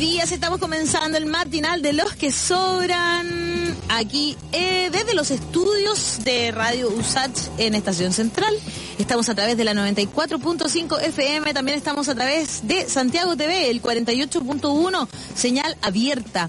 días 0.00 0.32
estamos 0.32 0.60
comenzando 0.60 1.18
el 1.18 1.26
matinal 1.26 1.82
de 1.82 1.92
los 1.92 2.14
que 2.16 2.32
sobran 2.32 3.76
aquí 3.90 4.34
eh, 4.50 4.88
desde 4.90 5.12
los 5.12 5.30
estudios 5.30 6.24
de 6.24 6.50
Radio 6.52 6.88
USACH 6.88 7.50
en 7.58 7.74
Estación 7.74 8.14
Central. 8.14 8.54
Estamos 8.98 9.28
a 9.28 9.34
través 9.34 9.58
de 9.58 9.64
la 9.64 9.74
94.5 9.74 11.02
FM, 11.02 11.52
también 11.52 11.76
estamos 11.76 12.08
a 12.08 12.14
través 12.14 12.66
de 12.66 12.88
Santiago 12.88 13.36
TV, 13.36 13.68
el 13.68 13.82
48.1, 13.82 15.06
señal 15.34 15.76
abierta. 15.82 16.48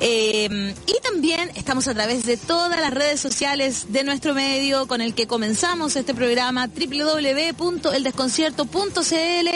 Eh, 0.00 0.74
y 0.86 0.94
también 1.02 1.50
estamos 1.54 1.86
a 1.88 1.94
través 1.94 2.26
de 2.26 2.36
todas 2.36 2.78
las 2.78 2.92
redes 2.92 3.18
sociales 3.20 3.86
de 3.88 4.04
nuestro 4.04 4.34
medio 4.34 4.86
con 4.86 5.00
el 5.00 5.14
que 5.14 5.26
comenzamos 5.26 5.96
este 5.96 6.12
programa 6.12 6.68
www.eldesconcierto.cl 6.68 9.48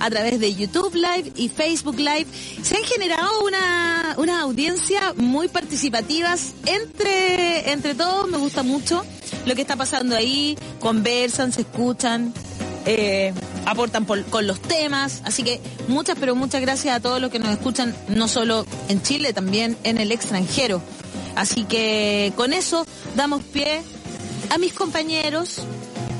a 0.00 0.10
través 0.10 0.40
de 0.40 0.52
YouTube 0.54 0.94
Live 0.94 1.32
y 1.36 1.48
Facebook 1.48 1.98
Live. 1.98 2.26
Se 2.62 2.76
han 2.76 2.82
generado 2.84 3.44
una, 3.44 4.16
una 4.18 4.40
audiencia 4.40 5.14
muy 5.16 5.46
participativas 5.48 6.54
entre, 6.66 7.70
entre 7.70 7.94
todos. 7.94 8.28
Me 8.28 8.38
gusta 8.38 8.64
mucho 8.64 9.04
lo 9.46 9.54
que 9.54 9.62
está 9.62 9.76
pasando 9.76 10.16
ahí. 10.16 10.58
Conversan, 10.80 11.52
se 11.52 11.60
escuchan. 11.62 12.34
Eh, 12.86 13.32
aportan 13.64 14.04
con 14.04 14.46
los 14.46 14.60
temas. 14.60 15.22
Así 15.24 15.42
que 15.42 15.60
muchas, 15.88 16.16
pero 16.18 16.34
muchas 16.34 16.60
gracias 16.60 16.96
a 16.96 17.00
todos 17.00 17.20
los 17.20 17.30
que 17.30 17.38
nos 17.38 17.50
escuchan, 17.50 17.94
no 18.08 18.28
solo 18.28 18.66
en 18.88 19.02
Chile, 19.02 19.32
también 19.32 19.76
en 19.84 19.98
el 19.98 20.12
extranjero. 20.12 20.82
Así 21.36 21.64
que 21.64 22.32
con 22.36 22.52
eso 22.52 22.86
damos 23.16 23.42
pie 23.42 23.82
a 24.50 24.58
mis 24.58 24.72
compañeros. 24.72 25.60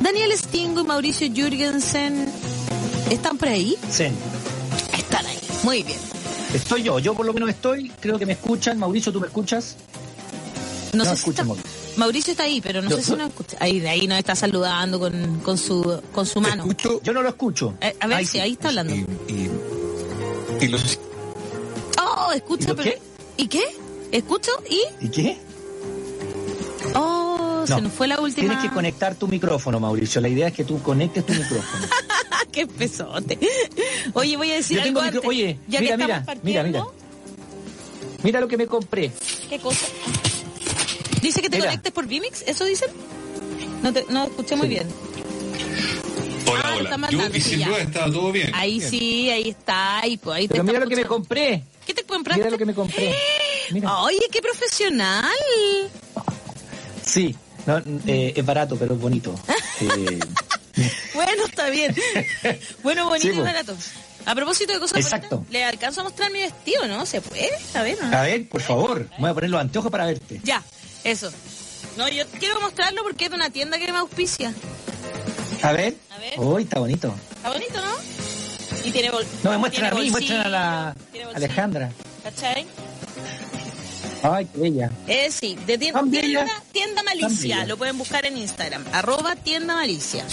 Daniel 0.01 0.33
Stingo 0.37 0.81
y 0.81 0.85
Mauricio 0.85 1.29
Jürgensen. 1.33 2.27
¿Están 3.11 3.39
por 3.39 3.49
ahí? 3.49 3.77
Sí. 3.91 4.05
Están 4.97 5.27
ahí. 5.27 5.39
Muy 5.63 5.83
bien. 5.83 5.99
Estoy 6.55 6.83
yo, 6.83 6.99
yo 6.99 7.15
por 7.15 7.27
lo 7.27 7.33
menos 7.33 7.49
estoy, 7.49 7.91
creo 8.01 8.19
que 8.19 8.27
me 8.27 8.35
escuchan. 8.35 8.79
Mauricio, 8.79 9.13
¿tú 9.13 9.21
me 9.21 9.27
escuchas? 9.27 9.77
No, 10.93 11.05
sé 11.05 11.17
si 11.17 11.31
Mauricio 11.97 12.33
está 12.33 12.45
ahí, 12.45 12.61
pero 12.61 12.83
no 12.83 12.91
sé 12.91 13.03
si 13.03 13.13
no 13.13 13.27
escucha. 13.27 13.57
Ahí, 13.61 13.85
ahí 13.87 14.07
nos 14.07 14.19
está 14.19 14.35
saludando 14.35 14.99
con, 14.99 15.41
con 15.41 15.59
su 15.59 16.01
con 16.13 16.27
su 16.27 16.41
mano. 16.41 16.67
Yo 17.03 17.13
no 17.13 17.23
lo 17.23 17.29
escucho. 17.29 17.75
Eh, 17.81 17.95
a 18.01 18.07
ver 18.07 18.27
si 18.27 18.39
ahí 18.39 18.53
está 18.53 18.69
hablando. 18.69 18.95
Y, 18.95 19.51
y, 20.61 20.69
los... 20.69 20.99
Oh, 22.03 22.33
escucha, 22.33 22.73
¿Y 22.73 22.77
qué? 22.77 22.99
¿Y 23.37 23.49
qué? 23.49 23.63
¿Escucho? 24.13 24.53
¿Y? 24.69 25.07
¿Y 25.07 25.09
qué? 25.09 25.39
Oh, 26.95 27.65
se 27.67 27.81
nos 27.81 27.93
fue 27.93 28.09
la 28.09 28.21
última. 28.21 28.49
Tienes 28.49 28.65
que 28.65 28.75
conectar 28.75 29.15
tu 29.15 29.27
micrófono, 29.27 29.81
Mauricio. 29.81 30.21
La 30.21 30.29
idea 30.29 30.49
es 30.49 30.55
que 30.55 30.65
tú 30.65 30.83
conectes 30.83 31.25
tu 31.25 31.33
micrófono. 31.33 31.87
qué 32.53 32.67
pesote. 32.67 33.39
Oye, 34.13 34.37
voy 34.37 34.53
a 34.53 34.55
decir 34.55 34.81
algo 34.81 35.01
antes. 35.01 35.21
Oye, 35.25 35.59
ya 35.67 35.81
mira, 35.81 35.97
mira, 35.97 36.25
mira, 36.43 36.63
mira. 36.63 36.85
Mira 38.23 38.41
lo 38.41 38.49
que 38.49 38.57
me 38.57 38.67
compré. 38.67 39.13
¿Qué 39.49 39.59
cosa? 39.59 39.87
Dice 41.25 41.41
que 41.41 41.49
te 41.49 41.59
conectes 41.59 41.91
por 41.91 42.07
Vimix, 42.07 42.43
¿eso 42.47 42.67
dicen? 42.67 42.91
No, 43.83 43.95
te, 43.95 44.05
no 44.11 44.25
escuché 44.25 44.57
muy 44.57 44.69
bien. 44.69 44.87
Hola, 46.47 46.63
ah, 46.63 46.77
hola. 46.77 47.11
Yo, 47.11 47.19
y 47.33 47.41
sin 47.41 47.65
duda 47.65 47.79
estaba 47.79 48.13
todo 48.13 48.31
bien. 48.31 48.51
Ahí 48.53 48.79
sí, 48.79 49.31
ahí 49.31 49.49
está. 49.49 50.01
Ahí, 50.01 50.19
pues, 50.19 50.37
ahí 50.37 50.49
Pero 50.49 50.65
mira 50.65 50.81
lo 50.81 50.87
que 50.87 50.97
me 50.97 51.07
compré. 51.07 51.65
¿Qué 51.87 51.95
te 51.95 52.05
compraste? 52.05 52.41
Mira 52.41 52.51
lo 52.51 52.59
que 52.59 52.67
me 52.67 52.75
compré. 52.75 53.15
Mira. 53.71 54.01
Oye, 54.03 54.21
qué 54.31 54.43
profesional. 54.43 55.25
Sí, 57.03 57.35
no, 57.65 57.79
eh, 58.07 58.35
es 58.37 58.45
barato, 58.45 58.77
pero 58.77 58.93
es 58.93 59.01
bonito. 59.01 59.35
eh... 59.81 60.21
bueno, 61.15 61.47
está 61.47 61.71
bien. 61.71 61.97
Bueno, 62.83 63.09
bonito 63.09 63.29
y 63.29 63.33
pues. 63.33 63.45
barato. 63.45 63.75
A 64.27 64.35
propósito 64.35 64.75
de 64.75 64.79
cosas 64.79 64.99
Exacto. 64.99 65.45
¿le 65.51 65.65
alcanzo 65.65 66.03
a 66.03 66.05
mostrar 66.05 66.31
mi 66.31 66.41
vestido, 66.41 66.87
no? 66.87 67.07
¿Se 67.07 67.23
puede? 67.23 67.51
A 67.73 67.83
ver, 67.83 67.99
¿no? 68.03 68.15
A 68.15 68.23
ver, 68.23 68.47
por 68.47 68.61
favor. 68.61 69.09
Voy 69.19 69.31
a 69.31 69.35
poner 69.35 69.49
los 69.49 69.61
anteojos 69.61 69.91
para 69.91 70.05
verte. 70.05 70.41
Ya. 70.45 70.63
Eso. 71.05 71.31
No, 71.97 72.09
yo 72.09 72.27
quiero 72.39 72.61
mostrarlo 72.61 73.03
porque 73.03 73.27
es 73.27 73.31
de 73.31 73.37
una 73.37 73.51
tienda 73.51 73.79
que 73.79 73.93
me 73.93 73.99
auspicia. 73.99 74.53
A 75.63 75.73
ver. 75.73 75.95
A 76.11 76.19
ver. 76.19 76.39
Uy, 76.39 76.63
está 76.63 76.81
bonito. 76.81 77.15
Está 77.37 77.51
bonito, 77.51 77.75
¿no? 77.75 78.85
Y 78.85 78.91
tiene 78.91 79.11
bol 79.11 79.25
No, 79.43 79.51
me 79.51 79.59
muestran 79.59 79.93
a 79.93 79.97
mí, 79.97 80.11
muestran 80.11 80.41
a 80.41 80.49
la 80.49 80.97
Alejandra. 81.35 81.91
¿Cachai? 82.23 82.67
Ay, 84.23 84.47
qué 84.47 84.59
bella. 84.59 84.91
Eh, 85.07 85.31
sí, 85.31 85.57
de 85.67 85.77
tienda, 85.77 86.03
tienda, 86.11 86.63
tienda, 86.73 87.03
Malicia. 87.03 87.67
Lo 87.67 87.77
pueden 87.77 87.99
buscar 87.99 88.25
en 88.25 88.39
Instagram. 88.39 88.83
Arroba 88.93 89.37
tienda 89.37 89.75
Malicia. 89.75 90.25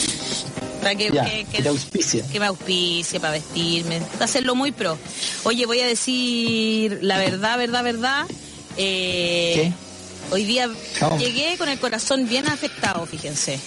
Para 0.81 0.95
que, 0.95 1.11
que, 1.11 1.61
que, 1.61 1.67
auspicia. 1.67 2.25
Que 2.31 2.39
me 2.39 2.45
auspicia 2.47 3.19
para 3.19 3.33
vestirme. 3.33 3.99
Para 4.13 4.25
hacerlo 4.25 4.55
muy 4.55 4.71
pro. 4.71 4.97
Oye, 5.43 5.65
voy 5.65 5.81
a 5.81 5.85
decir 5.85 6.99
la 7.01 7.17
verdad, 7.17 7.57
verdad, 7.57 7.83
verdad. 7.83 8.25
Eh, 8.77 9.53
¿Qué? 9.55 9.73
Hoy 10.31 10.46
día 10.46 10.69
llegué 11.19 11.58
con 11.58 11.68
el 11.68 11.78
corazón 11.78 12.28
bien 12.28 12.47
afectado, 12.47 13.06
fíjense. 13.06 13.59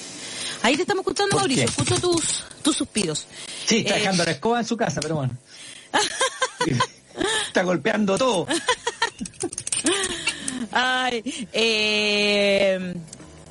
Ahí 0.62 0.76
te 0.76 0.82
estamos 0.82 1.02
escuchando, 1.02 1.36
Mauricio. 1.36 1.64
Escucho 1.64 2.00
tus, 2.00 2.42
tus 2.62 2.74
suspiros. 2.74 3.26
Sí, 3.66 3.78
está 3.78 3.96
eh, 3.96 4.00
dejando 4.00 4.24
la 4.24 4.30
escoba 4.30 4.60
en 4.60 4.64
su 4.64 4.74
casa, 4.74 5.00
pero 5.02 5.16
bueno. 5.16 5.36
está 7.46 7.62
golpeando 7.64 8.16
todo. 8.16 8.46
Ay, 10.72 11.22
eh, 11.52 12.94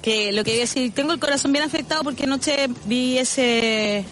que 0.01 0.31
lo 0.31 0.44
que 0.44 0.51
voy 0.51 0.57
a 0.57 0.62
decir, 0.62 0.91
tengo 0.94 1.13
el 1.13 1.19
corazón 1.19 1.51
bien 1.51 1.63
afectado 1.63 2.03
porque 2.03 2.24
anoche 2.24 2.68
vi 2.85 3.19
ese 3.19 4.06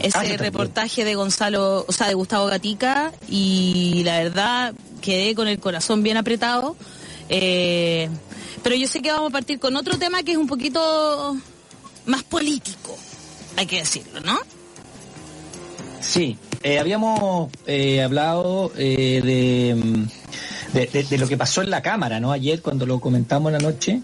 ese 0.00 0.18
ah, 0.18 0.36
reportaje 0.36 1.04
de 1.04 1.14
Gonzalo, 1.14 1.84
o 1.86 1.92
sea, 1.92 2.08
de 2.08 2.14
Gustavo 2.14 2.46
Gatica 2.46 3.12
y 3.28 4.02
la 4.04 4.18
verdad 4.18 4.74
quedé 5.00 5.36
con 5.36 5.46
el 5.46 5.60
corazón 5.60 6.02
bien 6.02 6.16
apretado 6.16 6.76
eh, 7.28 8.08
pero 8.62 8.76
yo 8.76 8.88
sé 8.88 9.02
que 9.02 9.10
vamos 9.12 9.30
a 9.30 9.32
partir 9.32 9.58
con 9.58 9.76
otro 9.76 9.98
tema 9.98 10.22
que 10.22 10.32
es 10.32 10.38
un 10.38 10.46
poquito 10.46 11.36
más 12.06 12.22
político, 12.22 12.96
hay 13.56 13.66
que 13.66 13.78
decirlo, 13.78 14.20
¿no? 14.20 14.38
Sí, 16.00 16.38
eh, 16.62 16.78
habíamos 16.78 17.50
eh, 17.66 18.02
hablado 18.02 18.70
de, 18.70 19.76
de, 20.72 21.18
lo 21.18 21.26
que 21.26 21.36
pasó 21.36 21.62
en 21.62 21.70
la 21.70 21.82
Cámara, 21.82 22.20
¿no? 22.20 22.32
Ayer 22.32 22.62
cuando 22.62 22.86
lo 22.86 23.00
comentamos 23.00 23.52
en 23.52 23.58
la 23.58 23.68
noche, 23.68 24.00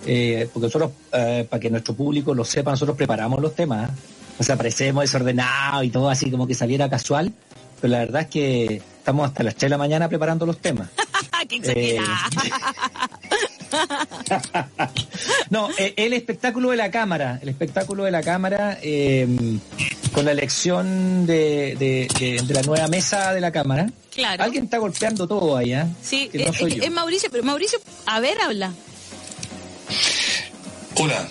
porque 0.00 0.66
nosotros, 0.66 0.92
para 1.10 1.60
que 1.60 1.70
nuestro 1.70 1.94
público 1.94 2.34
lo 2.34 2.44
sepa, 2.44 2.70
nosotros 2.70 2.96
preparamos 2.96 3.40
los 3.40 3.54
temas, 3.54 3.90
o 4.38 4.42
sea, 4.42 4.56
parecemos 4.56 5.02
desordenados 5.02 5.84
y 5.84 5.90
todo 5.90 6.08
así 6.08 6.30
como 6.30 6.46
que 6.46 6.54
saliera 6.54 6.88
casual, 6.88 7.32
pero 7.80 7.92
la 7.92 7.98
verdad 7.98 8.22
es 8.22 8.28
que 8.28 8.82
estamos 8.98 9.26
hasta 9.26 9.42
las 9.42 9.54
3 9.54 9.62
de 9.62 9.68
la 9.70 9.78
mañana 9.78 10.08
preparando 10.08 10.46
los 10.46 10.58
temas. 10.58 10.88
¡Qué 11.60 11.96
eh, 11.96 12.00
no, 15.50 15.70
eh, 15.78 15.94
el 15.96 16.12
espectáculo 16.12 16.70
de 16.70 16.76
la 16.76 16.90
cámara, 16.90 17.38
el 17.42 17.48
espectáculo 17.48 18.04
de 18.04 18.10
la 18.10 18.22
cámara 18.22 18.78
eh, 18.82 19.26
con 20.12 20.24
la 20.24 20.32
elección 20.32 21.26
de, 21.26 22.08
la 22.48 22.62
nueva 22.62 22.88
mesa 22.88 23.32
de 23.32 23.40
la 23.40 23.50
cámara. 23.50 23.90
Claro. 24.14 24.44
Alguien 24.44 24.64
está 24.64 24.78
golpeando 24.78 25.26
todo 25.26 25.56
allá. 25.56 25.88
Sí, 26.02 26.30
es 26.32 26.90
Mauricio, 26.90 27.30
pero 27.30 27.44
Mauricio, 27.44 27.78
a 28.06 28.20
ver, 28.20 28.38
habla. 28.40 28.72
Hola. 30.96 31.28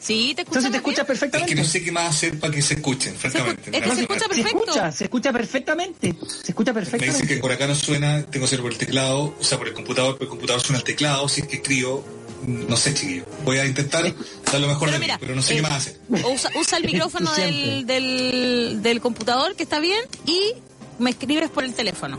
Sí, 0.00 0.32
te 0.34 0.42
Entonces 0.42 0.70
te 0.70 0.76
escuchas 0.76 1.06
perfectamente. 1.06 1.52
Es 1.52 1.56
que 1.56 1.62
no 1.62 1.68
sé 1.68 1.84
qué 1.84 1.92
más 1.92 2.16
hacer 2.16 2.38
para 2.38 2.54
que 2.54 2.62
se 2.62 2.74
escuchen, 2.74 3.14
francamente. 3.14 3.70
Es 3.76 3.82
que 3.82 3.94
se 3.94 4.00
escucha 4.02 4.28
perfecto. 4.28 4.42
Se 4.42 4.48
escucha, 4.48 4.92
se 4.92 5.04
escucha 5.04 5.32
perfectamente. 5.32 6.14
Se 6.42 6.52
escucha 6.52 6.72
perfectamente. 6.72 7.06
Me 7.06 7.12
dicen 7.12 7.28
que 7.28 7.40
por 7.40 7.52
acá 7.52 7.66
no 7.66 7.74
suena, 7.74 8.22
tengo 8.22 8.44
que 8.44 8.44
hacer 8.44 8.60
por 8.60 8.72
el 8.72 8.78
teclado, 8.78 9.34
o 9.38 9.44
sea, 9.44 9.58
por 9.58 9.68
el 9.68 9.74
computador, 9.74 10.16
por 10.16 10.24
el 10.24 10.28
computador 10.28 10.62
suena 10.62 10.78
el 10.78 10.84
teclado, 10.84 11.28
si 11.28 11.40
es 11.40 11.48
que 11.48 11.56
escribo, 11.56 12.04
no 12.46 12.76
sé, 12.76 12.94
chiquillo. 12.94 13.24
Voy 13.44 13.58
a 13.58 13.66
intentar 13.66 14.04
dar 14.50 14.60
lo 14.60 14.68
mejor 14.68 14.90
de 14.90 14.98
mí, 14.98 15.06
pero 15.18 15.34
no 15.34 15.42
sé 15.42 15.54
qué 15.54 15.60
eh, 15.60 15.62
más 15.62 15.72
hacer. 15.72 16.00
Usa, 16.08 16.50
usa 16.54 16.78
el 16.78 16.84
micrófono 16.92 17.32
del, 17.34 17.86
del, 17.86 18.82
del 18.82 19.00
computador, 19.00 19.56
que 19.56 19.64
está 19.64 19.80
bien, 19.80 20.00
y 20.26 20.54
me 20.98 21.10
escribes 21.10 21.50
por 21.50 21.64
el 21.64 21.74
teléfono. 21.74 22.18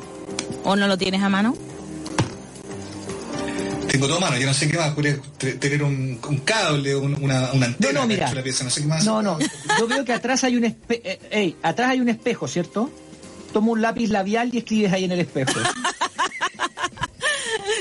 ¿O 0.63 0.75
no 0.75 0.87
lo 0.87 0.97
tienes 0.97 1.21
a 1.21 1.29
mano? 1.29 1.57
Tengo 3.89 4.07
todo 4.07 4.17
a 4.17 4.21
mano, 4.21 4.37
yo 4.37 4.45
no 4.45 4.53
sé 4.53 4.69
qué 4.69 4.77
más, 4.77 4.93
podría 4.93 5.17
tener 5.37 5.83
un, 5.83 6.17
cable, 6.45 6.95
una, 6.95 7.51
una, 7.53 7.65
antena. 7.65 7.93
No, 7.93 8.01
no, 8.01 8.07
mira. 8.07 8.31
no, 8.31 8.69
sé 8.69 8.81
qué 8.81 8.87
más. 8.87 9.03
no, 9.03 9.21
no, 9.21 9.39
yo 9.79 9.87
veo 9.87 10.05
que 10.05 10.13
atrás 10.13 10.43
hay 10.43 10.57
un 10.57 10.65
espejo, 10.65 11.01
eh, 11.03 11.55
atrás 11.63 11.91
hay 11.91 11.99
un 11.99 12.09
espejo, 12.09 12.47
¿cierto? 12.47 12.91
Toma 13.51 13.71
un 13.71 13.81
lápiz 13.81 14.09
labial 14.09 14.51
y 14.53 14.59
escribes 14.59 14.93
ahí 14.93 15.05
en 15.05 15.11
el 15.11 15.21
espejo. 15.21 15.53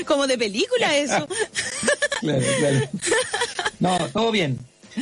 Como 0.05 0.25
de 0.25 0.37
película 0.37 0.97
eso. 0.97 1.27
claro, 2.21 2.41
claro. 2.59 2.89
No, 3.79 3.97
todo 4.11 4.31
bien. 4.31 4.57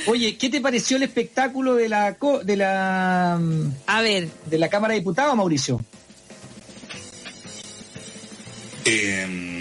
Oye, 0.07 0.37
¿qué 0.37 0.49
te 0.49 0.59
pareció 0.59 0.97
el 0.97 1.03
espectáculo 1.03 1.75
de 1.75 1.87
la 1.87 2.17
de 2.43 2.57
la 2.57 3.39
a 3.85 4.01
ver 4.01 4.27
de 4.45 4.57
la 4.57 4.67
Cámara 4.67 4.93
de 4.93 4.99
Diputados, 4.99 5.35
Mauricio? 5.35 5.79
Eh, 8.83 9.56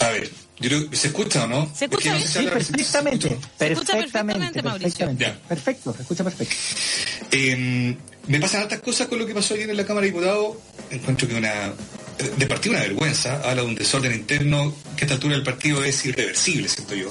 a 0.00 0.10
ver, 0.10 0.30
yo 0.58 0.68
creo 0.68 0.90
que 0.90 0.96
se 0.96 1.08
escucha 1.08 1.44
o 1.44 1.46
no? 1.46 1.70
Se 1.74 1.86
escucha 1.86 2.18
sí, 2.20 2.46
perfectamente. 2.46 3.36
Perfectamente, 3.58 4.62
Mauricio. 4.62 5.16
Perfecto, 5.48 5.94
se 5.94 6.02
escucha 6.02 6.24
perfecto. 6.24 6.54
Eh, 7.30 7.96
me 8.28 8.40
pasan 8.40 8.62
altas 8.62 8.80
cosas 8.80 9.08
con 9.08 9.18
lo 9.18 9.26
que 9.26 9.34
pasó 9.34 9.54
ayer 9.54 9.70
en 9.70 9.76
la 9.76 9.84
Cámara 9.84 10.06
de 10.06 10.12
Diputados. 10.12 10.56
Encuentro 10.90 11.28
que 11.28 11.34
una 11.34 11.72
de 12.36 12.46
partida 12.46 12.74
una 12.74 12.82
vergüenza, 12.82 13.36
habla 13.42 13.62
de 13.62 13.68
un 13.68 13.74
desorden 13.74 14.12
interno 14.12 14.74
que 14.96 15.02
a 15.02 15.06
esta 15.06 15.14
altura 15.14 15.34
del 15.34 15.42
partido 15.42 15.82
es 15.82 16.04
irreversible, 16.06 16.68
siento 16.68 16.94
yo. 16.94 17.10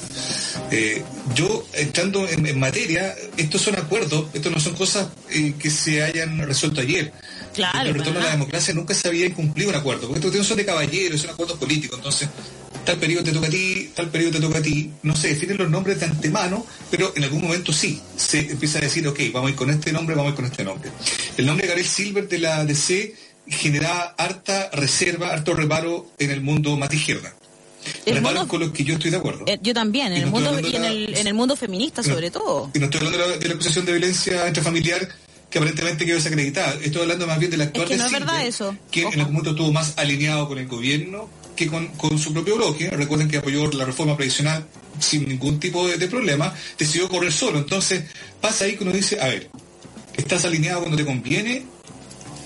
Eh, 0.72 1.04
yo, 1.36 1.68
entrando 1.74 2.28
en, 2.28 2.60
materia, 2.60 3.16
estos 3.38 3.62
son 3.62 3.76
acuerdos, 3.76 4.28
estos 4.34 4.52
no 4.52 4.60
son 4.60 4.76
cosas 4.76 5.08
eh, 5.30 5.54
que 5.60 5.70
se 5.70 6.04
hayan 6.04 6.38
resuelto 6.40 6.82
ayer. 6.82 7.12
Claro. 7.54 7.90
El 7.90 7.96
retorno 7.96 8.20
a 8.20 8.24
la 8.24 8.32
democracia 8.32 8.74
nunca 8.74 8.94
se 8.94 9.08
había 9.08 9.34
cumplido 9.34 9.70
un 9.70 9.76
acuerdo, 9.76 10.08
porque 10.08 10.28
estos 10.28 10.48
son 10.48 10.58
de 10.58 10.66
caballeros, 10.66 11.22
son 11.22 11.32
acuerdos 11.32 11.58
políticos, 11.58 11.98
entonces 11.98 12.30
tal 12.92 13.00
periodo 13.00 13.24
te 13.24 13.32
toca 13.32 13.48
a 13.48 13.50
ti, 13.50 13.90
tal 13.96 14.10
periodo 14.10 14.34
te 14.34 14.40
toca 14.42 14.58
a 14.58 14.62
ti, 14.62 14.92
no 15.04 15.16
se 15.16 15.30
definen 15.30 15.58
los 15.58 15.70
nombres 15.70 15.98
de 15.98 16.08
antemano, 16.08 16.66
pero 16.90 17.14
en 17.16 17.24
algún 17.24 17.42
momento 17.42 17.72
sí, 17.72 18.02
se 18.18 18.40
empieza 18.40 18.80
a 18.80 18.82
decir, 18.82 19.08
ok, 19.08 19.18
vamos 19.32 19.48
a 19.48 19.52
ir 19.52 19.56
con 19.56 19.70
este 19.70 19.94
nombre, 19.94 20.14
vamos 20.14 20.32
a 20.32 20.34
ir 20.34 20.36
con 20.36 20.46
este 20.46 20.66
nombre. 20.66 20.92
El 21.38 21.46
nombre 21.46 21.64
de 21.64 21.68
Gabriel 21.70 21.90
Silver 21.90 22.28
de 22.28 22.40
la 22.40 22.66
DC 22.66 23.16
generaba 23.48 24.14
harta 24.18 24.70
reserva, 24.74 25.32
harto 25.32 25.54
reparo 25.54 26.12
en 26.20 26.32
el 26.32 26.42
mundo 26.42 26.76
más 26.76 26.90
de 26.90 26.98
izquierda. 26.98 27.34
Reparo 28.06 28.46
con 28.48 28.60
los 28.60 28.72
que 28.72 28.84
yo 28.84 28.96
estoy 28.96 29.10
de 29.10 29.18
acuerdo. 29.18 29.46
Eh, 29.48 29.58
yo 29.62 29.74
también, 29.74 30.12
en, 30.12 30.24
el 30.24 30.30
mundo, 30.30 30.60
y 30.60 30.76
en, 30.76 30.84
el, 30.84 31.16
en 31.16 31.28
el 31.28 31.34
mundo 31.34 31.56
feminista 31.56 32.04
sobre 32.04 32.30
todo. 32.30 32.72
Y 32.74 32.80
no 32.80 32.86
estoy 32.86 33.08
hablando 33.08 33.38
de 33.38 33.48
la, 33.48 33.54
acusación 33.54 33.86
de 33.86 33.94
violencia 33.94 34.48
intrafamiliar 34.50 35.08
que 35.50 35.58
aparentemente 35.60 36.06
quedó 36.06 36.16
desacreditada. 36.16 36.74
Estoy 36.82 37.04
hablando 37.04 37.26
más 37.26 37.40
bien 37.40 37.52
de 37.52 37.58
la 37.58 37.64
actual 37.66 37.86
es 37.86 37.92
que 37.92 37.98
no 37.98 38.06
es 38.06 38.12
verdad 38.12 38.46
eso. 38.46 38.76
Que 38.92 39.02
en 39.02 39.20
algún 39.20 39.34
momento 39.34 39.52
estuvo 39.52 39.72
más 39.72 39.94
alineado 39.98 40.50
con 40.50 40.60
el 40.60 40.68
gobierno 40.68 41.30
que 41.66 41.70
con, 41.70 41.88
con, 41.90 42.18
su 42.18 42.34
propio 42.34 42.56
bloque. 42.56 42.90
Recuerden 42.90 43.28
que 43.30 43.38
apoyó 43.38 43.70
la 43.72 43.86
reforma 43.86 44.18
previsional 44.18 44.66
sin 45.00 45.28
ningún 45.28 45.60
tipo 45.60 45.88
de, 45.88 45.98
de, 45.98 46.08
problema. 46.08 46.54
Decidió 46.78 47.08
correr 47.08 47.32
solo. 47.32 47.60
Entonces 47.60 48.04
pasa 48.40 48.66
ahí 48.66 48.76
que 48.76 48.84
uno 48.84 48.94
dice, 48.94 49.20
a 49.22 49.28
ver, 49.28 49.50
estás 50.18 50.46
alineado 50.46 50.80
cuando 50.80 50.98
te 50.98 51.06
conviene 51.06 51.66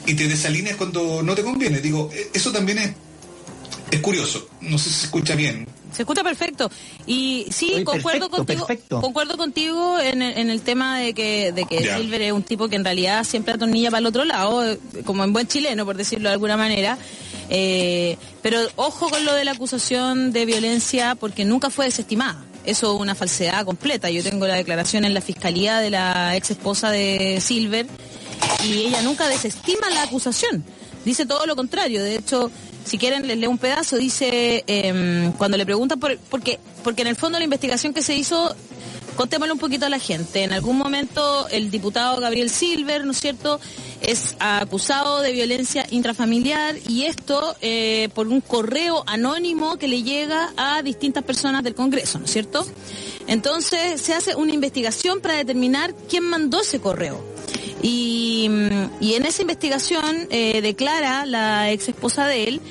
y 0.06 0.14
te 0.14 0.28
desalineas 0.28 0.76
cuando 0.76 1.24
no 1.24 1.34
te 1.34 1.44
conviene. 1.44 1.80
Digo, 1.80 2.10
e, 2.14 2.30
eso 2.34 2.52
también 2.52 2.80
es, 2.80 2.92
es 3.92 4.00
curioso. 4.02 4.50
No 4.62 4.78
sé 4.78 4.90
si 4.90 4.96
se 4.96 5.06
escucha 5.06 5.36
bien. 5.36 5.66
Se 5.94 6.02
escucha 6.02 6.24
perfecto. 6.24 6.70
Y 7.08 7.48
sí, 7.52 7.84
concuerdo 7.86 8.30
contigo 8.30 8.68
concuerdo 8.90 9.38
contigo 9.38 9.98
en 9.98 10.22
el, 10.22 10.38
en 10.38 10.50
el 10.50 10.62
tema 10.62 11.00
de 11.00 11.14
que, 11.14 11.54
de 11.54 11.64
que 11.64 11.96
Silver 11.96 12.22
es 12.22 12.32
un 12.34 12.44
tipo 12.44 12.68
que 12.68 12.76
en 12.76 12.84
realidad 12.84 13.24
siempre 13.24 13.54
atornilla 13.54 13.92
para 13.92 14.00
el 14.00 14.06
otro 14.08 14.26
lado, 14.26 14.78
como 15.06 15.24
en 15.24 15.32
buen 15.32 15.48
chileno, 15.48 15.86
por 15.86 15.96
decirlo 15.96 16.28
de 16.28 16.34
alguna 16.34 16.58
manera. 16.58 16.98
Eh, 17.50 18.18
pero 18.42 18.60
ojo 18.76 19.10
con 19.10 19.24
lo 19.24 19.34
de 19.34 19.46
la 19.46 19.52
acusación 19.52 20.32
de 20.32 20.46
violencia 20.46 21.16
porque 21.16 21.46
nunca 21.46 21.70
fue 21.70 21.86
desestimada. 21.86 22.44
Eso 22.66 22.96
es 22.96 23.02
una 23.02 23.14
falsedad 23.14 23.66
completa. 23.66 24.10
Yo 24.10 24.24
tengo 24.24 24.48
la 24.48 24.56
declaración 24.56 25.06
en 25.06 25.14
la 25.14 25.22
fiscalía 25.22 25.80
de 25.80 25.92
la 25.92 26.36
ex 26.36 26.52
esposa 26.52 26.90
de 26.90 27.40
Silver 27.40 27.86
y 28.64 28.86
ella 28.88 29.02
nunca 29.04 29.28
desestima 29.28 29.90
la 29.92 30.04
acusación. 30.04 30.64
Dice 31.04 31.26
todo 31.28 31.46
lo 31.46 31.56
contrario. 31.56 32.04
De 32.04 32.16
hecho, 32.16 32.50
si 32.86 32.98
quieren 32.98 33.28
les 33.28 33.38
leo 33.38 33.50
un 33.50 33.58
pedazo. 33.58 33.98
Dice, 33.98 34.64
em, 34.68 35.32
cuando 35.34 35.58
le 35.58 35.66
preguntan 35.66 36.00
por, 36.00 36.18
porque, 36.30 36.60
porque 36.84 37.02
en 37.02 37.10
el 37.10 37.16
fondo 37.16 37.38
la 37.38 37.44
investigación 37.44 37.94
que 37.94 38.02
se 38.02 38.16
hizo, 38.16 38.56
contémosle 39.16 39.54
un 39.54 39.60
poquito 39.60 39.86
a 39.86 39.90
la 39.90 40.00
gente. 40.00 40.44
En 40.44 40.54
algún 40.54 40.78
momento 40.78 41.48
el 41.50 41.72
diputado 41.72 42.20
Gabriel 42.20 42.50
Silver, 42.50 43.06
¿no 43.06 43.12
es 43.12 43.20
cierto?, 43.20 43.60
es 44.02 44.36
acusado 44.40 45.22
de 45.22 45.32
violencia 45.32 45.88
intrafamiliar 45.90 46.76
y 46.88 47.06
esto 47.06 47.56
eh, 47.62 48.10
por 48.14 48.28
un 48.28 48.42
correo 48.42 49.04
anónimo 49.08 49.78
que 49.78 49.88
le 49.88 50.04
llega 50.04 50.54
a 50.58 50.82
distintas 50.84 51.24
personas 51.24 51.64
del 51.64 51.74
Congreso, 51.74 52.20
¿no 52.20 52.26
es 52.26 52.32
cierto? 52.32 52.66
Entonces 53.28 54.00
se 54.02 54.14
hace 54.14 54.36
una 54.36 54.54
investigación 54.54 55.22
para 55.22 55.36
determinar 55.36 55.96
quién 56.08 56.24
mandó 56.24 56.62
ese 56.62 56.80
correo. 56.80 57.24
Y, 57.82 58.46
en 58.46 59.26
esa 59.26 59.42
investigación 59.42 60.28
eh, 60.30 60.62
declara 60.62 61.26
la 61.26 61.72
ex 61.72 61.90
esposa 61.90 62.26
de 62.26 62.46
él 62.46 62.62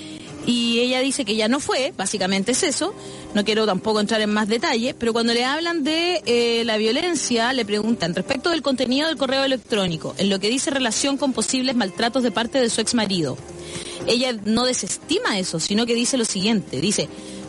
y 0.47 0.81
ella 0.81 1.01
dice 1.01 1.25
que 1.25 1.37
ya 1.37 1.49
no 1.49 1.61
fue, 1.61 1.93
básicamente 1.97 2.53
es 2.53 2.63
eso. 2.63 2.95
No 3.35 3.45
quiero 3.45 3.67
tampoco 3.67 4.01
entrar 4.01 4.21
en 4.21 4.31
más 4.31 4.49
detalles, 4.49 4.95
pero 4.99 5.13
cuando 5.13 5.33
le 5.35 5.45
hablan 5.45 5.85
de 5.85 6.23
eh, 6.27 6.65
la 6.65 6.77
violencia, 6.77 7.53
le 7.53 7.65
preguntan 7.65 8.15
respecto 8.15 8.51
del 8.51 8.63
contenido 8.63 9.09
del 9.09 9.17
correo 9.17 9.45
electrónico, 9.45 10.15
en 10.19 10.29
lo 10.31 10.39
que 10.39 10.51
dice 10.51 10.71
relación 10.71 11.17
con 11.17 11.33
posibles 11.33 11.77
maltratos 11.77 12.23
de 12.23 12.31
parte 12.31 12.61
de 12.61 12.71
su 12.71 12.81
ex 12.81 12.95
marido. 12.95 13.37
Ella 14.07 14.37
no 14.45 14.65
desestima 14.65 15.39
eso, 15.39 15.61
sino 15.61 15.87
que 15.87 15.95
dice 15.95 16.19
lo 16.19 16.25
siguiente, 16.25 16.81
dice, 16.81 17.09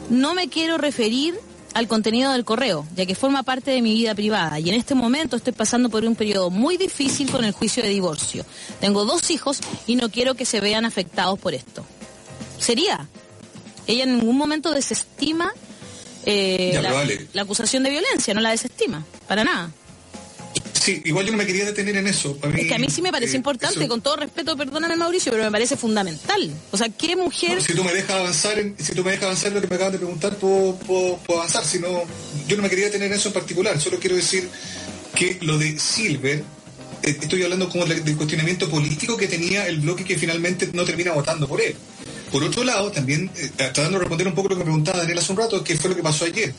no 0.09 0.33
me 0.33 0.47
quiero 0.47 0.77
referir 0.77 1.35
al 1.73 1.89
contenido 1.89 2.31
del 2.31 2.45
correo, 2.45 2.87
ya 2.95 3.05
que 3.05 3.15
forma 3.15 3.43
parte 3.43 3.71
de 3.71 3.81
mi 3.81 3.93
vida 3.93 4.15
privada 4.15 4.61
y 4.61 4.69
en 4.69 4.75
este 4.75 4.95
momento 4.95 5.35
estoy 5.35 5.51
pasando 5.51 5.89
por 5.89 6.05
un 6.05 6.15
periodo 6.15 6.49
muy 6.49 6.77
difícil 6.77 7.29
con 7.29 7.43
el 7.43 7.51
juicio 7.51 7.83
de 7.83 7.89
divorcio. 7.89 8.45
Tengo 8.79 9.03
dos 9.03 9.29
hijos 9.29 9.59
y 9.85 9.97
no 9.97 10.09
quiero 10.09 10.35
que 10.35 10.45
se 10.45 10.61
vean 10.61 10.85
afectados 10.85 11.37
por 11.37 11.53
esto. 11.53 11.85
Sería. 12.59 13.07
Ella 13.87 14.03
en 14.03 14.17
ningún 14.17 14.37
momento 14.37 14.71
desestima 14.71 15.53
eh, 16.25 16.79
la 17.33 17.41
acusación 17.41 17.83
de 17.83 17.91
violencia, 17.91 18.33
no 18.33 18.41
la 18.41 18.51
desestima, 18.51 19.05
para 19.27 19.43
nada. 19.43 19.71
Sí, 20.85 21.01
igual 21.05 21.25
yo 21.25 21.31
no 21.31 21.39
me 21.39 21.47
quería 21.47 21.65
detener 21.65 21.97
en 21.97 22.05
eso. 22.05 22.37
es 22.43 22.67
que 22.67 22.75
a 22.75 22.77
mí 22.77 22.91
sí 22.91 23.01
me 23.01 23.11
parece 23.11 23.33
eh, 23.33 23.37
importante, 23.37 23.87
con 23.87 24.01
todo 24.01 24.17
respeto, 24.17 24.55
perdóname 24.55 24.95
Mauricio, 24.95 25.31
pero 25.31 25.43
me 25.43 25.49
parece 25.49 25.75
fundamental. 25.75 26.53
O 26.71 26.77
sea, 26.77 26.89
¿qué 26.89 27.15
mujer...? 27.15 27.59
si 27.63 27.73
tú 27.73 27.83
me 27.83 27.91
dejas 27.91 28.11
avanzar 28.11 28.59
en, 28.59 28.75
si 28.77 28.93
tú 28.93 29.03
me 29.03 29.09
dejas 29.09 29.25
avanzar 29.25 29.47
en 29.47 29.55
lo 29.55 29.61
que 29.61 29.67
me 29.67 29.75
acaban 29.77 29.93
de 29.93 29.97
preguntar, 29.97 30.35
puedo, 30.35 30.75
puedo, 30.77 31.19
avanzar. 31.39 31.65
Si 31.65 31.79
no, 31.79 32.03
yo 32.47 32.55
no 32.55 32.61
me 32.61 32.69
quería 32.69 32.85
detener 32.85 33.07
en 33.11 33.17
eso 33.17 33.29
en 33.29 33.33
particular. 33.33 33.81
Solo 33.81 33.99
quiero 33.99 34.15
decir 34.15 34.47
que 35.15 35.39
lo 35.41 35.57
de 35.57 35.79
Silver, 35.79 36.43
eh, 37.01 37.17
estoy 37.19 37.41
hablando 37.41 37.67
como 37.67 37.85
del 37.85 38.15
cuestionamiento 38.15 38.69
político 38.69 39.17
que 39.17 39.27
tenía 39.27 39.67
el 39.67 39.79
bloque 39.79 40.03
que 40.03 40.19
finalmente 40.19 40.69
no 40.71 40.85
termina 40.85 41.13
votando 41.13 41.47
por 41.47 41.61
él. 41.61 41.75
Por 42.35 42.43
otro 42.43 42.65
lado, 42.65 42.91
también, 42.91 43.31
eh, 43.37 43.49
tratando 43.55 43.91
de 43.91 43.99
responder 43.99 44.27
un 44.27 44.35
poco 44.35 44.49
lo 44.49 44.57
que 44.57 44.63
preguntaba 44.63 44.97
Daniel 44.97 45.19
hace 45.19 45.31
un 45.31 45.37
rato, 45.37 45.63
que 45.63 45.77
fue 45.77 45.91
lo 45.91 45.95
que 45.95 46.03
pasó 46.03 46.25
ayer 46.25 46.53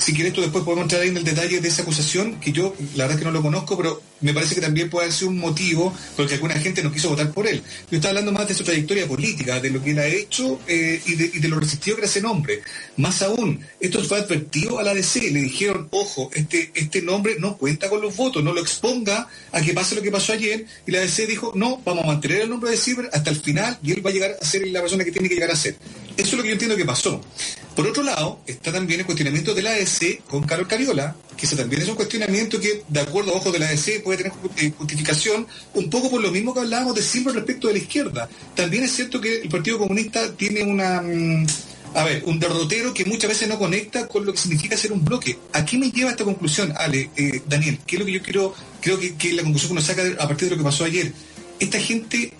si 0.00 0.14
quieres 0.14 0.32
tú 0.32 0.40
después 0.40 0.64
podemos 0.64 0.84
entrar 0.84 1.02
ahí 1.02 1.08
en 1.08 1.16
el 1.16 1.24
detalle 1.24 1.60
de 1.60 1.68
esa 1.68 1.82
acusación, 1.82 2.40
que 2.40 2.52
yo 2.52 2.74
la 2.94 3.04
verdad 3.04 3.12
es 3.12 3.18
que 3.18 3.24
no 3.24 3.30
lo 3.30 3.42
conozco, 3.42 3.76
pero 3.76 4.02
me 4.20 4.32
parece 4.32 4.54
que 4.54 4.60
también 4.60 4.88
puede 4.88 5.10
ser 5.12 5.28
un 5.28 5.38
motivo 5.38 5.94
por 6.16 6.24
el 6.24 6.28
que 6.28 6.34
alguna 6.34 6.54
gente 6.54 6.82
no 6.82 6.92
quiso 6.92 7.10
votar 7.10 7.30
por 7.32 7.46
él. 7.46 7.62
Yo 7.90 7.96
estaba 7.96 8.10
hablando 8.10 8.32
más 8.32 8.48
de 8.48 8.54
su 8.54 8.64
trayectoria 8.64 9.06
política, 9.06 9.60
de 9.60 9.70
lo 9.70 9.82
que 9.82 9.90
él 9.90 9.98
ha 9.98 10.06
hecho 10.06 10.60
eh, 10.66 11.00
y, 11.06 11.14
de, 11.14 11.48
lo 11.48 11.60
resistido 11.60 11.96
que 11.96 12.02
era 12.02 12.08
ese 12.10 12.20
nombre. 12.20 12.62
Más 12.96 13.22
aún, 13.22 13.60
esto 13.78 14.02
fue 14.04 14.18
advertido 14.18 14.78
a 14.78 14.82
la 14.82 14.94
DC, 14.94 15.30
le 15.30 15.40
dijeron, 15.40 15.88
ojo, 15.90 16.30
este, 16.34 16.70
este 16.74 17.02
nombre 17.02 17.36
no 17.38 17.56
cuenta 17.56 17.88
con 17.88 18.00
los 18.00 18.16
votos, 18.16 18.42
no 18.42 18.52
lo 18.52 18.60
exponga 18.60 19.28
a 19.52 19.60
que 19.60 19.74
pase 19.74 19.94
lo 19.94 20.02
que 20.02 20.10
pasó 20.10 20.32
ayer, 20.32 20.64
y 20.86 20.90
la 20.90 21.00
DC 21.00 21.26
dijo, 21.26 21.52
no, 21.54 21.80
vamos 21.84 22.04
a 22.04 22.06
mantener 22.06 22.42
el 22.42 22.50
nombre 22.50 22.70
de 22.70 22.76
Ciber 22.76 23.10
hasta 23.12 23.30
el 23.30 23.36
final 23.36 23.78
y 23.82 23.92
él 23.92 24.04
va 24.04 24.10
a 24.10 24.12
llegar 24.12 24.36
a 24.40 24.44
ser 24.44 24.66
la 24.68 24.80
persona 24.80 25.04
que 25.04 25.12
tiene 25.12 25.28
que 25.28 25.34
llegar 25.34 25.50
a 25.50 25.56
ser. 25.56 25.76
Eso 26.16 26.30
es 26.30 26.34
lo 26.34 26.42
que 26.42 26.48
yo 26.48 26.52
entiendo 26.52 26.76
que 26.76 26.84
pasó. 26.84 27.20
Por 27.74 27.86
otro 27.86 28.02
lado, 28.02 28.40
está 28.46 28.72
también 28.72 29.00
el 29.00 29.06
cuestionamiento 29.06 29.54
de 29.54 29.62
la 29.62 29.70
ADC 29.70 30.24
con 30.28 30.42
Carol 30.42 30.66
Cariola, 30.66 31.14
que 31.36 31.46
ese 31.46 31.56
también 31.56 31.82
es 31.82 31.88
un 31.88 31.94
cuestionamiento 31.94 32.60
que, 32.60 32.82
de 32.88 33.00
acuerdo 33.00 33.32
a 33.32 33.36
ojos 33.36 33.52
de 33.52 33.58
la 33.58 33.68
ADC, 33.68 34.02
puede 34.02 34.18
tener 34.18 34.32
eh, 34.56 34.72
justificación 34.76 35.46
un 35.74 35.88
poco 35.88 36.10
por 36.10 36.20
lo 36.20 36.30
mismo 36.30 36.52
que 36.52 36.60
hablábamos 36.60 36.94
de 36.94 37.02
siempre 37.02 37.32
respecto 37.32 37.68
de 37.68 37.74
la 37.74 37.78
izquierda. 37.78 38.28
También 38.54 38.84
es 38.84 38.92
cierto 38.92 39.20
que 39.20 39.42
el 39.42 39.48
Partido 39.48 39.78
Comunista 39.78 40.32
tiene 40.32 40.62
una... 40.62 41.00
Mm, 41.00 41.46
a 41.92 42.04
ver, 42.04 42.22
un 42.24 42.38
derrotero 42.38 42.94
que 42.94 43.04
muchas 43.04 43.30
veces 43.30 43.48
no 43.48 43.58
conecta 43.58 44.06
con 44.06 44.24
lo 44.24 44.32
que 44.32 44.38
significa 44.38 44.76
ser 44.76 44.92
un 44.92 45.04
bloque. 45.04 45.38
¿A 45.52 45.64
qué 45.64 45.76
me 45.76 45.90
lleva 45.90 46.10
esta 46.10 46.24
conclusión, 46.24 46.72
Ale, 46.76 47.10
eh, 47.16 47.42
Daniel? 47.48 47.80
¿Qué 47.84 47.96
es 47.96 48.00
lo 48.00 48.06
que 48.06 48.12
yo 48.12 48.22
quiero, 48.22 48.54
creo 48.80 49.00
que, 49.00 49.16
que 49.16 49.32
la 49.32 49.42
conclusión 49.42 49.70
que 49.70 49.72
uno 49.72 49.80
saca 49.80 50.02
a 50.22 50.28
partir 50.28 50.48
de 50.48 50.54
lo 50.54 50.58
que 50.58 50.64
pasó 50.64 50.84
ayer? 50.84 51.12
Esta 51.58 51.80
gente 51.80 52.32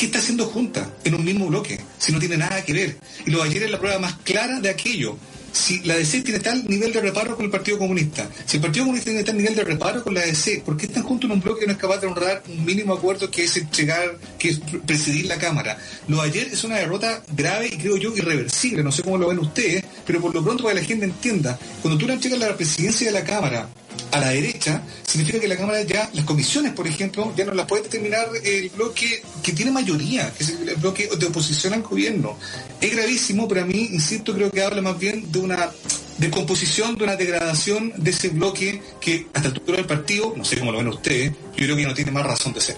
¿qué 0.00 0.06
está 0.06 0.18
haciendo 0.18 0.46
junta 0.46 0.90
en 1.04 1.14
un 1.14 1.22
mismo 1.22 1.46
bloque? 1.48 1.78
Si 1.98 2.10
no 2.10 2.18
tiene 2.18 2.38
nada 2.38 2.64
que 2.64 2.72
ver. 2.72 2.96
Y 3.26 3.30
lo 3.30 3.42
de 3.42 3.50
ayer 3.50 3.64
es 3.64 3.70
la 3.70 3.78
prueba 3.78 3.98
más 3.98 4.14
clara 4.24 4.58
de 4.58 4.70
aquello. 4.70 5.18
Si 5.52 5.80
la 5.80 5.94
DC 5.94 6.22
tiene 6.22 6.40
tal 6.40 6.66
nivel 6.68 6.90
de 6.90 7.02
reparo 7.02 7.36
con 7.36 7.44
el 7.44 7.50
Partido 7.50 7.76
Comunista, 7.76 8.26
si 8.46 8.56
el 8.56 8.62
Partido 8.62 8.86
Comunista 8.86 9.10
tiene 9.10 9.24
tal 9.24 9.36
nivel 9.36 9.54
de 9.54 9.62
reparo 9.62 10.02
con 10.02 10.14
la 10.14 10.22
DC, 10.22 10.62
¿por 10.64 10.78
qué 10.78 10.86
están 10.86 11.02
juntos 11.02 11.28
en 11.28 11.32
un 11.32 11.42
bloque 11.42 11.60
que 11.60 11.66
no 11.66 11.72
es 11.72 11.78
capaz 11.78 11.98
de 11.98 12.06
honrar 12.06 12.42
un 12.48 12.64
mínimo 12.64 12.94
acuerdo 12.94 13.30
que 13.30 13.44
es 13.44 13.54
entregar, 13.58 14.16
que 14.38 14.48
es 14.50 14.60
presidir 14.86 15.26
la 15.26 15.36
Cámara? 15.36 15.76
Lo 16.08 16.22
de 16.22 16.28
ayer 16.28 16.48
es 16.50 16.64
una 16.64 16.76
derrota 16.76 17.22
grave 17.36 17.66
y 17.66 17.76
creo 17.76 17.98
yo 17.98 18.16
irreversible, 18.16 18.82
no 18.82 18.92
sé 18.92 19.02
cómo 19.02 19.18
lo 19.18 19.28
ven 19.28 19.40
ustedes, 19.40 19.84
pero 20.06 20.18
por 20.18 20.32
lo 20.32 20.42
pronto 20.42 20.62
para 20.62 20.76
que 20.76 20.80
la 20.80 20.86
gente 20.86 21.04
entienda, 21.04 21.58
cuando 21.82 21.98
tú 21.98 22.06
le 22.06 22.14
entregas 22.14 22.38
la 22.38 22.56
presidencia 22.56 23.08
de 23.08 23.12
la 23.12 23.24
Cámara 23.24 23.68
a 24.12 24.18
la 24.18 24.30
derecha, 24.30 24.82
significa 25.04 25.40
que 25.40 25.48
la 25.48 25.56
Cámara 25.56 25.82
ya, 25.82 26.10
las 26.12 26.24
comisiones, 26.24 26.72
por 26.72 26.86
ejemplo, 26.86 27.32
ya 27.36 27.44
no 27.44 27.54
las 27.54 27.66
puede 27.66 27.84
determinar 27.84 28.28
el 28.42 28.68
bloque 28.70 29.22
que 29.42 29.52
tiene 29.52 29.70
mayoría, 29.70 30.32
que 30.32 30.44
es 30.44 30.50
el 30.50 30.76
bloque 30.76 31.08
de 31.18 31.26
oposición 31.26 31.74
al 31.74 31.82
gobierno. 31.82 32.36
Es 32.80 32.94
gravísimo, 32.94 33.46
pero 33.48 33.62
a 33.62 33.64
mí, 33.64 33.88
insisto, 33.92 34.34
creo 34.34 34.50
que 34.50 34.62
habla 34.62 34.82
más 34.82 34.98
bien 34.98 35.30
de 35.30 35.38
una 35.38 35.70
descomposición, 36.18 36.96
de 36.96 37.04
una 37.04 37.16
degradación 37.16 37.92
de 37.96 38.10
ese 38.10 38.28
bloque 38.28 38.82
que 39.00 39.26
hasta 39.32 39.48
el 39.48 39.54
altura 39.54 39.78
del 39.78 39.86
partido, 39.86 40.34
no 40.36 40.44
sé 40.44 40.58
cómo 40.58 40.72
lo 40.72 40.78
ven 40.78 40.88
ustedes, 40.88 41.32
yo 41.56 41.64
creo 41.64 41.76
que 41.76 41.86
no 41.86 41.94
tiene 41.94 42.10
más 42.10 42.26
razón 42.26 42.52
de 42.52 42.60
ser. 42.60 42.76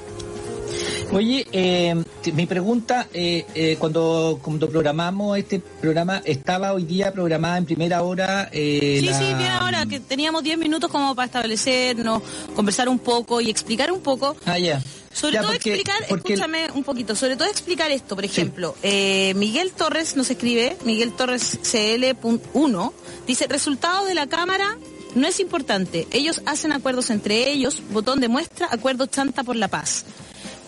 Oye, 1.12 1.47
eh, 1.52 1.95
mi 2.33 2.47
pregunta, 2.47 3.07
eh, 3.12 3.45
eh, 3.54 3.76
cuando, 3.78 4.40
cuando 4.42 4.71
programamos 4.71 5.37
este 5.37 5.59
programa, 5.59 6.23
¿estaba 6.25 6.73
hoy 6.73 6.85
día 6.85 7.12
programada 7.12 7.59
en 7.59 7.66
primera 7.66 8.02
hora? 8.02 8.49
Sí, 8.50 9.00
sí, 9.00 9.35
bien 9.35 9.50
ahora, 9.50 9.85
que 9.85 10.00
teníamos 10.00 10.42
10 10.42 10.57
minutos 10.57 10.90
como 10.90 11.14
para 11.14 11.26
establecernos, 11.26 12.23
conversar 12.57 12.88
un 12.88 12.99
poco 12.99 13.42
y 13.42 13.50
explicar 13.50 13.92
un 13.92 14.00
poco. 14.00 14.35
Ah, 14.47 14.59
ya. 14.59 14.83
Sobre 15.12 15.38
todo 15.38 15.52
explicar, 15.52 16.02
escúchame 16.09 16.71
un 16.75 16.83
poquito, 16.83 17.14
sobre 17.14 17.37
todo 17.37 17.47
explicar 17.47 17.90
esto, 17.90 18.14
por 18.14 18.25
ejemplo, 18.25 18.75
eh, 18.83 19.35
Miguel 19.37 19.73
Torres 19.73 20.16
nos 20.16 20.31
escribe, 20.31 20.78
Miguel 20.87 21.12
Torres 21.12 21.59
CL.1, 21.62 22.92
dice, 23.26 23.47
resultado 23.49 24.07
de 24.07 24.14
la 24.14 24.26
Cámara 24.26 24.78
no 25.14 25.28
es 25.28 25.40
importante, 25.40 26.09
ellos 26.11 26.40
hacen 26.47 26.73
acuerdos 26.73 27.11
entre 27.11 27.50
ellos, 27.50 27.83
botón 27.90 28.21
de 28.21 28.28
muestra, 28.28 28.69
acuerdo 28.71 29.04
chanta 29.04 29.45
por 29.45 29.57
la 29.57 29.69
paz. 29.69 30.07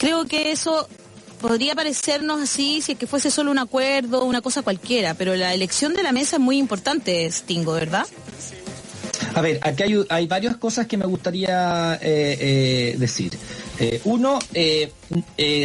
Creo 0.05 0.27
que 0.27 0.53
eso 0.53 0.87
podría 1.41 1.75
parecernos 1.75 2.43
así 2.43 2.83
si 2.83 2.93
es 2.93 2.99
que 2.99 3.07
fuese 3.07 3.31
solo 3.31 3.51
un 3.51 3.59
acuerdo, 3.59 4.27
una 4.27 4.43
cosa 4.43 4.61
cualquiera, 4.61 5.15
pero 5.15 5.35
la 5.35 5.55
elección 5.55 5.95
de 5.95 6.03
la 6.03 6.13
mesa 6.13 6.37
es 6.37 6.43
muy 6.43 6.59
importante, 6.59 7.27
Stingo, 7.33 7.73
¿verdad? 7.73 8.07
A 9.35 9.41
ver, 9.41 9.61
aquí 9.63 9.83
hay, 10.11 10.27
varias 10.27 10.59
cosas 10.59 10.87
que 10.87 10.99
me 10.99 11.07
gustaría 11.07 11.95
eh, 12.03 12.37
eh, 12.39 12.97
decir. 12.99 13.33
Eh, 13.81 14.03
uno, 14.05 14.41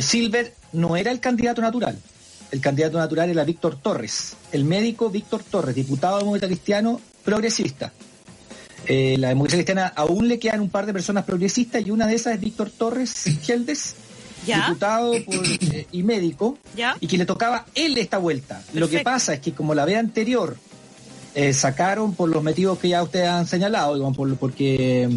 Silver 0.01 0.53
no 0.71 0.95
era 0.95 1.11
el 1.11 1.19
candidato 1.19 1.61
natural. 1.61 1.99
El 2.49 2.61
candidato 2.61 2.97
natural 2.97 3.29
era 3.31 3.43
Víctor 3.43 3.75
Torres, 3.75 4.37
el 4.53 4.63
médico 4.63 5.09
Víctor 5.09 5.43
Torres, 5.43 5.75
diputado 5.75 6.17
demócrata 6.17 6.47
cristiano 6.47 7.01
progresista. 7.25 7.91
la 8.87 9.27
democracia 9.27 9.57
cristiana 9.57 9.87
aún 9.97 10.29
le 10.29 10.39
quedan 10.39 10.61
un 10.61 10.69
par 10.69 10.85
de 10.85 10.93
personas 10.93 11.25
progresistas 11.25 11.85
y 11.85 11.91
una 11.91 12.07
de 12.07 12.15
esas 12.15 12.35
es 12.35 12.39
Víctor 12.39 12.69
Torres 12.69 13.25
Geldes, 13.43 13.95
diputado 14.45 15.13
y 15.91 16.03
médico, 16.03 16.57
y 16.99 17.07
que 17.07 17.17
le 17.17 17.25
tocaba 17.25 17.65
él 17.75 17.97
esta 17.97 18.17
vuelta. 18.17 18.61
Lo 18.73 18.89
que 18.89 18.99
pasa 18.99 19.33
es 19.33 19.39
que 19.39 19.53
como 19.53 19.73
la 19.73 19.85
vez 19.85 19.97
anterior 19.97 20.57
eh, 21.35 21.53
sacaron 21.53 22.15
por 22.15 22.29
los 22.29 22.43
motivos 22.43 22.79
que 22.79 22.89
ya 22.89 23.03
ustedes 23.03 23.27
han 23.27 23.47
señalado, 23.47 24.11
porque 24.39 25.09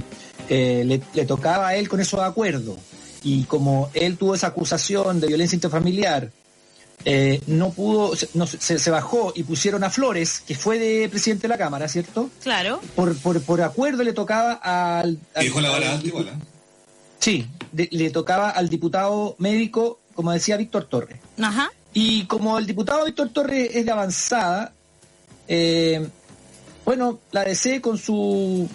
eh, 0.48 1.00
le, 1.14 1.24
tocaba 1.24 1.68
a 1.68 1.76
él 1.76 1.88
con 1.88 2.00
esos 2.00 2.20
acuerdos. 2.20 2.76
Y 3.24 3.44
como 3.44 3.90
él 3.94 4.16
tuvo 4.16 4.34
esa 4.34 4.48
acusación 4.48 5.20
de 5.20 5.28
violencia 5.28 5.56
interfamiliar, 5.56 6.30
eh, 7.04 7.40
no 7.46 7.70
pudo, 7.70 8.12
no, 8.34 8.46
se, 8.46 8.90
bajó 8.90 9.32
y 9.34 9.42
pusieron 9.42 9.84
a 9.84 9.90
Flores, 9.90 10.42
que 10.46 10.54
fue 10.54 10.78
de 10.78 11.08
presidente 11.08 11.42
de 11.42 11.48
la 11.48 11.58
Cámara, 11.58 11.88
¿cierto? 11.88 12.30
Claro. 12.42 12.80
Por, 12.94 13.16
por, 13.16 13.60
acuerdo 13.62 14.02
le 14.02 14.12
tocaba 14.12 14.52
al... 14.52 15.18
dijo 15.40 15.60
la 15.60 15.70
bala 15.70 16.00
Sí, 17.18 17.46
le 17.72 18.10
tocaba 18.10 18.50
al 18.50 18.68
diputado 18.68 19.36
médico, 19.38 20.00
como 20.14 20.32
decía 20.32 20.56
Víctor 20.56 20.84
Torres. 20.84 21.18
Ajá. 21.40 21.70
Y 21.94 22.24
como 22.26 22.58
el 22.58 22.66
diputado 22.66 23.04
Víctor 23.04 23.30
Torres 23.30 23.70
es 23.74 23.84
de 23.84 23.90
avanzada, 23.90 24.72
eh, 25.48 26.08
bueno, 26.84 27.20
la 27.30 27.44
DC 27.44 27.80
con 27.80 27.98
su, 27.98 28.68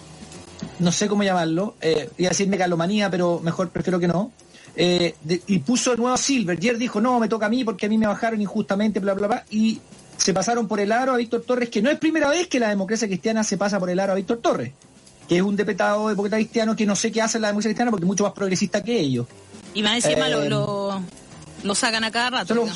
no 0.79 0.91
sé 0.91 1.07
cómo 1.07 1.23
llamarlo, 1.23 1.75
eh, 1.81 2.09
iba 2.17 2.29
a 2.29 2.31
decir 2.31 2.47
megalomanía, 2.47 3.09
pero 3.09 3.39
mejor 3.43 3.69
prefiero 3.69 3.99
que 3.99 4.07
no, 4.07 4.31
eh, 4.75 5.15
y 5.47 5.59
puso 5.59 5.93
el 5.93 5.99
nuevo 5.99 6.15
Silver. 6.17 6.63
Y 6.63 6.69
dijo, 6.75 7.01
no, 7.01 7.19
me 7.19 7.27
toca 7.27 7.47
a 7.47 7.49
mí 7.49 7.63
porque 7.63 7.87
a 7.87 7.89
mí 7.89 7.97
me 7.97 8.07
bajaron 8.07 8.39
injustamente, 8.39 8.99
bla, 8.99 9.13
bla, 9.13 9.27
bla, 9.27 9.45
y 9.49 9.81
se 10.17 10.33
pasaron 10.33 10.67
por 10.67 10.79
el 10.79 10.91
aro 10.91 11.13
a 11.13 11.17
Víctor 11.17 11.41
Torres, 11.41 11.69
que 11.69 11.81
no 11.81 11.89
es 11.89 11.97
primera 11.97 12.29
vez 12.29 12.47
que 12.47 12.59
la 12.59 12.69
democracia 12.69 13.07
cristiana 13.07 13.43
se 13.43 13.57
pasa 13.57 13.79
por 13.79 13.89
el 13.89 13.99
aro 13.99 14.13
a 14.13 14.15
Víctor 14.15 14.37
Torres, 14.37 14.73
que 15.27 15.37
es 15.37 15.41
un 15.41 15.55
deputado 15.55 16.09
demócrata 16.09 16.37
cristiano 16.37 16.75
que 16.75 16.85
no 16.85 16.95
sé 16.95 17.11
qué 17.11 17.21
hace 17.21 17.39
la 17.39 17.47
democracia 17.47 17.69
cristiana 17.69 17.91
porque 17.91 18.05
es 18.05 18.07
mucho 18.07 18.23
más 18.23 18.33
progresista 18.33 18.83
que 18.83 18.99
ellos. 18.99 19.27
Y 19.73 19.83
más 19.83 20.03
encima 20.03 20.29
lo, 20.29 20.95
eh, 20.95 21.01
lo 21.63 21.75
sacan 21.75 22.03
a 22.03 22.11
cada 22.11 22.29
rato. 22.29 22.67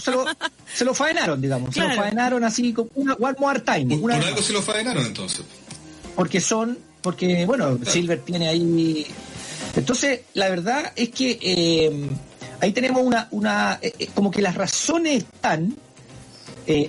Se 0.74 0.86
lo, 0.86 0.94
faenaron, 0.94 1.42
digamos. 1.42 1.74
Se 1.74 1.82
lo 1.82 1.94
faenaron 1.94 2.44
así 2.44 2.74
como 2.74 2.90
una 2.96 3.14
one 3.14 3.36
more 3.40 3.60
time. 3.60 3.98
Por, 3.98 4.12
algo 4.12 4.42
se 4.42 4.54
lo 4.54 4.62
faenaron 4.62 5.06
entonces. 5.06 5.46
Porque 6.16 6.42
son, 6.42 6.78
porque 7.02 7.46
bueno, 7.46 7.80
Silver 7.86 8.20
tiene 8.22 8.48
ahí. 8.48 9.08
Entonces, 9.76 10.22
la 10.34 10.50
verdad 10.50 10.92
es 10.96 11.10
que 11.10 11.40
eh, 11.42 12.10
ahí 12.60 12.74
tenemos 12.74 13.04
una, 13.04 13.28
una 13.32 13.80
eh, 13.82 13.94
eh, 13.98 14.10
como 14.14 14.32
que 14.32 14.42
las 14.42 14.56
razones 14.56 15.24
están, 15.24 15.76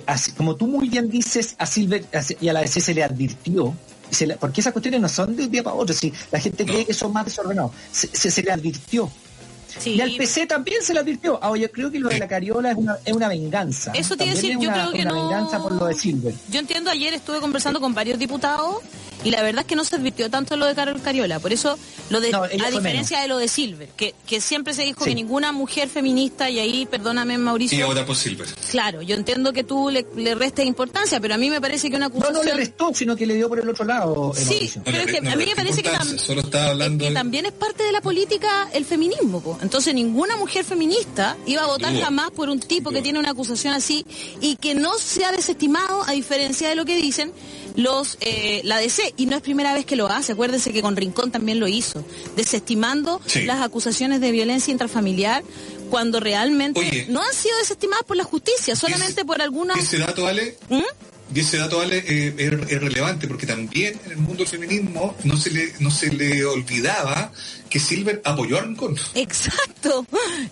así, 0.05 0.31
como 0.33 0.55
tú 0.55 0.67
muy 0.67 0.89
bien 0.89 1.09
dices, 1.09 1.55
a 1.57 1.65
Silver 1.65 2.05
y 2.39 2.49
a 2.49 2.53
la 2.53 2.61
DC 2.61 2.81
se 2.81 2.93
le 2.93 3.03
advirtió, 3.03 3.73
porque 4.39 4.61
esas 4.61 4.73
cuestiones 4.73 5.01
no 5.01 5.09
son 5.09 5.35
de 5.35 5.43
un 5.45 5.51
día 5.51 5.63
para 5.63 5.75
otro, 5.75 5.95
si 5.95 6.13
la 6.31 6.39
gente 6.39 6.65
cree 6.65 6.85
que 6.85 6.93
son 6.93 7.11
más 7.13 7.25
desordenados, 7.25 7.71
se, 7.91 8.07
se 8.31 8.43
le 8.43 8.51
advirtió 8.51 9.09
y 9.85 10.01
al 10.01 10.15
PC 10.15 10.47
también 10.47 10.81
se 10.83 10.93
le 10.93 10.99
advirtió. 10.99 11.39
Ahora, 11.41 11.61
yo 11.61 11.71
creo 11.71 11.91
que 11.91 11.99
lo 11.99 12.09
de 12.09 12.19
la 12.19 12.27
cariola 12.27 12.71
es 12.71 12.77
una, 12.77 12.97
es 13.05 13.13
una 13.13 13.27
venganza. 13.27 13.91
Eso 13.93 14.15
te 14.15 14.25
iba 14.25 14.33
a 14.33 14.35
decir, 14.35 14.57
yo 14.59 14.71
creo 14.71 14.91
que 14.91 15.01
una 15.01 15.13
venganza 15.13 15.59
por 15.59 15.73
lo 15.73 15.85
de 15.85 15.93
Silver. 15.93 16.33
Yo 16.49 16.59
entiendo, 16.59 16.89
ayer 16.89 17.13
estuve 17.13 17.39
conversando 17.39 17.79
con 17.79 17.93
varios 17.93 18.19
diputados 18.19 18.77
y 19.23 19.31
la 19.31 19.41
verdad 19.41 19.61
es 19.61 19.67
que 19.67 19.75
no 19.75 19.85
se 19.85 19.95
advirtió 19.95 20.29
tanto 20.29 20.57
lo 20.57 20.65
de 20.65 20.75
Carol 20.75 21.01
Cariola. 21.01 21.39
Por 21.39 21.53
eso, 21.53 21.77
lo 22.09 22.19
de, 22.19 22.33
a 22.35 22.71
diferencia 22.71 23.21
de 23.21 23.27
lo 23.27 23.37
de 23.37 23.47
Silver, 23.47 23.89
que, 23.95 24.13
que 24.27 24.41
siempre 24.41 24.73
se 24.73 24.83
dijo 24.83 25.05
que 25.05 25.15
ninguna 25.15 25.51
mujer 25.51 25.87
feminista, 25.87 26.49
y 26.49 26.59
ahí, 26.59 26.85
perdóname 26.85 27.37
Mauricio. 27.37 27.77
Y 27.77 27.81
ahora 27.81 28.05
por 28.05 28.15
Silver. 28.15 28.47
Claro, 28.71 29.01
yo 29.01 29.15
entiendo 29.15 29.53
que 29.53 29.63
tú 29.63 29.89
le, 29.89 30.05
le 30.15 30.35
restes 30.35 30.65
importancia, 30.65 31.19
pero 31.19 31.35
a 31.35 31.37
mí 31.37 31.49
me 31.49 31.61
parece 31.61 31.89
que 31.89 31.95
una 31.95 32.07
acusación... 32.07 32.33
No, 32.33 32.39
no 32.39 32.45
le 32.45 32.53
restó, 32.53 32.93
sino 32.93 33.15
que 33.15 33.25
le 33.25 33.35
dio 33.35 33.47
por 33.47 33.59
el 33.59 33.69
otro 33.69 33.85
lado. 33.85 34.33
Sí, 34.35 34.69
pero 34.83 34.97
es 34.97 35.05
que 35.05 35.17
a 35.17 35.35
mí 35.35 35.45
me 35.45 35.55
parece 35.55 35.81
que, 35.81 37.11
también 37.13 37.45
es 37.45 37.53
parte 37.53 37.83
de 37.83 37.91
la 37.91 38.01
política 38.01 38.69
el 38.73 38.85
feminismo. 38.85 39.57
Entonces, 39.63 39.95
ninguna 39.95 40.35
mujer 40.37 40.65
feminista 40.65 41.37
iba 41.45 41.63
a 41.63 41.67
votar 41.67 41.97
jamás 41.97 42.31
por 42.31 42.49
un 42.49 42.59
tipo 42.59 42.91
que 42.91 43.01
tiene 43.01 43.17
una 43.17 43.31
acusación 43.31 43.73
así 43.73 44.05
y 44.41 44.57
que 44.57 44.75
no 44.75 44.97
se 44.99 45.25
ha 45.25 45.31
desestimado, 45.31 46.03
a 46.03 46.11
diferencia 46.11 46.69
de 46.69 46.75
lo 46.75 46.85
que 46.85 46.95
dicen 46.97 47.31
los 47.75 48.17
eh, 48.21 48.61
la 48.65 48.77
DC 48.77 49.15
y 49.17 49.25
no 49.25 49.35
es 49.35 49.41
primera 49.41 49.73
vez 49.73 49.85
que 49.85 49.95
lo 49.95 50.07
hace. 50.07 50.33
Acuérdense 50.33 50.71
que 50.71 50.81
con 50.81 50.95
Rincón 50.95 51.31
también 51.31 51.59
lo 51.59 51.67
hizo, 51.67 52.03
desestimando 52.35 53.21
las 53.45 53.61
acusaciones 53.61 54.21
de 54.21 54.31
violencia 54.31 54.71
intrafamiliar 54.71 55.43
cuando 55.89 56.19
realmente 56.19 57.05
no 57.09 57.21
han 57.21 57.33
sido 57.33 57.57
desestimadas 57.59 58.03
por 58.05 58.17
la 58.17 58.23
justicia, 58.23 58.75
solamente 58.75 59.25
por 59.25 59.41
algunos. 59.41 59.77
Ese 59.77 59.97
dato, 59.97 60.27
Ale. 60.27 60.57
¿Mm? 60.69 60.81
Y 61.33 61.39
ese 61.39 61.57
dato, 61.57 61.81
Ale, 61.81 62.03
eh, 62.07 62.33
es, 62.37 62.81
relevante 62.81 63.27
porque 63.27 63.47
también 63.47 63.99
en 64.05 64.11
el 64.11 64.17
mundo 64.17 64.39
del 64.39 64.47
feminismo 64.47 65.15
no 65.23 65.35
se 65.37 65.49
le, 65.51 65.73
no 65.79 65.89
se 65.89 66.11
le 66.11 66.45
olvidaba 66.45 67.31
que 67.69 67.79
Silver 67.79 68.21
apoyó 68.23 68.59
a 68.59 68.61
Rincón. 68.61 68.95
Exacto, 69.15 70.05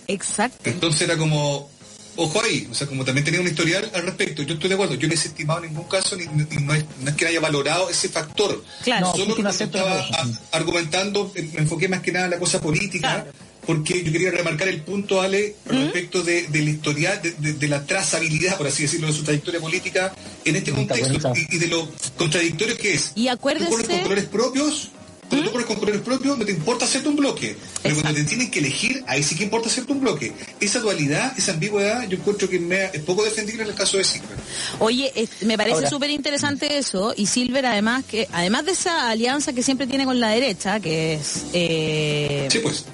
exacto. 0.08 0.68
Entonces 0.68 1.02
era 1.02 1.16
como, 1.16 1.70
ojo 2.16 2.42
ahí, 2.42 2.68
o 2.70 2.74
sea, 2.74 2.86
como 2.86 3.04
también 3.04 3.24
tenía 3.24 3.40
un 3.40 3.46
historial 3.46 3.90
al 3.94 4.02
respecto, 4.02 4.42
yo 4.42 4.54
estoy 4.54 4.68
de 4.68 4.74
acuerdo, 4.74 4.94
yo 4.94 5.06
no 5.06 5.14
he 5.14 5.16
estimado 5.16 5.62
en 5.62 5.70
ningún 5.70 5.88
caso, 5.88 6.16
ni, 6.16 6.26
no, 6.26 6.74
es, 6.74 6.84
que 7.16 7.26
haya 7.26 7.40
valorado 7.40 7.88
ese 7.88 8.08
factor. 8.08 8.64
Claro, 8.82 9.12
Solo 9.14 9.36
que 9.36 9.42
estaba 9.42 10.04
argumentando, 10.50 11.32
me 11.34 11.60
enfoqué 11.60 11.88
más 11.88 12.00
que 12.00 12.12
nada 12.12 12.26
en 12.26 12.32
la 12.32 12.38
cosa 12.38 12.60
política, 12.60 13.26
porque 13.66 14.02
yo 14.02 14.12
quería 14.12 14.30
remarcar 14.30 14.68
el 14.68 14.82
punto, 14.82 15.20
Ale, 15.20 15.56
respecto 15.66 16.22
de, 16.22 16.48
del 16.48 16.68
historial, 16.68 17.20
de, 17.22 17.68
la 17.68 17.84
trazabilidad, 17.84 18.58
por 18.58 18.66
así 18.66 18.82
decirlo, 18.82 19.06
de 19.06 19.12
su 19.12 19.22
trayectoria 19.22 19.60
política 19.60 20.14
en 20.44 20.56
este 20.56 20.72
contexto 20.72 21.32
y, 21.50 21.58
de 21.58 21.68
lo 21.68 21.88
contradictorio 22.16 22.76
que 22.76 22.94
es. 22.94 23.12
Y 23.14 23.28
acuérdese... 23.28 23.70
con 23.70 24.00
colores 24.00 24.24
propios 24.26 24.90
cuando 25.32 25.46
tú 25.46 25.52
pones 25.52 25.66
con 25.66 25.76
colores 25.76 26.00
propios, 26.02 26.38
no 26.38 26.44
te 26.44 26.52
importa 26.52 26.84
hacerte 26.84 27.08
un 27.08 27.16
bloque. 27.16 27.56
Pero 27.82 27.94
cuando 27.94 28.20
te 28.20 28.24
tienes 28.24 28.50
que 28.50 28.58
elegir, 28.58 29.02
ahí 29.06 29.22
sí 29.22 29.34
que 29.34 29.44
importa 29.44 29.68
hacerte 29.68 29.90
un 29.92 30.00
bloque. 30.00 30.32
Esa 30.60 30.80
dualidad, 30.80 31.32
esa 31.38 31.52
ambigüedad, 31.52 32.06
yo 32.06 32.18
encuentro 32.18 32.50
que 32.50 32.58
me, 32.58 32.84
es 32.92 33.00
poco 33.00 33.24
defendible 33.24 33.62
en 33.62 33.70
el 33.70 33.74
caso 33.74 33.96
de 33.96 34.04
Silver. 34.04 34.36
Oye, 34.78 35.10
me 35.40 35.56
parece 35.56 35.86
súper 35.86 36.10
interesante 36.10 36.76
eso. 36.76 37.14
Y 37.16 37.26
Silver, 37.26 37.64
además, 37.64 38.04
que 38.04 38.28
además 38.30 38.66
de 38.66 38.72
esa 38.72 39.08
alianza 39.08 39.54
que 39.54 39.62
siempre 39.62 39.86
tiene 39.86 40.04
con 40.04 40.20
la 40.20 40.28
derecha, 40.28 40.80
que 40.80 41.14
es. 41.14 41.44
Eh, 41.54 42.48
sí, 42.50 42.58
pues. 42.58 42.84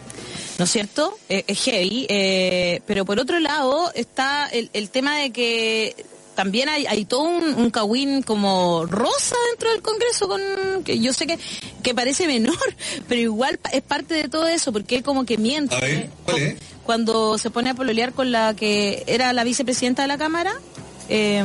¿No 0.59 0.65
es 0.65 0.71
cierto? 0.71 1.17
Eh, 1.29 1.45
es 1.47 1.59
heavy, 1.61 2.07
eh, 2.09 2.83
pero 2.87 3.05
por 3.05 3.19
otro 3.19 3.39
lado 3.39 3.91
está 3.95 4.49
el, 4.49 4.71
el 4.73 4.91
tema 4.91 5.17
de 5.17 5.31
que 5.31 5.95
también 6.39 6.69
hay, 6.69 6.87
hay 6.87 7.05
todo 7.05 7.23
un, 7.23 7.55
un 7.55 8.23
como 8.23 8.87
rosa 8.87 9.35
dentro 9.51 9.73
del 9.73 9.83
Congreso 9.83 10.29
con 10.29 10.41
que 10.85 11.01
yo 11.01 11.13
sé 11.13 11.27
que, 11.27 11.37
que 11.83 11.95
parece 11.97 12.29
menor, 12.29 12.57
pero 13.09 13.21
igual 13.21 13.59
es 13.73 13.83
parte 13.83 14.15
de 14.15 14.29
todo 14.29 14.47
eso, 14.47 14.73
porque 14.73 14.95
él 14.95 15.03
como 15.03 15.25
que 15.25 15.37
miente. 15.37 16.11
¿cuál 16.25 16.57
Cuando 16.85 17.39
se 17.39 17.51
pone 17.51 17.71
a 17.71 17.75
pololear 17.75 18.13
con 18.13 18.31
la 18.31 18.55
que 18.55 19.03
era 19.09 19.33
la 19.33 19.43
vicepresidenta 19.43 20.03
de 20.03 20.09
la 20.09 20.17
Cámara, 20.17 20.55
eh, 21.09 21.43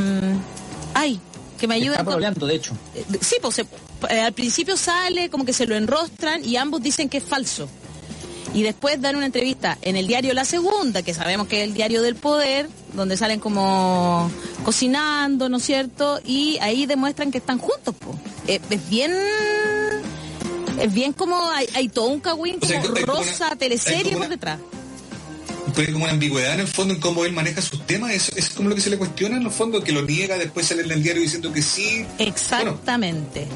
ay, 0.93 1.20
que 1.60 1.67
me 1.67 1.74
ayuda. 1.74 1.93
Está 1.93 2.05
pololeando, 2.05 2.46
de 2.46 2.53
hecho. 2.53 2.74
Eh, 2.93 3.03
sí, 3.20 3.38
pues 3.41 3.58
eh, 3.58 4.22
al 4.22 4.34
principio 4.34 4.77
sale 4.77 5.32
como 5.32 5.43
que 5.43 5.53
se 5.53 5.65
lo 5.65 5.75
enrostran 5.75 6.46
y 6.46 6.55
ambos 6.58 6.84
dicen 6.84 7.10
que 7.10 7.17
es 7.17 7.24
falso 7.24 7.67
y 8.53 8.62
después 8.62 9.01
dan 9.01 9.15
una 9.15 9.25
entrevista 9.25 9.77
en 9.81 9.95
el 9.95 10.07
diario 10.07 10.33
La 10.33 10.45
Segunda, 10.45 11.01
que 11.01 11.13
sabemos 11.13 11.48
que 11.48 11.62
es 11.62 11.67
el 11.67 11.74
diario 11.74 12.01
del 12.01 12.15
poder, 12.15 12.69
donde 12.93 13.17
salen 13.17 13.39
como 13.39 14.29
cocinando, 14.63 15.50
¿no 15.50 15.57
es 15.57 15.63
cierto? 15.63 16.19
Y 16.24 16.60
ahí 16.62 16.86
demuestran 16.86 17.31
que 17.31 17.39
están 17.39 17.57
juntos. 17.57 17.95
Es, 18.48 18.62
bien... 18.89 19.13
Es 20.79 20.91
bien 20.91 21.13
como 21.13 21.39
hay, 21.51 21.88
todo 21.88 22.07
un 22.07 22.19
cagüín 22.19 22.60
como 22.60 22.95
rosa, 23.05 23.55
teleserie 23.55 24.17
por 24.17 24.27
detrás. 24.27 24.60
Pero 25.75 25.88
hay 25.88 25.93
como 25.93 26.05
una 26.05 26.13
ambigüedad 26.13 26.55
en 26.55 26.62
el 26.62 26.67
fondo 26.67 26.95
en 26.95 27.00
cómo 27.00 27.25
él 27.25 27.31
maneja 27.31 27.62
sus 27.62 27.86
temas. 27.86 28.12
Es, 28.36 28.50
como 28.50 28.69
lo 28.69 28.75
que 28.75 28.81
se 28.81 28.89
le 28.89 28.98
cuestiona 28.98 29.38
en 29.38 29.43
el 29.43 29.51
fondo, 29.51 29.83
que 29.83 29.91
lo 29.91 30.01
niega, 30.01 30.38
después 30.38 30.67
sale 30.67 30.81
en 30.81 30.91
el 30.91 31.03
diario 31.03 31.22
diciendo 31.22 31.53
que 31.53 31.62
sí. 31.62 32.05
Exactamente. 32.17 33.48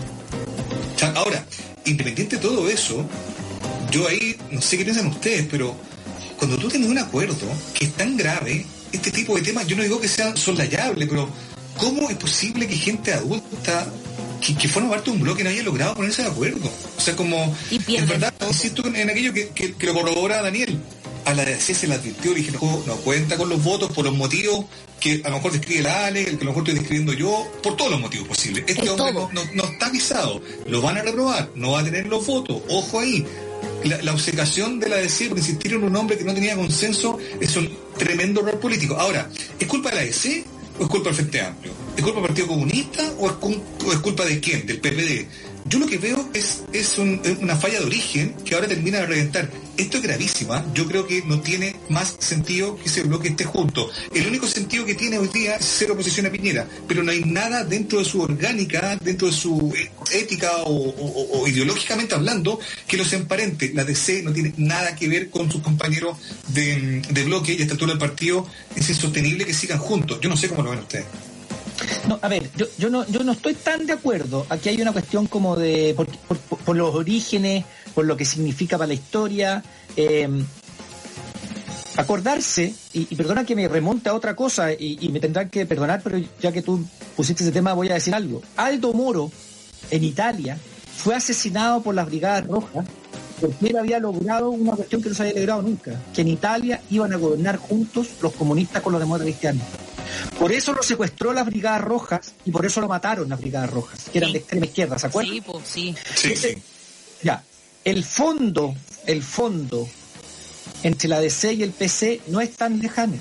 ahora, 1.15 1.43
independiente 1.85 2.37
de 2.37 2.41
todo 2.41 2.69
eso, 2.69 3.03
yo 3.91 4.07
ahí, 4.07 4.37
no 4.51 4.61
sé 4.61 4.77
qué 4.77 4.83
piensan 4.83 5.07
ustedes, 5.07 5.47
pero 5.49 5.75
cuando 6.37 6.57
tú 6.57 6.67
tienes 6.69 6.89
un 6.89 6.97
acuerdo 6.97 7.35
que 7.73 7.85
es 7.85 7.93
tan 7.93 8.17
grave, 8.17 8.65
este 8.91 9.11
tipo 9.11 9.35
de 9.35 9.41
temas, 9.41 9.67
yo 9.67 9.75
no 9.75 9.83
digo 9.83 9.99
que 9.99 10.07
sea 10.07 10.35
solayable, 10.35 11.07
pero 11.07 11.29
¿cómo 11.77 12.09
es 12.09 12.17
posible 12.17 12.67
que 12.67 12.75
gente 12.75 13.13
adulta 13.13 13.87
que, 14.41 14.67
forma 14.67 14.89
parte 14.89 15.09
de 15.09 15.17
un 15.17 15.23
bloque 15.23 15.43
no 15.43 15.49
haya 15.49 15.63
logrado 15.63 15.95
ponerse 15.95 16.23
de 16.23 16.29
acuerdo? 16.29 16.69
O 16.97 17.01
sea, 17.01 17.15
como, 17.15 17.55
en 17.71 18.07
verdad, 18.07 18.33
insisto 18.47 18.85
en 18.87 19.09
aquello 19.09 19.33
que, 19.33 19.49
que, 19.49 19.85
lo 19.85 19.93
corrobora 19.93 20.41
Daniel. 20.41 20.79
A 21.25 21.33
la 21.33 21.43
DC 21.43 21.73
se 21.73 21.87
le 21.87 21.95
advirtió, 21.95 22.31
le 22.31 22.37
dije, 22.37 22.53
no, 22.53 22.83
no 22.87 22.95
cuenta 22.97 23.35
con 23.35 23.49
los 23.49 23.61
votos 23.61 23.91
por 23.91 24.05
los 24.05 24.15
motivos 24.15 24.63
que 24.99 25.21
a 25.23 25.29
lo 25.29 25.37
mejor 25.37 25.51
describe 25.51 25.89
Ale, 25.89 26.21
el 26.21 26.37
que 26.37 26.43
a 26.43 26.45
lo 26.45 26.51
mejor 26.51 26.63
estoy 26.63 26.75
describiendo 26.75 27.13
yo, 27.13 27.47
por 27.61 27.75
todos 27.75 27.91
los 27.91 27.99
motivos 27.99 28.27
posibles. 28.27 28.63
Este 28.67 28.89
hombre 28.89 29.13
no, 29.53 29.63
está 29.63 29.87
avisado, 29.87 30.41
lo 30.67 30.81
van 30.81 30.97
a 30.97 31.01
reprobar, 31.01 31.49
no 31.55 31.71
va 31.71 31.81
a 31.81 31.83
tener 31.83 32.07
los 32.07 32.25
votos, 32.25 32.61
ojo 32.69 32.99
ahí. 32.99 33.25
La, 33.83 34.13
obsecación 34.13 34.79
de 34.79 34.89
la 34.89 34.97
DC 34.97 35.29
por 35.29 35.37
insistir 35.37 35.73
en 35.73 35.83
un 35.83 35.95
hombre 35.95 36.17
que 36.17 36.23
no 36.23 36.33
tenía 36.33 36.55
consenso 36.55 37.17
es 37.39 37.55
un 37.55 37.69
tremendo 37.97 38.41
error 38.41 38.59
político. 38.59 38.95
Ahora, 38.95 39.29
¿es 39.59 39.67
culpa 39.67 39.89
de 39.91 39.95
la 39.95 40.01
DC 40.01 40.43
o 40.79 40.83
es 40.83 40.89
culpa 40.89 41.09
del 41.09 41.15
Frente 41.15 41.41
Amplio? 41.41 41.71
¿Es 41.95 42.03
culpa 42.03 42.19
del 42.19 42.27
Partido 42.27 42.47
Comunista 42.47 43.03
o 43.17 43.29
es, 43.29 43.99
culpa 43.99 44.25
de 44.25 44.39
quién? 44.39 44.65
¿Del 44.65 44.79
PPD? 44.79 45.27
Yo 45.69 45.79
lo 45.79 45.87
que 45.87 45.97
veo 45.97 46.29
es, 46.33 46.63
es 46.73 46.97
una 46.97 47.55
falla 47.55 47.79
de 47.79 47.85
origen 47.85 48.35
que 48.43 48.55
ahora 48.55 48.67
termina 48.67 48.99
de 48.99 49.05
reventar. 49.05 49.49
Esto 49.77 49.97
es 49.97 50.03
gravísima. 50.03 50.65
Yo 50.73 50.87
creo 50.87 51.05
que 51.05 51.23
no 51.25 51.39
tiene 51.39 51.75
más 51.89 52.15
sentido 52.19 52.75
que 52.75 52.85
ese 52.85 53.03
bloque 53.03 53.29
esté 53.29 53.45
junto. 53.45 53.89
El 54.13 54.27
único 54.27 54.47
sentido 54.47 54.85
que 54.85 54.95
tiene 54.95 55.19
hoy 55.19 55.27
día 55.27 55.55
es 55.55 55.65
ser 55.65 55.91
oposición 55.91 56.25
a 56.25 56.31
Piñera, 56.31 56.67
pero 56.87 57.03
no 57.03 57.11
hay 57.11 57.23
nada 57.23 57.63
dentro 57.63 57.99
de 57.99 58.05
su 58.05 58.21
orgánica, 58.21 58.97
dentro 59.01 59.27
de 59.27 59.33
su 59.33 59.73
eh, 59.77 59.91
ética 60.11 60.51
o, 60.65 61.47
ideológicamente 61.47 62.15
hablando, 62.15 62.59
que 62.87 62.97
los 62.97 63.13
emparente. 63.13 63.71
La 63.73 63.83
DC 63.83 64.23
no 64.23 64.33
tiene 64.33 64.53
nada 64.57 64.95
que 64.95 65.07
ver 65.07 65.29
con 65.29 65.51
sus 65.51 65.61
compañeros 65.61 66.17
de, 66.47 67.01
de 67.09 67.23
bloque 67.23 67.53
y 67.53 67.59
a 67.59 67.61
esta 67.61 67.73
altura 67.73 67.91
del 67.91 67.99
partido 67.99 68.47
es 68.75 68.89
insostenible 68.89 69.45
que 69.45 69.53
sigan 69.53 69.79
juntos. 69.79 70.19
Yo 70.21 70.29
no 70.29 70.37
sé 70.37 70.49
cómo 70.49 70.63
lo 70.63 70.71
ven 70.71 70.79
ustedes. 70.79 71.05
No, 72.07 72.19
a 72.21 72.27
ver, 72.27 72.49
yo, 72.55 72.89
no, 72.89 73.05
yo 73.07 73.23
no 73.23 73.33
estoy 73.33 73.53
tan 73.53 73.85
de 73.85 73.93
acuerdo. 73.93 74.45
Aquí 74.49 74.69
hay 74.69 74.81
una 74.81 74.91
cuestión 74.91 75.27
como 75.27 75.55
de, 75.55 75.95
por, 75.95 76.75
los 76.75 76.95
orígenes, 76.95 77.65
por 77.97 78.05
lo 78.05 78.15
que 78.15 78.25
significa 78.25 78.77
para 78.77 78.89
la 78.89 78.93
historia. 78.93 79.63
Em, 79.95 80.45
acordarse, 81.95 82.75
y, 82.93 83.15
perdona 83.15 83.43
que 83.43 83.55
me 83.55 83.67
remonte 83.67 84.07
a 84.07 84.13
otra 84.13 84.35
cosa, 84.35 84.71
y, 84.71 85.09
me 85.09 85.19
tendrán 85.19 85.49
que 85.49 85.65
perdonar, 85.65 86.01
pero 86.03 86.19
ya 86.39 86.51
que 86.51 86.61
tú 86.61 86.85
pusiste 87.15 87.41
ese 87.41 87.51
tema, 87.51 87.73
voy 87.73 87.89
a 87.89 87.95
decir 87.95 88.13
algo. 88.13 88.43
Aldo 88.55 88.93
Moro, 88.93 89.31
en 89.89 90.03
Italia, 90.03 90.59
fue 90.95 91.15
asesinado 91.15 91.81
por 91.81 91.95
las 91.95 92.05
Brigadas 92.05 92.45
Rojas 92.45 92.85
porque 93.41 93.69
él 93.69 93.77
había 93.77 93.97
logrado 93.97 94.51
una 94.51 94.73
cuestión 94.73 95.01
que 95.01 95.09
no 95.09 95.15
se 95.15 95.23
había 95.23 95.33
logrado 95.33 95.61
nunca, 95.63 95.99
que 96.13 96.21
en 96.21 96.27
Italia 96.27 96.79
iban 96.91 97.13
a 97.13 97.17
gobernar 97.17 97.57
juntos 97.57 98.09
los 98.21 98.33
comunistas 98.33 98.83
con 98.83 98.93
los 98.93 99.01
demócratas 99.01 99.25
cristianos. 99.25 99.63
Por 100.37 100.51
eso 100.51 100.71
lo 100.71 100.83
secuestró 100.83 101.33
las 101.33 101.47
Brigadas 101.47 101.81
Rojas 101.81 102.35
y 102.45 102.51
por 102.51 102.63
eso 102.63 102.79
lo 102.79 102.87
mataron 102.87 103.27
las 103.29 103.39
Brigadas 103.39 103.71
Rojas, 103.71 104.05
que 104.11 104.19
eran 104.19 104.31
de 104.31 104.37
extrema 104.37 104.67
izquierda, 104.67 104.99
¿se 104.99 105.07
acuerdan? 105.07 105.33
Sí, 105.33 105.41
pues, 105.41 105.63
sí. 105.67 105.95
ya, 107.23 107.43
el 107.87 108.03
fondo, 108.03 108.75
el 109.05 109.23
fondo 109.23 109.87
entre 110.83 111.07
la 111.07 111.21
DC 111.21 111.53
y 111.53 111.63
el 111.63 111.71
PC 111.71 112.19
no 112.27 112.41
es 112.41 112.51
tan 112.57 112.79
lejano. 112.79 113.15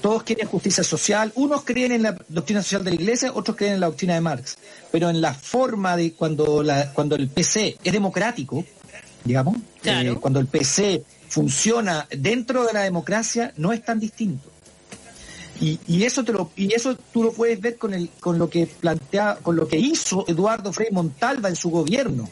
Todos 0.00 0.22
quieren 0.22 0.46
justicia 0.46 0.84
social, 0.84 1.32
unos 1.34 1.64
creen 1.64 1.90
en 1.90 2.04
la 2.04 2.16
doctrina 2.28 2.62
social 2.62 2.84
de 2.84 2.92
la 2.92 2.94
Iglesia, 2.94 3.32
otros 3.34 3.56
creen 3.56 3.74
en 3.74 3.80
la 3.80 3.88
doctrina 3.88 4.14
de 4.14 4.20
Marx, 4.20 4.56
pero 4.92 5.10
en 5.10 5.20
la 5.20 5.34
forma 5.34 5.96
de 5.96 6.12
cuando, 6.12 6.62
la, 6.62 6.92
cuando 6.92 7.16
el 7.16 7.28
PC 7.28 7.78
es 7.82 7.92
democrático, 7.92 8.64
digamos, 9.24 9.56
eh, 9.82 10.14
cuando 10.20 10.38
el 10.38 10.46
PC 10.46 11.02
funciona 11.28 12.06
dentro 12.16 12.64
de 12.64 12.74
la 12.74 12.82
democracia, 12.82 13.52
no 13.56 13.72
es 13.72 13.84
tan 13.84 13.98
distinto. 13.98 14.48
Y, 15.60 16.04
eso 16.04 16.22
te 16.24 16.32
lo, 16.32 16.50
y 16.56 16.72
eso 16.72 16.96
tú 17.12 17.24
lo 17.24 17.32
puedes 17.32 17.60
ver 17.60 17.78
con 17.78 17.94
el, 17.94 18.10
con 18.20 18.38
lo 18.38 18.48
que 18.48 18.66
plantea, 18.66 19.38
con 19.42 19.56
lo 19.56 19.66
que 19.66 19.76
hizo 19.76 20.24
Eduardo 20.28 20.72
Frei 20.72 20.90
Montalva 20.92 21.48
en 21.48 21.56
su 21.56 21.70
gobierno, 21.70 22.28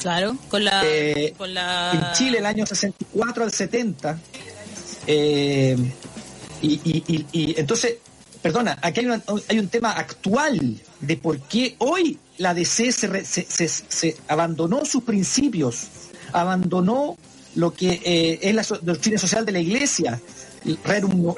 Claro, 0.00 0.36
con 0.48 0.64
la, 0.64 0.82
eh, 0.84 1.34
con 1.36 1.52
la... 1.52 1.92
En 1.92 2.12
Chile, 2.14 2.38
el 2.38 2.46
año 2.46 2.66
64 2.66 3.44
al 3.44 3.52
70. 3.52 4.18
Eh, 5.06 5.76
y, 6.62 6.80
y, 6.84 7.26
y, 7.32 7.60
entonces, 7.60 7.96
perdona, 8.40 8.78
aquí 8.82 9.00
hay, 9.00 9.22
hay, 9.48 9.58
un 9.58 9.68
tema 9.68 9.92
actual 9.92 10.80
de 11.00 11.16
por 11.16 11.40
qué 11.40 11.76
hoy 11.78 12.18
la 12.38 12.54
DC 12.54 12.92
se, 12.92 13.24
se, 13.24 13.68
se, 13.68 14.16
abandonó 14.28 14.84
sus 14.84 15.02
principios, 15.02 15.86
abandonó 16.32 17.16
lo 17.54 17.72
que 17.72 18.00
eh, 18.04 18.38
es 18.42 18.54
la 18.54 18.64
doctrina 18.82 19.18
social 19.18 19.44
de 19.44 19.52
la 19.52 19.60
Iglesia, 19.60 20.20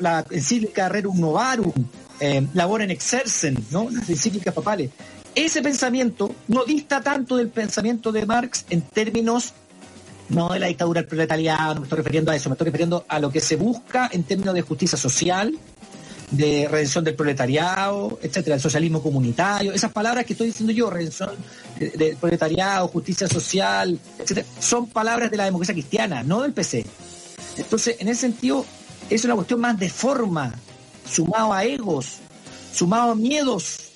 la 0.01 0.25
encíclica 0.31 0.89
Rerum 0.89 1.19
Novarum, 1.19 1.73
eh, 2.21 2.47
Labor 2.55 2.83
en 2.83 2.91
Exercen, 2.91 3.65
¿no? 3.71 3.89
las 3.91 4.09
encíclicas 4.09 4.55
papales. 4.55 4.91
Ese 5.35 5.63
pensamiento 5.63 6.35
no 6.49 6.65
dista 6.65 7.03
tanto 7.03 7.37
del 7.37 7.49
pensamiento 7.49 8.13
de 8.13 8.25
Marx 8.25 8.67
en 8.71 8.83
términos 8.83 9.53
no 10.29 10.49
de 10.49 10.59
la 10.59 10.69
dictadura 10.69 11.01
del 11.01 11.09
proletariado, 11.09 11.75
no 11.75 11.81
me 11.81 11.87
estoy 11.87 11.99
refiriendo 11.99 12.31
a 12.31 12.37
eso, 12.37 12.49
me 12.49 12.55
estoy 12.55 12.67
refiriendo 12.67 13.05
a 13.09 13.19
lo 13.19 13.31
que 13.31 13.41
se 13.41 13.57
busca 13.57 14.09
en 14.13 14.23
términos 14.23 14.55
de 14.55 14.63
justicia 14.63 14.97
social, 14.97 15.53
de 16.31 16.69
redención 16.71 17.05
del 17.05 17.15
proletariado, 17.15 18.19
etcétera, 18.23 18.57
el 18.57 18.63
socialismo 18.63 19.03
comunitario, 19.03 19.73
esas 19.73 19.93
palabras 19.93 20.25
que 20.25 20.33
estoy 20.33 20.49
diciendo 20.49 20.73
yo, 20.73 20.89
redención 20.89 21.31
del 21.79 22.17
proletariado, 22.17 22.89
justicia 22.89 23.29
social, 23.29 23.99
etcétera, 24.19 24.47
son 24.59 24.89
palabras 24.89 25.31
de 25.31 25.37
la 25.37 25.45
democracia 25.45 25.75
cristiana, 25.75 26.23
no 26.23 26.43
del 26.43 26.53
PC. 26.53 26.87
Entonces, 27.57 27.97
en 27.99 28.09
ese 28.09 28.23
sentido, 28.23 28.65
es 29.11 29.25
una 29.25 29.35
cuestión 29.35 29.61
más 29.61 29.79
de 29.79 29.91
forma, 29.91 30.55
sumado 31.09 31.53
a 31.53 31.65
egos, 31.65 32.19
sumado 32.73 33.13
a 33.13 33.15
miedos. 33.15 33.93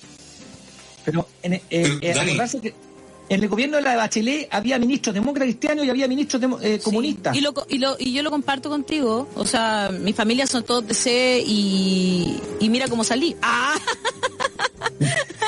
Pero 1.11 1.27
en, 1.41 1.53
eh, 1.53 1.61
eh, 1.71 2.59
que 2.61 2.73
en 3.29 3.43
el 3.43 3.49
gobierno 3.49 3.77
de 3.77 3.83
la 3.83 3.91
de 3.91 3.97
Bachelet 3.97 4.47
había 4.51 4.79
ministros 4.79 5.13
demócratas 5.13 5.47
cristianos 5.47 5.85
y 5.85 5.89
había 5.89 6.07
ministros 6.07 6.41
eh, 6.61 6.79
comunistas. 6.83 7.35
Y, 7.35 7.41
lo, 7.41 7.53
y, 7.67 7.77
lo, 7.77 7.95
y 7.99 8.11
yo 8.11 8.23
lo 8.23 8.31
comparto 8.31 8.69
contigo. 8.69 9.27
O 9.35 9.45
sea, 9.45 9.89
mi 9.91 10.13
familia 10.13 10.47
son 10.47 10.63
todos 10.63 10.87
de 10.87 10.93
C 10.93 11.43
y, 11.45 12.39
y 12.59 12.69
mira 12.69 12.87
cómo 12.87 13.03
salí. 13.03 13.35
¡Ah! 13.41 13.75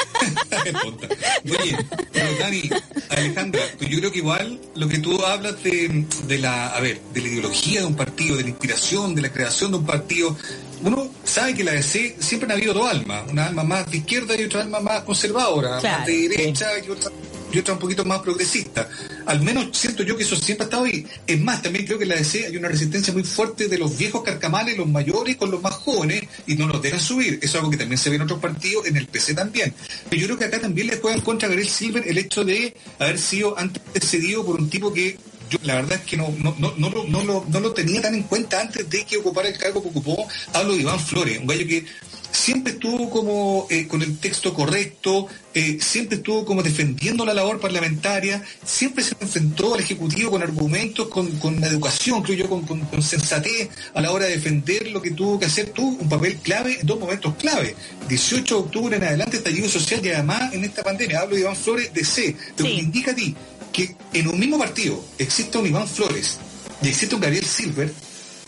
Pero 2.13 2.37
Dani, 2.39 2.69
Alejandra, 3.09 3.61
pues 3.77 3.89
yo 3.89 3.99
creo 3.99 4.11
que 4.11 4.19
igual 4.19 4.59
lo 4.75 4.87
que 4.87 4.99
tú 4.99 5.23
hablas 5.25 5.61
de, 5.63 6.05
de 6.27 6.37
la, 6.37 6.67
a 6.67 6.79
ver, 6.79 6.99
de 7.13 7.21
la 7.21 7.27
ideología 7.27 7.81
de 7.81 7.85
un 7.85 7.95
partido, 7.95 8.37
de 8.37 8.43
la 8.43 8.49
inspiración, 8.49 9.15
de 9.15 9.21
la 9.21 9.31
creación 9.31 9.71
de 9.71 9.77
un 9.77 9.85
partido, 9.85 10.35
uno 10.83 11.09
sabe 11.23 11.53
que 11.53 11.63
la 11.63 11.73
DC 11.73 12.17
siempre 12.19 12.51
ha 12.51 12.55
habido 12.55 12.73
dos 12.73 12.89
almas, 12.89 13.23
una 13.29 13.47
alma 13.47 13.63
más 13.63 13.89
de 13.91 13.97
izquierda 13.97 14.35
y 14.39 14.43
otra 14.43 14.61
alma 14.61 14.79
más 14.79 15.03
conservadora, 15.03 15.79
más 15.81 16.05
de 16.05 16.29
derecha 16.29 16.67
y 16.85 16.89
otra 16.89 17.11
y 17.51 17.59
otra 17.59 17.73
un 17.73 17.79
poquito 17.79 18.05
más 18.05 18.19
progresista. 18.19 18.87
Al 19.25 19.41
menos 19.41 19.77
siento 19.77 20.03
yo 20.03 20.15
que 20.15 20.23
eso 20.23 20.35
siempre 20.35 20.65
ha 20.65 20.67
estado 20.67 20.85
ahí. 20.85 21.05
Es 21.27 21.39
más, 21.41 21.61
también 21.61 21.85
creo 21.85 21.97
que 21.97 22.03
en 22.03 22.09
la 22.09 22.15
DC 22.15 22.45
hay 22.47 22.57
una 22.57 22.67
resistencia 22.67 23.13
muy 23.13 23.23
fuerte 23.23 23.67
de 23.67 23.77
los 23.77 23.97
viejos 23.97 24.23
carcamales, 24.23 24.77
los 24.77 24.87
mayores 24.87 25.35
con 25.37 25.51
los 25.51 25.61
más 25.61 25.73
jóvenes, 25.73 26.23
y 26.47 26.55
no 26.55 26.67
los 26.67 26.81
dejan 26.81 26.99
subir. 26.99 27.35
Eso 27.41 27.45
es 27.45 27.55
algo 27.55 27.69
que 27.69 27.77
también 27.77 27.97
se 27.97 28.09
ve 28.09 28.15
en 28.15 28.23
otros 28.23 28.39
partidos, 28.39 28.87
en 28.87 28.97
el 28.97 29.07
PC 29.07 29.33
también. 29.33 29.73
Pero 30.09 30.21
yo 30.21 30.27
creo 30.27 30.39
que 30.39 30.45
acá 30.45 30.61
también 30.61 30.87
le 30.87 30.97
juega 30.97 31.17
en 31.17 31.23
contra 31.23 31.47
Gabriel 31.47 31.69
Silver 31.69 32.07
el 32.07 32.17
hecho 32.17 32.43
de 32.43 32.75
haber 32.99 33.17
sido 33.17 33.57
antes 33.57 33.81
cedido 33.99 34.45
por 34.45 34.59
un 34.59 34.69
tipo 34.69 34.91
que 34.91 35.17
yo 35.49 35.59
la 35.63 35.75
verdad 35.75 35.99
es 35.99 36.05
que 36.09 36.15
no, 36.15 36.33
no, 36.37 36.55
no, 36.59 36.73
no, 36.77 36.89
lo, 36.89 37.03
no, 37.07 37.23
lo, 37.23 37.45
no 37.49 37.59
lo 37.59 37.73
tenía 37.73 38.01
tan 38.01 38.15
en 38.15 38.23
cuenta 38.23 38.61
antes 38.61 38.89
de 38.89 39.03
que 39.03 39.17
ocupara 39.17 39.49
el 39.49 39.57
cargo 39.57 39.81
que 39.83 39.89
ocupó. 39.89 40.25
Hablo 40.53 40.73
de 40.73 40.79
Iván 40.79 40.99
Flores, 40.99 41.39
un 41.39 41.47
gallo 41.47 41.67
que 41.67 41.85
siempre 42.31 42.73
estuvo 42.73 43.09
como 43.09 43.67
eh, 43.69 43.87
con 43.87 44.01
el 44.01 44.17
texto 44.17 44.53
correcto, 44.53 45.27
eh, 45.53 45.77
siempre 45.81 46.17
estuvo 46.17 46.45
como 46.45 46.63
defendiendo 46.63 47.25
la 47.25 47.33
labor 47.33 47.59
parlamentaria, 47.59 48.43
siempre 48.63 49.03
se 49.03 49.15
enfrentó 49.19 49.73
al 49.73 49.81
Ejecutivo 49.81 50.31
con 50.31 50.41
argumentos, 50.41 51.07
con, 51.09 51.29
con 51.39 51.63
educación, 51.63 52.23
creo 52.23 52.37
yo, 52.37 52.49
con, 52.49 52.61
con, 52.63 53.01
sensatez 53.01 53.69
a 53.93 54.01
la 54.01 54.11
hora 54.11 54.25
de 54.25 54.31
defender 54.31 54.91
lo 54.91 55.01
que 55.01 55.11
tuvo 55.11 55.39
que 55.39 55.45
hacer, 55.45 55.69
tuvo 55.69 56.01
un 56.01 56.09
papel 56.09 56.37
clave 56.37 56.79
en 56.79 56.87
dos 56.87 56.99
momentos 56.99 57.35
clave. 57.35 57.75
18 58.07 58.55
de 58.55 58.61
octubre 58.61 58.95
en 58.95 59.03
adelante, 59.03 59.37
estallido 59.37 59.67
social 59.69 60.05
y 60.05 60.09
además 60.09 60.53
en 60.53 60.63
esta 60.63 60.83
pandemia, 60.83 61.19
hablo 61.19 61.35
de 61.35 61.41
Iván 61.41 61.55
Flores 61.55 61.93
de 61.93 62.05
C, 62.05 62.35
lo 62.57 62.65
que 62.65 62.73
indica 62.73 63.11
a 63.11 63.15
ti 63.15 63.35
que 63.71 63.95
en 64.13 64.27
un 64.27 64.39
mismo 64.39 64.57
partido 64.57 65.03
existe 65.17 65.57
un 65.57 65.67
Iván 65.67 65.87
Flores 65.87 66.37
y 66.81 66.89
existe 66.89 67.15
un 67.15 67.21
Gabriel 67.21 67.45
Silver, 67.45 67.93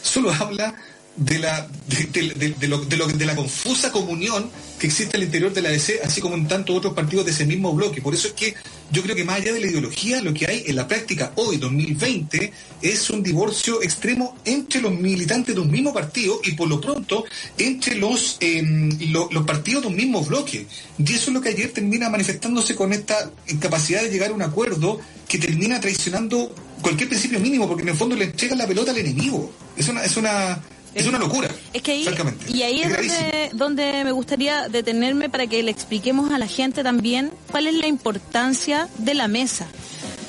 solo 0.02 0.32
habla 0.34 0.76
de 1.16 1.38
la, 1.38 1.68
de, 1.88 2.68
lo, 2.68 2.80
de, 2.80 3.26
la 3.26 3.36
confusa 3.36 3.92
comunión 3.92 4.50
que 4.80 4.88
existe 4.88 5.16
al 5.16 5.24
interior 5.24 5.54
de 5.54 5.62
la 5.62 5.70
ADC, 5.70 6.04
así 6.04 6.22
como 6.22 6.36
en 6.36 6.48
tantos 6.48 6.76
otros 6.76 6.94
partidos 6.94 7.26
de 7.26 7.32
ese 7.32 7.46
mismo 7.46 7.72
bloque. 7.74 8.02
Por 8.02 8.16
eso 8.16 8.28
es 8.28 8.34
que 8.34 8.56
yo 8.92 9.04
creo 9.04 9.16
que 9.16 9.24
más 9.24 9.38
allá 9.38 9.54
de 9.54 9.60
la 9.60 9.68
ideología, 9.68 10.22
lo 10.22 10.34
que 10.34 10.48
hay 10.48 10.64
en 10.66 10.76
la 10.76 10.88
práctica 10.88 11.32
hoy, 11.36 11.58
2020, 11.58 12.52
es 12.82 13.10
un 13.12 13.22
divorcio 13.22 13.82
extremo 13.84 14.36
entre 14.44 14.82
los 14.82 14.92
militantes 14.92 15.54
de 15.54 15.62
un 15.62 15.70
mismo 15.70 15.94
partido 15.94 16.42
y 16.44 16.54
por 16.54 16.68
lo 16.68 16.82
pronto 16.82 17.26
entre 17.60 17.96
los, 17.96 18.38
em, 18.40 18.90
los 19.12 19.46
partidos 19.46 19.84
de 19.84 19.90
un 19.90 19.96
mismo 19.96 20.24
bloque. 20.24 20.66
Y 20.98 21.14
eso 21.14 21.30
es 21.30 21.34
lo 21.34 21.42
que 21.42 21.50
ayer 21.50 21.72
termina 21.72 22.10
manifestándose 22.10 22.76
con 22.76 22.92
esta 22.92 23.32
incapacidad 23.48 24.02
de 24.02 24.10
llegar 24.10 24.32
a 24.32 24.34
un 24.34 24.42
acuerdo 24.42 25.00
que 25.28 25.38
termina 25.38 25.80
traicionando 25.80 26.54
cualquier 26.82 27.10
principio 27.10 27.40
mínimo, 27.40 27.68
porque 27.68 27.84
en 27.84 27.90
el 27.90 27.96
fondo 27.96 28.16
le 28.16 28.26
entregan 28.26 28.58
la 28.58 28.68
pelota 28.68 28.92
al 28.92 28.98
enemigo. 28.98 29.52
Es 29.78 29.88
una, 29.88 30.04
es 30.04 30.18
una, 30.18 30.62
es 30.94 31.08
una 31.08 31.20
locura. 31.20 31.50
Es 31.74 31.82
que 31.82 31.92
ahí, 31.92 32.08
y 32.48 32.62
ahí 32.62 32.82
es, 32.82 32.90
donde, 32.90 33.50
donde, 33.54 34.04
me 34.04 34.12
gustaría 34.12 34.70
detenerme 34.70 35.30
para 35.30 35.48
que 35.48 35.64
le 35.64 35.72
expliquemos 35.72 36.32
a 36.32 36.38
la 36.38 36.48
gente 36.48 36.84
también 36.84 37.32
cuál 37.52 37.68
es 37.68 37.76
la 37.76 37.88
importancia 37.88 38.88
de 38.98 39.14
la 39.14 39.28
mesa. 39.28 39.68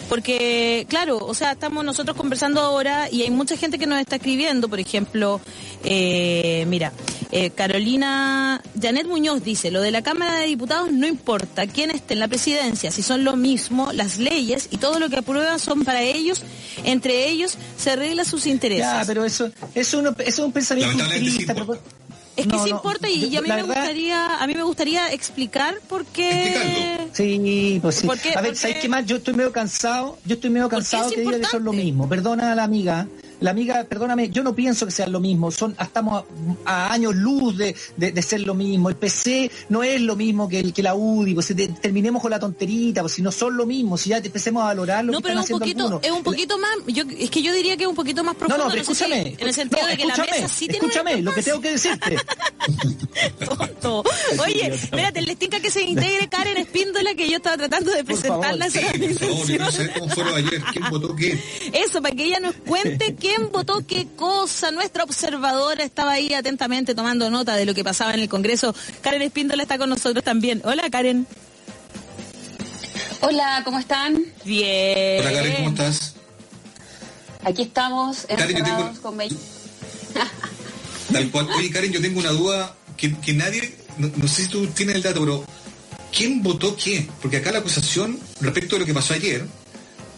Porque, 0.09 0.87
claro, 0.89 1.19
o 1.19 1.35
sea, 1.35 1.53
estamos 1.53 1.85
nosotros 1.85 2.17
conversando 2.17 2.61
ahora 2.61 3.09
y 3.11 3.23
hay 3.23 3.31
mucha 3.31 3.57
gente 3.57 3.79
que 3.79 3.87
nos 3.87 4.01
está 4.01 4.17
escribiendo, 4.17 4.69
por 4.69 4.81
ejemplo, 4.81 5.41
eh, 5.85 6.65
mira, 6.69 6.93
eh, 7.33 7.51
Carolina 7.51 8.63
Janet 8.81 9.07
Muñoz 9.07 9.43
dice, 9.43 9.71
lo 9.71 9.81
de 9.81 9.91
la 9.91 10.03
Cámara 10.03 10.37
de 10.37 10.47
Diputados 10.47 10.93
no 10.93 11.07
importa 11.07 11.67
quién 11.67 11.91
esté 11.91 12.15
en 12.15 12.21
la 12.21 12.29
presidencia, 12.29 12.91
si 12.91 13.03
son 13.03 13.25
lo 13.25 13.37
mismo, 13.37 13.93
las 13.93 14.19
leyes 14.19 14.69
y 14.71 14.77
todo 14.77 14.99
lo 14.99 15.09
que 15.09 15.17
aprueban 15.17 15.59
son 15.59 15.85
para 15.85 16.03
ellos, 16.03 16.43
entre 16.85 17.29
ellos 17.29 17.57
se 17.77 17.91
arregla 17.91 18.25
sus 18.25 18.47
intereses. 18.47 18.85
Ya, 18.85 19.03
pero 19.07 19.25
eso, 19.25 19.51
eso, 19.75 19.99
uno, 19.99 20.11
eso 20.11 20.23
es 20.25 20.39
un 20.39 20.53
pensamiento 20.53 21.05
es 22.37 22.47
que 22.47 22.59
sí 22.59 22.71
importa 22.71 23.09
y, 23.09 23.37
a 23.37 23.43
mí 23.43 23.49
me 23.49 23.63
gustaría 23.63 24.37
a 24.37 24.47
mí 24.47 24.55
me 24.55 24.63
gustaría 24.63 25.13
explicar 25.13 25.77
por 25.89 26.05
qué 26.07 27.09
sí 27.13 27.79
pues 27.81 27.97
sí. 27.97 28.09
A 28.35 28.41
ver 28.41 28.57
sabes 28.57 28.79
qué 28.79 28.89
más 28.89 29.07
yo 29.07 29.17
estoy 29.17 29.35
medio 29.35 29.53
cansado 29.53 30.19
yo 30.25 30.35
estoy 30.35 30.51
medio 30.51 30.69
cansado 30.69 31.11
que 31.11 31.21
diga 31.21 31.39
que 31.39 31.45
son 31.47 31.65
lo 31.65 31.73
mismo. 31.73 32.09
Perdona 32.09 32.53
a 32.53 32.55
la 32.55 32.65
amiga 32.65 33.07
la 33.41 33.51
amiga, 33.51 33.85
perdóname, 33.85 34.31
yo 34.31 34.43
no 34.43 34.55
pienso 34.55 34.87
que 34.87 34.93
sean 34.93 35.13
lo 35.13 35.21
mismo, 35.21 35.51
son 35.51 35.77
estamos 35.81 36.25
a, 36.65 36.93
años 36.93 37.15
luz 37.15 37.57
de, 37.57 37.75
de, 37.97 38.23
ser 38.23 38.41
lo 38.41 38.55
mismo. 38.55 38.89
El 38.89 38.97
PC 38.97 39.51
no 39.69 39.83
es 39.83 40.01
lo 40.01 40.17
mismo 40.17 40.49
que, 40.49 40.61
el, 40.61 40.73
que 40.73 40.83
la 40.83 40.95
UDI, 40.95 41.35
pues 41.35 41.53
terminemos 41.81 42.23
con 42.23 42.31
la 42.31 42.39
tonterita, 42.39 43.01
pues 43.01 43.15
si 43.15 43.23
no 43.23 43.31
son 43.31 43.57
lo 43.57 43.67
mismo, 43.67 43.97
si 43.97 44.11
ya 44.11 44.19
empecemos 44.19 44.63
a 44.63 44.67
valorar 44.67 45.05
lo 45.05 45.13
no, 45.13 45.19
que 45.19 45.29
pero 45.29 45.41
están 45.41 45.55
un 45.55 45.61
poquito, 45.61 46.01
es 46.03 46.11
un 46.11 46.23
poquito 46.23 46.59
más, 46.59 46.71
yo, 46.87 47.05
es 47.19 47.31
que 47.31 47.43
yo 47.43 47.53
diría 47.53 47.77
que 47.77 47.85
es 47.85 47.89
un 47.89 47.97
poquito 47.97 48.25
más 48.25 48.35
profundo. 48.35 48.59
No, 48.59 48.65
no, 48.65 48.71
pero 48.71 48.83
escúchame. 48.83 49.37
en 49.39 49.49
el 49.49 49.55
sentido 49.55 49.87
de 49.87 49.97
que 49.97 50.07
la 50.07 50.17
mesa 50.17 50.49
sí 50.49 50.67
tiene 50.67 50.87
Escúchame, 50.87 51.23
lo 51.23 51.33
que 51.33 51.43
tengo 51.43 51.61
que 51.61 51.71
decirte. 51.71 52.17
Tonto. 53.45 54.05
Oye, 54.43 54.75
espérate, 54.75 55.23
les 55.23 55.37
tinca 55.39 55.61
que 55.61 55.71
se 55.71 55.83
integre 55.83 56.29
Karen 56.29 56.57
Espíndola, 56.57 57.15
que 57.15 57.29
yo 57.29 57.37
estaba 57.37 57.57
tratando 57.57 57.93
de 57.93 58.05
presentarla. 58.05 58.71
Sí, 58.71 58.81
por 58.81 59.15
favor, 59.15 59.47
yo 59.47 59.59
no 59.59 59.71
sé 59.71 59.93
cómo 59.93 60.09
fueron 60.09 60.35
ayer, 60.35 60.63
quién 60.73 60.91
votó 60.91 61.15
qué. 61.15 61.39
Eso, 61.73 62.01
para 62.03 62.15
que 62.15 62.25
ella 62.25 62.41
nos 62.41 62.55
cuente 62.55 63.15
¿Quién 63.25 63.51
votó 63.51 63.83
qué 63.87 64.07
cosa? 64.17 64.71
Nuestra 64.71 65.03
observadora 65.03 65.83
estaba 65.83 66.13
ahí 66.13 66.35
atentamente 66.35 66.95
tomando 66.95 67.31
nota 67.31 67.57
de 67.57 67.65
lo 67.65 67.73
que 67.73 67.83
pasaba 67.83 68.13
en 68.13 68.21
el 68.21 68.29
Congreso. 68.29 68.75
Karen 69.01 69.23
Espíndola 69.23 69.63
está 69.63 69.79
con 69.79 69.89
nosotros 69.89 70.23
también. 70.23 70.61
Hola, 70.63 70.91
Karen. 70.91 71.27
Hola, 73.23 73.63
¿cómo 73.65 73.79
están? 73.79 74.23
Bien. 74.45 75.23
Hola, 75.23 75.33
Karen, 75.33 75.55
¿cómo 75.57 75.69
estás? 75.71 76.17
Aquí 77.45 77.63
estamos, 77.63 78.27
Karen, 78.29 78.59
yo 78.59 78.63
tengo... 78.63 78.93
con 79.01 79.17
Tal 81.11 81.31
cual. 81.31 81.49
Oye, 81.57 81.71
Karen, 81.71 81.93
yo 81.93 82.03
tengo 82.03 82.21
una 82.21 82.33
duda 82.33 82.77
que, 82.99 83.19
que 83.21 83.33
nadie, 83.33 83.75
no, 83.97 84.29
sé 84.29 84.43
si 84.43 84.49
tú 84.51 84.67
tienes 84.67 84.97
el 84.97 85.03
dato, 85.03 85.21
pero 85.21 85.47
¿quién 86.15 86.43
votó 86.43 86.77
qué? 86.77 87.09
Porque 87.23 87.39
acá 87.39 87.53
la 87.53 87.61
acusación 87.61 88.21
respecto 88.43 88.77
a 88.77 88.81
lo 88.81 88.85
que 88.85 88.93
pasó 88.93 89.15
ayer 89.15 89.47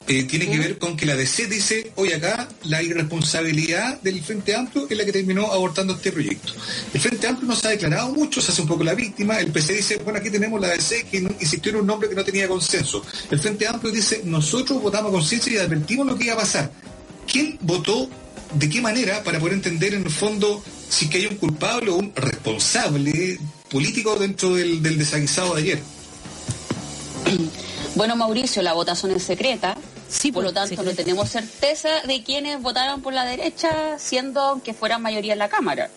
eh, 0.09 0.23
tiene 0.25 0.49
que 0.49 0.59
ver 0.59 0.79
con 0.79 0.97
que 0.97 1.05
la 1.05 1.17
DC 1.17 1.47
dice, 1.47 1.91
hoy 1.97 2.13
acá 2.13 2.49
la 2.65 2.81
irresponsabilidad 2.81 4.01
del 4.03 4.23
Frente 4.23 4.55
Amplio 4.55 4.87
es 4.89 4.97
la 4.97 5.05
que 5.05 5.13
terminó 5.13 5.53
abortando 5.53 5.95
este 5.95 6.13
proyecto. 6.13 6.53
El 6.95 7.01
Frente 7.01 7.27
Amplio 7.27 7.49
no 7.49 7.57
se 7.57 7.67
ha 7.67 7.71
declarado 7.71 8.13
mucho, 8.13 8.41
se 8.41 8.53
hace 8.53 8.63
un 8.63 8.69
poco 8.69 8.85
la 8.85 8.95
víctima, 8.95 9.41
el 9.41 9.51
PC 9.51 9.73
dice, 9.73 9.97
bueno, 9.97 10.21
aquí 10.21 10.31
tenemos 10.31 10.61
la 10.61 10.69
DC 10.69 11.07
que 11.11 11.19
insistió 11.19 11.73
en 11.73 11.79
un 11.79 11.87
nombre 11.87 12.09
que 12.09 12.15
no 12.15 12.25
tenía 12.25 12.47
consenso. 12.47 13.03
El 13.31 13.41
Frente 13.41 13.67
Amplio 13.67 13.93
dice, 13.93 14.23
nosotros 14.25 14.81
votamos 14.81 15.11
con 15.11 15.21
conciencia 15.21 15.53
y 15.53 15.57
advertimos 15.57 16.07
lo 16.07 16.17
que 16.17 16.25
iba 16.25 16.35
a 16.35 16.39
pasar. 16.39 16.71
¿Quién 17.27 17.59
votó 17.63 18.09
de 18.55 18.71
qué 18.71 18.81
manera 18.81 19.25
para 19.25 19.41
poder 19.41 19.55
entender 19.55 19.95
en 19.95 20.05
el 20.05 20.11
fondo 20.11 20.63
si 20.89 21.09
que 21.09 21.19
hay 21.19 21.27
un 21.27 21.37
culpable 21.37 21.91
o 21.91 21.97
un 21.97 22.13
responsable 22.15 23.41
político 23.69 24.17
dentro 24.17 24.55
del, 24.55 24.81
del 24.83 24.99
desaguisado 24.99 25.57
de 25.57 25.63
ayer? 25.63 25.83
Bueno, 27.97 28.15
Mauricio, 28.15 28.63
la 28.63 28.75
votación 28.75 29.11
es 29.13 29.23
secreta, 29.23 29.77
Sí, 30.09 30.33
por 30.33 30.45
lo 30.45 30.53
pues, 30.53 30.69
tanto, 30.69 30.83
no 30.83 30.95
tenemos 30.95 31.29
certeza 31.29 31.89
de 32.07 32.23
quiénes 32.23 32.61
votaron 32.63 33.03
por 33.03 33.13
la 33.13 33.25
derecha, 33.25 33.99
siendo 33.99 34.61
que 34.65 34.73
fueran 34.73 35.03
mayoría 35.03 35.33
en 35.33 35.39
la 35.39 35.49
Cámara. 35.49 35.91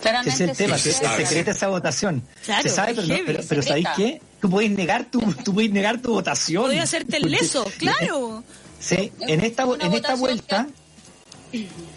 Claramente 0.00 0.44
es 0.44 0.50
el 0.50 0.56
tema, 0.56 0.78
se, 0.78 0.92
secreta 0.92 1.50
esa 1.50 1.68
votación. 1.68 2.22
se 2.42 2.68
sabe, 2.68 2.94
pero, 2.94 3.40
pero, 3.48 3.62
¿sabéis 3.62 3.88
qué? 3.96 4.20
Tú 4.40 4.50
puedes 4.50 4.70
negar 4.70 5.06
tu, 5.06 5.20
tú 5.44 5.54
puedes 5.54 5.70
negar 5.70 6.00
tu 6.00 6.12
votación. 6.12 6.64
Puedes 6.64 6.82
hacerte 6.82 7.16
el 7.16 7.30
leso, 7.30 7.66
claro. 7.78 8.44
Sí, 8.78 9.12
en 9.20 9.40
esta, 9.40 9.64
en 9.80 9.92
esta 9.92 10.14
vuelta... 10.14 10.66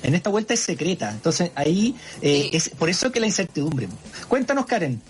En 0.04 0.16
esta 0.16 0.30
vuelta 0.30 0.54
es 0.54 0.62
secreta, 0.62 1.10
entonces 1.10 1.52
ahí 1.56 1.94
eh, 2.22 2.52
es 2.54 2.70
por 2.70 2.90
eso 2.90 3.12
que 3.12 3.20
la 3.20 3.26
incertidumbre. 3.26 3.90
Cuéntanos, 4.30 4.66
Karen. 4.66 5.02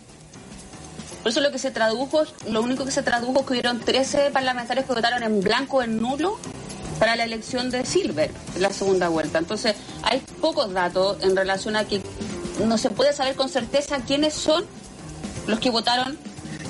Por 1.21 1.31
eso 1.31 1.41
lo 1.41 1.51
que 1.51 1.59
se 1.59 1.71
tradujo, 1.71 2.23
lo 2.49 2.61
único 2.61 2.85
que 2.85 2.91
se 2.91 3.03
tradujo 3.03 3.41
es 3.41 3.45
que 3.45 3.53
hubieron 3.53 3.79
13 3.79 4.31
parlamentarios 4.31 4.85
que 4.85 4.93
votaron 4.93 5.23
en 5.23 5.41
blanco 5.41 5.77
o 5.77 5.81
en 5.81 6.01
nulo 6.01 6.37
para 6.99 7.15
la 7.15 7.23
elección 7.23 7.69
de 7.69 7.85
Silver 7.85 8.31
en 8.55 8.61
la 8.61 8.71
segunda 8.71 9.09
vuelta. 9.09 9.39
Entonces, 9.39 9.75
hay 10.03 10.19
pocos 10.41 10.73
datos 10.73 11.21
en 11.21 11.35
relación 11.35 11.75
a 11.75 11.85
que 11.85 12.01
no 12.65 12.77
se 12.77 12.89
puede 12.89 13.13
saber 13.13 13.35
con 13.35 13.49
certeza 13.49 13.99
quiénes 14.05 14.33
son 14.33 14.65
los 15.47 15.59
que 15.59 15.69
votaron 15.69 16.17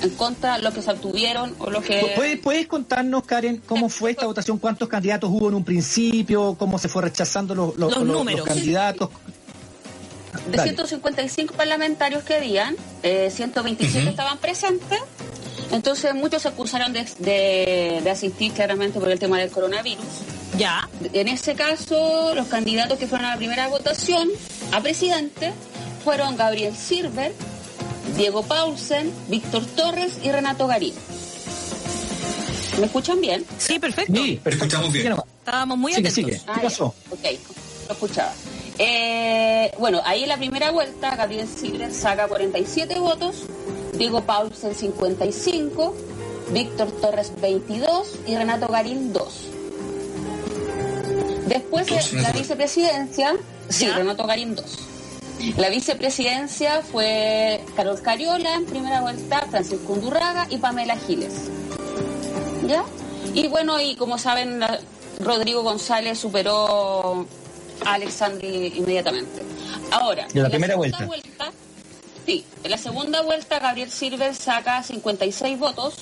en 0.02 0.10
contra, 0.10 0.58
los 0.58 0.72
que 0.72 0.82
se 0.82 0.90
obtuvieron 0.90 1.54
o 1.58 1.70
los 1.70 1.84
que... 1.84 2.12
¿Puedes, 2.16 2.38
¿Puedes 2.40 2.66
contarnos, 2.66 3.24
Karen, 3.24 3.62
cómo 3.66 3.88
fue 3.88 4.12
esta 4.12 4.26
votación? 4.26 4.58
¿Cuántos 4.58 4.88
candidatos 4.88 5.30
hubo 5.30 5.48
en 5.48 5.54
un 5.54 5.64
principio? 5.64 6.54
¿Cómo 6.58 6.78
se 6.78 6.88
fue 6.88 7.02
rechazando 7.02 7.54
los, 7.54 7.76
los, 7.76 7.96
los 7.98 8.42
candidatos? 8.42 9.10
De 10.50 10.62
155 10.62 11.54
parlamentarios 11.54 12.22
que 12.22 12.34
habían, 12.34 12.76
127 13.02 14.06
eh, 14.06 14.10
estaban 14.10 14.38
presentes. 14.38 14.98
Entonces 15.72 16.14
muchos 16.14 16.42
se 16.42 16.48
acusaron 16.48 16.92
de, 16.92 18.02
asistir 18.10 18.52
claramente 18.52 18.98
por 18.98 19.10
el 19.10 19.18
tema 19.18 19.38
del 19.38 19.50
coronavirus. 19.50 20.04
Ya. 20.58 20.88
En 21.12 21.28
ese 21.28 21.54
caso, 21.54 22.34
los 22.34 22.48
candidatos 22.48 22.98
que 22.98 23.06
fueron 23.06 23.28
a 23.28 23.30
la 23.32 23.36
primera 23.36 23.68
votación 23.68 24.28
a 24.72 24.80
presidente 24.80 25.52
fueron 26.04 26.36
Gabriel 26.36 26.74
Silver, 26.74 27.32
Diego 28.16 28.42
Paulsen, 28.42 29.12
Víctor 29.28 29.64
Torres 29.64 30.18
y 30.22 30.30
Renato 30.30 30.66
Garín. 30.66 30.94
¿Me 32.78 32.86
escuchan 32.86 33.20
bien? 33.20 33.44
Sí, 33.58 33.78
perfecto. 33.78 34.14
Sí, 34.14 34.40
escuchamos 34.44 34.92
bien. 34.92 35.14
Estábamos 35.38 35.78
muy 35.78 35.92
atentos. 35.92 36.14
¿Qué 36.14 36.40
ah, 36.46 36.60
pasó? 36.62 36.86
ok, 37.10 37.24
lo 37.88 37.92
escuchaba. 37.94 38.32
Eh, 38.82 39.70
bueno, 39.78 40.00
ahí 40.06 40.22
en 40.22 40.30
la 40.30 40.38
primera 40.38 40.70
vuelta, 40.70 41.14
Gabriel 41.14 41.46
Silver 41.46 41.92
saca 41.92 42.28
47 42.28 42.98
votos, 42.98 43.42
Diego 43.92 44.22
Paulsen 44.22 44.74
55, 44.74 45.94
Víctor 46.50 46.90
Torres 46.92 47.30
22 47.42 48.20
y 48.26 48.36
Renato 48.36 48.68
Garín 48.68 49.12
2. 49.12 49.48
Después 51.46 51.88
de 51.88 52.22
la 52.22 52.32
vicepresidencia, 52.32 53.36
sí, 53.68 53.86
Renato 53.86 54.26
Garín 54.26 54.54
2. 54.54 54.78
La 55.58 55.68
vicepresidencia 55.68 56.80
fue 56.80 57.62
Carlos 57.76 58.00
Cariola 58.00 58.54
en 58.54 58.64
primera 58.64 59.02
vuelta, 59.02 59.46
Francisco 59.50 59.92
Undurraga 59.92 60.46
y 60.48 60.56
Pamela 60.56 60.96
Giles. 60.96 61.50
¿Ya? 62.66 62.82
Y 63.34 63.46
bueno, 63.48 63.78
y 63.78 63.94
como 63.96 64.16
saben, 64.16 64.62
Rodrigo 65.18 65.62
González 65.62 66.18
superó 66.18 67.26
a 67.84 67.94
Alexandri 67.94 68.72
inmediatamente. 68.76 69.42
Ahora, 69.90 70.26
en 70.32 70.42
la, 70.42 70.48
primera 70.48 70.76
vuelta? 70.76 71.08
Sí, 72.26 72.44
en 72.62 72.70
la 72.70 72.78
segunda 72.78 73.22
vuelta 73.22 73.58
Gabriel 73.58 73.90
Silver 73.90 74.34
saca 74.34 74.82
56 74.82 75.58
votos 75.58 75.94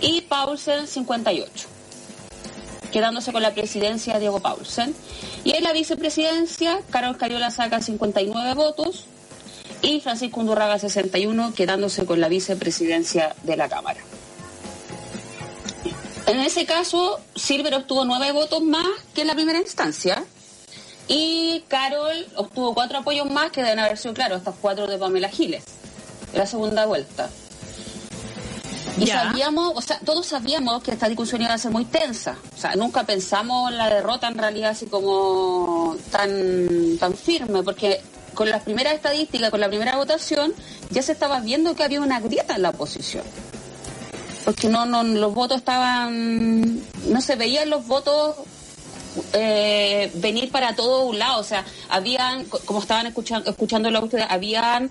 y 0.00 0.22
Paulsen 0.22 0.86
58, 0.86 1.68
quedándose 2.90 3.32
con 3.32 3.42
la 3.42 3.54
presidencia 3.54 4.18
Diego 4.18 4.40
Paulsen. 4.40 4.94
Y 5.44 5.52
en 5.54 5.64
la 5.64 5.72
vicepresidencia, 5.72 6.80
Carlos 6.90 7.16
Cariola 7.16 7.50
saca 7.50 7.80
59 7.80 8.54
votos 8.54 9.06
y 9.82 10.00
Francisco 10.00 10.40
Undurraga 10.40 10.78
61, 10.78 11.54
quedándose 11.54 12.06
con 12.06 12.20
la 12.20 12.28
vicepresidencia 12.28 13.34
de 13.42 13.56
la 13.56 13.68
Cámara. 13.68 14.00
En 16.26 16.40
ese 16.40 16.64
caso, 16.66 17.20
Silver 17.34 17.74
obtuvo 17.74 18.04
nueve 18.04 18.32
votos 18.32 18.62
más 18.62 18.86
que 19.14 19.22
en 19.22 19.26
la 19.26 19.34
primera 19.34 19.58
instancia 19.58 20.24
Y 21.08 21.64
Carol 21.68 22.26
obtuvo 22.36 22.74
cuatro 22.74 22.98
apoyos 22.98 23.30
más 23.30 23.50
que 23.50 23.62
deben 23.62 23.78
haber 23.80 23.98
sido, 23.98 24.14
claro, 24.14 24.36
estos 24.36 24.54
cuatro 24.60 24.86
de 24.86 24.98
Pamela 24.98 25.28
Giles, 25.28 25.64
en 26.32 26.38
la 26.38 26.46
segunda 26.46 26.86
vuelta. 26.86 27.28
Y 28.98 29.06
Ya. 29.06 29.24
sabíamos, 29.24 29.72
o 29.74 29.80
sea, 29.80 29.98
todos 30.04 30.26
sabíamos 30.26 30.82
que 30.82 30.92
esta 30.92 31.08
discusión 31.08 31.42
iba 31.42 31.52
a 31.54 31.58
ser 31.58 31.70
muy 31.70 31.84
tensa. 31.84 32.36
O 32.56 32.60
sea, 32.60 32.74
nunca 32.76 33.04
pensamos 33.04 33.70
en 33.72 33.78
la 33.78 33.88
derrota 33.88 34.28
en 34.28 34.38
realidad 34.38 34.70
así 34.70 34.86
como 34.86 35.96
tan, 36.10 36.98
tan 36.98 37.14
firme, 37.14 37.62
porque 37.62 38.00
con 38.34 38.48
las 38.48 38.62
primeras 38.62 38.94
estadísticas, 38.94 39.50
con 39.50 39.60
la 39.60 39.68
primera 39.68 39.96
votación, 39.96 40.52
ya 40.90 41.02
se 41.02 41.12
estaba 41.12 41.40
viendo 41.40 41.74
que 41.74 41.84
había 41.84 42.00
una 42.00 42.20
grieta 42.20 42.54
en 42.54 42.62
la 42.62 42.70
oposición. 42.70 43.24
Porque 44.44 44.68
no, 44.68 44.86
no, 44.86 45.02
los 45.04 45.34
votos 45.34 45.58
estaban, 45.58 46.80
no 47.08 47.20
se 47.20 47.36
veían 47.36 47.70
los 47.70 47.86
votos 47.86 48.36
eh, 49.32 50.10
venir 50.14 50.50
para 50.50 50.74
todo 50.74 51.02
un 51.04 51.18
lado. 51.18 51.40
O 51.40 51.44
sea, 51.44 51.64
habían, 51.88 52.44
co- 52.44 52.60
como 52.64 52.80
estaban 52.80 53.06
escuchando, 53.06 53.50
escuchándolo 53.50 53.98
a 53.98 54.04
ustedes, 54.04 54.26
habían 54.28 54.90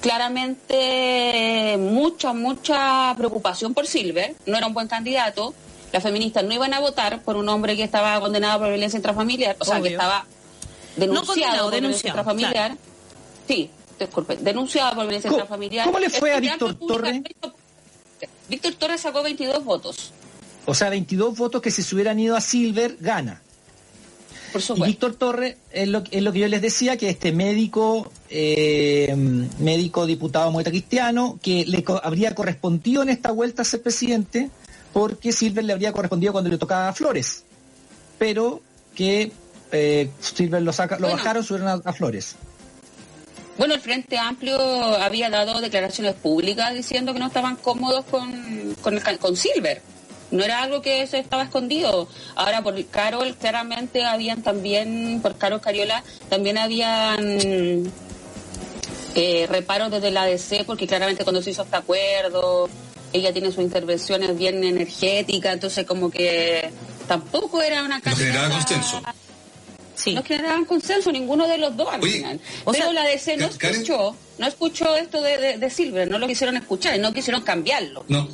claramente 0.00 1.76
mucha, 1.78 2.32
mucha 2.32 3.14
preocupación 3.16 3.74
por 3.74 3.86
Silver. 3.86 4.34
No 4.46 4.56
era 4.56 4.66
un 4.66 4.74
buen 4.74 4.88
candidato. 4.88 5.54
Las 5.92 6.02
feministas 6.02 6.44
no 6.44 6.52
iban 6.52 6.74
a 6.74 6.80
votar 6.80 7.22
por 7.22 7.36
un 7.36 7.48
hombre 7.48 7.76
que 7.76 7.84
estaba 7.84 8.18
condenado 8.20 8.58
por 8.60 8.68
violencia 8.68 8.96
intrafamiliar, 8.96 9.56
o 9.58 9.64
sea, 9.64 9.80
que 9.80 9.88
estaba 9.90 10.24
No 10.96 11.00
denunciado 11.00 11.26
condenado, 11.26 11.64
por 11.70 11.80
violencia 11.80 12.08
intrafamiliar. 12.08 12.76
Sí, 13.46 13.70
disculpe, 13.98 14.36
denunciado 14.36 14.90
por 14.94 15.04
violencia 15.04 15.30
¿Cómo- 15.30 15.40
intrafamiliar. 15.42 15.86
cómo 15.86 15.98
le 16.00 16.10
fue 16.10 16.32
a 16.34 16.40
Víctor 16.40 16.74
Torres? 16.74 17.22
Víctor 18.48 18.74
Torres 18.74 19.00
sacó 19.00 19.22
22 19.22 19.64
votos, 19.64 20.12
O 20.66 20.74
sea, 20.74 20.90
22 20.90 21.36
votos 21.36 21.62
que 21.62 21.70
si 21.70 21.82
se 21.82 21.94
hubieran 21.94 22.18
ido 22.18 22.36
a 22.36 22.40
Silver, 22.40 22.96
gana. 23.00 23.40
por 24.52 24.60
Y. 24.62 24.82
Víctor 24.82 25.14
Torres, 25.14 25.56
es 25.70 25.86
lo, 25.88 26.02
es 26.10 26.22
lo 26.22 26.32
que 26.32 26.38
yo 26.40 26.48
les 26.48 26.60
decía, 26.62 26.96
que 26.96 27.08
este 27.08 27.30
médico, 27.32 28.10
eh, 28.30 29.14
médico 29.58 30.06
diputado 30.06 30.50
muerto 30.50 30.70
cristiano, 30.70 31.38
que 31.42 31.64
le 31.66 31.84
co- 31.84 32.00
habría 32.02 32.34
correspondido 32.34 33.02
en 33.02 33.10
esta 33.10 33.30
vuelta 33.30 33.62
a 33.62 33.64
ser 33.64 33.82
presidente, 33.82 34.50
porque 34.92 35.32
Silver 35.32 35.64
le 35.64 35.72
habría 35.72 35.92
correspondido 35.92 36.32
cuando 36.32 36.50
le 36.50 36.58
tocaba 36.58 36.88
a 36.88 36.92
Flores. 36.92 37.44
Pero 38.18 38.60
que 38.94 39.30
eh, 39.72 40.10
Silver 40.20 40.62
lo, 40.62 40.72
saca, 40.72 40.96
lo 40.96 41.02
Bueno. 41.08 41.16
bajaron, 41.18 41.44
subieron 41.44 41.68
a, 41.68 41.72
a 41.88 41.92
Flores. 41.92 42.34
Bueno, 43.58 43.74
el 43.74 43.80
Frente 43.80 44.18
Amplio 44.18 44.58
había 44.60 45.30
dado 45.30 45.60
declaraciones 45.60 46.14
públicas 46.14 46.74
diciendo 46.74 47.12
que 47.12 47.18
no 47.20 47.26
estaban 47.28 47.56
cómodos 47.56 48.04
con, 48.06 48.74
con 48.82 49.36
Silver. 49.36 49.80
No 50.30 50.42
era 50.44 50.62
algo 50.62 50.82
que 50.82 51.06
se 51.06 51.18
estaba 51.18 51.44
escondido. 51.44 52.08
Ahora, 52.34 52.62
por 52.62 52.84
Carol, 52.86 53.36
claramente 53.36 54.04
habían 54.04 54.42
también, 54.42 55.20
por 55.22 55.36
Carol 55.38 55.60
Cariola, 55.60 56.02
también 56.28 56.58
habían 56.58 57.92
eh, 59.14 59.46
reparos 59.48 59.90
desde 59.90 60.10
la 60.10 60.22
ADC, 60.22 60.64
porque 60.66 60.86
claramente 60.86 61.24
cuando 61.24 61.42
se 61.42 61.50
hizo 61.50 61.62
este 61.62 61.76
acuerdo, 61.76 62.68
ella 63.12 63.32
tiene 63.32 63.50
sus 63.52 63.62
intervenciones 63.62 64.36
bien 64.36 64.62
energéticas, 64.64 65.54
entonces 65.54 65.86
como 65.86 66.10
que 66.10 66.70
tampoco 67.08 67.62
era 67.62 67.82
una 67.84 67.98
No 68.04 68.16
generaba 68.16 68.48
candidata- 68.48 68.66
consenso. 68.80 69.02
Sí. 69.94 70.12
no 70.12 70.22
generaban 70.22 70.66
consenso 70.66 71.10
ninguno 71.10 71.48
de 71.48 71.56
los 71.56 71.74
dos 71.74 71.88
al 71.90 72.02
Oye, 72.02 72.12
final. 72.18 72.40
o 72.64 72.72
Pero 72.72 72.84
sea, 72.84 72.92
la 72.92 73.04
DC 73.04 73.38
no 73.38 73.48
Karen- 73.48 73.70
escuchó, 73.80 74.14
no 74.38 74.46
escuchó 74.46 74.94
esto 74.96 75.22
de, 75.22 75.38
de, 75.38 75.58
de 75.58 75.70
Silver, 75.70 76.10
no 76.10 76.18
lo 76.18 76.26
quisieron 76.26 76.56
escuchar 76.56 76.96
y 76.96 76.98
no 77.00 77.14
quisieron 77.14 77.42
cambiarlo. 77.42 78.04
No, 78.08 78.28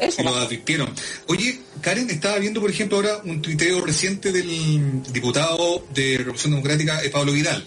Eso. 0.00 0.22
lo 0.22 0.34
advirtieron. 0.34 0.92
Oye, 1.26 1.60
Karen, 1.80 2.10
estaba 2.10 2.38
viendo, 2.38 2.60
por 2.60 2.70
ejemplo, 2.70 2.96
ahora 2.98 3.20
un 3.24 3.40
tuiteo 3.40 3.80
reciente 3.80 4.32
del 4.32 5.02
diputado 5.12 5.84
de 5.94 6.18
Revolución 6.18 6.52
Democrática, 6.52 7.02
eh, 7.02 7.10
Pablo 7.10 7.32
Vidal. 7.32 7.66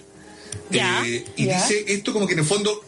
Eh, 0.72 1.26
y 1.36 1.46
dice 1.46 1.86
esto 1.88 2.14
como 2.14 2.28
que 2.28 2.34
en 2.34 2.40
el 2.40 2.46
fondo, 2.46 2.84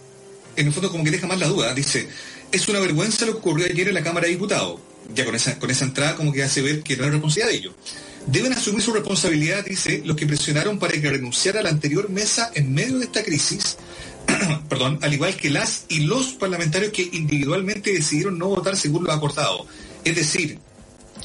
en 0.55 0.67
el 0.67 0.73
fondo 0.73 0.91
como 0.91 1.03
que 1.03 1.11
deja 1.11 1.27
más 1.27 1.39
la 1.39 1.47
duda. 1.47 1.73
Dice, 1.73 2.07
es 2.51 2.67
una 2.67 2.79
vergüenza 2.79 3.25
lo 3.25 3.33
que 3.33 3.39
ocurrió 3.39 3.65
ayer 3.65 3.87
en 3.87 3.93
la 3.93 4.03
Cámara 4.03 4.27
de 4.27 4.33
Diputados. 4.33 4.79
Ya 5.13 5.25
con 5.25 5.35
esa, 5.35 5.57
con 5.57 5.69
esa 5.69 5.85
entrada 5.85 6.15
como 6.15 6.31
que 6.31 6.43
hace 6.43 6.61
ver 6.61 6.83
que 6.83 6.95
no 6.95 7.05
es 7.05 7.11
responsabilidad 7.11 7.51
de 7.51 7.57
ellos. 7.57 7.73
Deben 8.27 8.53
asumir 8.53 8.81
su 8.83 8.93
responsabilidad, 8.93 9.65
dice, 9.65 10.01
los 10.05 10.15
que 10.15 10.27
presionaron 10.27 10.77
para 10.77 10.93
que 10.93 11.09
renunciara 11.09 11.59
a 11.59 11.63
la 11.63 11.69
anterior 11.69 12.09
mesa 12.09 12.51
en 12.53 12.71
medio 12.71 12.99
de 12.99 13.05
esta 13.05 13.23
crisis, 13.23 13.77
perdón, 14.69 14.99
al 15.01 15.13
igual 15.13 15.35
que 15.35 15.49
las 15.49 15.85
y 15.89 16.01
los 16.01 16.27
parlamentarios 16.33 16.91
que 16.91 17.09
individualmente 17.13 17.93
decidieron 17.93 18.37
no 18.37 18.47
votar 18.47 18.75
según 18.77 19.03
lo 19.03 19.11
acordado. 19.11 19.65
Es 20.03 20.15
decir, 20.15 20.59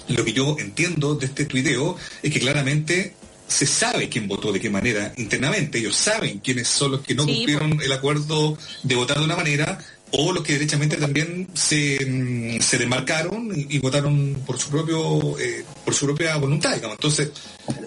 lo 0.08 0.24
que 0.24 0.32
yo 0.32 0.56
entiendo 0.58 1.14
de 1.14 1.26
este 1.26 1.46
tuiteo 1.46 1.96
es 2.22 2.32
que 2.32 2.40
claramente 2.40 3.14
se 3.48 3.66
sabe 3.66 4.08
quién 4.08 4.26
votó 4.26 4.52
de 4.52 4.60
qué 4.60 4.70
manera 4.70 5.12
internamente. 5.16 5.78
Ellos 5.78 5.96
saben 5.96 6.40
quiénes 6.40 6.66
son 6.68 6.92
los 6.92 7.00
que 7.02 7.14
no 7.14 7.24
Sí, 7.24 7.34
cumplieron 7.36 7.80
el 7.80 7.92
acuerdo 7.92 8.58
de 8.82 8.94
votar 8.96 9.18
de 9.18 9.24
una 9.24 9.36
manera 9.36 9.78
o 10.12 10.32
los 10.32 10.42
que 10.44 10.52
derechamente 10.54 10.96
también 10.96 11.48
se, 11.54 11.98
mm, 12.04 12.60
se 12.60 12.78
demarcaron 12.78 13.52
y, 13.54 13.76
y 13.76 13.78
votaron 13.78 14.34
por 14.46 14.58
su 14.58 14.68
propio 14.70 15.38
eh, 15.38 15.64
por 15.84 15.94
su 15.94 16.06
propia 16.06 16.36
voluntad, 16.36 16.74
digamos. 16.74 16.96
Entonces, 16.96 17.30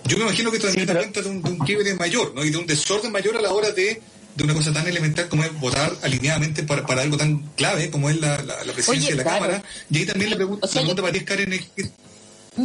yo 0.06 0.18
me 0.18 0.24
imagino 0.24 0.50
que 0.52 0.58
esto 0.58 0.68
también 0.68 0.88
Sí, 0.88 0.94
pero- 0.94 1.00
cuenta 1.00 1.22
de 1.22 1.30
un, 1.30 1.42
de 1.42 1.50
un 1.52 1.58
quiebre 1.60 1.94
mayor, 1.96 2.34
¿no? 2.36 2.44
Y 2.44 2.50
de 2.50 2.58
un 2.58 2.66
desorden 2.66 3.12
mayor 3.12 3.38
a 3.38 3.42
la 3.42 3.52
hora 3.54 3.72
de, 3.72 4.02
de 4.40 4.44
una 4.46 4.54
cosa 4.54 4.74
tan 4.74 4.88
elemental 4.88 5.28
como 5.30 5.44
es 5.44 5.60
votar 5.60 5.92
alineadamente 6.02 6.64
para, 6.64 6.86
para 6.86 7.02
algo 7.04 7.18
tan 7.18 7.40
clave 7.56 7.90
como 7.92 8.10
es 8.10 8.20
la, 8.20 8.38
la- 8.44 8.64
la 8.64 8.74
presidencia 8.74 8.92
Oye, 9.10 9.12
de 9.12 9.16
la 9.18 9.24
claro. 9.24 9.40
Cámara. 9.46 9.64
Y 9.90 9.98
ahí 10.00 10.06
también 10.06 10.32
la, 10.32 10.36
pregunta 10.38 10.66
O 10.66 10.70
sea, 10.70 10.82
la 10.82 10.88
pregunta 10.88 11.02
yo- 11.02 11.06
para 11.08 11.20
ti, 11.20 11.26
Karen, 11.26 11.54
es 11.54 11.62
¿qué, 11.76 11.90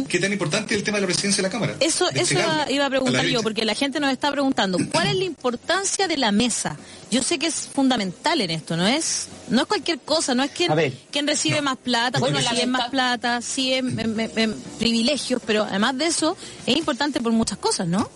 qué 0.09 0.19
tan 0.19 0.31
importante 0.33 0.73
es 0.73 0.79
el 0.79 0.83
tema 0.83 0.97
de 0.97 1.01
la 1.01 1.07
presidencia 1.07 1.41
de 1.41 1.47
la 1.47 1.51
Cámara? 1.51 1.75
Eso, 1.79 2.09
eso 2.13 2.33
iba, 2.33 2.65
iba 2.71 2.85
a 2.85 2.89
preguntar 2.89 3.25
yo, 3.25 3.41
porque 3.43 3.63
la 3.65 3.75
gente 3.75 3.99
nos 3.99 4.11
está 4.11 4.31
preguntando, 4.31 4.77
¿cuál 4.91 5.07
es 5.07 5.15
la 5.15 5.23
importancia 5.23 6.07
de 6.07 6.17
la 6.17 6.31
mesa? 6.31 6.77
Yo 7.11 7.21
sé 7.23 7.37
que 7.39 7.45
es 7.47 7.69
fundamental 7.73 8.41
en 8.41 8.49
esto, 8.51 8.75
no 8.75 8.87
es 8.87 9.27
no 9.47 9.61
es 9.61 9.67
cualquier 9.67 9.99
cosa, 9.99 10.33
no 10.33 10.43
es 10.43 10.51
quien, 10.51 10.71
A 10.71 10.75
ver, 10.75 10.91
quien 11.11 11.27
recibe 11.27 11.61
más 11.61 11.77
plata, 11.77 12.19
Bueno, 12.19 12.37
quien 12.39 12.49
recibe 12.49 12.67
más 12.67 12.89
plata, 12.89 13.41
sí 13.41 13.73
en, 13.73 13.99
en- 13.99 14.19
en- 14.19 14.31
en 14.35 14.53
privilegios, 14.79 15.41
pero 15.45 15.63
además 15.63 15.97
de 15.97 16.07
eso 16.07 16.35
es 16.65 16.75
importante 16.75 17.21
por 17.21 17.31
muchas 17.31 17.57
cosas, 17.59 17.87
¿no? 17.87 18.09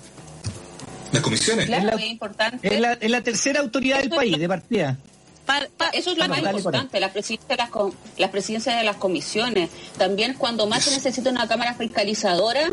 Las 1.12 1.22
comisiones. 1.24 1.66
Claro, 1.66 1.88
Es 1.90 1.96
la- 1.96 2.02
es 2.02 2.10
importante. 2.12 2.74
Es 2.76 2.80
la, 2.80 2.94
es 2.94 3.10
la 3.12 3.22
tercera 3.22 3.60
autoridad 3.60 4.00
del 4.00 4.10
país, 4.10 4.38
de 4.38 4.48
partida. 4.48 4.98
Pa- 5.46 5.68
pa- 5.78 5.90
Eso 5.90 6.12
es 6.12 6.18
lo 6.18 6.28
más 6.28 6.40
importante, 6.40 7.00
la 7.00 7.12
presidencia, 7.12 7.48
de 7.50 7.58
las, 7.58 7.70
com- 7.72 7.92
las 8.18 8.30
presidencias 8.30 8.78
de 8.78 8.84
las 8.84 8.98
comisiones. 8.98 9.70
También 9.98 10.36
cuando 10.36 10.68
más 10.68 10.84
se 10.84 10.92
necesita 10.92 11.30
una 11.32 11.48
cámara 11.48 11.74
fiscalizadora, 11.74 12.70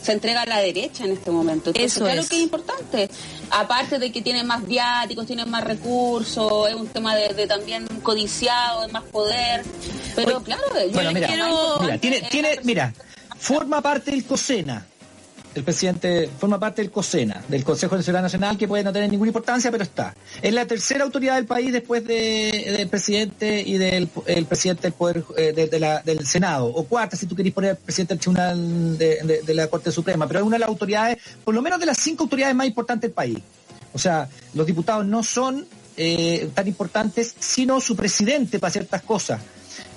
se 0.00 0.12
entrega 0.12 0.42
a 0.42 0.46
la 0.46 0.58
derecha 0.60 1.04
en 1.04 1.12
este 1.12 1.30
momento. 1.30 1.70
Entonces, 1.70 1.92
Eso 1.92 2.04
claro 2.04 2.20
es. 2.20 2.28
que 2.28 2.36
es 2.36 2.42
importante. 2.42 3.10
Aparte 3.50 3.98
de 3.98 4.10
que 4.12 4.22
tienen 4.22 4.46
más 4.46 4.66
viáticos, 4.66 5.26
tienen 5.26 5.48
más 5.50 5.64
recursos, 5.64 6.68
es 6.68 6.74
un 6.74 6.86
tema 6.88 7.14
de, 7.16 7.34
de 7.34 7.46
también 7.46 7.86
codiciado, 8.02 8.82
de 8.86 8.88
más 8.92 9.02
poder. 9.04 9.64
Pero 10.16 10.36
Oye, 10.38 10.44
claro, 10.44 10.62
yo 10.86 10.92
Bueno, 10.92 11.12
mira, 11.12 11.26
quiero- 11.28 11.78
mira, 11.80 11.98
tiene, 11.98 12.60
mira, 12.62 12.94
forma 13.38 13.80
parte 13.80 14.10
del 14.12 14.24
COSENA. 14.24 14.86
El 15.54 15.64
presidente 15.64 16.30
forma 16.38 16.58
parte 16.58 16.80
del 16.80 16.90
COSENA, 16.90 17.44
del 17.48 17.62
Consejo 17.62 17.96
de 17.96 18.02
Seguridad 18.02 18.22
Nacional, 18.22 18.56
que 18.56 18.66
puede 18.66 18.82
no 18.84 18.92
tener 18.92 19.10
ninguna 19.10 19.28
importancia, 19.28 19.70
pero 19.70 19.82
está. 19.82 20.14
Es 20.40 20.52
la 20.52 20.64
tercera 20.66 21.04
autoridad 21.04 21.34
del 21.36 21.44
país 21.44 21.70
después 21.72 22.06
de- 22.06 22.74
del 22.78 22.88
presidente 22.88 23.60
y 23.60 23.76
del 23.76 24.08
el 24.26 24.46
presidente 24.46 24.82
del 24.82 24.92
poder 24.94 25.24
eh, 25.36 25.52
del 26.04 26.26
Senado, 26.26 26.66
o 26.66 26.84
cuarta 26.84 27.16
si 27.16 27.26
tú 27.26 27.36
querés 27.36 27.52
poner 27.52 27.70
al 27.72 27.76
presidente 27.76 28.14
del 28.14 28.20
Tribunal 28.20 28.96
de 28.98 29.54
la 29.54 29.66
Corte 29.68 29.92
Suprema, 29.92 30.26
pero 30.26 30.40
es 30.40 30.46
una 30.46 30.56
de 30.56 30.60
las 30.60 30.68
autoridades, 30.70 31.18
por 31.44 31.54
lo 31.54 31.60
menos 31.60 31.78
de 31.78 31.86
las 31.86 31.98
cinco 31.98 32.24
autoridades 32.24 32.54
más 32.54 32.66
importantes 32.66 33.02
del 33.02 33.12
país. 33.12 33.38
O 33.92 33.98
sea, 33.98 34.28
los 34.54 34.66
diputados 34.66 35.04
no 35.04 35.22
son 35.22 35.66
eh, 35.98 36.48
tan 36.54 36.66
importantes, 36.66 37.34
sino 37.38 37.78
su 37.78 37.94
presidente 37.94 38.58
para 38.58 38.70
ciertas 38.70 39.02
cosas. 39.02 39.42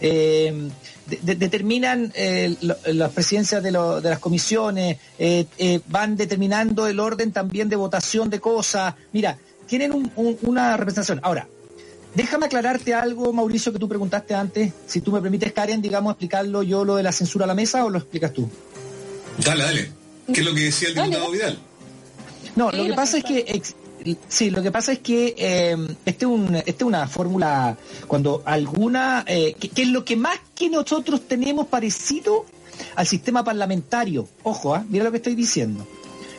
Eh, 0.01 0.69
de- 1.07 1.19
de- 1.21 1.35
determinan 1.35 2.11
eh, 2.15 2.55
lo- 2.61 2.75
las 2.93 3.11
presidencias 3.11 3.61
de, 3.61 3.71
lo- 3.71 4.01
de 4.01 4.09
las 4.09 4.19
comisiones, 4.19 4.97
eh, 5.19 5.45
eh, 5.57 5.79
van 5.87 6.15
determinando 6.17 6.87
el 6.87 6.99
orden 6.99 7.31
también 7.31 7.69
de 7.69 7.75
votación 7.75 8.29
de 8.29 8.39
cosas. 8.39 8.95
Mira, 9.13 9.37
tienen 9.67 9.93
un- 9.93 10.11
un- 10.15 10.37
una 10.43 10.75
representación. 10.77 11.19
Ahora, 11.23 11.47
déjame 12.13 12.45
aclararte 12.47 12.93
algo, 12.93 13.31
Mauricio, 13.33 13.71
que 13.73 13.79
tú 13.79 13.87
preguntaste 13.89 14.33
antes. 14.33 14.71
Si 14.87 15.01
tú 15.01 15.11
me 15.11 15.21
permites, 15.21 15.51
Karen, 15.53 15.81
digamos, 15.81 16.11
explicarlo 16.11 16.63
yo 16.63 16.83
lo 16.85 16.95
de 16.95 17.03
la 17.03 17.11
censura 17.11 17.45
a 17.45 17.47
la 17.47 17.55
mesa 17.55 17.85
o 17.85 17.89
lo 17.89 17.97
explicas 17.99 18.33
tú. 18.33 18.49
Dale, 19.43 19.63
dale. 19.63 19.91
¿Qué 20.33 20.39
es 20.41 20.45
lo 20.45 20.53
que 20.55 20.61
decía 20.61 20.87
el 20.89 20.95
Dale. 20.95 21.09
diputado 21.09 21.31
Vidal? 21.31 21.59
No, 22.55 22.71
lo 22.71 22.83
que 22.85 22.93
pasa 22.93 23.17
es 23.17 23.23
que 23.23 23.45
ex- 23.47 23.75
sí, 24.27 24.49
lo 24.49 24.61
que 24.61 24.71
pasa 24.71 24.91
es 24.93 24.99
que 24.99 25.35
eh, 25.37 25.75
este 26.05 26.25
un 26.25 26.55
este 26.55 26.71
es 26.71 26.81
una 26.83 27.07
fórmula 27.07 27.77
cuando 28.07 28.41
alguna 28.45 29.23
eh, 29.27 29.55
que, 29.59 29.69
que 29.69 29.83
es 29.83 29.87
lo 29.89 30.03
que 30.05 30.15
más 30.15 30.39
que 30.53 30.69
nosotros 30.69 31.27
tenemos 31.27 31.67
parecido 31.67 32.45
al 32.95 33.07
sistema 33.07 33.43
parlamentario. 33.43 34.27
Ojo, 34.43 34.75
ah, 34.75 34.83
mira 34.89 35.03
lo 35.05 35.11
que 35.11 35.17
estoy 35.17 35.35
diciendo. 35.35 35.85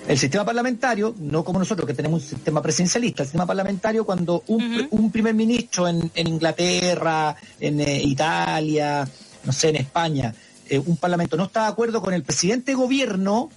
El 0.09 0.17
sistema 0.19 0.45
parlamentario, 0.45 1.17
no 1.19 1.43
como 1.45 1.59
nosotros 1.59 1.85
que 1.87 1.93
tenemos 1.95 2.23
un 2.23 2.29
sistema 2.29 2.63
presidencialista, 2.63 3.23
el 3.25 3.27
sistema 3.27 3.45
parlamentario 3.47 4.05
cuando 4.07 4.45
un, 4.47 5.11
primer 5.11 5.35
ministro 5.35 5.89
en, 5.89 6.11
en 6.15 6.29
Inglaterra, 6.29 7.35
en 7.59 7.81
eh, 7.81 8.03
Italia, 8.05 9.09
no 9.43 9.53
sé, 9.53 9.71
en 9.71 9.77
España, 9.77 10.33
eh, 10.69 10.79
un 10.79 10.97
parlamento 10.97 11.37
no 11.37 11.45
está 11.45 11.63
de 11.63 11.69
acuerdo 11.69 12.01
con 12.01 12.15
el 12.15 12.23
presidente 12.23 12.71
de 12.73 12.77
gobierno, 12.77 13.51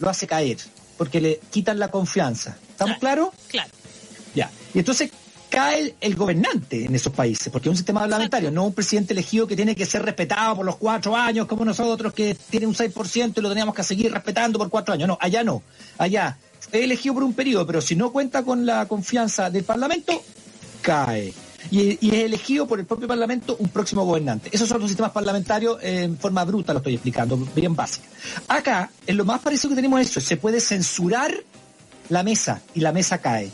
lo 0.00 0.08
hace 0.10 0.26
caer. 0.26 0.58
Porque 0.96 1.20
le 1.20 1.40
quitan 1.50 1.78
la 1.78 1.88
confianza. 1.88 2.56
¿Estamos 2.70 2.98
claros? 2.98 3.30
Claro. 3.48 3.70
Ya. 4.34 4.50
Y 4.72 4.78
entonces 4.80 5.10
cae 5.48 5.94
el, 6.00 6.16
gobernante 6.16 6.84
en 6.84 6.94
esos 6.94 7.12
países, 7.12 7.48
porque 7.52 7.68
es 7.68 7.70
un 7.70 7.76
sistema 7.76 8.00
parlamentario, 8.00 8.50
no 8.50 8.64
un 8.64 8.72
presidente 8.72 9.12
elegido 9.12 9.46
que 9.46 9.54
tiene 9.54 9.76
que 9.76 9.86
ser 9.86 10.02
respetado 10.02 10.56
por 10.56 10.66
los 10.66 10.76
cuatro 10.76 11.14
años, 11.14 11.46
como 11.46 11.64
nosotros, 11.64 12.12
que 12.12 12.36
tiene 12.50 12.66
un 12.66 12.74
6% 12.74 13.34
y 13.36 13.40
lo 13.40 13.48
teníamos 13.48 13.74
que 13.74 13.84
seguir 13.84 14.12
respetando 14.12 14.58
por 14.58 14.68
cuatro 14.68 14.94
años. 14.94 15.06
No, 15.06 15.16
allá 15.20 15.44
no. 15.44 15.62
Allá 15.98 16.36
es 16.72 16.82
elegido 16.82 17.14
por 17.14 17.22
un 17.22 17.34
periodo, 17.34 17.66
pero 17.66 17.80
si 17.80 17.94
no 17.94 18.10
cuenta 18.10 18.42
con 18.42 18.66
la 18.66 18.86
confianza 18.86 19.48
del 19.48 19.62
Parlamento, 19.62 20.20
cae. 20.82 21.32
Y, 21.70 22.08
es 22.08 22.14
elegido 22.14 22.66
por 22.66 22.78
el 22.78 22.86
propio 22.86 23.08
Parlamento 23.08 23.56
un 23.58 23.68
próximo 23.68 24.04
gobernante. 24.04 24.50
Esos 24.52 24.68
son 24.68 24.80
los 24.80 24.88
sistemas 24.88 25.12
parlamentarios 25.12 25.78
en 25.82 26.18
forma 26.18 26.44
bruta, 26.44 26.72
lo 26.72 26.78
estoy 26.78 26.94
explicando, 26.94 27.36
bien 27.54 27.74
básica. 27.74 28.06
Acá, 28.48 28.90
en 29.06 29.16
lo 29.16 29.24
más 29.24 29.40
parecido 29.40 29.70
que 29.70 29.76
tenemos 29.76 30.00
eso, 30.00 30.20
se 30.20 30.36
puede 30.36 30.60
censurar 30.60 31.34
la 32.08 32.22
mesa 32.22 32.60
y 32.74 32.80
la 32.80 32.92
mesa 32.92 33.18
cae 33.18 33.50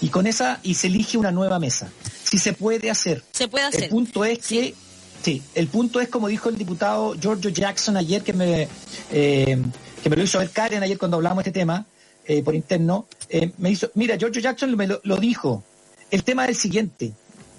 y 0.00 0.08
con 0.08 0.26
esa 0.26 0.60
y 0.62 0.74
se 0.74 0.86
elige 0.86 1.18
una 1.18 1.32
nueva 1.32 1.58
mesa. 1.58 1.90
Si 2.24 2.38
se 2.38 2.52
puede 2.52 2.90
hacer. 2.90 3.22
Se 3.32 3.48
puede 3.48 3.64
hacer. 3.64 3.84
El 3.84 3.90
punto 3.90 4.24
es 4.24 4.38
que 4.38 4.74
sí, 5.22 5.42
el 5.54 5.68
punto 5.68 6.00
es 6.00 6.08
como 6.08 6.28
dijo 6.28 6.48
el 6.48 6.56
diputado 6.56 7.14
Giorgio 7.14 7.50
Jackson 7.50 7.96
ayer 7.96 8.22
que 8.22 8.32
me 8.32 8.68
eh, 9.10 9.62
que 10.02 10.10
me 10.10 10.16
lo 10.16 10.22
hizo 10.22 10.38
ver 10.38 10.50
Karen 10.50 10.82
ayer 10.82 10.98
cuando 10.98 11.16
hablamos 11.16 11.42
de 11.42 11.50
este 11.50 11.60
tema 11.60 11.86
eh, 12.28 12.42
por 12.42 12.56
interno, 12.56 13.06
eh, 13.28 13.52
me 13.58 13.70
hizo, 13.70 13.90
mira, 13.94 14.16
Giorgio 14.16 14.42
Jackson 14.42 14.76
me 14.76 14.88
lo, 14.88 15.16
dijo. 15.16 15.62
El 16.10 16.24
tema 16.24 16.44
es 16.44 16.50
el 16.50 16.56
siguiente. 16.56 17.12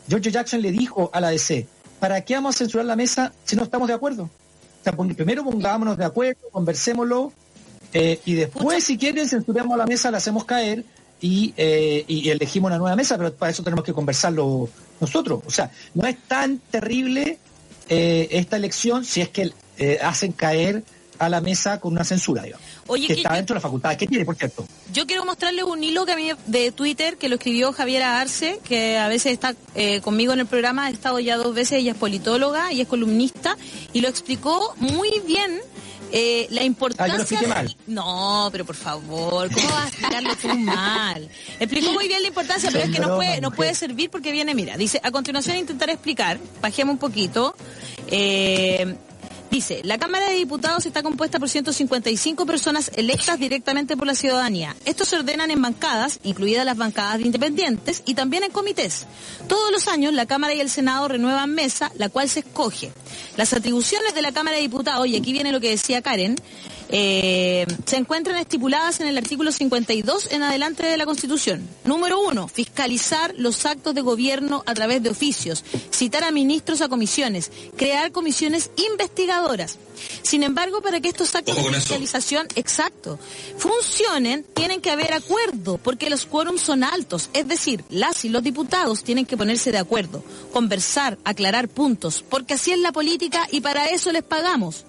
Giorgio 0.07 0.31
Jackson 0.31 0.61
le 0.61 0.71
dijo 0.71 1.09
a 1.13 1.19
la 1.19 1.29
DC, 1.29 1.67
¿para 1.99 2.21
qué 2.21 2.35
vamos 2.35 2.55
a 2.55 2.57
censurar 2.59 2.85
la 2.85 2.95
mesa 2.95 3.33
si 3.43 3.55
no 3.55 3.63
estamos 3.63 3.87
de 3.87 3.93
acuerdo? 3.93 4.23
O 4.23 4.83
sea, 4.83 4.93
primero 4.93 5.43
pongámonos 5.43 5.97
de 5.97 6.05
acuerdo, 6.05 6.39
conversémoslo, 6.51 7.33
y 7.93 8.33
después, 8.35 8.83
si 8.83 8.97
quieren, 8.97 9.27
censuramos 9.27 9.77
la 9.77 9.85
mesa, 9.85 10.11
la 10.11 10.17
hacemos 10.17 10.45
caer, 10.45 10.85
eh, 11.19 12.05
y, 12.07 12.29
elegimos 12.29 12.69
una 12.69 12.77
nueva 12.77 12.95
mesa, 12.95 13.17
pero 13.17 13.33
para 13.33 13.51
eso 13.51 13.63
tenemos 13.63 13.83
que 13.83 13.93
conversarlo 13.93 14.69
nosotros. 14.99 15.41
O 15.45 15.51
sea, 15.51 15.71
no 15.93 16.07
es 16.07 16.17
tan 16.27 16.59
terrible 16.59 17.39
eh, 17.89 18.27
esta 18.31 18.57
elección 18.57 19.03
si 19.03 19.21
es 19.21 19.29
que 19.29 19.51
eh, 19.77 19.99
hacen 20.01 20.31
caer 20.31 20.83
a 21.19 21.29
la 21.29 21.41
mesa 21.41 21.79
con 21.79 21.93
una 21.93 22.03
censura, 22.03 22.43
digamos. 22.43 22.65
que, 23.07 23.13
está 23.13 23.33
dentro 23.33 23.53
de 23.53 23.57
la 23.57 23.61
facultad. 23.61 23.95
¿Qué 23.95 24.07
tiene, 24.07 24.25
por 24.25 24.35
cierto? 24.35 24.65
Yo 24.93 25.05
quiero 25.05 25.25
mostrarles 25.25 25.63
un 25.63 25.83
hilo 25.83 26.05
que 26.05 26.11
a 26.13 26.15
mí 26.15 26.31
de 26.45 26.71
Twitter 26.71 27.17
que 27.17 27.29
lo 27.29 27.35
escribió 27.35 27.73
Javier 27.73 28.03
Arce, 28.03 28.59
que 28.63 28.97
a 28.97 29.07
veces 29.07 29.33
está 29.33 29.55
conmigo 30.01 30.33
en 30.33 30.39
el 30.39 30.45
programa, 30.45 30.85
ha 30.85 30.89
estado 30.89 31.19
ya 31.19 31.37
dos 31.37 31.53
veces, 31.53 31.79
ella 31.79 31.91
es 31.91 31.97
politóloga 31.97 32.71
y 32.73 32.81
es 32.81 32.87
columnista, 32.87 33.57
y 33.93 34.01
lo 34.01 34.07
explicó 34.07 34.75
muy 34.79 35.21
bien 35.25 35.61
eh, 36.11 36.47
la 36.51 36.63
importancia. 36.63 37.39
Ah, 37.43 37.47
mal. 37.47 37.75
No, 37.85 38.49
pero 38.51 38.65
por 38.65 38.75
favor, 38.75 39.51
¿cómo 39.53 39.67
vas 39.69 39.85
a 39.85 39.87
explicarlo 39.87 40.35
tú 40.37 40.47
mal? 40.57 41.29
Explicó 41.59 41.91
muy 41.91 42.07
bien 42.07 42.21
la 42.21 42.29
importancia, 42.29 42.69
pero 42.71 42.85
es 42.85 42.91
que 42.91 42.99
no 42.99 43.15
puede, 43.15 43.41
no 43.41 43.51
puede 43.51 43.75
servir 43.75 44.09
porque 44.09 44.31
viene, 44.31 44.55
mira, 44.55 44.77
dice, 44.77 45.01
a 45.03 45.11
continuación 45.11 45.57
intentar 45.57 45.89
explicar, 45.89 46.39
bajemos 46.61 46.93
un 46.93 46.99
poquito, 46.99 47.55
eh, 48.09 48.95
Dice, 49.49 49.81
la 49.83 49.97
Cámara 49.97 50.27
de 50.27 50.35
Diputados 50.35 50.85
está 50.85 51.01
compuesta 51.03 51.39
por 51.39 51.49
155 51.49 52.45
personas 52.45 52.91
electas 52.95 53.39
directamente 53.39 53.95
por 53.95 54.05
la 54.05 54.13
ciudadanía. 54.13 54.75
Estos 54.85 55.07
se 55.07 55.17
ordenan 55.17 55.51
en 55.51 55.61
bancadas, 55.61 56.19
incluidas 56.23 56.65
las 56.65 56.75
bancadas 56.75 57.19
de 57.19 57.25
independientes, 57.25 58.03
y 58.05 58.13
también 58.13 58.43
en 58.43 58.51
comités. 58.51 59.05
Todos 59.47 59.71
los 59.71 59.87
años 59.87 60.13
la 60.13 60.25
Cámara 60.25 60.53
y 60.53 60.59
el 60.59 60.69
Senado 60.69 61.07
renuevan 61.07 61.53
mesa, 61.53 61.91
la 61.95 62.09
cual 62.09 62.27
se 62.27 62.41
escoge. 62.41 62.91
Las 63.37 63.53
atribuciones 63.53 64.13
de 64.13 64.21
la 64.21 64.33
Cámara 64.33 64.57
de 64.57 64.63
Diputados, 64.63 65.07
y 65.07 65.15
aquí 65.15 65.31
viene 65.31 65.53
lo 65.53 65.61
que 65.61 65.69
decía 65.69 66.01
Karen, 66.01 66.35
eh, 66.89 67.65
se 67.85 67.97
encuentran 67.97 68.37
estipuladas 68.37 68.99
en 68.99 69.07
el 69.07 69.17
artículo 69.17 69.51
52 69.51 70.31
en 70.31 70.43
adelante 70.43 70.85
de 70.85 70.97
la 70.97 71.05
Constitución. 71.05 71.67
Número 71.83 72.19
uno, 72.19 72.47
fiscalizar 72.47 73.33
los 73.37 73.65
actos 73.65 73.93
de 73.93 74.01
gobierno 74.01 74.63
a 74.65 74.73
través 74.73 75.03
de 75.03 75.09
oficios, 75.09 75.63
citar 75.91 76.23
a 76.23 76.31
ministros 76.31 76.81
a 76.81 76.87
comisiones, 76.87 77.51
crear 77.75 78.11
comisiones 78.11 78.71
investigadoras. 78.91 79.77
Sin 80.21 80.43
embargo, 80.43 80.81
para 80.81 81.01
que 81.01 81.09
estos 81.09 81.35
actos 81.35 81.55
de 81.55 81.73
fiscalización, 81.73 82.47
exacto, 82.55 83.19
funcionen, 83.57 84.45
tienen 84.53 84.81
que 84.81 84.91
haber 84.91 85.13
acuerdo, 85.13 85.79
porque 85.79 86.09
los 86.09 86.25
quórums 86.25 86.61
son 86.61 86.83
altos. 86.83 87.29
Es 87.33 87.47
decir, 87.47 87.83
las 87.89 88.23
y 88.25 88.29
los 88.29 88.43
diputados 88.43 89.03
tienen 89.03 89.25
que 89.25 89.37
ponerse 89.37 89.71
de 89.71 89.77
acuerdo, 89.79 90.23
conversar, 90.53 91.17
aclarar 91.23 91.67
puntos, 91.67 92.23
porque 92.29 92.53
así 92.53 92.71
es 92.71 92.79
la 92.79 92.91
política 92.91 93.47
y 93.51 93.61
para 93.61 93.87
eso 93.87 94.11
les 94.11 94.23
pagamos. 94.23 94.85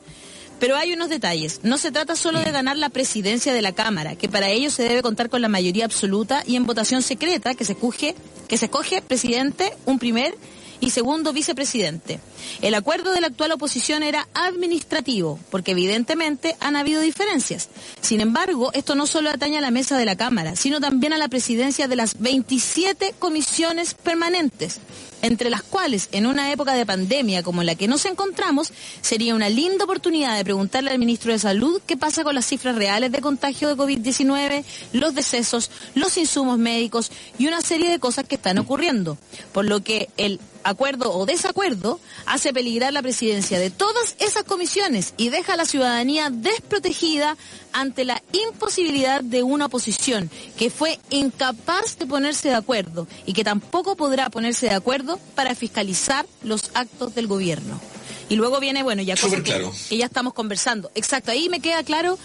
Pero 0.58 0.76
hay 0.76 0.92
unos 0.92 1.08
detalles. 1.08 1.60
No 1.62 1.78
se 1.78 1.92
trata 1.92 2.16
solo 2.16 2.40
de 2.40 2.50
ganar 2.50 2.76
la 2.76 2.88
presidencia 2.88 3.52
de 3.52 3.62
la 3.62 3.72
Cámara, 3.72 4.16
que 4.16 4.28
para 4.28 4.48
ello 4.48 4.70
se 4.70 4.82
debe 4.82 5.02
contar 5.02 5.28
con 5.28 5.40
la 5.40 5.48
mayoría 5.48 5.84
absoluta 5.84 6.42
y 6.46 6.56
en 6.56 6.66
votación 6.66 7.02
secreta 7.02 7.54
que 7.54 7.64
se 7.64 7.72
escoge, 7.72 8.14
que 8.48 8.56
se 8.56 8.66
escoge 8.66 9.02
presidente, 9.02 9.72
un 9.86 9.98
primer 9.98 10.34
y 10.80 10.90
segundo 10.90 11.32
vicepresidente. 11.32 12.20
El 12.62 12.74
acuerdo 12.74 13.12
de 13.12 13.20
la 13.20 13.28
actual 13.28 13.52
oposición 13.52 14.02
era 14.02 14.28
administrativo, 14.34 15.38
porque 15.50 15.72
evidentemente 15.72 16.56
han 16.60 16.76
habido 16.76 17.00
diferencias. 17.00 17.68
Sin 18.00 18.20
embargo, 18.20 18.70
esto 18.72 18.94
no 18.94 19.06
solo 19.06 19.30
atañe 19.30 19.58
a 19.58 19.62
la 19.62 19.70
mesa 19.70 19.96
de 19.96 20.04
la 20.04 20.16
Cámara, 20.16 20.56
sino 20.56 20.80
también 20.80 21.12
a 21.12 21.18
la 21.18 21.28
presidencia 21.28 21.88
de 21.88 21.96
las 21.96 22.18
27 22.18 23.14
comisiones 23.18 23.94
permanentes 23.94 24.80
entre 25.22 25.50
las 25.50 25.62
cuales 25.62 26.08
en 26.12 26.26
una 26.26 26.52
época 26.52 26.74
de 26.74 26.86
pandemia 26.86 27.42
como 27.42 27.62
la 27.62 27.74
que 27.74 27.88
nos 27.88 28.04
encontramos, 28.04 28.72
sería 29.00 29.34
una 29.34 29.48
linda 29.48 29.84
oportunidad 29.84 30.36
de 30.36 30.44
preguntarle 30.44 30.90
al 30.90 30.98
ministro 30.98 31.32
de 31.32 31.38
Salud 31.38 31.80
qué 31.86 31.96
pasa 31.96 32.24
con 32.24 32.34
las 32.34 32.46
cifras 32.46 32.76
reales 32.76 33.12
de 33.12 33.20
contagio 33.20 33.68
de 33.68 33.76
COVID-19, 33.76 34.64
los 34.92 35.14
decesos, 35.14 35.70
los 35.94 36.16
insumos 36.16 36.58
médicos 36.58 37.10
y 37.38 37.46
una 37.46 37.60
serie 37.60 37.90
de 37.90 37.98
cosas 37.98 38.26
que 38.26 38.36
están 38.36 38.58
ocurriendo. 38.58 39.18
Por 39.52 39.64
lo 39.64 39.82
que 39.82 40.08
el 40.16 40.40
acuerdo 40.64 41.12
o 41.12 41.26
desacuerdo 41.26 42.00
hace 42.26 42.52
peligrar 42.52 42.92
la 42.92 43.02
presidencia 43.02 43.58
de 43.58 43.70
todas 43.70 44.16
esas 44.18 44.44
comisiones 44.44 45.14
y 45.16 45.28
deja 45.28 45.54
a 45.54 45.56
la 45.56 45.64
ciudadanía 45.64 46.30
desprotegida 46.30 47.36
ante 47.72 48.04
la 48.04 48.22
imposibilidad 48.32 49.22
de 49.22 49.42
una 49.42 49.66
oposición 49.66 50.30
que 50.56 50.70
fue 50.70 50.98
incapaz 51.10 51.98
de 51.98 52.06
ponerse 52.06 52.48
de 52.48 52.54
acuerdo 52.54 53.06
y 53.26 53.32
que 53.32 53.44
tampoco 53.44 53.96
podrá 53.96 54.30
ponerse 54.30 54.68
de 54.68 54.74
acuerdo 54.74 55.18
para 55.34 55.54
fiscalizar 55.54 56.26
los 56.42 56.70
actos 56.74 57.14
del 57.14 57.26
gobierno. 57.26 57.80
Y 58.28 58.36
luego 58.36 58.60
viene, 58.60 58.82
bueno, 58.82 59.02
ya 59.02 59.16
cosas 59.16 59.40
que, 59.40 59.96
ya 59.96 60.04
estamos 60.04 60.34
conversando. 60.34 60.90
Exacto, 60.94 61.30
ahí 61.30 61.48
me 61.48 61.60
queda 61.60 61.82
claro 61.82 62.18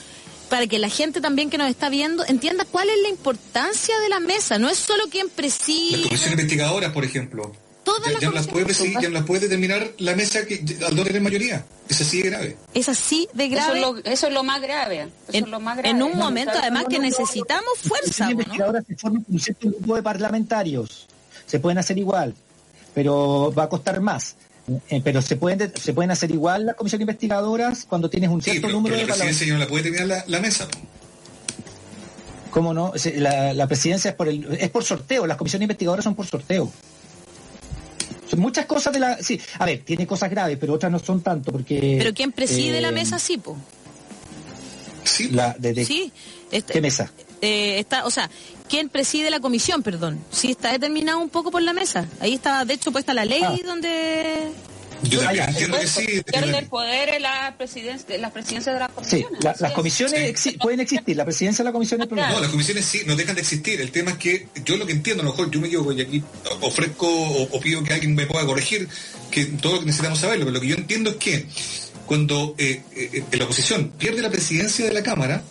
para 0.50 0.68
que 0.68 0.78
la 0.78 0.90
gente 0.90 1.22
también 1.22 1.50
que 1.50 1.58
nos 1.58 1.70
está 1.70 1.90
viendo 1.90 2.26
entienda 2.26 2.66
cuál 2.70 2.90
es 2.90 2.98
la 3.02 3.10
importancia 3.10 3.98
de 4.00 4.10
la 4.10 4.20
mesa. 4.20 4.60
No 4.60 4.70
es 4.70 4.78
solo 4.78 5.06
quien 5.10 5.30
preside. 5.30 5.98
Las 5.98 6.08
comisiones 6.08 6.40
investigadoras, 6.40 6.92
por 6.92 7.06
ejemplo 7.06 7.54
ya, 8.22 8.32
las 8.32 8.48
puede 8.48 8.74
ya 9.02 9.10
las 9.10 9.24
puede 9.24 9.42
determinar 9.42 9.92
la 9.98 10.16
mesa 10.16 10.46
que 10.46 10.64
al 10.86 10.96
no 10.96 11.04
tener 11.04 11.22
mayoría. 11.22 11.66
Es 11.90 12.02
así 12.02 12.22
de 12.22 12.30
grave. 12.30 12.58
Es 12.74 12.90
así 12.90 13.28
de 13.34 13.50
grave. 13.50 13.80
Eso 14.06 14.28
es 14.28 14.34
lo, 14.34 14.44
más 14.44 14.62
grave. 14.62 15.10
en, 15.32 16.02
un 16.02 16.18
momento 16.18 16.54
además 16.56 16.86
que 16.90 17.00
necesitamos 17.00 17.74
fuerza. 17.82 18.26
Las 18.26 18.32
investigadoras 18.32 18.86
se 18.88 18.96
forman 18.96 19.26
un 19.28 19.40
cierto 19.40 19.70
grupo 19.70 19.96
de 19.96 20.04
parlamentarios. 20.04 21.08
Se 21.46 21.60
pueden 21.60 21.78
hacer 21.78 21.98
igual, 21.98 22.34
pero 22.94 23.54
va 23.58 23.64
a 23.64 23.70
costar 23.70 24.00
más. 24.02 24.36
Eh, 24.90 25.02
pero 25.04 25.22
se 25.22 25.36
pueden 25.36 25.74
se 25.76 25.92
pueden 25.94 26.12
hacer 26.12 26.32
igual 26.32 26.66
las 26.66 26.76
comisiones 26.76 27.02
investigadoras 27.02 27.84
cuando 27.84 28.10
tienes 28.10 28.30
un 28.30 28.42
cierto 28.42 28.70
número 28.70 28.96
de 28.96 29.06
parlamentarios. 29.06 29.48
La 29.50 29.54
no 29.56 29.60
la 29.60 29.68
puede 29.68 29.84
terminar 29.84 30.24
la, 30.26 30.40
mesa. 30.40 30.68
¿Cómo 32.50 32.74
no? 32.74 32.94
La, 33.16 33.54
la, 33.54 33.68
presidencia 33.68 34.12
es 34.12 34.16
por 34.16 34.30
el, 34.30 34.58
es 34.58 34.70
por 34.70 34.86
sorteo, 34.86 35.28
las 35.28 35.38
comisiones 35.38 35.64
investigadoras 35.64 36.06
son 36.06 36.16
por 36.16 36.28
sorteo. 36.28 36.72
Muchas 38.38 38.66
cosas 38.66 38.94
de 38.94 39.00
la... 39.00 39.22
Sí, 39.22 39.40
a 39.60 39.66
ver, 39.66 39.84
tiene 39.84 40.08
cosas 40.08 40.30
graves, 40.30 40.58
pero 40.60 40.74
otras 40.74 40.92
no 40.92 41.00
son 41.00 41.22
tanto 41.22 41.52
porque... 41.52 41.98
Pero 42.00 42.14
¿quién 42.14 42.32
preside 42.32 42.82
la 42.82 42.90
eh, 42.90 42.94
mesa, 42.94 43.20
sí, 43.20 43.38
po? 43.38 43.56
Sí, 45.04 45.30
la, 45.30 45.56
de, 45.60 45.86
sí 45.86 46.12
este, 46.54 46.74
¿Qué 46.74 46.82
mesa? 46.82 47.12
Eh, 47.42 47.80
está, 47.80 48.06
o 48.06 48.12
sea, 48.12 48.30
¿quién 48.70 48.88
preside 48.88 49.30
la 49.30 49.40
comisión, 49.40 49.82
perdón? 49.82 50.24
Sí, 50.32 50.52
está 50.52 50.72
determinado 50.72 51.20
un 51.20 51.30
poco 51.30 51.52
por 51.52 51.62
la 51.62 51.74
mesa. 51.74 52.08
Ahí 52.20 52.36
está, 52.36 52.64
de 52.64 52.76
hecho, 52.76 52.92
puesta 52.92 53.14
la 53.14 53.26
ley 53.26 53.42
ah. 53.44 53.56
donde 53.66 54.52
yo 55.04 55.20
también 55.22 55.50
entiendo 55.50 55.80
que 55.80 55.88
sí. 55.88 56.22
el 56.32 56.66
poder 56.68 57.10
en 57.10 57.22
la 57.22 57.56
presidencia, 57.58 58.18
las 58.18 58.32
presidencias 58.32 58.74
de 58.74 58.80
las 58.80 58.92
comisiones. 58.92 59.28
Sí, 59.40 59.60
las 59.60 59.72
comisiones 59.74 60.58
pueden 60.62 60.80
existir, 60.80 61.16
la 61.16 61.26
presidencia 61.26 61.64
de 61.64 61.70
la 61.70 61.74
comisión 61.74 62.02
es 62.02 62.10
No, 62.10 62.40
las 62.40 62.50
comisiones 62.50 62.86
sí, 62.86 63.02
no 63.06 63.16
dejan 63.16 63.36
de 63.36 63.42
existir. 63.42 63.82
El 63.82 63.92
tema 63.92 64.12
es 64.12 64.18
que 64.18 64.48
yo 64.66 64.78
lo 64.78 64.86
que 64.86 64.94
entiendo, 64.94 65.24
a 65.24 65.26
lo 65.26 65.32
mejor 65.32 65.52
yo 65.52 65.60
me 65.60 65.68
equivoco 65.68 65.92
y 65.92 66.02
aquí 66.02 66.24
ofrezco 66.62 67.08
o, 67.08 67.60
pido 67.60 67.84
que 67.84 67.94
alguien 67.94 68.16
me 68.16 68.26
pueda 68.26 68.46
corregir, 68.46 68.88
que 69.32 69.46
todo 69.46 69.74
lo 69.74 69.80
que 69.80 69.86
necesitamos 69.86 70.20
saberlo, 70.20 70.46
pero 70.46 70.56
lo 70.56 70.62
que 70.62 70.68
yo 70.68 70.76
entiendo 70.76 71.12
es 71.12 71.16
que 71.18 71.46
cuando 72.06 72.56
eh, 72.58 72.82
eh, 72.96 73.24
la 73.32 73.46
oposición 73.46 73.92
pierde 73.98 74.22
la 74.22 74.30
presidencia 74.30 74.86
de 74.86 74.94
la 74.94 75.04
Cámara, 75.04 75.44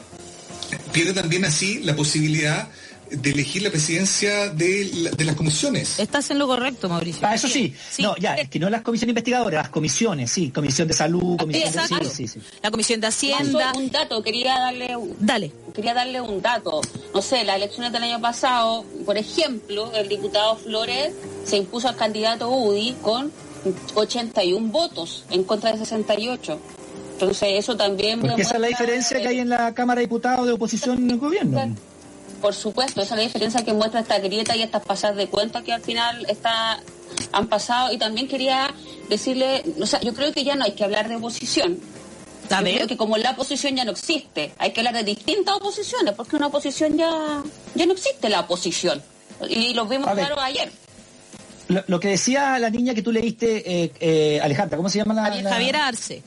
pierde 0.92 1.12
también 1.12 1.44
así 1.44 1.80
la 1.80 1.96
posibilidad 1.96 2.68
de 3.12 3.30
elegir 3.30 3.62
la 3.62 3.70
presidencia 3.70 4.48
de, 4.48 5.10
de, 5.16 5.24
las 5.24 5.36
comisiones. 5.36 5.98
Estás 5.98 6.30
en 6.30 6.38
lo 6.38 6.46
correcto, 6.46 6.88
Mauricio. 6.88 7.26
Ah, 7.26 7.34
eso 7.34 7.48
sí. 7.48 7.74
No, 7.98 8.16
ya, 8.16 8.34
es 8.34 8.48
que 8.48 8.58
no 8.58 8.70
las 8.70 8.82
comisiones 8.82 9.10
investigadoras, 9.10 9.62
las 9.64 9.70
comisiones, 9.70 10.30
sí. 10.30 10.50
Comisión 10.50 10.88
de 10.88 10.94
salud, 10.94 11.36
comisión 11.36 11.72
de... 11.72 12.08
Sí, 12.08 12.26
sí, 12.26 12.40
La 12.62 12.70
comisión 12.70 13.00
de 13.00 13.06
Hacienda. 13.08 13.72
un 13.76 13.90
dato, 13.90 14.22
quería 14.22 14.58
darle 14.58 14.96
un... 14.96 15.14
Dale. 15.18 15.52
Quería 15.74 15.94
darle 15.94 16.20
un 16.20 16.40
dato. 16.40 16.80
No 17.14 17.22
sé, 17.22 17.44
las 17.44 17.56
elecciones 17.56 17.92
del 17.92 18.02
año 18.02 18.20
pasado, 18.20 18.84
por 19.04 19.16
ejemplo, 19.18 19.92
el 19.94 20.08
diputado 20.08 20.56
Flores 20.56 21.12
se 21.44 21.56
impuso 21.56 21.88
al 21.88 21.96
candidato 21.96 22.48
UDI 22.48 22.96
con 23.02 23.30
81 23.94 24.68
votos 24.68 25.24
en 25.30 25.44
contra 25.44 25.72
de 25.72 25.78
68. 25.78 26.58
Entonces 27.12 27.48
eso 27.52 27.76
también... 27.76 28.20
Porque 28.20 28.42
esa 28.42 28.54
es 28.54 28.60
la 28.60 28.68
diferencia 28.68 29.20
que 29.20 29.28
hay 29.28 29.38
en 29.38 29.48
la 29.48 29.74
Cámara 29.74 30.00
de 30.00 30.06
Diputados 30.06 30.46
de 30.46 30.52
oposición 30.52 30.98
en 30.98 31.10
el 31.10 31.18
gobierno. 31.18 31.74
Por 32.42 32.54
supuesto, 32.54 33.00
esa 33.00 33.14
es 33.14 33.18
la 33.18 33.22
diferencia 33.22 33.64
que 33.64 33.72
muestra 33.72 34.00
esta 34.00 34.18
grieta 34.18 34.56
y 34.56 34.62
estas 34.62 34.84
pasadas 34.84 35.16
de 35.16 35.28
cuenta 35.28 35.62
que 35.62 35.72
al 35.72 35.80
final 35.80 36.26
está, 36.28 36.80
han 37.30 37.46
pasado. 37.46 37.92
Y 37.92 37.98
también 37.98 38.26
quería 38.26 38.74
decirle, 39.08 39.62
o 39.80 39.86
sea, 39.86 40.00
yo 40.00 40.12
creo 40.12 40.32
que 40.32 40.42
ya 40.42 40.56
no 40.56 40.64
hay 40.64 40.72
que 40.72 40.82
hablar 40.82 41.08
de 41.08 41.16
oposición. 41.16 41.78
Yo 42.50 42.58
creo 42.58 42.86
que 42.88 42.96
como 42.96 43.16
la 43.16 43.30
oposición 43.30 43.76
ya 43.76 43.84
no 43.84 43.92
existe, 43.92 44.52
hay 44.58 44.72
que 44.72 44.80
hablar 44.80 44.94
de 44.94 45.04
distintas 45.04 45.54
oposiciones, 45.54 46.14
porque 46.14 46.36
una 46.36 46.48
oposición 46.48 46.98
ya, 46.98 47.42
ya 47.74 47.86
no 47.86 47.92
existe 47.92 48.28
la 48.28 48.40
oposición. 48.40 49.00
Y 49.48 49.72
lo 49.72 49.86
vimos 49.86 50.10
claro 50.10 50.38
ayer. 50.40 50.70
Lo, 51.68 52.00
que 52.00 52.08
decía 52.08 52.58
la 52.58 52.68
niña 52.68 52.92
que 52.92 53.02
tú 53.02 53.12
leíste, 53.12 53.84
eh, 53.84 53.92
eh, 54.00 54.40
Alejandra, 54.42 54.76
¿cómo 54.76 54.90
se 54.90 54.98
llama 54.98 55.14
la, 55.14 55.34
la... 55.34 55.50
Javier 55.50 55.76
Arce. 55.76 56.22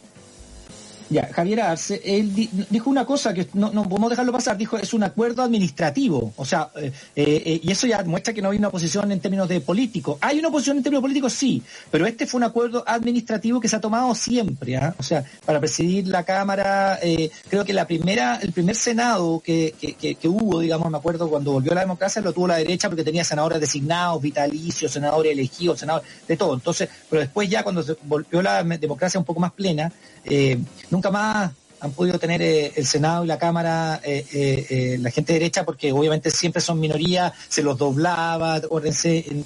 Ya, 1.09 1.29
Javier 1.31 1.61
Arce, 1.61 2.01
él 2.03 2.33
dijo 2.69 2.89
una 2.89 3.05
cosa 3.05 3.33
que 3.33 3.47
no, 3.53 3.71
no, 3.71 3.87
podemos 3.87 4.09
dejarlo 4.09 4.31
pasar, 4.31 4.57
dijo 4.57 4.77
es 4.77 4.93
un 4.93 5.03
acuerdo 5.03 5.43
administrativo, 5.43 6.33
o 6.35 6.45
sea, 6.45 6.69
eh, 6.75 6.91
eh, 7.15 7.59
y 7.61 7.71
eso 7.71 7.85
ya 7.85 8.03
muestra 8.03 8.33
que 8.33 8.41
no 8.41 8.49
hay 8.49 8.57
una 8.57 8.69
oposición 8.69 9.11
en 9.11 9.19
términos 9.19 9.47
de 9.47 9.61
político. 9.61 10.17
Hay 10.21 10.39
una 10.39 10.47
oposición 10.47 10.77
en 10.77 10.83
términos 10.83 11.01
políticos, 11.01 11.33
sí, 11.33 11.61
pero 11.91 12.07
este 12.07 12.25
fue 12.25 12.39
un 12.39 12.45
acuerdo 12.45 12.83
administrativo 12.87 13.59
que 13.59 13.67
se 13.67 13.75
ha 13.75 13.81
tomado 13.81 14.15
siempre, 14.15 14.77
¿ah? 14.77 14.95
o 14.97 15.03
sea, 15.03 15.23
para 15.45 15.59
presidir 15.59 16.07
la 16.07 16.23
Cámara, 16.23 16.97
eh, 17.03 17.29
creo 17.49 17.63
que 17.63 17.73
la 17.73 17.85
primera, 17.85 18.39
el 18.41 18.51
primer 18.51 18.75
Senado 18.75 19.41
que, 19.45 19.75
que, 19.79 20.27
hubo, 20.27 20.59
digamos, 20.59 20.89
me 20.89 20.97
acuerdo 20.97 21.29
cuando 21.29 21.51
volvió 21.51 21.75
la 21.75 21.81
democracia, 21.81 22.19
lo 22.21 22.33
tuvo 22.33 22.47
la 22.47 22.57
derecha 22.57 22.89
porque 22.89 23.03
tenía 23.03 23.23
senadores 23.23 23.59
designados, 23.59 24.21
vitalicios, 24.21 24.91
senadores 24.91 25.33
elegidos, 25.33 25.79
senadores, 25.79 26.09
de 26.27 26.35
todo. 26.35 26.55
Entonces, 26.55 26.89
pero 27.09 27.21
después 27.21 27.47
ya 27.47 27.61
cuando 27.61 27.83
se 27.83 27.95
volvió 28.03 28.41
la 28.41 28.63
democracia 28.63 29.19
un 29.19 29.25
poco 29.25 29.39
más 29.39 29.51
plena, 29.51 29.91
eh, 30.25 30.57
nunca 30.89 31.11
más 31.11 31.51
han 31.79 31.91
podido 31.91 32.17
tener 32.17 32.41
eh, 32.41 32.73
el 32.75 32.85
Senado 32.85 33.23
y 33.23 33.27
la 33.27 33.37
Cámara 33.37 34.01
eh, 34.03 34.97
la 34.99 35.11
gente 35.11 35.33
derecha 35.33 35.63
porque 35.63 35.91
obviamente 35.91 36.31
siempre 36.31 36.61
son 36.61 36.79
minorías, 36.79 37.33
se 37.47 37.61
los 37.61 37.77
doblaba, 37.77 38.61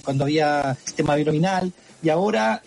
cuando 0.04 0.24
había 0.24 0.78
sistema 0.86 1.16
binominal 1.16 1.72
y 2.02 2.10
ahora 2.10 2.62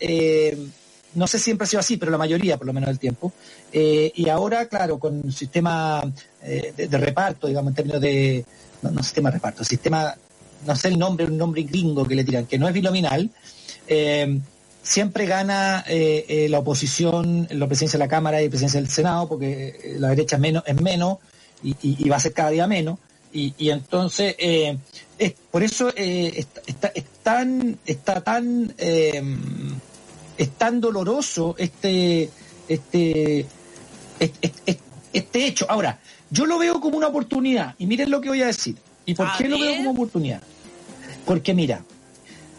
no 1.14 1.26
sé 1.26 1.38
si 1.38 1.44
siempre 1.44 1.64
ha 1.64 1.68
sido 1.68 1.80
así, 1.80 1.96
pero 1.96 2.10
la 2.10 2.18
mayoría 2.18 2.56
por 2.56 2.66
lo 2.66 2.72
menos 2.72 2.88
del 2.88 2.98
tiempo. 2.98 3.32
y 3.72 4.28
ahora, 4.28 4.66
claro, 4.66 4.98
con 4.98 5.20
un 5.24 5.32
sistema 5.32 6.02
de, 6.42 6.98
reparto, 6.98 7.46
digamos, 7.46 7.70
en 7.70 7.74
términos 7.74 8.00
de, 8.00 8.44
no, 8.82 9.02
sistema 9.02 9.30
de 9.30 9.36
reparto, 9.36 9.64
sistema, 9.64 10.14
no 10.66 10.76
sé 10.76 10.88
el 10.88 10.98
nombre, 10.98 11.24
un 11.26 11.38
nombre 11.38 11.62
gringo 11.62 12.04
que 12.04 12.14
le 12.14 12.24
tiran, 12.24 12.46
que 12.46 12.58
no 12.58 12.68
es 12.68 12.74
binominal, 12.74 13.30
siempre 14.82 15.26
gana 15.26 15.84
eh, 15.86 16.24
eh, 16.28 16.48
la 16.48 16.58
oposición 16.58 17.46
la 17.50 17.66
presidencia 17.66 17.98
de 17.98 18.04
la 18.04 18.08
Cámara 18.08 18.40
y 18.40 18.46
la 18.46 18.50
presidencia 18.50 18.80
del 18.80 18.90
Senado, 18.90 19.28
porque 19.28 19.80
eh, 19.82 19.96
la 19.98 20.08
derecha 20.08 20.36
es 20.36 20.42
menos, 20.42 20.64
es 20.66 20.80
menos 20.80 21.18
y, 21.62 22.08
va 22.08 22.16
a 22.16 22.20
ser 22.20 22.32
cada 22.32 22.50
día 22.50 22.66
menos. 22.66 22.98
Y, 23.34 23.70
entonces, 23.70 24.34
es, 24.38 25.32
por 25.50 25.62
eso 25.62 25.90
está, 25.96 26.88
es 26.94 27.04
tan, 27.22 27.78
está 27.86 28.20
tan, 28.20 28.74
es 28.76 30.50
tan 30.58 30.80
doloroso 30.82 31.54
este, 31.56 32.28
este, 32.68 33.46
este, 34.18 34.78
este, 35.14 35.46
hecho. 35.46 35.64
Ahora, 35.70 35.98
yo 36.28 36.44
lo 36.44 36.58
veo 36.58 36.78
como 36.78 36.98
una 36.98 37.06
oportunidad, 37.06 37.74
y 37.78 37.86
miren 37.86 38.10
lo 38.10 38.20
que 38.20 38.28
voy 38.28 38.42
a 38.42 38.46
decir. 38.46 38.76
¿Y 39.06 39.14
por 39.14 39.34
qué 39.38 39.48
lo 39.48 39.58
veo 39.58 39.78
como 39.78 39.92
oportunidad? 39.92 40.42
Porque 41.24 41.54
mira, 41.54 41.82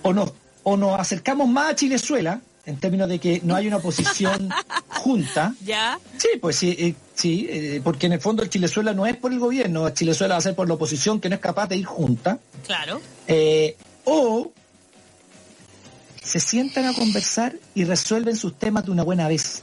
o 0.02 0.12
no, 0.12 0.34
o 0.64 0.78
nos 0.78 1.00
acercamos 1.00 1.48
más 1.48 1.72
a 1.72 1.76
Chilezuela, 1.76 2.42
en 2.66 2.78
términos 2.78 3.10
de 3.10 3.20
que 3.20 3.42
no 3.44 3.56
hay 3.56 3.68
una 3.68 3.78
oposición 3.78 4.50
junta. 4.88 5.54
¿Ya? 5.64 6.00
Sí, 6.18 6.30
pues 6.40 6.56
sí, 6.56 6.76
eh, 6.80 6.96
sí 7.14 7.48
eh, 7.50 7.82
porque 7.84 8.08
en 8.08 8.14
el 8.14 8.22
fondo 8.22 8.42
el 8.44 8.50
Chilezuela 8.50 8.94
no 8.94 9.06
es 9.06 9.18
por 9.18 9.32
el 9.32 9.40
gobierno, 9.40 9.88
el 9.88 9.94
Chilezuela 9.94 10.36
va 10.36 10.40
a 10.40 10.42
ser 10.42 10.56
por 10.56 10.68
la 10.68 10.76
oposición 10.76 11.20
que 11.20 11.30
no 11.30 11.36
es 11.36 11.42
capaz 11.42 11.68
de 11.68 11.78
ir 11.78 11.86
junta. 11.86 12.40
Claro. 12.66 13.02
Eh, 13.28 13.76
o 14.06 14.52
se 16.22 16.40
sientan 16.40 16.86
a 16.86 16.94
conversar 16.94 17.56
y 17.76 17.84
resuelven 17.84 18.38
sus 18.38 18.58
temas 18.58 18.86
de 18.86 18.92
una 18.92 19.04
buena 19.04 19.28
vez. 19.28 19.62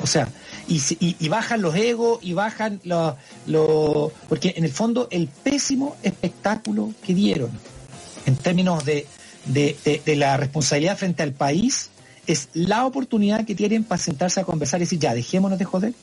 O 0.00 0.06
sea, 0.06 0.28
y, 0.68 0.80
y, 1.00 1.28
bajan 1.28 1.60
los 1.60 1.74
egos 1.74 2.20
y 2.22 2.32
bajan 2.32 2.80
los... 2.84 3.14
Lo, 3.46 4.12
porque 4.28 4.54
en 4.56 4.64
el 4.64 4.70
fondo 4.70 5.08
el 5.10 5.26
pésimo 5.26 5.96
espectáculo 6.02 6.92
que 7.02 7.14
dieron 7.14 7.50
en 8.26 8.36
términos 8.36 8.84
de 8.84 9.06
de, 9.48 10.02
la 10.16 10.36
responsabilidad 10.36 10.96
frente 10.96 11.22
al 11.22 11.32
país 11.32 11.90
es 12.26 12.48
la 12.52 12.84
oportunidad 12.84 13.44
que 13.46 13.54
tienen 13.54 13.84
para 13.84 14.00
sentarse 14.00 14.40
a 14.40 14.44
conversar 14.44 14.80
y 14.80 14.84
decir, 14.84 14.98
ya, 14.98 15.14
dejémonos 15.14 15.58
de 15.58 15.64
joder, 15.64 15.94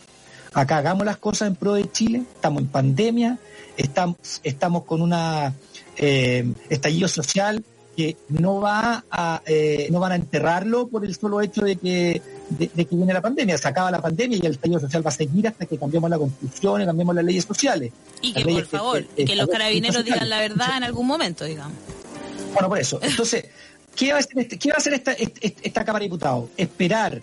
acá 0.54 0.78
hagamos 0.78 1.06
las 1.06 1.18
cosas 1.18 1.50
en 1.50 1.56
pro 1.56 1.76
de 1.76 1.90
Chile, 1.92 2.24
estamos 2.34 2.64
en 2.64 2.68
pandemia, 2.70 3.38
estamos, 3.78 4.18
estamos 4.44 4.84
con 4.86 5.02
una 5.02 5.54
eh, 5.98 6.52
estallido 6.70 7.08
social 7.08 7.64
que 7.96 8.18
no 8.28 8.60
va 8.60 9.06
a 9.10 9.42
eh, 9.46 9.88
no 9.90 10.02
van 10.02 10.12
a 10.12 10.16
enterrarlo 10.16 10.88
por 10.88 11.06
el 11.06 11.16
solo 11.16 11.40
hecho 11.40 11.62
de 11.62 11.78
que 11.78 12.22
de, 12.50 12.68
que 12.68 12.96
viene 12.96 13.14
la 13.14 13.22
pandemia. 13.22 13.58
Se 13.58 13.68
acaba 13.70 13.90
la 13.90 14.02
pandemia 14.02 14.38
y 14.42 14.46
el 14.46 14.52
estallido 14.52 14.82
social 14.82 15.06
va 15.06 15.10
a 15.10 15.14
seguir 15.14 15.48
hasta 15.48 15.66
que 15.66 15.78
cambiemos 15.78 16.10
la 16.10 16.18
constitución 16.18 16.82
y 16.82 16.86
cambiemos 16.86 17.16
las 17.16 17.24
leyes 17.24 17.46
sociales. 17.46 17.94
Y 18.22 18.34
que 18.34 18.44
por 18.44 18.66
favor 18.66 19.06
que, 19.06 19.36
los 19.36 19.48
carabineros 19.48 20.04
digan 20.04 20.30
la 20.30 20.40
verdad 20.40 20.76
en 20.76 20.84
algún 20.84 21.08
momento 21.08 21.46
digamos 21.46 21.78
bueno, 22.56 22.70
por 22.70 22.80
eso. 22.80 23.00
Entonces, 23.02 23.46
¿qué 23.96 24.12
va 24.12 24.18
a 24.18 24.78
hacer, 24.78 24.94
este, 24.94 25.14
esta, 25.62 25.84
Cámara 25.84 26.04
de 26.04 26.06
Diputados? 26.06 26.50
Esperar 26.56 27.22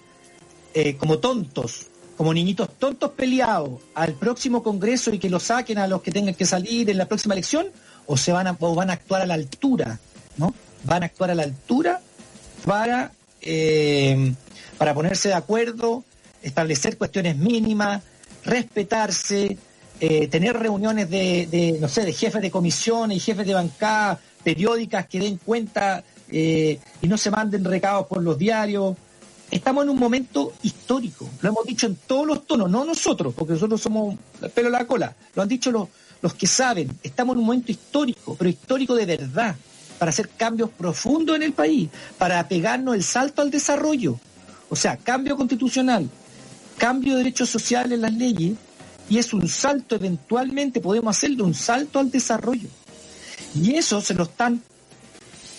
eh, 0.75 0.97
como 0.97 1.19
tontos, 1.19 1.87
como 2.17 2.35
niñitos 2.35 2.69
tontos 2.79 3.13
peleados 3.13 3.81
al 3.95 4.13
próximo 4.13 4.63
Congreso 4.63 5.11
y 5.11 5.19
que 5.19 5.31
lo 5.31 5.41
saquen 5.41 5.79
a 5.79 5.87
los 5.87 6.03
que 6.03 6.11
tengan 6.11 6.35
que 6.35 6.45
salir 6.45 6.91
en 6.91 6.99
la 6.99 7.07
próxima 7.07 7.35
elección, 7.35 7.69
o 8.07 8.17
se 8.17 8.31
van 8.33 8.47
a, 8.47 8.57
o 8.61 8.75
van 8.75 8.91
a 8.91 8.95
actuar 8.95 9.23
a 9.23 9.27
la 9.27 9.35
altura, 9.35 9.99
¿no? 10.37 10.55
Van 10.85 11.03
a 11.03 11.07
actuar 11.07 11.31
a 11.31 11.35
la 11.35 11.45
altura 11.45 12.01
para, 12.67 13.13
eh, 13.41 14.35
para 14.77 14.93
ponerse 14.93 15.29
de 15.29 15.35
acuerdo, 15.35 16.05
establecer 16.43 16.99
cuestiones 16.99 17.37
mínimas, 17.37 18.03
respetarse, 18.45 19.57
eh, 20.01 20.27
tener 20.27 20.59
reuniones 20.59 21.09
de, 21.09 21.79
no 21.81 21.89
sé, 21.89 22.05
de 22.05 22.13
jefes 22.13 22.43
de 22.43 22.51
comisiones 22.51 23.17
y 23.17 23.21
jefes 23.21 23.47
de 23.47 23.55
bancada 23.55 24.19
periódicas 24.43 25.07
que 25.07 25.21
den 25.21 25.39
cuenta 25.39 26.03
eh, 26.31 26.79
y 27.01 27.07
no 27.07 27.17
se 27.17 27.31
manden 27.31 27.65
recados 27.65 28.07
por 28.07 28.23
los 28.23 28.39
diarios. 28.39 28.97
Estamos 29.51 29.85
en 29.85 29.91
un 29.91 29.99
momento 29.99 30.55
histórico, 30.63 31.29
lo 31.43 31.49
hemos 31.51 31.67
dicho 31.67 31.87
en 31.87 31.97
todos 31.97 32.27
los 32.27 32.47
tonos, 32.47 32.71
no 32.71 32.87
nosotros, 32.87 33.35
porque 33.37 33.53
nosotros 33.53 33.83
somos 33.83 34.17
el 34.41 34.49
pelo 34.49 34.69
a 34.69 34.71
la 34.73 34.87
cola, 34.87 35.15
lo 35.35 35.43
han 35.43 35.49
dicho 35.49 35.71
los, 35.71 35.89
los 36.23 36.33
que 36.33 36.47
saben, 36.47 36.99
estamos 37.03 37.35
en 37.35 37.41
un 37.41 37.47
momento 37.47 37.71
histórico, 37.71 38.35
pero 38.35 38.49
histórico 38.49 38.95
de 38.95 39.05
verdad, 39.05 39.55
para 39.99 40.09
hacer 40.09 40.31
cambios 40.31 40.71
profundos 40.71 41.37
en 41.37 41.43
el 41.43 41.53
país, 41.53 41.91
para 42.17 42.49
pegarnos 42.49 42.95
el 42.95 43.03
salto 43.03 43.43
al 43.43 43.51
desarrollo, 43.51 44.19
o 44.71 44.75
sea, 44.75 44.97
cambio 44.97 45.37
constitucional, 45.37 46.09
cambio 46.79 47.13
de 47.13 47.19
derechos 47.19 47.51
sociales 47.51 47.93
en 47.93 48.01
las 48.01 48.15
leyes, 48.15 48.55
y 49.11 49.19
es 49.19 49.35
un 49.35 49.47
salto, 49.47 49.97
eventualmente 49.97 50.81
podemos 50.81 51.15
hacerlo, 51.15 51.45
un 51.45 51.53
salto 51.53 51.99
al 51.99 52.11
desarrollo. 52.11 52.71
Y 53.55 53.75
eso 53.75 54.01
se 54.01 54.15
lo 54.15 54.25
están 54.25 54.63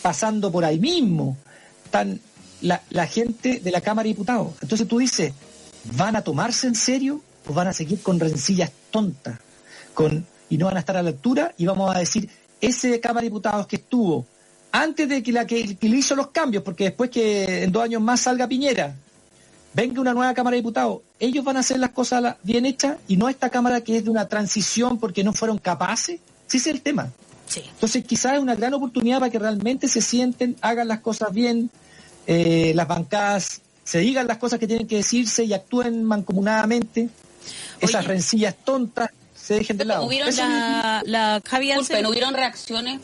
pasando 0.02 0.52
por 0.52 0.66
ahí 0.66 0.80
mismo. 0.80 1.38
Están 1.86 2.20
la, 2.62 3.08
gente 3.08 3.60
de 3.60 3.72
la 3.72 3.82
Cámara 3.82 4.04
de 4.04 4.10
Diputados. 4.10 4.54
Entonces 4.62 4.88
tú 4.88 5.00
dices, 5.00 5.34
¿van 5.96 6.16
a 6.16 6.22
tomarse 6.22 6.68
en 6.68 6.76
serio 6.76 7.22
o 7.48 7.54
van 7.54 7.68
a 7.68 7.74
seguir 7.74 8.02
con 8.02 8.20
rencillas 8.20 8.72
tontas? 8.92 9.40
Con, 9.94 10.26
y 10.50 10.58
no 10.58 10.68
van 10.68 10.78
a 10.78 10.80
estar 10.80 10.98
a 10.98 11.04
la 11.04 11.10
altura 11.10 11.54
y 11.58 11.66
vamos 11.66 11.94
a 11.96 12.00
decir, 12.00 12.30
ese 12.62 13.00
Cámara 13.00 13.22
de 13.22 13.28
Diputados 13.28 13.68
que 13.68 13.76
estuvo 13.78 14.26
antes 14.72 15.08
de 15.08 15.22
que 15.22 15.32
la 15.32 15.46
que, 15.46 15.78
le 15.80 15.98
hizo 15.98 16.16
los 16.16 16.30
cambios, 16.30 16.64
porque 16.64 16.86
después 16.86 17.12
que 17.12 17.64
en 17.64 17.72
dos 17.72 17.84
años 17.84 18.02
más 18.02 18.22
salga 18.22 18.48
Piñera, 18.48 18.96
venga 19.74 20.02
una 20.02 20.14
nueva 20.14 20.34
Cámara 20.34 20.56
de 20.56 20.62
Diputados, 20.62 21.02
ellos 21.20 21.46
van 21.46 21.58
a 21.58 21.60
hacer 21.60 21.78
las 21.78 21.92
cosas 21.92 22.38
bien 22.42 22.66
hechas 22.66 22.98
y 23.08 23.18
no 23.18 23.30
esta 23.30 23.50
Cámara 23.52 23.82
que 23.82 23.98
es 23.98 24.04
de 24.04 24.10
una 24.10 24.28
transición 24.28 24.98
porque 24.98 25.24
no 25.24 25.32
fueron 25.32 25.60
capaces. 25.60 26.20
Sí, 26.48 26.58
es 26.58 26.68
el 26.68 26.82
tema. 26.82 27.12
Entonces 27.62 28.04
quizás 28.06 28.34
es 28.34 28.40
una 28.40 28.56
gran 28.56 28.74
oportunidad 28.74 29.20
para 29.20 29.32
que 29.32 29.40
realmente 29.40 29.88
se 29.88 30.02
sienten, 30.02 30.56
hagan 30.62 30.88
las 30.88 31.00
cosas 31.00 31.34
bien, 31.34 31.70
eh, 32.28 32.72
las 32.76 32.88
bancadas 32.88 33.62
se 33.84 34.00
digan 34.00 34.28
las 34.28 34.38
cosas 34.38 34.60
que 34.60 34.68
tienen 34.68 34.88
que 34.88 34.98
decirse 34.98 35.44
y 35.44 35.54
actúen 35.54 36.04
mancomunadamente. 36.04 37.10
Esas 37.82 38.06
rencillas 38.06 38.56
tontas 38.64 39.10
se 39.36 39.56
dejen 39.56 39.78
de 39.78 39.86
lado. 39.86 40.06
¿Hubieron, 40.06 40.34
La, 40.36 41.02
la 41.06 41.42
Javi 41.46 41.68
disculpen, 41.68 42.06
¿hubieron 42.06 42.34
reacciones? 42.34 43.02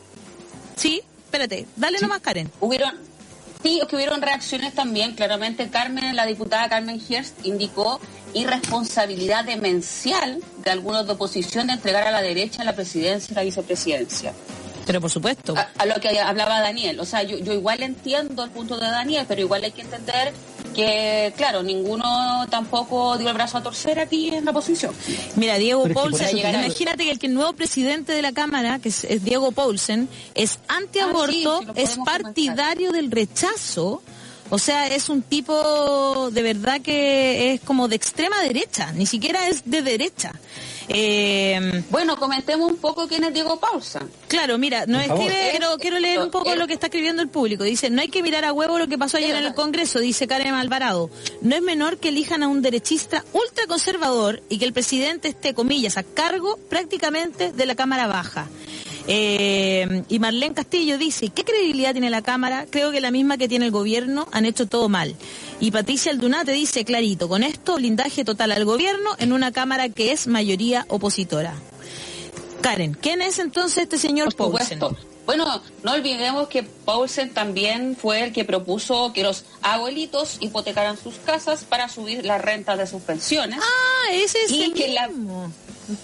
Sí, 0.78 1.02
espérate, 1.26 1.68
dale 1.76 2.00
nomás, 2.00 2.22
Karen. 2.22 2.50
Hubieron, 2.62 2.96
sí, 3.62 3.80
es 3.82 3.88
que 3.90 3.98
hubieron 3.98 4.22
reacciones 4.22 4.74
también. 4.74 5.16
Claramente, 5.16 5.70
Carmen, 5.70 6.16
la 6.16 6.26
diputada 6.26 6.70
Carmen 6.70 7.02
Hirst, 7.06 7.46
indicó 7.46 8.00
irresponsabilidad 8.34 9.46
demencial 9.46 10.42
de 10.64 10.72
algunos 10.72 11.06
de 11.06 11.14
oposición 11.14 11.68
de 11.68 11.74
entregar 11.74 12.08
a 12.08 12.12
la 12.12 12.22
derecha 12.22 12.64
la 12.64 12.76
presidencia 12.76 13.32
y 13.32 13.36
la 13.36 13.44
vicepresidencia. 13.44 14.34
Pero 14.86 15.02
por 15.02 15.12
supuesto. 15.12 15.56
A, 15.56 15.70
a 15.78 15.86
lo 15.86 15.96
que 16.00 16.20
hablaba 16.20 16.62
Daniel. 16.62 17.00
O 17.00 17.06
sea, 17.06 17.22
yo, 17.22 17.38
yo 17.38 17.54
igual 17.54 17.84
entiendo 17.84 18.44
el 18.44 18.50
punto 18.50 18.78
de 18.78 18.88
Daniel, 18.88 19.26
pero 19.28 19.42
igual 19.42 19.64
hay 19.64 19.72
que 19.72 19.82
entender 19.82 20.34
que, 20.74 21.34
claro, 21.38 21.62
ninguno 21.62 22.48
tampoco 22.50 23.18
dio 23.18 23.28
el 23.30 23.34
brazo 23.34 23.58
a 23.58 23.64
torcer 23.64 24.00
aquí 24.00 24.30
en 24.30 24.46
la 24.46 24.52
oposición. 24.52 24.94
Mira, 25.36 25.58
Diego 25.58 25.84
es 25.84 25.90
que 25.90 25.94
Paulsen, 25.94 26.38
imagínate 26.38 27.04
que 27.04 27.12
el, 27.12 27.20
que 27.20 27.28
el 27.28 27.34
nuevo 27.34 27.54
presidente 27.54 28.14
de 28.14 28.22
la 28.22 28.32
Cámara, 28.32 28.80
que 28.80 28.90
es, 28.90 29.04
es 29.04 29.24
Diego 29.24 29.52
Paulsen, 29.52 30.10
es 30.36 30.60
antiaborto, 30.68 31.30
Ah, 31.30 31.60
sí, 31.60 31.66
sí, 31.66 31.66
lo 31.66 31.74
es 31.76 31.98
partidario 32.04 32.92
del 32.92 33.12
rechazo. 33.12 34.02
O 34.52 34.58
sea, 34.58 34.88
es 34.88 35.10
un 35.10 35.22
tipo 35.22 36.30
de 36.32 36.42
verdad 36.42 36.82
que 36.82 37.54
es 37.54 37.62
como 37.62 37.88
de 37.88 37.96
extrema 37.96 38.40
derecha, 38.42 38.92
ni 38.94 39.06
siquiera 39.06 39.48
es 39.48 39.62
de 39.66 39.82
derecha. 39.82 40.32
Eh, 40.92 41.84
Bueno, 41.92 42.18
comentemos 42.18 42.72
un 42.72 42.78
poco 42.78 43.08
quién 43.08 43.24
es 43.24 43.32
Diego 43.34 43.60
Paulsen. 43.60 44.10
Claro, 44.28 44.58
mira, 44.58 44.86
favor. 44.88 45.02
escribe, 45.02 45.48
quiero, 45.52 45.78
quiero 45.78 46.00
leer 46.00 46.20
un 46.20 46.32
poco 46.32 46.52
Eh, 46.52 46.56
lo 46.56 46.66
que 46.66 46.74
está 46.74 46.88
escribiendo 46.88 47.22
el 47.22 47.30
público. 47.30 47.64
Dice, 47.64 47.92
no 47.92 48.02
hay 48.02 48.08
que 48.08 48.24
mirar 48.24 48.44
a 48.44 48.52
huevo 48.54 48.80
lo 48.80 48.88
que 48.88 48.98
pasó 48.98 49.18
ayer 49.18 49.36
en 49.36 49.46
el 49.46 49.54
Congreso, 49.54 50.00
dice 50.00 50.26
Karen 50.28 50.56
Alvarado. 50.56 51.12
No 51.42 51.56
es 51.56 51.62
menor 51.62 51.98
que 52.00 52.10
elijan 52.10 52.42
a 52.42 52.48
un 52.48 52.64
derechista 52.64 53.24
ultraconservador 53.34 54.42
y 54.50 54.58
que 54.58 54.66
el 54.66 54.74
presidente 54.74 55.28
esté, 55.28 55.54
comillas, 55.54 55.98
a 55.98 56.04
cargo 56.04 56.58
prácticamente 56.70 57.52
de 57.52 57.66
la 57.68 57.76
Cámara 57.76 58.08
Baja. 58.08 58.48
Eh, 59.08 60.04
y 60.10 60.20
Marlene 60.20 60.54
Castillo 60.54 60.98
dice, 60.98 61.30
¿qué 61.30 61.44
credibilidad 61.44 61.94
tiene 61.94 62.10
la 62.10 62.22
Cámara? 62.22 62.66
Creo 62.70 62.92
que 62.92 63.02
la 63.02 63.12
misma 63.12 63.38
que 63.38 63.48
tiene 63.48 63.66
el 63.66 63.72
gobierno, 63.72 64.28
han 64.32 64.46
hecho 64.46 64.68
todo 64.68 64.90
mal. 64.90 65.16
Y 65.60 65.72
Patricia 65.72 66.12
Aldunate 66.12 66.52
dice, 66.52 66.86
clarito, 66.86 67.28
con 67.28 67.44
esto 67.44 67.76
blindaje 67.76 68.24
total 68.24 68.52
al 68.52 68.66
gobierno 68.66 69.10
en 69.18 69.34
una 69.34 69.52
Cámara 69.52 69.90
que 69.90 70.12
es 70.12 70.28
mayoría 70.28 70.86
opositora. 70.90 71.54
Karen, 72.62 72.94
¿quién 72.94 73.22
es 73.22 73.40
entonces 73.40 73.84
este 73.84 73.98
señor 73.98 74.36
Por 74.36 74.52
Paulsen? 74.52 74.80
Bueno, 75.26 75.62
no 75.84 75.92
olvidemos 75.94 76.48
que 76.48 76.64
Paulsen 76.64 77.32
también 77.34 77.96
fue 77.96 78.24
el 78.24 78.34
que 78.34 78.46
propuso 78.46 79.14
que 79.14 79.22
los 79.24 79.46
abuelitos 79.62 80.38
hipotecaran 80.40 80.98
sus 80.98 81.16
casas 81.16 81.64
para 81.64 81.88
subir 81.88 82.26
las 82.26 82.42
rentas 82.42 82.78
de 82.80 82.88
sus 82.88 83.02
pensiones. 83.04 83.60
Ah, 83.62 84.12
ese 84.14 84.40
es 84.46 84.52
Y 84.52 84.64
el 84.64 84.74
que 84.74 84.88
la- 84.90 85.08
mismo. 85.08 85.52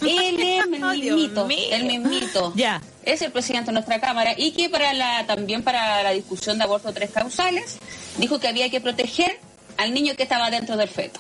Él 0.02 0.40
es 0.40 0.64
el 0.64 0.70
mismito, 0.70 1.46
mío. 1.46 1.58
el 1.72 1.86
mismito. 1.86 2.54
Ya. 2.56 2.82
Es 3.04 3.22
el 3.22 3.32
presidente 3.32 3.68
de 3.68 3.74
nuestra 3.74 4.00
Cámara 4.02 4.34
y 4.36 4.52
que 4.52 4.70
para 4.70 4.94
la 4.94 5.26
también 5.28 5.64
para 5.64 6.02
la 6.04 6.12
discusión 6.12 6.58
de 6.58 6.64
aborto 6.64 6.92
tres 6.94 7.12
causales 7.12 7.78
dijo 8.18 8.40
que 8.40 8.48
había 8.48 8.70
que 8.70 8.82
proteger 8.82 9.40
al 9.78 9.94
niño 9.94 10.16
que 10.16 10.24
estaba 10.24 10.50
dentro 10.50 10.76
del 10.78 10.90
feto. 10.90 11.20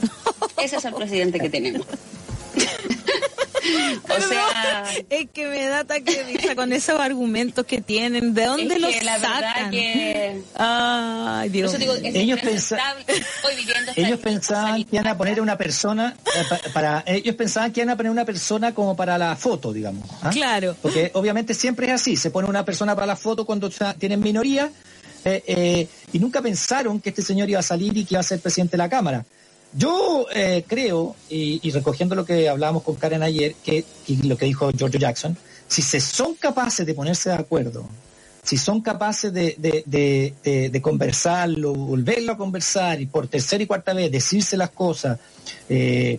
Ese 0.56 0.76
es 0.76 0.84
el 0.84 0.94
presidente 0.94 1.38
que 1.38 1.50
tenemos. 1.50 1.86
o 4.08 4.20
sea, 4.20 4.84
es 5.10 5.28
que 5.32 5.46
me 5.46 5.64
da 5.66 5.80
ataque 5.80 6.16
de 6.16 6.22
risa 6.24 6.54
con 6.54 6.72
esos 6.72 6.98
argumentos 7.00 7.64
que 7.66 7.80
tienen. 7.80 8.34
¿De 8.34 8.44
dónde 8.46 8.74
es 8.74 8.80
los 8.80 8.90
que 8.92 9.04
la 9.04 9.18
sacan? 9.18 9.70
que 9.70 10.42
Ay, 10.56 11.48
Dios. 11.50 11.78
digo, 11.78 11.94
es 11.94 12.14
Ellos 12.14 12.38
esta- 12.42 12.94
Ellos 13.96 14.18
pensaban 14.20 14.84
que 14.84 14.96
iban 14.96 15.06
a 15.06 15.16
poner 15.16 15.40
una 15.40 15.56
persona 15.56 16.16
eh, 16.34 16.44
pa- 16.48 16.60
para 16.72 17.04
ellos 17.06 17.34
pensaban 17.36 17.72
que 17.72 17.80
iban 17.80 17.90
a 17.90 17.96
poner 17.96 18.10
una 18.10 18.24
persona 18.24 18.74
como 18.74 18.96
para 18.96 19.18
la 19.18 19.36
foto, 19.36 19.72
digamos. 19.72 20.08
¿ah? 20.22 20.30
Claro. 20.30 20.76
Porque 20.80 21.10
obviamente 21.14 21.54
siempre 21.54 21.86
es 21.86 21.92
así, 21.92 22.16
se 22.16 22.30
pone 22.30 22.48
una 22.48 22.64
persona 22.64 22.94
para 22.94 23.06
la 23.06 23.16
foto 23.16 23.44
cuando 23.44 23.70
tienen 23.98 24.20
minoría 24.20 24.70
eh, 25.24 25.42
eh, 25.46 25.88
y 26.12 26.18
nunca 26.18 26.40
pensaron 26.40 27.00
que 27.00 27.10
este 27.10 27.22
señor 27.22 27.48
iba 27.50 27.60
a 27.60 27.62
salir 27.62 27.96
y 27.96 28.04
que 28.04 28.14
iba 28.14 28.20
a 28.20 28.24
ser 28.24 28.40
presidente 28.40 28.72
de 28.72 28.78
la 28.78 28.88
Cámara. 28.88 29.24
Yo 29.72 30.26
eh, 30.34 30.64
creo, 30.66 31.14
y, 31.28 31.70
recogiendo 31.70 32.14
lo 32.14 32.24
que 32.24 32.48
hablábamos 32.48 32.82
con 32.82 32.96
Karen 32.96 33.22
ayer, 33.22 33.54
que, 33.64 33.84
y 34.06 34.16
lo 34.22 34.36
que 34.36 34.46
dijo 34.46 34.70
George 34.76 34.98
Jackson, 34.98 35.36
si 35.68 35.82
se 35.82 36.00
son 36.00 36.34
capaces 36.34 36.84
de 36.84 36.94
ponerse 36.94 37.30
de 37.30 37.36
acuerdo, 37.36 37.88
si 38.42 38.56
son 38.56 38.80
capaces 38.80 39.32
de- 39.32 39.54
de 40.42 40.82
conversarlo, 40.82 41.72
volverlo 41.72 42.32
a 42.32 42.36
conversar 42.36 43.00
y 43.00 43.06
por 43.06 43.28
tercera 43.28 43.62
y 43.62 43.66
cuarta 43.66 43.92
vez 43.92 44.10
decirse 44.10 44.56
las 44.56 44.70
cosas, 44.70 45.18
eh, 45.68 46.18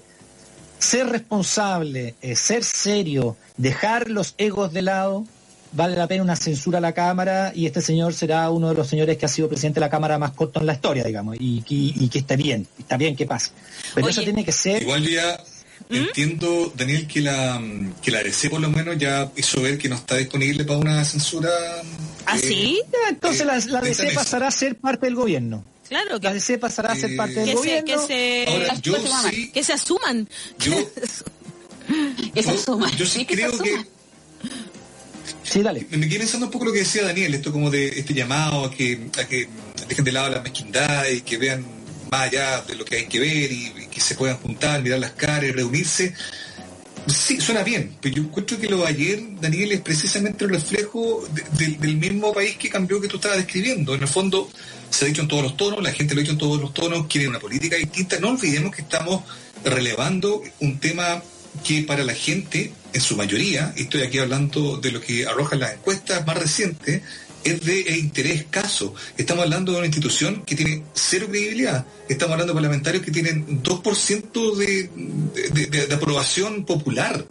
ser 0.80 1.08
responsable, 1.10 2.16
eh, 2.22 2.36
ser 2.36 2.64
serio, 2.64 3.36
dejar 3.58 4.10
los 4.10 4.34
egos 4.38 4.72
de 4.72 4.82
lado, 4.82 5.26
vale 5.74 5.96
la 5.96 6.08
pena 6.08 6.24
una 6.24 6.36
censura 6.36 6.78
a 6.80 6.82
la 6.82 6.94
Cámara 6.94 7.52
y 7.56 7.66
este 7.66 7.82
señor 7.82 8.14
será 8.14 8.50
uno 8.50 8.70
de 8.70 8.76
los 8.76 8.88
señores 8.88 9.18
que 9.18 9.26
ha 9.26 9.30
sido 9.30 9.48
presidente 9.50 9.80
de 9.80 9.86
la 9.86 9.90
Cámara 9.90 10.18
más 10.18 10.32
corto 10.32 10.60
en 10.60 10.66
la 10.66 10.74
historia, 10.74 11.04
digamos, 11.04 11.36
y, 11.40 11.64
y- 11.70 11.94
y 11.98 12.10
que 12.10 12.20
está 12.20 12.36
bien, 12.36 12.68
está 12.78 12.98
bien 12.98 13.16
que 13.16 13.26
pase. 13.26 13.52
Pero 13.96 14.08
Oye. 14.08 14.12
eso 14.14 14.22
tiene 14.24 14.44
que 14.46 14.52
ser... 14.52 14.82
Igual 14.82 15.08
ya 15.10 15.40
¿Mm? 15.90 15.96
entiendo, 15.96 16.72
Daniel, 16.76 17.08
que 17.08 17.22
la, 17.22 17.62
que 18.02 18.12
la 18.12 18.22
DC 18.24 18.50
por 18.50 18.60
lo 18.62 18.70
menos 18.70 18.98
ya 18.98 19.32
hizo 19.36 19.62
ver 19.62 19.78
que 19.78 19.90
no 19.90 19.96
está 19.96 20.18
disponible 20.18 20.64
para 20.66 20.80
una 20.80 21.04
censura. 21.06 21.50
¿Ah, 22.26 22.38
eh, 22.38 22.40
sí? 22.42 22.82
Entonces 23.10 23.42
eh, 23.42 23.46
la, 23.46 23.58
la 23.58 23.82
de 23.82 23.90
DC 23.90 24.08
esa 24.08 24.16
pasará 24.16 24.48
a 24.48 24.52
ser 24.52 24.78
parte 24.78 25.06
del 25.08 25.16
gobierno. 25.16 25.64
Claro, 25.90 26.20
La 26.22 26.30
que, 26.30 26.34
DC 26.36 26.58
pasará 26.58 26.94
a 26.94 26.96
ser 26.96 27.12
Eh, 27.12 27.16
parte 27.18 27.34
del 27.34 27.46
que, 27.46 27.52
se, 27.52 27.58
gobierno. 27.58 27.86
que, 27.86 27.98
se, 28.08 28.46
Ahora, 28.48 28.76
yo 28.82 28.96
sí, 29.30 29.52
que 29.52 29.64
se 29.64 29.74
asuman. 29.74 30.30
yo, 30.60 30.72
que 32.34 32.44
se 32.44 32.50
yo- 32.50 32.54
asuma. 32.60 32.92
yo 32.96 33.06
sí 33.06 33.20
Sí, 33.20 33.26
que 33.26 33.36
se 33.36 33.42
creo 33.42 33.52
que 33.60 33.70
asuma. 33.74 33.88
Sí, 35.52 35.62
dale. 35.62 35.86
me 35.90 36.08
quedé 36.08 36.20
pensando 36.20 36.46
un 36.46 36.52
poco 36.52 36.66
lo 36.66 36.72
que 36.72 36.80
decía 36.80 37.04
Daniel, 37.04 37.34
esto 37.34 37.52
como 37.52 37.70
de 37.70 37.88
este 37.90 38.14
llamado 38.14 38.66
a 38.66 38.72
que, 38.72 38.98
dejen 39.88 40.06
de 40.06 40.12
lado 40.12 40.30
la 40.30 40.42
mezquindad 40.42 41.10
y 41.10 41.22
que 41.22 41.38
vean 41.38 41.66
más 42.10 42.22
allá 42.22 42.62
de 42.62 42.76
lo 42.76 42.86
que 42.86 42.96
hay 42.98 43.06
que 43.08 43.20
ver 43.20 43.52
y, 43.52 43.72
que 43.92 44.00
se 44.00 44.16
puedan 44.16 44.38
juntar, 44.38 44.82
mirar 44.82 45.00
las 45.00 45.12
caras 45.12 45.52
reunirse. 45.54 46.14
Sí, 47.08 47.42
suena 47.42 47.64
bien, 47.64 47.98
pero 48.00 48.16
yo 48.16 48.22
encuentro 48.24 48.58
que 48.60 48.68
lo 48.70 48.78
de 48.78 48.88
ayer, 48.88 49.20
Daniel, 49.42 49.72
es 49.74 49.82
precisamente 49.82 50.46
el 50.46 50.52
reflejo 50.52 51.28
de- 51.34 51.66
de- 51.68 51.78
del 51.78 51.98
mismo 51.98 52.32
país 52.32 52.56
que 52.58 52.70
cambió 52.70 53.02
que 53.02 53.08
tú 53.08 53.18
estabas 53.18 53.38
describiendo. 53.38 53.94
En 53.96 54.02
el 54.04 54.08
fondo, 54.08 54.50
se 54.90 55.04
ha 55.06 55.08
dicho 55.08 55.22
en 55.24 55.28
todos 55.28 55.44
los 55.44 55.58
tonos, 55.58 55.82
la 55.84 55.92
gente 55.92 56.14
lo 56.14 56.20
ha 56.20 56.22
dicho 56.22 56.34
en 56.34 56.38
todos 56.38 56.62
los 56.62 56.74
tonos, 56.74 57.08
quiere 57.08 57.28
una 57.28 57.40
política 57.40 57.76
distinta. 57.76 58.20
No 58.20 58.30
olvidemos 58.30 58.74
que 58.76 58.84
estamos 58.84 59.24
relevando 59.66 60.42
un 60.60 60.80
tema 60.80 61.22
que 61.66 61.82
para 61.84 62.04
la 62.04 62.14
gente, 62.14 62.72
en 62.94 63.02
su 63.02 63.16
mayoría, 63.16 63.74
y 63.76 63.84
estoy 63.84 64.02
aquí 64.02 64.20
hablando 64.20 64.78
de 64.78 64.92
lo 64.92 65.02
que 65.02 65.26
arrojan 65.26 65.60
las 65.60 65.74
encuestas 65.74 66.26
más 66.26 66.38
recientes, 66.38 67.02
es 67.44 67.66
de 67.66 67.80
eh, 67.82 67.98
interés 67.98 68.42
escaso. 68.42 68.94
Estamos 69.18 69.44
hablando 69.44 69.72
de 69.72 69.80
una 69.80 69.88
institución 69.88 70.44
que 70.46 70.56
tiene 70.56 70.84
cero 70.94 71.28
credibilidad. 71.30 71.86
Estamos 72.08 72.34
hablando 72.34 72.54
de 72.54 72.56
parlamentarios 72.56 73.04
que 73.04 73.12
tienen 73.12 73.64
2% 73.64 74.56
de, 74.56 74.90
de, 75.70 75.94
aprobación 75.94 76.66
popular, 76.66 77.26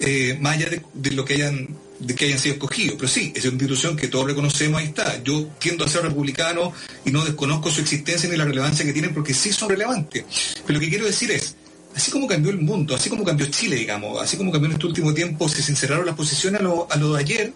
eh, 0.00 0.36
más 0.40 0.56
allá 0.56 0.70
de, 0.70 0.82
de 0.92 1.10
lo 1.12 1.24
que 1.24 1.34
hayan 1.34 1.84
de 1.98 2.14
que 2.14 2.26
hayan 2.26 2.38
sido 2.38 2.54
escogidos. 2.54 2.96
Pero 2.96 3.08
sí, 3.08 3.32
es 3.34 3.44
una 3.44 3.54
institución 3.54 3.96
que 3.96 4.08
todos 4.08 4.26
reconocemos, 4.26 4.80
ahí 4.80 4.88
está. 4.88 5.22
Yo 5.22 5.48
tiendo 5.58 5.84
a 5.84 5.88
ser 5.88 6.02
republicano 6.02 6.72
y 7.04 7.10
no 7.10 7.24
desconozco 7.24 7.70
su 7.70 7.80
existencia 7.80 8.28
ni 8.28 8.36
la 8.36 8.44
relevancia 8.44 8.84
que 8.84 8.92
tienen 8.92 9.14
porque 9.14 9.32
sí 9.32 9.52
son 9.52 9.68
relevantes. 9.68 10.24
Pero 10.66 10.74
lo 10.74 10.80
que 10.80 10.88
quiero 10.88 11.06
decir 11.06 11.30
es, 11.30 11.56
así 11.94 12.10
como 12.10 12.26
cambió 12.26 12.50
el 12.50 12.58
mundo, 12.58 12.94
así 12.94 13.08
como 13.10 13.24
cambió 13.24 13.46
Chile, 13.46 13.76
digamos, 13.76 14.20
así 14.20 14.36
como 14.36 14.50
cambió 14.52 14.68
en 14.68 14.74
este 14.74 14.86
último 14.86 15.14
tiempo, 15.14 15.48
se 15.48 15.62
sinceraron 15.62 16.06
las 16.06 16.14
posiciones 16.16 16.60
a 16.60 16.64
lo, 16.64 16.86
a 16.90 16.96
lo 16.96 17.14
de 17.14 17.20
ayer, 17.20 17.52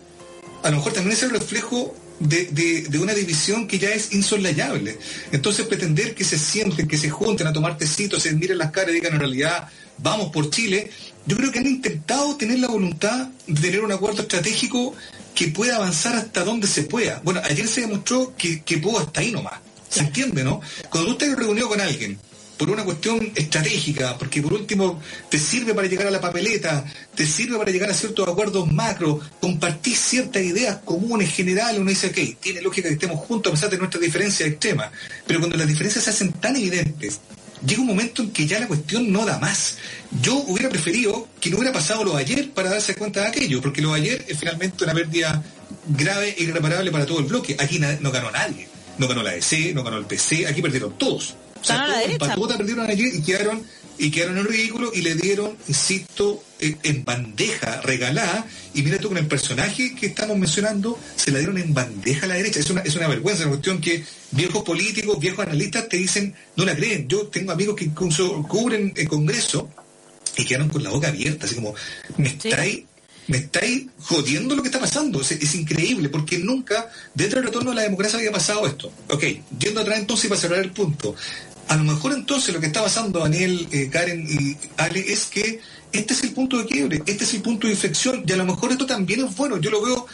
a 0.62 0.70
lo 0.70 0.76
mejor 0.76 0.92
también 0.92 1.16
es 1.16 1.22
el 1.22 1.30
reflejo 1.30 1.94
de, 2.20 2.46
de- 2.46 2.82
de 2.82 2.98
una 2.98 3.14
división 3.14 3.68
que 3.68 3.78
ya 3.78 3.90
es 3.90 4.12
insoslayable. 4.12 4.98
Entonces 5.30 5.66
pretender 5.66 6.14
que 6.14 6.24
se 6.24 6.36
sienten, 6.38 6.88
que 6.88 6.98
se 6.98 7.10
junten 7.10 7.46
a 7.46 7.52
tomar 7.52 7.78
tecitos, 7.78 8.22
se 8.22 8.32
miren 8.32 8.58
las 8.58 8.70
caras 8.72 8.90
y 8.90 8.94
digan 8.94 9.14
en 9.14 9.20
realidad 9.20 9.68
vamos 9.98 10.30
por 10.32 10.48
Chile, 10.50 10.90
yo 11.26 11.36
creo 11.36 11.50
que 11.52 11.58
han 11.58 11.66
intentado 11.66 12.36
tener 12.36 12.58
la 12.60 12.68
voluntad 12.68 13.28
de 13.46 13.60
tener 13.60 13.80
un 13.84 13.92
acuerdo 13.92 14.22
estratégico 14.22 14.94
que 15.34 15.48
pueda 15.48 15.76
avanzar 15.76 16.14
hasta 16.16 16.44
donde 16.44 16.66
se 16.66 16.82
pueda. 16.84 17.20
Bueno, 17.24 17.40
ayer 17.44 17.66
se 17.68 17.82
demostró 17.82 18.34
que, 18.36 18.62
que 18.62 18.78
pudo 18.78 18.98
hasta 19.00 19.20
ahí 19.20 19.30
nomás. 19.32 19.54
¿Se 19.88 20.00
entiende, 20.00 20.44
no? 20.44 20.60
Cuando 20.90 21.14
tú 21.16 21.24
estás 21.24 21.38
reunido 21.38 21.68
con 21.68 21.80
alguien 21.80 22.18
por 22.58 22.70
una 22.70 22.84
cuestión 22.84 23.32
estratégica, 23.34 24.18
porque 24.18 24.42
por 24.42 24.52
último 24.52 25.00
te 25.30 25.38
sirve 25.38 25.74
para 25.74 25.86
llegar 25.86 26.08
a 26.08 26.10
la 26.10 26.20
papeleta, 26.20 26.84
te 27.14 27.24
sirve 27.24 27.56
para 27.56 27.70
llegar 27.70 27.88
a 27.90 27.94
ciertos 27.94 28.28
acuerdos 28.28 28.70
macro, 28.70 29.20
compartir 29.40 29.96
ciertas 29.96 30.42
ideas 30.42 30.78
comunes, 30.84 31.32
generales, 31.32 31.80
uno 31.80 31.90
dice, 31.90 32.08
ok, 32.08 32.40
tiene 32.40 32.60
lógica 32.60 32.88
que 32.88 32.94
estemos 32.94 33.20
juntos 33.20 33.52
a 33.52 33.54
pesar 33.54 33.70
de 33.70 33.78
nuestras 33.78 34.02
diferencias 34.02 34.48
extremas, 34.48 34.90
pero 35.26 35.38
cuando 35.38 35.56
las 35.56 35.68
diferencias 35.68 36.04
se 36.04 36.10
hacen 36.10 36.32
tan 36.32 36.56
evidentes, 36.56 37.20
llega 37.64 37.80
un 37.80 37.86
momento 37.86 38.22
en 38.22 38.30
que 38.32 38.46
ya 38.46 38.58
la 38.58 38.66
cuestión 38.66 39.10
no 39.12 39.24
da 39.24 39.38
más. 39.38 39.78
Yo 40.20 40.36
hubiera 40.48 40.68
preferido 40.68 41.28
que 41.40 41.50
no 41.50 41.56
hubiera 41.56 41.72
pasado 41.72 42.04
lo 42.04 42.16
de 42.16 42.22
ayer 42.22 42.50
para 42.50 42.70
darse 42.70 42.94
cuenta 42.96 43.20
de 43.20 43.28
aquello, 43.28 43.60
porque 43.60 43.82
lo 43.82 43.94
de 43.94 44.00
ayer 44.00 44.24
es 44.26 44.38
finalmente 44.38 44.84
una 44.84 44.94
pérdida 44.94 45.42
grave 45.86 46.34
e 46.36 46.42
irreparable 46.42 46.90
para 46.90 47.06
todo 47.06 47.20
el 47.20 47.26
bloque. 47.26 47.56
Aquí 47.58 47.78
no 47.78 48.10
ganó 48.10 48.30
nadie. 48.30 48.68
No 48.98 49.06
ganó 49.06 49.22
la 49.22 49.36
EC, 49.36 49.74
no 49.74 49.84
ganó 49.84 49.96
el 49.96 50.06
PC, 50.06 50.48
aquí 50.48 50.60
perdieron 50.60 50.98
todos. 50.98 51.36
O 51.60 51.64
sea, 51.64 51.86
la 51.86 51.98
derecha. 51.98 52.18
patota 52.18 52.56
perdieron 52.56 52.88
ayer 52.88 53.14
y 53.14 53.22
quedaron 53.22 53.62
y 53.98 54.10
quedaron 54.12 54.38
en 54.38 54.44
ridículo 54.44 54.92
y 54.94 55.02
le 55.02 55.16
dieron, 55.16 55.56
insisto, 55.66 56.42
en 56.60 57.04
bandeja 57.04 57.80
regalada. 57.80 58.46
Y 58.74 58.82
mira 58.82 58.98
tú 58.98 59.08
con 59.08 59.18
el 59.18 59.26
personaje 59.26 59.94
que 59.94 60.06
estamos 60.06 60.38
mencionando, 60.38 60.98
se 61.16 61.32
la 61.32 61.38
dieron 61.38 61.58
en 61.58 61.74
bandeja 61.74 62.26
a 62.26 62.28
la 62.28 62.34
derecha. 62.36 62.60
Es 62.60 62.70
una, 62.70 62.82
es 62.82 62.94
una 62.94 63.08
vergüenza, 63.08 63.42
una 63.42 63.52
cuestión 63.52 63.80
que 63.80 64.04
viejos 64.30 64.62
políticos, 64.62 65.18
viejos 65.18 65.44
analistas 65.44 65.88
te 65.88 65.96
dicen, 65.96 66.32
no 66.54 66.64
la 66.64 66.76
creen. 66.76 67.08
Yo 67.08 67.26
tengo 67.26 67.50
amigos 67.50 67.74
que 67.74 67.86
incluso 67.86 68.42
cubren 68.44 68.92
el 68.96 69.08
Congreso 69.08 69.68
y 70.36 70.44
quedaron 70.44 70.68
con 70.68 70.84
la 70.84 70.90
boca 70.90 71.08
abierta, 71.08 71.46
así 71.46 71.56
como, 71.56 71.74
me 72.16 72.28
estáis 72.28 72.84
me 73.28 73.38
estáis 73.38 73.86
jodiendo 74.00 74.56
lo 74.56 74.62
que 74.62 74.68
está 74.68 74.80
pasando. 74.80 75.20
Es, 75.20 75.32
es, 75.32 75.54
increíble, 75.54 76.08
porque 76.08 76.38
nunca, 76.38 76.90
dentro 77.14 77.38
del 77.38 77.48
retorno 77.48 77.70
a 77.70 77.74
la 77.74 77.82
democracia 77.82 78.18
había 78.18 78.32
pasado 78.32 78.66
esto. 78.66 78.90
Ok, 79.10 79.22
yendo 79.58 79.82
atrás 79.82 79.98
entonces 79.98 80.28
para 80.28 80.40
cerrar 80.40 80.60
el 80.60 80.72
punto. 80.72 81.14
A 81.68 81.76
lo 81.76 81.84
mejor 81.84 82.12
entonces 82.12 82.54
lo 82.54 82.60
que 82.60 82.66
está 82.66 82.82
pasando 82.82 83.20
Daniel, 83.20 83.68
eh, 83.70 83.88
Karen 83.90 84.26
y 84.28 84.56
Ale 84.76 85.00
es 85.12 85.26
que 85.26 85.60
este 85.92 86.14
es 86.14 86.22
el 86.22 86.32
punto 86.32 86.58
de 86.58 86.66
quiebre, 86.66 87.02
este 87.06 87.24
es 87.24 87.34
el 87.34 87.42
punto 87.42 87.66
de 87.66 87.74
inflexión, 87.74 88.24
y 88.26 88.32
a 88.32 88.36
lo 88.36 88.46
mejor 88.46 88.72
esto 88.72 88.86
también 88.86 89.24
es 89.24 89.36
bueno. 89.36 89.58
Yo 89.58 89.70
lo 89.70 89.82
veo 89.82 90.06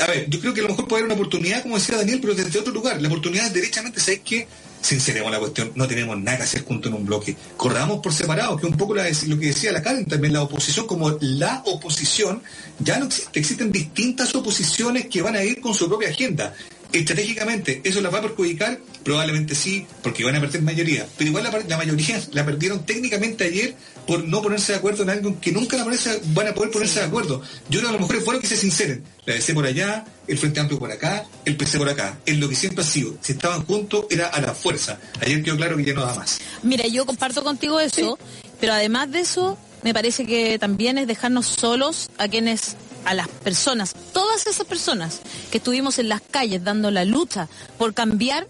a 0.00 0.06
ver, 0.06 0.28
yo 0.28 0.40
creo 0.40 0.54
que 0.54 0.60
a 0.60 0.62
lo 0.64 0.70
mejor 0.70 0.88
puede 0.88 1.02
haber 1.02 1.12
una 1.12 1.20
oportunidad, 1.20 1.62
como 1.62 1.76
decía 1.76 1.96
Daniel, 1.96 2.18
pero 2.20 2.34
desde 2.34 2.58
otro 2.58 2.72
lugar. 2.72 3.00
La 3.00 3.08
oportunidad 3.08 3.46
es 3.46 3.52
derechamente, 3.52 4.00
¿sabes 4.00 4.20
que 4.20 4.48
Sinceremos 4.82 5.30
la 5.30 5.38
cuestión, 5.38 5.70
no 5.76 5.86
tenemos 5.86 6.20
nada 6.20 6.38
que 6.38 6.42
hacer 6.42 6.64
junto 6.64 6.88
en 6.88 6.94
un 6.94 7.06
bloque. 7.06 7.36
Corramos 7.56 8.00
por 8.00 8.12
separado, 8.12 8.56
que 8.56 8.66
un 8.66 8.76
poco 8.76 8.96
lo 8.96 9.02
que 9.04 9.46
decía 9.46 9.70
la 9.70 9.80
Karen 9.80 10.06
también, 10.06 10.32
la 10.32 10.42
oposición 10.42 10.88
como 10.88 11.16
la 11.20 11.62
oposición 11.66 12.42
ya 12.80 12.98
no 12.98 13.06
existe. 13.06 13.38
Existen 13.38 13.70
distintas 13.70 14.34
oposiciones 14.34 15.06
que 15.06 15.22
van 15.22 15.36
a 15.36 15.44
ir 15.44 15.60
con 15.60 15.72
su 15.72 15.88
propia 15.88 16.08
agenda 16.08 16.52
estratégicamente, 16.92 17.80
¿eso 17.84 18.00
la 18.00 18.10
va 18.10 18.18
a 18.18 18.22
perjudicar? 18.22 18.78
Probablemente 19.02 19.54
sí, 19.54 19.86
porque 20.02 20.24
van 20.24 20.36
a 20.36 20.40
perder 20.40 20.62
mayoría. 20.62 21.06
Pero 21.16 21.30
igual 21.30 21.44
la, 21.68 21.76
mayoría 21.76 22.22
la 22.32 22.44
perdieron 22.44 22.84
técnicamente 22.84 23.44
ayer 23.44 23.74
por 24.06 24.24
no 24.24 24.42
ponerse 24.42 24.72
de 24.72 24.78
acuerdo 24.78 25.02
en 25.02 25.10
algo 25.10 25.40
que 25.40 25.52
nunca 25.52 25.76
van 25.82 26.48
a 26.48 26.54
poder 26.54 26.70
ponerse 26.70 27.00
de 27.00 27.06
acuerdo. 27.06 27.42
Yo 27.68 27.80
creo 27.80 27.82
que 27.82 27.88
a 27.88 27.92
lo 27.92 27.98
mejor 28.00 28.16
es 28.16 28.24
bueno 28.24 28.40
que 28.40 28.46
se 28.46 28.56
sinceren. 28.56 29.04
La 29.24 29.34
DC 29.34 29.54
por 29.54 29.64
allá, 29.64 30.04
el 30.26 30.38
Frente 30.38 30.60
Amplio 30.60 30.78
por 30.78 30.90
acá, 30.90 31.24
el 31.44 31.56
PC 31.56 31.78
por 31.78 31.88
acá. 31.88 32.18
Es 32.26 32.38
lo 32.38 32.48
que 32.48 32.54
siempre 32.54 32.82
ha 32.82 32.86
sido. 32.86 33.16
Si 33.20 33.32
estaban 33.32 33.64
juntos, 33.64 34.06
era 34.10 34.28
a 34.28 34.40
la 34.40 34.54
fuerza. 34.54 34.98
Ayer 35.20 35.42
quedó 35.42 35.56
claro 35.56 35.76
que 35.76 35.84
ya 35.84 35.94
no 35.94 36.04
da 36.04 36.14
más. 36.14 36.40
Mira, 36.62 36.86
yo 36.86 37.06
comparto 37.06 37.42
contigo 37.42 37.80
eso, 37.80 38.18
pero 38.60 38.72
además 38.72 39.10
de 39.10 39.20
eso, 39.20 39.58
me 39.82 39.94
parece 39.94 40.26
que 40.26 40.58
también 40.58 40.98
es 40.98 41.06
dejarnos 41.06 41.46
solos 41.46 42.10
a 42.18 42.28
quienes 42.28 42.76
a 43.04 43.14
las 43.14 43.28
personas, 43.28 43.94
todas 44.12 44.46
esas 44.46 44.66
personas 44.66 45.20
que 45.50 45.58
estuvimos 45.58 45.98
en 45.98 46.08
las 46.08 46.20
calles 46.20 46.64
dando 46.64 46.90
la 46.90 47.04
lucha 47.04 47.48
por 47.78 47.94
cambiar 47.94 48.46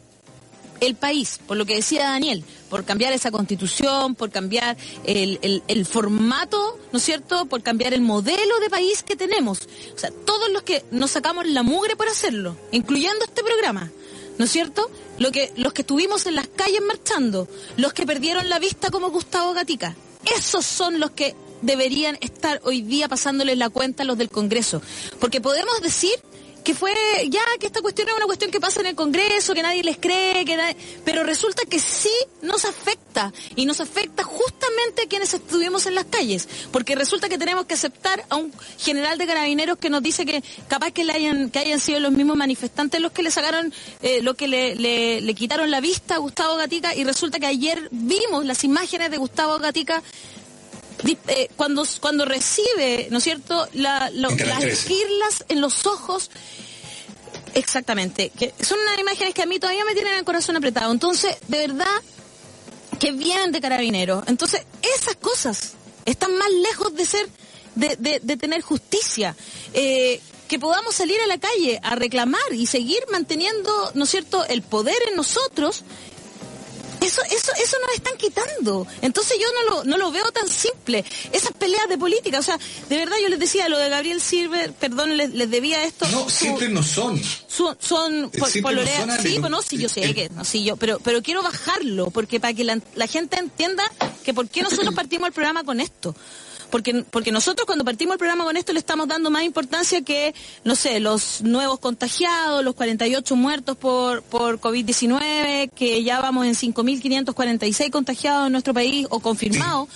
el 0.80 0.96
país, 0.96 1.38
por 1.46 1.56
lo 1.56 1.64
que 1.64 1.76
decía 1.76 2.04
Daniel, 2.04 2.44
por 2.68 2.84
cambiar 2.84 3.12
esa 3.12 3.30
constitución, 3.30 4.16
por 4.16 4.30
cambiar 4.30 4.76
el, 5.04 5.62
el, 5.68 5.86
formato, 5.86 6.78
¿no 6.90 6.98
es 6.98 7.04
cierto?, 7.04 7.46
por 7.46 7.62
cambiar 7.62 7.94
el 7.94 8.00
modelo 8.00 8.58
de 8.58 8.68
país 8.68 9.04
que 9.04 9.14
tenemos. 9.14 9.60
O 9.94 9.98
sea, 9.98 10.10
todos 10.10 10.50
los 10.50 10.64
que 10.64 10.84
nos 10.90 11.12
sacamos 11.12 11.46
la 11.46 11.62
mugre 11.62 11.94
por 11.94 12.08
hacerlo, 12.08 12.56
incluyendo 12.72 13.24
este 13.24 13.44
programa, 13.44 13.92
¿no 14.38 14.44
es 14.44 14.50
cierto? 14.50 14.90
Lo 15.18 15.30
que, 15.30 15.52
los 15.56 15.72
que 15.72 15.82
estuvimos 15.82 16.26
en 16.26 16.34
las 16.34 16.48
calles 16.48 16.82
marchando, 16.84 17.46
los 17.76 17.92
que 17.92 18.04
perdieron 18.04 18.48
la 18.48 18.58
vista 18.58 18.90
como 18.90 19.10
Gustavo 19.10 19.52
Gatica, 19.52 19.94
esos 20.36 20.66
son 20.66 20.98
los 20.98 21.12
que 21.12 21.36
deberían 21.62 22.18
estar 22.20 22.60
hoy 22.64 22.82
día 22.82 23.08
pasándoles 23.08 23.56
la 23.56 23.70
cuenta 23.70 24.02
a 24.02 24.06
los 24.06 24.18
del 24.18 24.28
Congreso. 24.28 24.82
Porque 25.18 25.40
podemos 25.40 25.80
decir 25.80 26.12
que 26.62 26.74
fue 26.74 26.92
ya 27.28 27.40
que 27.58 27.66
esta 27.66 27.80
cuestión 27.80 28.08
es 28.08 28.14
una 28.14 28.26
cuestión 28.26 28.50
que 28.50 28.60
pasa 28.60 28.80
en 28.80 28.86
el 28.86 28.94
Congreso, 28.94 29.54
que 29.54 29.62
nadie 29.62 29.82
les 29.82 29.96
cree, 29.98 30.44
que 30.44 30.76
pero 31.04 31.24
resulta 31.24 31.62
que 31.64 31.78
sí 31.78 32.12
nos 32.40 32.64
afecta 32.64 33.32
y 33.56 33.66
nos 33.66 33.80
afecta 33.80 34.22
justamente 34.22 35.02
a 35.02 35.06
quienes 35.08 35.34
estuvimos 35.34 35.86
en 35.86 35.94
las 35.94 36.04
calles, 36.04 36.48
porque 36.70 36.94
resulta 36.94 37.28
que 37.28 37.38
tenemos 37.38 37.66
que 37.66 37.74
aceptar 37.74 38.24
a 38.28 38.36
un 38.36 38.52
general 38.78 39.18
de 39.18 39.26
carabineros 39.26 39.78
que 39.78 39.90
nos 39.90 40.02
dice 40.02 40.24
que 40.24 40.42
capaz 40.68 40.92
que 40.92 41.04
le 41.04 41.12
hayan 41.12 41.50
que 41.50 41.58
hayan 41.58 41.80
sido 41.80 42.00
los 42.00 42.12
mismos 42.12 42.36
manifestantes 42.36 43.00
los 43.00 43.12
que 43.12 43.22
le 43.22 43.30
sacaron, 43.30 43.72
eh, 44.02 44.22
lo 44.22 44.34
que 44.34 44.48
le, 44.48 44.76
le, 44.76 45.20
le 45.20 45.34
quitaron 45.34 45.70
la 45.70 45.80
vista 45.80 46.16
a 46.16 46.18
Gustavo 46.18 46.56
Gatica 46.56 46.94
y 46.94 47.04
resulta 47.04 47.40
que 47.40 47.46
ayer 47.46 47.88
vimos 47.90 48.44
las 48.44 48.64
imágenes 48.64 49.10
de 49.10 49.16
Gustavo 49.16 49.58
Gatica 49.58 50.02
eh, 51.04 51.48
cuando, 51.56 51.84
cuando 52.00 52.24
recibe, 52.24 53.08
¿no 53.10 53.18
es 53.18 53.24
cierto?, 53.24 53.68
las 53.72 54.12
esquirlas 54.62 55.44
en 55.48 55.60
los 55.60 55.86
ojos. 55.86 56.30
Exactamente. 57.54 58.30
Que 58.30 58.54
son 58.62 58.78
unas 58.80 58.98
imágenes 58.98 59.34
que 59.34 59.42
a 59.42 59.46
mí 59.46 59.58
todavía 59.58 59.84
me 59.84 59.94
tienen 59.94 60.14
el 60.14 60.24
corazón 60.24 60.56
apretado. 60.56 60.92
Entonces, 60.92 61.36
de 61.48 61.58
verdad, 61.66 62.02
que 62.98 63.12
vienen 63.12 63.52
de 63.52 63.60
carabineros. 63.60 64.24
Entonces, 64.26 64.62
esas 64.96 65.16
cosas 65.16 65.72
están 66.04 66.36
más 66.36 66.50
lejos 66.50 66.94
de 66.94 67.04
ser, 67.04 67.28
de, 67.74 68.20
de, 68.22 68.36
tener 68.36 68.62
justicia. 68.62 69.36
Eh, 69.74 70.20
que 70.48 70.58
podamos 70.58 70.94
salir 70.94 71.18
a 71.20 71.26
la 71.26 71.38
calle 71.38 71.80
a 71.82 71.94
reclamar 71.94 72.52
y 72.52 72.66
seguir 72.66 73.02
manteniendo, 73.10 73.90
¿no 73.94 74.04
es 74.04 74.10
cierto?, 74.10 74.44
el 74.44 74.60
poder 74.60 74.98
en 75.08 75.16
nosotros 75.16 75.82
eso, 77.02 77.22
eso, 77.30 77.52
eso 77.62 77.76
nos 77.80 77.94
están 77.94 78.16
quitando. 78.16 78.86
Entonces 79.00 79.38
yo 79.40 79.46
no 79.52 79.70
lo, 79.70 79.84
no 79.84 79.96
lo 79.98 80.10
veo 80.10 80.30
tan 80.32 80.48
simple. 80.48 81.04
Esas 81.32 81.52
peleas 81.52 81.88
de 81.88 81.98
política, 81.98 82.38
o 82.38 82.42
sea, 82.42 82.58
de 82.88 82.96
verdad 82.96 83.16
yo 83.22 83.28
les 83.28 83.38
decía 83.38 83.68
lo 83.68 83.78
de 83.78 83.88
Gabriel 83.88 84.20
Silver, 84.20 84.72
perdón, 84.72 85.16
les, 85.16 85.30
les 85.32 85.50
debía 85.50 85.84
esto. 85.84 86.06
No, 86.08 86.28
siempre 86.28 86.68
no 86.68 86.82
son. 86.82 87.20
Son, 87.46 87.76
son 87.80 88.30
pololeas, 88.62 89.22
sí, 89.22 89.38
bueno, 89.38 89.60
sí, 89.62 89.78
yo 89.78 89.88
sé 89.88 90.14
que, 90.14 90.28
no, 90.30 90.44
sí, 90.44 90.64
yo, 90.64 90.76
pero, 90.76 90.98
pero 91.00 91.22
quiero 91.22 91.42
bajarlo, 91.42 92.10
porque 92.10 92.40
para 92.40 92.54
que 92.54 92.64
la, 92.64 92.80
la 92.94 93.06
gente 93.06 93.38
entienda 93.38 93.84
que 94.24 94.32
por 94.32 94.48
qué 94.48 94.62
nosotros 94.62 94.94
partimos 94.96 95.28
el 95.28 95.32
programa 95.32 95.64
con 95.64 95.80
esto 95.80 96.14
porque, 96.72 97.04
porque 97.10 97.30
nosotros 97.30 97.66
cuando 97.66 97.84
partimos 97.84 98.14
el 98.14 98.18
programa 98.18 98.44
con 98.44 98.56
esto 98.56 98.72
le 98.72 98.78
estamos 98.78 99.06
dando 99.06 99.30
más 99.30 99.42
importancia 99.42 100.00
que, 100.00 100.34
no 100.64 100.74
sé, 100.74 101.00
los 101.00 101.42
nuevos 101.42 101.78
contagiados, 101.78 102.64
los 102.64 102.74
48 102.74 103.36
muertos 103.36 103.76
por, 103.76 104.22
por 104.22 104.58
COVID-19, 104.58 105.70
que 105.70 106.02
ya 106.02 106.22
vamos 106.22 106.46
en 106.46 106.54
5.546 106.54 107.90
contagiados 107.90 108.46
en 108.46 108.52
nuestro 108.52 108.72
país 108.72 109.06
o 109.10 109.20
confirmados. 109.20 109.90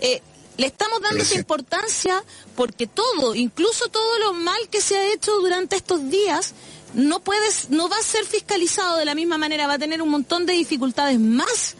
Eh, 0.00 0.20
le 0.58 0.66
estamos 0.66 1.00
dando 1.00 1.22
esa 1.22 1.34
importancia 1.34 2.22
porque 2.54 2.86
todo, 2.86 3.34
incluso 3.34 3.88
todo 3.88 4.18
lo 4.18 4.34
mal 4.34 4.68
que 4.70 4.82
se 4.82 4.98
ha 4.98 5.12
hecho 5.14 5.32
durante 5.40 5.76
estos 5.76 6.10
días, 6.10 6.52
no 6.92 7.20
puedes, 7.20 7.70
no 7.70 7.88
va 7.88 7.96
a 7.96 8.02
ser 8.02 8.26
fiscalizado 8.26 8.98
de 8.98 9.06
la 9.06 9.14
misma 9.14 9.38
manera, 9.38 9.66
va 9.66 9.74
a 9.74 9.78
tener 9.78 10.02
un 10.02 10.10
montón 10.10 10.44
de 10.44 10.52
dificultades 10.52 11.18
más 11.18 11.76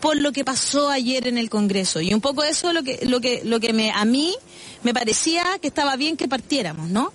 por 0.00 0.16
lo 0.16 0.32
que 0.32 0.44
pasó 0.44 0.88
ayer 0.88 1.26
en 1.26 1.38
el 1.38 1.50
Congreso. 1.50 2.00
Y 2.00 2.14
un 2.14 2.20
poco 2.20 2.44
eso 2.44 2.72
lo 2.72 2.82
que, 2.82 3.00
lo 3.06 3.20
que, 3.20 3.42
lo 3.44 3.60
que 3.60 3.92
a 3.94 4.04
mí 4.04 4.34
me 4.82 4.94
parecía 4.94 5.44
que 5.60 5.68
estaba 5.68 5.96
bien 5.96 6.16
que 6.16 6.28
partiéramos, 6.28 6.88
¿no? 6.88 7.12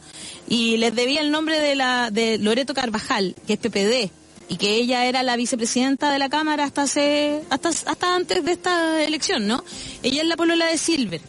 Y 0.47 0.77
les 0.77 0.93
debía 0.93 1.21
el 1.21 1.31
nombre 1.31 1.59
de 1.59 1.75
la, 1.75 2.11
de 2.11 2.37
Loreto 2.37 2.73
Carvajal, 2.73 3.35
que 3.47 3.53
es 3.53 3.59
PPD, 3.59 4.11
y 4.49 4.57
que 4.57 4.75
ella 4.75 5.05
era 5.05 5.23
la 5.23 5.35
vicepresidenta 5.35 6.11
de 6.11 6.19
la 6.19 6.29
Cámara 6.29 6.65
hasta 6.65 6.83
hace, 6.83 7.41
hasta, 7.49 7.69
hasta 7.69 8.15
antes 8.15 8.43
de 8.43 8.51
esta 8.51 9.03
elección, 9.03 9.47
¿no? 9.47 9.63
Ella 10.03 10.21
es 10.21 10.27
la 10.27 10.35
polola 10.35 10.65
de 10.67 10.77
Silver. 10.77 11.21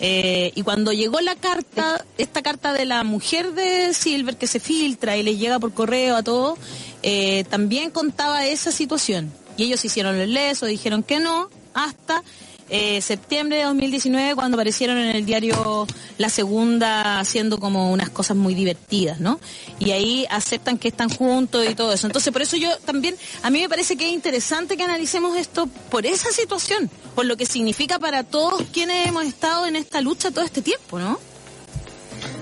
Eh, 0.00 0.50
y 0.56 0.62
cuando 0.62 0.92
llegó 0.92 1.20
la 1.20 1.36
carta, 1.36 2.04
esta 2.18 2.42
carta 2.42 2.72
de 2.72 2.84
la 2.84 3.04
mujer 3.04 3.52
de 3.52 3.94
Silver 3.94 4.36
que 4.36 4.48
se 4.48 4.58
filtra 4.58 5.16
y 5.16 5.22
le 5.22 5.36
llega 5.36 5.60
por 5.60 5.72
correo 5.72 6.16
a 6.16 6.22
todo, 6.22 6.58
eh, 7.02 7.44
también 7.48 7.90
contaba 7.90 8.44
esa 8.44 8.72
situación 8.72 9.32
y 9.56 9.64
ellos 9.64 9.84
hicieron 9.84 10.16
el 10.16 10.34
leso, 10.34 10.66
dijeron 10.66 11.02
que 11.02 11.20
no, 11.20 11.48
hasta 11.74 12.22
eh, 12.70 13.02
septiembre 13.02 13.58
de 13.58 13.64
2019 13.64 14.34
cuando 14.34 14.56
aparecieron 14.56 14.96
en 14.96 15.14
el 15.14 15.26
diario 15.26 15.86
La 16.16 16.30
Segunda 16.30 17.20
haciendo 17.20 17.58
como 17.58 17.92
unas 17.92 18.08
cosas 18.08 18.38
muy 18.38 18.54
divertidas, 18.54 19.20
¿no? 19.20 19.38
Y 19.78 19.90
ahí 19.90 20.26
aceptan 20.30 20.78
que 20.78 20.88
están 20.88 21.10
juntos 21.10 21.66
y 21.68 21.74
todo 21.74 21.92
eso. 21.92 22.06
Entonces, 22.06 22.32
por 22.32 22.40
eso 22.40 22.56
yo 22.56 22.74
también, 22.78 23.16
a 23.42 23.50
mí 23.50 23.60
me 23.60 23.68
parece 23.68 23.96
que 23.96 24.06
es 24.06 24.14
interesante 24.14 24.78
que 24.78 24.82
analicemos 24.82 25.36
esto 25.36 25.66
por 25.90 26.06
esa 26.06 26.30
situación, 26.30 26.90
por 27.14 27.26
lo 27.26 27.36
que 27.36 27.44
significa 27.44 27.98
para 27.98 28.24
todos 28.24 28.62
quienes 28.72 29.06
hemos 29.06 29.24
estado 29.26 29.66
en 29.66 29.76
esta 29.76 30.00
lucha 30.00 30.30
todo 30.30 30.44
este 30.44 30.62
tiempo, 30.62 30.98
¿no? 30.98 31.18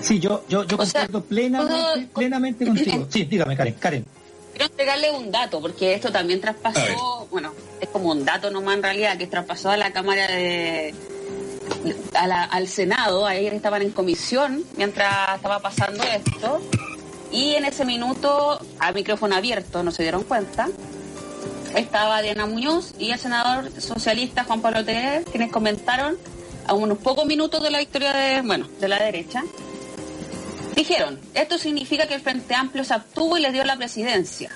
Sí, 0.00 0.20
yo, 0.20 0.44
yo, 0.48 0.64
yo 0.64 0.76
comparto 0.76 1.24
plenamente, 1.24 2.08
plenamente 2.14 2.64
contigo. 2.64 3.08
Sí, 3.10 3.24
dígame, 3.24 3.56
Karen, 3.56 3.74
Karen. 3.74 4.21
Quiero 4.52 4.66
entregarle 4.66 5.10
un 5.10 5.30
dato, 5.30 5.60
porque 5.60 5.94
esto 5.94 6.12
también 6.12 6.40
traspasó, 6.40 7.26
bueno, 7.30 7.52
es 7.80 7.88
como 7.88 8.10
un 8.10 8.24
dato 8.24 8.50
nomás 8.50 8.76
en 8.76 8.82
realidad, 8.82 9.16
que 9.16 9.26
traspasó 9.26 9.70
a 9.70 9.76
la 9.76 9.92
Cámara 9.92 10.26
de... 10.28 10.94
al 12.14 12.68
Senado, 12.68 13.26
ayer 13.26 13.54
estaban 13.54 13.82
en 13.82 13.90
comisión 13.90 14.64
mientras 14.76 15.36
estaba 15.36 15.58
pasando 15.60 16.04
esto, 16.04 16.60
y 17.30 17.54
en 17.54 17.64
ese 17.64 17.86
minuto, 17.86 18.60
a 18.78 18.92
micrófono 18.92 19.34
abierto, 19.36 19.82
no 19.82 19.90
se 19.90 20.02
dieron 20.02 20.22
cuenta, 20.24 20.68
estaba 21.74 22.20
Diana 22.20 22.44
Muñoz 22.44 22.92
y 22.98 23.10
el 23.10 23.18
senador 23.18 23.70
socialista 23.80 24.44
Juan 24.44 24.60
Pablo 24.60 24.84
Térez, 24.84 25.24
quienes 25.30 25.50
comentaron 25.50 26.18
a 26.66 26.74
unos 26.74 26.98
pocos 26.98 27.24
minutos 27.24 27.62
de 27.62 27.70
la 27.70 27.78
victoria 27.78 28.12
de, 28.12 28.42
bueno, 28.42 28.68
de 28.78 28.88
la 28.88 29.02
derecha, 29.02 29.42
Dijeron, 30.76 31.20
esto 31.34 31.58
significa 31.58 32.06
que 32.06 32.14
el 32.14 32.20
Frente 32.20 32.54
Amplio 32.54 32.84
se 32.84 32.94
obtuvo 32.94 33.36
y 33.36 33.40
les 33.40 33.52
dio 33.52 33.64
la 33.64 33.76
presidencia. 33.76 34.50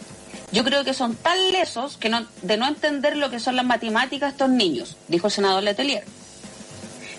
Yo 0.52 0.64
creo 0.64 0.84
que 0.84 0.94
son 0.94 1.14
tan 1.16 1.36
lesos 1.52 1.96
que 1.96 2.08
no, 2.08 2.26
de 2.42 2.56
no 2.56 2.66
entender 2.68 3.16
lo 3.16 3.30
que 3.30 3.40
son 3.40 3.56
las 3.56 3.64
matemáticas 3.64 4.32
estos 4.32 4.48
niños, 4.48 4.96
dijo 5.08 5.26
el 5.26 5.32
senador 5.32 5.62
Letelier, 5.62 6.04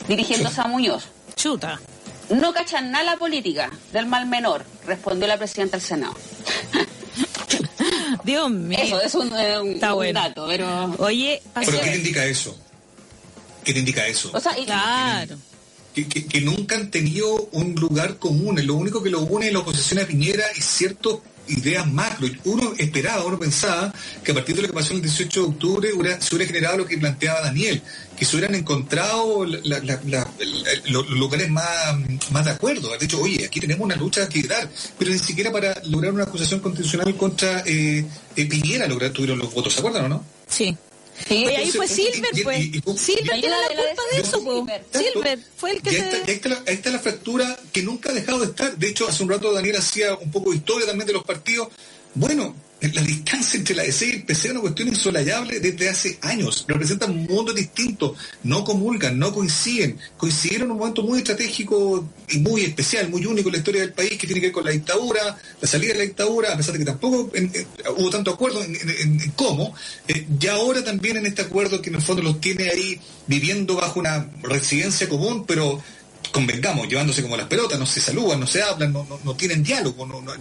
dirigiéndose 0.07 0.61
a 0.61 0.65
Muñoz. 0.67 1.05
Chuta. 1.35 1.79
No 2.29 2.53
cachan 2.53 2.91
nada 2.91 3.03
la 3.03 3.17
política 3.17 3.69
del 3.93 4.05
mal 4.05 4.25
menor, 4.25 4.65
respondió 4.85 5.27
la 5.27 5.37
presidenta 5.37 5.77
del 5.77 5.85
Senado. 5.85 6.13
Dios 8.23 8.49
mío. 8.49 8.77
Eso 8.81 9.01
es 9.01 9.15
un, 9.15 9.33
eh, 9.37 9.59
un- 9.59 9.71
Está 9.73 9.89
un 9.93 9.95
bueno. 9.95 10.19
dato, 10.19 10.45
pero... 10.47 10.95
Oye, 10.99 11.41
¿Pero 11.53 11.71
qué 11.79 11.89
te 11.91 11.95
indica 11.97 12.25
eso? 12.25 12.57
¿Qué 13.63 13.73
te 13.73 13.79
indica 13.79 14.05
eso? 14.07 14.31
O 14.33 14.39
sea, 14.39 14.57
y- 14.57 14.65
Claro. 14.65 15.37
Que, 16.05 16.41
nunca 16.41 16.75
han 16.75 16.91
tenido 16.91 17.49
un 17.51 17.75
lugar 17.75 18.17
común. 18.17 18.59
Lo 18.65 18.75
único 18.75 19.01
que 19.01 19.09
lo 19.09 19.21
une 19.21 19.47
es 19.47 19.53
la 19.53 19.59
oposición 19.59 19.99
a 19.99 20.05
Piñera 20.05 20.43
y 20.55 20.61
ciertas 20.61 21.13
ideas 21.49 21.89
macro. 21.91 22.27
Uno 22.43 22.73
esperaba, 22.77 23.23
uno 23.25 23.39
pensaba 23.39 23.93
que 24.23 24.31
a 24.31 24.35
partir 24.35 24.55
de 24.57 24.63
lo 24.63 24.67
que 24.67 24.73
pasó 24.73 24.93
el 24.93 25.01
18 25.01 25.41
de 25.43 25.47
octubre 25.47 25.93
hubiera- 25.93 26.19
se 26.19 26.35
hubiera 26.35 26.51
generado 26.51 26.77
lo 26.79 26.85
que 26.85 26.97
planteaba 26.97 27.39
Daniel, 27.41 27.81
que 28.17 28.25
se 28.25 28.35
hubieran 28.35 28.53
encontrado 28.55 29.45
los 29.45 31.09
lugares 31.09 31.49
más, 31.49 31.95
más 32.31 32.45
de 32.45 32.51
acuerdo. 32.51 32.91
Han 32.93 32.99
dicho, 32.99 33.21
oye, 33.21 33.45
aquí 33.45 33.59
tenemos 33.61 33.85
una 33.85 33.95
lucha 33.95 34.27
que 34.27 34.43
dar, 34.43 34.69
pero 34.99 35.11
ni 35.11 35.19
siquiera 35.19 35.49
para 35.51 35.81
lograr 35.85 36.11
una 36.13 36.23
acusación 36.23 36.59
constitucional 36.59 37.15
contra 37.15 37.63
eh, 37.65 38.05
eh, 38.35 38.45
Piñera 38.45 38.87
tuvieron 39.13 39.39
los 39.39 39.53
votos, 39.53 39.73
¿se 39.73 39.79
acuerdan 39.79 40.05
o 40.05 40.09
no? 40.09 40.25
Sí. 40.49 40.75
Sí, 41.27 41.45
Oye, 41.45 41.57
ahí 41.57 41.71
fue 41.71 41.87
Silver, 41.87 42.31
y- 42.33 42.43
pues. 42.43 42.59
y- 42.59 42.77
y- 42.85 42.97
Silver 42.97 43.37
y 43.37 43.41
tiene 43.41 43.49
la 43.49 43.61
la 43.61 43.67
culpa 43.87 44.03
de 44.11 44.17
de 44.17 44.27
eso. 44.27 44.39
Silver. 44.39 44.85
Silver 44.93 45.39
fue 45.57 45.71
el 45.71 45.81
que 45.81 45.89
se... 45.91 46.01
ahí 46.01 46.21
está 46.27 46.49
la, 46.49 46.55
ahí 46.67 46.73
está 46.75 46.89
la 46.91 46.99
fractura 46.99 47.59
que 47.71 47.81
nunca 47.83 48.09
ha 48.09 48.13
dejado 48.13 48.39
de 48.39 48.45
estar. 48.47 48.77
De 48.77 48.87
hecho, 48.89 49.07
hace 49.07 49.23
un 49.23 49.29
rato 49.29 49.51
Daniel 49.53 49.77
hacía 49.77 50.15
un 50.15 50.31
poco 50.31 50.51
de 50.51 50.57
historia 50.57 50.85
también 50.87 51.07
de 51.07 51.13
los 51.13 51.23
partidos. 51.23 51.69
Bueno, 52.13 52.55
la 52.79 53.01
distancia 53.01 53.57
entre 53.57 53.75
la 53.75 53.83
DC 53.83 54.05
y 54.05 54.11
el 54.11 54.23
PC 54.23 54.47
es 54.47 54.51
una 54.51 54.61
cuestión 54.61 54.87
insolayable 54.89 55.59
desde 55.59 55.89
hace 55.89 56.17
años. 56.21 56.63
Representan 56.67 57.15
mundos 57.25 57.55
distintos, 57.55 58.17
no 58.43 58.63
comulgan, 58.63 59.17
no 59.17 59.33
coinciden. 59.33 59.97
Coincidieron 60.15 60.67
en 60.67 60.71
un 60.73 60.77
momento 60.77 61.01
muy 61.01 61.19
estratégico 61.19 62.07
y 62.29 62.37
muy 62.37 62.61
especial, 62.65 63.09
muy 63.09 63.25
único 63.25 63.49
en 63.49 63.53
la 63.53 63.57
historia 63.59 63.81
del 63.81 63.93
país, 63.93 64.11
que 64.11 64.27
tiene 64.27 64.39
que 64.41 64.47
ver 64.47 64.53
con 64.53 64.65
la 64.65 64.71
dictadura, 64.71 65.37
la 65.59 65.67
salida 65.67 65.93
de 65.93 65.99
la 65.99 66.05
dictadura, 66.05 66.53
a 66.53 66.57
pesar 66.57 66.73
de 66.73 66.79
que 66.79 66.85
tampoco 66.85 67.31
hubo 67.97 68.09
tanto 68.11 68.31
acuerdo 68.31 68.63
en- 68.63 68.75
en 68.75 69.31
cómo. 69.35 69.73
Eh, 70.07 70.27
y 70.39 70.47
ahora 70.47 70.83
también 70.83 71.17
en 71.17 71.25
este 71.25 71.41
acuerdo 71.41 71.81
que 71.81 71.89
en 71.89 71.95
el 71.95 72.01
fondo 72.01 72.21
los 72.21 72.39
tiene 72.39 72.69
ahí 72.69 72.99
viviendo 73.25 73.75
bajo 73.75 73.99
una 73.99 74.29
residencia 74.43 75.09
común, 75.09 75.45
pero 75.45 75.81
convengamos, 76.31 76.87
llevándose 76.87 77.21
como 77.21 77.37
las 77.37 77.47
pelotas, 77.47 77.79
no 77.79 77.85
se 77.85 77.99
saludan, 78.01 78.39
no 78.39 78.47
se 78.47 78.61
hablan, 78.61 78.93
no, 78.93 79.05
no, 79.09 79.19
no 79.23 79.35
tienen 79.35 79.63
diálogo, 79.63 80.05
no, 80.05 80.21
no, 80.21 80.33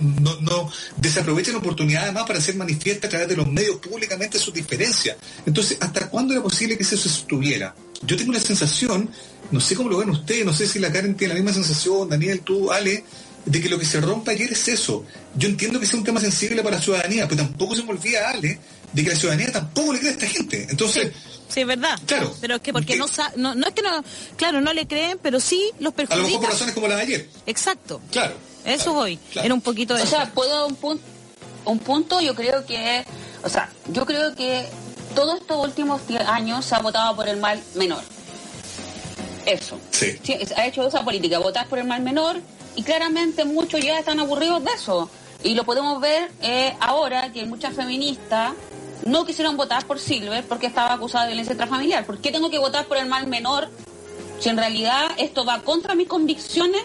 no, 0.00 0.40
no- 0.40 0.70
desaprovechan 0.96 1.56
oportunidades 1.56 2.04
además 2.04 2.24
para 2.26 2.38
hacer 2.38 2.54
manifiesta 2.56 3.06
a 3.06 3.10
través 3.10 3.28
de 3.28 3.36
los 3.36 3.48
medios 3.48 3.76
públicamente 3.76 4.38
sus 4.38 4.54
diferencias. 4.54 5.16
Entonces, 5.46 5.78
¿hasta 5.80 6.08
cuándo 6.08 6.32
era 6.34 6.42
posible 6.42 6.76
que 6.76 6.82
eso 6.82 6.96
se? 6.96 7.74
Yo 8.04 8.16
tengo 8.16 8.32
la 8.32 8.40
sensación, 8.40 9.08
no 9.50 9.60
sé 9.60 9.74
cómo 9.76 9.88
lo 9.88 9.98
ven 9.98 10.10
ustedes, 10.10 10.44
no 10.44 10.52
sé 10.52 10.66
si 10.66 10.78
la 10.78 10.90
Karen 10.92 11.16
tiene 11.16 11.34
la 11.34 11.40
misma 11.40 11.52
sensación, 11.54 12.08
Daniel, 12.08 12.40
tú, 12.40 12.72
Ale, 12.72 13.04
de 13.44 13.60
que 13.60 13.68
lo 13.68 13.78
que 13.78 13.84
se 13.84 14.00
rompe 14.00 14.30
ayer 14.32 14.52
es 14.52 14.68
eso. 14.68 15.04
Yo 15.36 15.48
entiendo 15.48 15.80
que 15.80 15.86
sea 15.86 15.98
un 15.98 16.04
tema 16.04 16.20
sensible 16.20 16.62
para 16.62 16.76
la 16.76 16.82
ciudadanía, 16.82 17.26
pero 17.28 17.42
tampoco 17.44 17.74
se 17.74 17.82
me 17.82 17.90
olvida, 17.90 18.30
Ale, 18.30 18.58
de 18.92 19.02
que 19.04 19.10
la 19.10 19.16
ciudadanía 19.16 19.50
tampoco 19.52 19.92
le 19.92 19.98
cree 19.98 20.10
a 20.10 20.14
esta 20.14 20.26
gente. 20.26 20.66
Entonces, 20.70 21.12
Sí, 21.48 21.60
es 21.60 21.66
verdad. 21.66 21.98
Claro. 22.06 22.34
Pero 22.40 22.54
es 22.56 22.62
que 22.62 22.72
porque 22.72 22.94
Que- 22.94 22.98
no, 22.98 23.06
sa- 23.08 23.30
no 23.36 23.54
no 23.54 23.66
es 23.68 23.74
que 23.74 23.82
no, 23.82 24.02
claro, 24.36 24.62
no 24.62 24.72
le 24.72 24.86
creen, 24.86 25.18
pero 25.22 25.38
sí 25.38 25.70
los 25.80 25.92
a 26.08 26.16
lo 26.16 26.22
mejor 26.24 26.40
por 26.40 26.48
razones 26.50 26.74
como 26.74 26.88
la 26.88 26.96
de 26.96 27.02
ayer. 27.02 27.28
Exacto. 27.44 28.00
Claro. 28.10 28.34
Eso 28.64 28.84
claro, 28.84 28.92
voy. 28.94 29.16
claro. 29.32 29.44
Era 29.46 29.54
un 29.54 29.60
poquito 29.60 29.94
de 29.94 30.02
O 30.02 30.06
sea, 30.06 30.30
puedo 30.32 30.66
un 30.66 30.76
punto, 30.76 31.04
un 31.66 31.78
punto 31.78 32.20
yo 32.22 32.34
creo 32.34 32.64
que, 32.64 33.04
o 33.42 33.50
sea, 33.50 33.70
yo 33.92 34.06
creo 34.06 34.34
que 34.34 34.64
todos 35.14 35.40
estos 35.42 35.62
últimos 35.62 36.00
años 36.26 36.64
se 36.64 36.74
ha 36.74 36.78
votado 36.78 37.14
por 37.16 37.28
el 37.28 37.36
mal 37.38 37.60
menor. 37.74 38.02
Eso. 39.44 39.78
Sí. 39.90 40.18
ha 40.56 40.66
hecho 40.66 40.86
esa 40.86 41.04
política, 41.04 41.38
votar 41.38 41.66
por 41.68 41.78
el 41.78 41.84
mal 41.86 42.00
menor 42.02 42.40
y 42.76 42.82
claramente 42.82 43.44
muchos 43.44 43.80
ya 43.80 43.98
están 43.98 44.20
aburridos 44.20 44.62
de 44.64 44.70
eso. 44.72 45.10
Y 45.44 45.54
lo 45.54 45.64
podemos 45.64 46.00
ver 46.00 46.30
eh, 46.40 46.74
ahora 46.80 47.32
que 47.32 47.44
muchas 47.44 47.74
feministas 47.74 48.52
no 49.04 49.24
quisieron 49.26 49.56
votar 49.56 49.84
por 49.86 49.98
Silver 49.98 50.44
porque 50.44 50.66
estaba 50.68 50.92
acusada 50.94 51.24
de 51.24 51.30
violencia 51.30 51.52
intrafamiliar. 51.52 52.06
¿Por 52.06 52.18
qué 52.18 52.30
tengo 52.30 52.48
que 52.50 52.58
votar 52.58 52.86
por 52.86 52.96
el 52.98 53.06
mal 53.06 53.26
menor 53.26 53.68
si 54.38 54.48
en 54.48 54.56
realidad 54.56 55.10
esto 55.18 55.44
va 55.44 55.60
contra 55.62 55.94
mis 55.96 56.06
convicciones? 56.06 56.82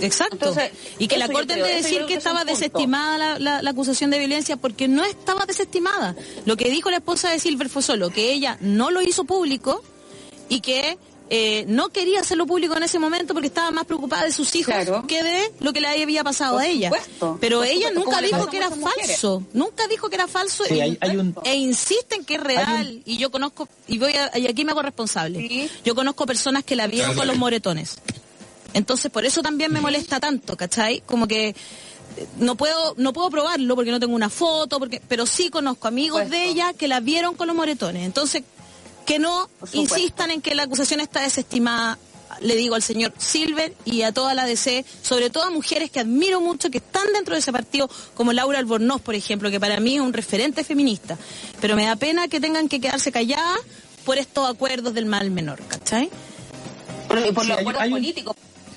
Exacto. 0.00 0.34
Entonces, 0.36 0.70
y 0.98 1.08
que 1.08 1.18
la 1.18 1.28
Corte 1.28 1.54
creo, 1.54 1.66
de 1.66 1.74
decir 1.74 2.06
que 2.06 2.14
estaba 2.14 2.44
desestimada 2.44 3.18
la, 3.18 3.38
la- 3.38 3.62
la 3.62 3.70
acusación 3.70 4.10
de 4.10 4.18
violencia 4.18 4.56
porque 4.56 4.88
no 4.88 5.04
estaba 5.04 5.44
desestimada. 5.44 6.14
Lo 6.46 6.56
que 6.56 6.70
dijo 6.70 6.90
la 6.90 6.96
esposa 6.98 7.30
de 7.30 7.38
Silver 7.38 7.68
fue 7.68 7.82
solo 7.82 8.10
que 8.10 8.32
ella 8.32 8.56
no 8.60 8.90
lo 8.90 9.02
hizo 9.02 9.24
público 9.24 9.82
y 10.48 10.60
que 10.60 10.96
eh, 11.32 11.64
no 11.68 11.90
quería 11.90 12.20
hacerlo 12.20 12.44
público 12.46 12.76
en 12.76 12.82
ese 12.82 12.98
momento 12.98 13.32
porque 13.34 13.46
estaba 13.46 13.70
más 13.70 13.84
preocupada 13.86 14.24
de 14.24 14.32
sus 14.32 14.52
hijos 14.56 14.74
Claro. 14.74 15.06
que 15.06 15.22
de 15.22 15.52
lo 15.60 15.72
que 15.72 15.80
le 15.80 15.86
había 15.86 16.24
pasado 16.24 16.54
Por 16.54 16.62
a 16.62 16.66
ella. 16.66 16.88
supuesto, 16.90 17.38
Pero 17.40 17.62
ella 17.62 17.88
supuesto, 17.88 18.00
nunca 18.10 18.20
dijo 18.20 18.46
que 18.48 18.56
era 18.56 18.70
falso. 18.70 19.42
Nunca 19.52 19.86
dijo 19.88 20.08
que 20.08 20.16
era 20.16 20.26
falso 20.28 20.64
Sí, 20.64 20.74
y, 20.74 20.80
hay- 20.80 20.98
hay 21.00 21.16
un- 21.16 21.34
e 21.44 21.54
insiste 21.54 22.16
en 22.16 22.24
que 22.24 22.34
es 22.34 22.40
real. 22.42 23.00
Y 23.04 23.16
yo 23.16 23.30
conozco, 23.30 23.68
y 23.86 23.98
voy 23.98 24.12
a, 24.14 24.36
y 24.38 24.46
aquí 24.48 24.64
me 24.64 24.72
hago 24.72 24.82
responsable. 24.82 25.38
Sí. 25.48 25.70
Yo 25.84 25.94
conozco 25.94 26.26
personas 26.26 26.64
que 26.64 26.74
la 26.76 26.86
vieron 26.88 27.12
Claro, 27.12 27.20
con 27.20 27.28
los 27.28 27.36
moretones. 27.38 27.98
Entonces, 28.74 29.10
por 29.10 29.24
eso 29.24 29.40
también 29.42 29.72
me 29.72 29.80
molesta 29.80 30.20
tanto, 30.20 30.56
¿cachai? 30.56 31.00
Como 31.06 31.26
que 31.26 31.48
eh, 31.50 31.54
no 32.38 32.56
puedo 32.56 32.94
no 32.96 33.12
puedo 33.12 33.30
probarlo 33.30 33.74
porque 33.76 33.90
no 33.92 34.00
tengo 34.00 34.14
una 34.14 34.30
foto, 34.30 34.78
porque 34.80 35.00
pero 35.08 35.26
sí 35.26 35.48
conozco 35.50 35.86
amigos 35.88 36.28
de 36.28 36.46
ella 36.48 36.72
que 36.72 36.88
la 36.88 37.00
vieron 37.00 37.34
con 37.36 37.46
los 37.46 37.56
moretones. 37.56 38.04
Entonces, 38.04 38.42
que 39.06 39.18
no 39.18 39.48
Por 39.58 39.68
insistan 39.72 40.30
en 40.30 40.40
que 40.40 40.54
la 40.54 40.64
acusación 40.64 41.00
está 41.00 41.22
desestimada, 41.22 41.98
le 42.40 42.56
digo 42.56 42.74
al 42.74 42.82
señor 42.82 43.12
Silver 43.18 43.74
y 43.84 44.02
a 44.02 44.12
toda 44.12 44.34
la 44.34 44.44
DC, 44.44 44.84
sobre 45.02 45.30
todo 45.30 45.44
a 45.44 45.50
mujeres 45.50 45.90
que 45.90 46.00
admiro 46.00 46.40
mucho, 46.40 46.70
que 46.70 46.78
están 46.78 47.12
dentro 47.12 47.34
de 47.34 47.40
ese 47.40 47.52
partido, 47.52 47.90
como 48.14 48.32
Laura 48.32 48.58
Albornoz, 48.58 49.00
por 49.00 49.14
ejemplo, 49.14 49.50
que 49.50 49.60
para 49.60 49.80
mí 49.80 49.96
es 49.96 50.00
un 50.00 50.12
referente 50.12 50.64
feminista. 50.64 51.18
Pero 51.60 51.76
me 51.76 51.84
da 51.84 51.96
pena 51.96 52.28
que 52.28 52.40
tengan 52.40 52.68
que 52.68 52.80
quedarse 52.80 53.12
calladas 53.12 53.58
por 54.04 54.18
estos 54.18 54.48
acuerdos 54.48 54.94
del 54.94 55.06
mal 55.06 55.30
menor, 55.30 55.60
¿cachai? 55.66 56.10
Por, 57.08 57.34
por 57.34 57.44
Sí, 57.44 57.50
los 57.50 57.58
acuerdos 57.58 57.82
hay 57.82 57.90
políticos, 57.90 58.36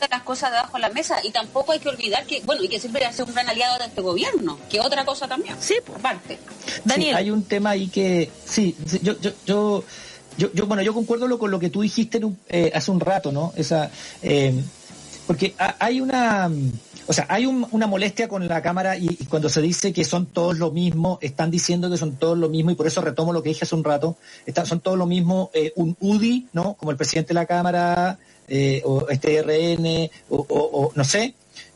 las 0.10 0.24
cosas 0.24 0.52
debajo 0.52 0.78
de 0.78 0.82
la 0.82 0.90
mesa. 0.90 1.20
Y 1.24 1.32
tampoco 1.32 1.72
hay 1.72 1.80
que 1.80 1.90
olvidar 1.90 2.26
que, 2.26 2.42
bueno, 2.42 2.64
y 2.64 2.68
que 2.68 2.80
Silver 2.80 3.06
hace 3.06 3.24
un 3.24 3.34
gran 3.34 3.48
aliado 3.50 3.78
de 3.80 3.86
este 3.86 4.02
gobierno, 4.02 4.60
que 4.70 4.80
otra 4.80 5.06
cosa 5.06 5.28
también. 5.28 5.56
Sí, 5.60 5.76
pues. 5.86 5.98
aparte. 6.00 6.40
Daniel. 6.84 7.12
Sí, 7.12 7.16
hay 7.16 7.32
un 7.32 7.44
tema 7.44 7.72
ahí 7.72 7.88
que, 7.88 8.30
sí, 8.46 8.76
sí, 8.86 9.00
yo, 9.02 9.20
yo, 9.20 9.32
yo, 9.46 9.84
yo, 10.38 10.52
yo, 10.54 10.66
bueno, 10.68 10.82
yo 10.84 10.94
concuerdo 10.94 11.28
lo- 11.28 11.40
con 11.40 11.52
lo 11.52 11.60
que 11.60 11.70
tú 11.70 11.82
dijiste 11.82 12.18
en 12.18 12.26
un- 12.26 12.38
eh, 12.50 12.72
hace 12.74 12.92
un 12.92 13.00
rato, 13.00 13.32
¿no? 13.32 13.54
Esa, 13.56 13.90
eh, 14.22 14.54
porque 15.28 15.54
ha- 15.58 15.76
hay 15.80 16.02
una, 16.02 16.50
mm, 16.50 16.72
o 17.08 17.14
sea, 17.14 17.26
hay 17.30 17.46
un- 17.46 17.66
una 17.72 17.88
molestia 17.88 18.28
con 18.28 18.48
la 18.48 18.62
Cámara 18.62 18.98
y, 18.98 19.06
y 19.20 19.26
cuando 19.26 19.50
se 19.50 19.62
dice 19.62 19.94
que 19.94 20.04
son 20.04 20.26
todos 20.28 20.58
lo 20.58 20.72
mismo, 20.72 21.18
están 21.22 21.52
diciendo 21.52 21.90
que 21.90 21.98
son 21.98 22.16
todos 22.16 22.38
lo 22.38 22.50
mismo 22.50 22.72
y 22.72 22.76
por 22.76 22.88
eso 22.88 23.02
retomo 23.02 23.32
lo 23.34 23.42
que 23.44 23.50
dije 23.50 23.66
hace 23.66 23.76
un 23.76 23.84
rato, 23.84 24.18
están, 24.46 24.66
son 24.66 24.80
todos 24.80 24.98
lo 24.98 25.06
mismo, 25.06 25.50
eh, 25.54 25.72
un 25.76 25.96
UDI, 26.00 26.48
¿no? 26.54 26.74
Como 26.76 26.92
el 26.92 26.98
presidente 26.98 27.30
de 27.30 27.34
la 27.36 27.46
Cámara, 27.46 28.18
o 28.84 29.08
este 29.10 29.38
RN, 29.42 30.12
o, 30.30 30.36
o- 30.38 30.84
o 30.88 30.92
no 30.96 31.04
sé, 31.06 31.34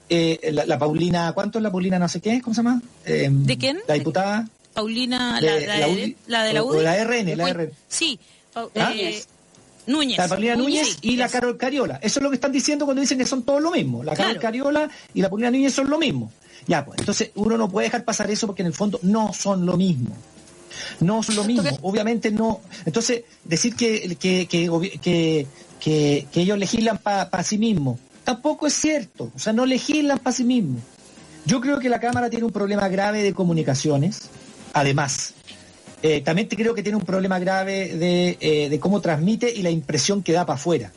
la, 0.10 0.66
la 0.66 0.78
Paulina, 0.78 1.32
¿cuánto 1.34 1.60
es 1.60 1.64
la 1.64 1.72
Paulina 1.72 1.98
no 2.00 2.08
sé 2.08 2.20
qué? 2.22 2.42
¿Cómo 2.42 2.54
se 2.54 2.60
llama? 2.62 2.82
Eh, 3.06 3.30
¿De 3.32 3.58
quién? 3.58 3.80
La 3.88 3.96
diputada. 3.96 4.48
Paulina, 4.74 5.40
De 5.42 5.48
la, 5.48 5.60
la, 5.60 5.80
la 5.80 5.88
de- 5.88 5.94
UDI, 5.94 6.16
la 6.28 6.44
de 6.44 6.54
la 6.54 6.64
o- 6.64 6.68
UDI. 6.68 6.78
o 6.78 6.82
la 6.84 6.96
RN, 7.04 7.36
la 7.36 7.48
RN. 7.50 7.72
Sí, 7.88 8.20
¿Ah? 8.76 8.92
eh, 8.96 9.24
Núñez. 9.88 10.18
La 10.18 10.28
Paulina 10.28 10.56
Núñez 10.56 10.98
y 11.02 11.16
la 11.16 11.30
Carol 11.30 11.56
Cariola. 11.58 12.00
Eso 12.02 12.20
es 12.20 12.24
lo 12.24 12.30
que 12.30 12.36
están 12.36 12.52
diciendo 12.52 12.86
cuando 12.86 13.00
dicen 13.02 13.18
que 13.18 13.26
son 13.26 13.44
todos 13.44 13.62
lo 13.62 13.72
mismo. 13.72 14.04
La 14.04 14.14
Carol 14.16 14.34
Claro. 14.34 14.42
Cariola 14.42 14.90
y 15.14 15.22
la 15.22 15.30
Paulina 15.30 15.50
Núñez 15.52 15.74
son 15.74 15.90
lo 15.90 15.98
mismo. 15.98 16.32
Ya, 16.68 16.84
pues, 16.84 17.00
entonces 17.00 17.32
uno 17.36 17.58
no 17.58 17.70
puede 17.70 17.88
dejar 17.88 18.04
pasar 18.04 18.30
eso 18.30 18.48
porque 18.48 18.62
en 18.64 18.68
el 18.68 18.74
fondo 18.74 19.00
no 19.04 19.32
son 19.34 19.66
lo 19.66 19.78
mismo. 19.78 20.10
No 21.00 21.24
son 21.24 21.36
lo 21.38 21.44
mismo, 21.46 21.70
obviamente 21.82 22.30
no. 22.32 22.60
Entonces, 22.86 23.24
decir 23.46 23.76
que, 23.76 24.16
que, 24.20 24.46
que, 24.48 24.70
gobi- 24.70 25.00
que, 25.00 25.48
que- 25.80 26.28
que 26.32 26.42
ellos 26.42 26.58
legislan 26.58 26.98
para 26.98 27.44
sí 27.44 27.58
mismos, 27.58 28.00
tampoco 28.26 28.68
es 28.68 28.74
cierto. 28.74 29.32
O 29.34 29.40
sea, 29.40 29.54
no 29.54 29.66
legislan 29.66 30.20
para 30.20 30.36
sí 30.36 30.44
mismos. 30.44 30.82
Yo 31.46 31.62
creo 31.62 31.80
que 31.80 31.88
la 31.88 32.00
Cámara 32.02 32.30
tiene 32.30 32.44
un 32.46 32.52
problema 32.52 32.90
grave 32.90 33.24
de 33.24 33.34
comunicaciones, 33.34 34.24
además. 34.74 35.34
Eh, 36.04 36.22
también 36.22 36.48
creo 36.48 36.74
que 36.76 36.84
tiene 36.84 36.98
un 36.98 37.04
problema 37.06 37.40
grave 37.40 37.96
de, 37.96 38.38
eh, 38.40 38.70
de 38.70 38.80
cómo 38.80 39.02
transmite 39.02 39.52
y 39.52 39.62
la 39.64 39.72
impresión 39.72 40.22
que 40.22 40.32
da 40.32 40.46
para 40.46 40.56
afuera. 40.56 40.92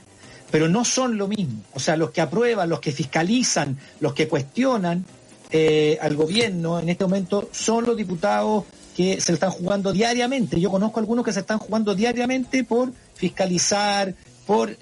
Pero 0.51 0.69
no 0.69 0.85
son 0.85 1.17
lo 1.17 1.27
mismo. 1.29 1.63
O 1.75 1.81
sea, 1.81 1.97
los 1.97 2.11
que 2.11 2.21
aprueban, 2.21 2.69
los 2.69 2.81
que 2.81 2.93
fiscalizan, 2.93 3.79
los 4.01 4.13
que 4.15 4.29
cuestionan 4.29 5.05
eh, 5.51 5.99
al 6.03 6.17
gobierno 6.17 6.79
en 6.81 6.89
este 6.91 7.05
momento 7.05 7.49
son 7.53 7.87
los 7.87 7.97
diputados 7.97 8.65
que 8.97 9.21
se 9.21 9.33
están 9.33 9.51
jugando 9.51 9.93
diariamente. 9.93 10.61
Yo 10.61 10.71
conozco 10.71 11.01
algunos 11.01 11.25
que 11.25 11.33
se 11.33 11.41
están 11.41 11.59
jugando 11.59 11.95
diariamente 11.95 12.65
por 12.65 12.93
fiscalizar, 13.15 14.15
por... 14.47 14.77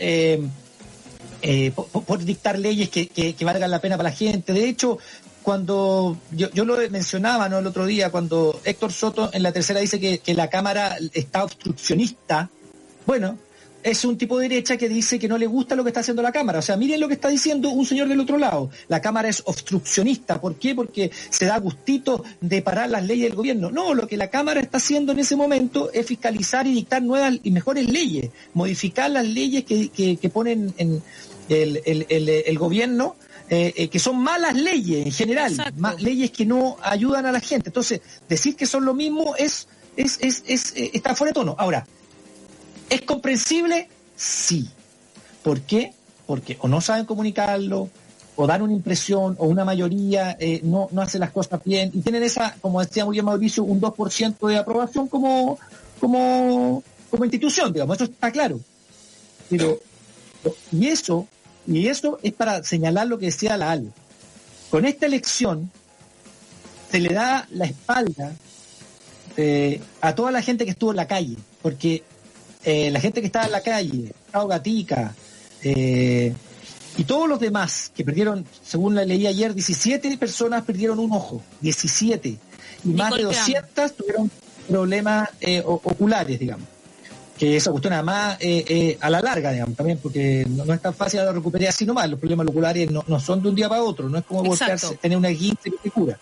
dictar 2.25 2.59
leyes 2.59 2.89
que- 2.89 3.09
que 3.09 3.45
valgan 3.45 3.71
la 3.71 3.81
pena 3.81 3.97
para 3.97 4.09
la 4.11 4.14
gente. 4.16 4.53
De 4.53 4.69
hecho, 4.69 4.99
cuando 5.49 6.18
yo, 6.32 6.51
yo 6.51 6.66
lo 6.66 6.76
mencionaba 6.90 7.49
¿no? 7.49 7.57
el 7.57 7.66
otro 7.66 7.86
día, 7.86 8.11
cuando 8.11 8.61
Héctor 8.64 8.92
Soto 8.92 9.30
en 9.32 9.42
la 9.42 9.51
tercera 9.51 9.80
dice 9.80 9.99
que, 9.99 10.18
que 10.18 10.34
la 10.34 10.51
Cámara 10.51 10.99
está 11.14 11.42
obstruccionista, 11.42 12.51
bueno, 13.07 13.38
es 13.82 14.05
un 14.05 14.18
tipo 14.18 14.38
de 14.38 14.46
derecha 14.46 14.76
que 14.76 14.90
dice 14.90 15.18
que 15.18 15.26
no 15.26 15.38
le 15.38 15.46
gusta 15.46 15.74
lo 15.74 15.84
que 15.84 15.88
está 15.88 16.01
haciendo 16.01 16.20
la 16.20 16.32
Cámara. 16.32 16.59
O 16.59 16.62
sea, 16.62 16.76
miren 16.76 17.01
lo 17.01 17.09
que 17.09 17.14
está 17.14 17.30
diciendo 17.30 17.70
un 17.70 17.86
señor 17.86 18.09
del 18.09 18.20
otro 18.20 18.36
lado. 18.36 18.68
La 18.88 19.01
Cámara 19.01 19.30
es 19.30 19.42
obstruccionista. 19.46 20.38
¿Por 20.38 20.57
qué? 20.57 20.74
Porque 20.74 21.11
se 21.30 21.46
da 21.46 21.57
gustito 21.57 22.24
de 22.42 22.61
parar 22.61 22.90
las 22.90 23.07
leyes 23.07 23.30
del 23.30 23.34
gobierno. 23.34 23.70
No, 23.70 23.94
lo 23.94 24.07
que 24.07 24.18
la 24.18 24.28
Cámara 24.28 24.61
está 24.61 24.76
haciendo 24.76 25.12
en 25.12 25.20
ese 25.20 25.34
momento 25.34 25.90
es 25.94 26.05
fiscalizar 26.05 26.66
y 26.66 26.74
dictar 26.74 27.03
nuevas 27.03 27.38
y 27.42 27.51
mejores 27.53 27.88
leyes, 27.88 28.32
modificar 28.53 29.11
las 29.11 29.26
leyes 29.26 29.64
que, 29.64 29.88
que, 29.88 30.28
ponen 30.28 30.74
en 30.76 31.03
el, 31.49 31.80
el, 31.86 32.28
el, 32.28 32.59
gobierno. 32.59 33.16
Eh, 33.51 33.72
eh, 33.76 33.88
que 33.88 33.99
son 33.99 34.18
malas 34.18 34.55
leyes 34.55 35.07
en 35.07 35.12
general, 35.12 35.72
más 35.76 36.03
leyes 36.03 36.30
que 36.30 36.44
no 36.44 36.76
ayudan 36.82 37.24
a 37.24 37.32
la 37.32 37.40
gente. 37.40 37.70
Entonces, 37.70 38.03
decir 38.28 38.57
que 38.57 38.66
son 38.66 38.84
lo 38.84 38.92
mismo 38.92 39.36
es, 39.36 39.68
es, 39.96 40.18
es, 40.20 40.44
es 40.46 40.76
eh, 40.76 40.90
está 40.92 41.14
fuera 41.14 41.30
de 41.30 41.34
tono. 41.34 41.57
Ahora, 41.59 41.86
¿Es 42.90 43.03
comprensible? 43.03 43.88
Sí. 44.16 44.68
¿Por 45.42 45.61
qué? 45.62 45.92
Porque 46.26 46.57
o 46.61 46.68
no 46.68 46.80
saben 46.80 47.05
comunicarlo, 47.05 47.88
o 48.36 48.46
dan 48.46 48.62
una 48.62 48.72
impresión, 48.72 49.36
o 49.38 49.46
una 49.46 49.64
mayoría 49.64 50.36
eh, 50.40 50.61
no, 50.62 50.88
no 50.92 51.03
hace 51.03 51.18
las 51.18 51.30
cosas 51.30 51.61
bien, 51.64 51.90
y 51.92 52.01
tienen 52.01 52.22
esa, 52.22 52.57
como 52.61 52.80
decía 52.80 53.05
muy 53.05 53.14
bien 53.14 53.24
Mauricio, 53.24 53.64
un 53.64 53.80
2% 53.80 54.49
de 54.49 54.57
aprobación 54.57 55.09
como, 55.09 55.59
como, 56.01 56.82
como 57.11 57.24
institución, 57.24 57.72
digamos, 57.72 57.96
eso 57.96 58.05
está 58.05 58.30
claro. 58.30 58.61
Pero, 59.51 59.78
y 60.72 60.86
eso, 60.86 61.26
y 61.69 61.89
eso 61.89 62.19
es 62.23 62.33
para 62.33 62.64
señalar 62.64 63.07
lo 63.07 63.19
que 63.19 63.27
decía 63.27 63.59
la 63.59 63.73
Ale. 63.73 63.91
Con 64.71 64.87
esta 64.87 65.05
elección 65.05 65.71
se 66.91 66.99
le 66.99 67.12
da 67.12 67.47
la 67.51 67.66
espalda 67.66 68.33
eh, 69.37 69.79
a 70.01 70.14
toda 70.14 70.31
la 70.31 70.41
gente 70.41 70.64
que 70.64 70.71
estuvo 70.71 70.91
en 70.93 70.97
la 70.97 71.07
calle, 71.07 71.37
porque 71.61 72.03
eh, 72.64 72.91
la 72.91 73.01
gente 73.01 73.21
que 73.21 73.27
estaba 73.27 73.45
en 73.45 73.53
la 73.53 73.61
calle, 73.61 74.14
Gustavo 74.25 74.49
Gatica, 74.49 75.14
eh, 75.62 76.33
y 76.97 77.05
todos 77.05 77.29
los 77.29 77.39
demás 77.39 77.93
que 77.95 78.03
perdieron, 78.03 78.47
según 78.64 78.95
la 78.95 79.05
leí 79.05 79.27
ayer, 79.27 79.53
17 79.53 80.16
personas 80.16 80.64
perdieron 80.64 80.99
un 80.99 81.12
ojo, 81.12 81.43
17, 81.61 82.39
y 82.85 82.89
más 82.89 83.14
de 83.14 83.25
200 83.25 83.95
tuvieron 83.95 84.31
problemas 84.66 85.29
oculares, 85.64 86.41
digamos. 86.41 86.66
Que 87.39 87.57
esa 87.57 87.70
cuestión 87.70 87.93
además 87.93 88.39
a 89.01 89.11
la 89.11 89.20
larga, 89.20 89.53
digamos, 89.53 89.76
también, 89.76 89.99
porque 90.03 90.45
no, 90.49 90.72
es 90.72 90.82
tan 90.82 90.95
fácil 90.95 91.20
de 91.20 91.32
recuperar 91.32 91.68
así 91.68 91.84
nomás. 91.84 92.11
Los 92.11 92.18
problemas 92.18 92.47
oculares 92.49 92.91
no, 92.91 93.20
son 93.20 93.43
de 93.43 93.49
un 93.49 93.55
día 93.55 93.68
para 93.68 93.82
otro, 93.82 94.09
no 94.09 94.18
es 94.18 94.24
como 94.24 94.43
voltearse, 94.43 94.97
tener 94.97 95.16
una 95.16 95.28
guince 95.28 95.70
que 95.70 95.76
te 95.82 95.91
cura. 95.91 96.18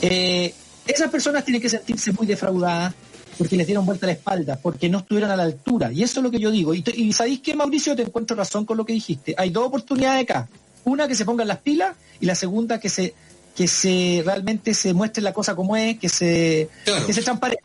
esas 0.00 1.10
personas 1.10 1.44
tienen 1.44 1.62
que 1.62 1.68
sentirse 1.68 2.12
muy 2.12 2.26
defraudadas, 2.26 2.94
porque 3.38 3.56
les 3.56 3.66
dieron 3.66 3.86
vuelta 3.86 4.06
la 4.06 4.12
espalda, 4.12 4.58
porque 4.62 4.90
no 4.90 4.98
estuvieron 4.98 5.30
a 5.30 5.36
la 5.36 5.44
altura. 5.44 5.90
Y 5.90 6.02
eso 6.02 6.20
es 6.20 6.24
lo 6.24 6.30
que 6.30 6.38
yo 6.38 6.50
digo. 6.50 6.74
Y, 6.74 6.84
y 6.94 7.12
sabéis 7.14 7.40
que, 7.40 7.54
Mauricio, 7.54 7.96
te 7.96 8.02
encuentro 8.02 8.36
razón 8.36 8.66
con 8.66 8.76
lo 8.76 8.84
que 8.84 8.92
dijiste. 8.92 9.34
Hay 9.38 9.48
dos 9.48 9.66
oportunidades 9.66 10.24
acá. 10.24 10.48
Una 10.84 11.08
que 11.08 11.14
se 11.14 11.24
pongan 11.24 11.48
las 11.48 11.58
pilas 11.58 11.96
y 12.20 12.26
la 12.26 12.34
segunda 12.34 12.78
que 12.78 12.90
se 12.90 13.14
que 13.54 13.66
se 13.66 14.22
realmente 14.24 14.74
se 14.74 14.94
muestre 14.94 15.22
la 15.22 15.32
cosa 15.32 15.54
como 15.54 15.76
es, 15.76 15.98
que 15.98 16.08
se, 16.08 16.68
que 17.06 17.12
se 17.12 17.22
transparente. 17.22 17.62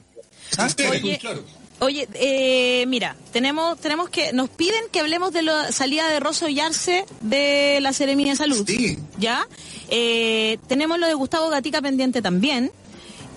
¿Ah? 0.57 0.67
Oye, 0.89 1.19
eh, 1.81 2.85
mira, 2.87 3.15
tenemos 3.31 3.79
tenemos 3.79 4.09
que 4.09 4.33
nos 4.33 4.49
piden 4.49 4.83
que 4.91 4.99
hablemos 4.99 5.33
de 5.33 5.41
la 5.41 5.71
salida 5.71 6.07
de 6.07 6.19
Rosso 6.19 6.47
Yarse 6.47 7.05
de 7.21 7.79
la 7.81 7.93
Seremia 7.93 8.31
de 8.31 8.35
Salud. 8.35 8.63
Sí. 8.65 8.97
¿Ya? 9.19 9.47
Eh, 9.89 10.57
tenemos 10.67 10.99
lo 10.99 11.07
de 11.07 11.13
Gustavo 11.13 11.49
Gatica 11.49 11.81
pendiente 11.81 12.21
también. 12.21 12.71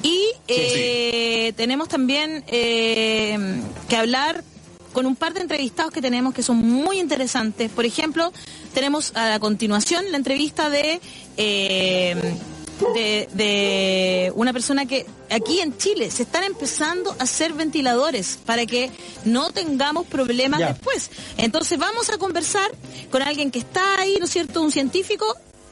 Y 0.01 0.27
eh, 0.47 1.53
tenemos 1.57 1.89
también 1.89 2.45
que 2.47 3.97
hablar 3.97 4.45
con 4.93 5.07
un 5.07 5.17
par 5.17 5.35
de 5.35 5.41
entrevistados 5.41 5.93
que 5.93 6.01
tenemos 6.01 6.33
que 6.33 6.45
son 6.45 6.57
muy 6.57 7.01
interesantes. 7.01 7.71
Por 7.71 7.85
ejemplo, 7.85 8.33
tenemos 8.75 9.13
a 9.17 9.39
continuación 9.41 10.05
la 10.11 10.17
entrevista 10.17 10.71
de, 10.71 11.01
eh, 12.97 13.29
de, 13.33 14.33
una 14.35 14.53
persona 14.53 14.87
que 14.87 15.07
aquí 15.31 15.61
en 15.61 15.77
Chile 15.77 16.11
se 16.11 16.23
están 16.23 16.45
empezando 16.45 17.15
a 17.19 17.25
hacer 17.25 17.53
ventiladores 17.53 18.39
para 18.45 18.67
que 18.67 18.91
no 19.25 19.51
tengamos 19.51 20.07
problemas 20.07 20.61
después. 20.61 21.11
Entonces 21.37 21.79
vamos 21.79 22.11
a 22.11 22.19
conversar 22.19 22.71
con 23.11 23.23
alguien 23.23 23.51
que 23.51 23.59
está 23.59 24.01
ahí, 24.01 24.17
¿no 24.19 24.27
es 24.27 24.31
cierto? 24.31 24.63
Un 24.63 24.73
científico. 24.73 25.27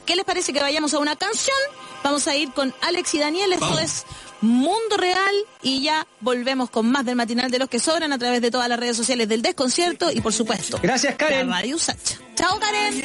¿Qué 0.04 0.14
les 0.14 0.24
parece 0.24 0.52
que 0.52 0.60
vayamos 0.60 0.94
a 0.94 0.98
una 0.98 1.16
canción? 1.16 1.56
Vamos 2.04 2.28
a 2.28 2.36
ir 2.36 2.52
con 2.52 2.72
Alex 2.82 3.14
y 3.14 3.18
Daniel. 3.18 3.52
Esto 3.52 3.78
es 3.80 4.04
Mundo 4.40 4.96
Real 4.96 5.34
y 5.62 5.82
ya 5.82 6.06
volvemos 6.20 6.70
con 6.70 6.90
más 6.90 7.04
del 7.04 7.16
matinal 7.16 7.50
de 7.50 7.58
los 7.58 7.68
que 7.68 7.80
sobran 7.80 8.12
a 8.12 8.18
través 8.18 8.40
de 8.40 8.50
todas 8.50 8.68
las 8.68 8.78
redes 8.78 8.96
sociales 8.96 9.28
del 9.28 9.42
desconcierto 9.42 10.10
y 10.12 10.20
por 10.20 10.32
supuesto. 10.32 10.78
Gracias 10.82 11.16
Karen. 11.16 11.48
Radio 11.48 11.78
Sacha. 11.78 12.18
Chao 12.36 12.58
Karen. 12.60 13.02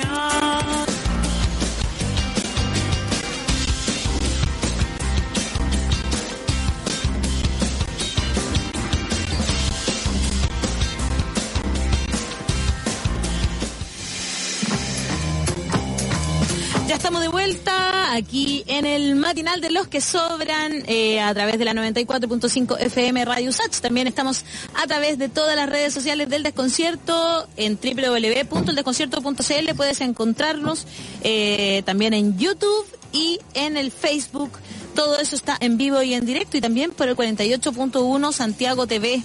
Vuelta 17.31 18.13
aquí 18.13 18.63
en 18.67 18.85
el 18.85 19.15
matinal 19.15 19.61
de 19.61 19.71
los 19.71 19.87
que 19.87 20.01
sobran 20.01 20.83
eh, 20.87 21.19
a 21.21 21.33
través 21.33 21.57
de 21.57 21.65
la 21.65 21.73
94.5 21.73 22.77
FM 22.79 23.25
Radio 23.25 23.51
Sach. 23.51 23.79
También 23.79 24.07
estamos 24.07 24.43
a 24.75 24.85
través 24.85 25.17
de 25.17 25.29
todas 25.29 25.55
las 25.55 25.69
redes 25.69 25.93
sociales 25.93 26.29
del 26.29 26.43
desconcierto 26.43 27.47
en 27.57 27.79
www.eldesconcierto.cl. 27.81 29.75
Puedes 29.75 30.01
encontrarnos 30.01 30.85
eh, 31.23 31.81
también 31.85 32.13
en 32.13 32.37
YouTube 32.37 32.85
y 33.13 33.39
en 33.53 33.77
el 33.77 33.91
Facebook. 33.91 34.51
Todo 34.93 35.19
eso 35.19 35.35
está 35.35 35.57
en 35.59 35.77
vivo 35.77 36.01
y 36.01 36.13
en 36.13 36.25
directo 36.25 36.57
y 36.57 36.61
también 36.61 36.91
por 36.91 37.07
el 37.07 37.15
48.1 37.15 38.33
Santiago 38.33 38.85
TV. 38.87 39.23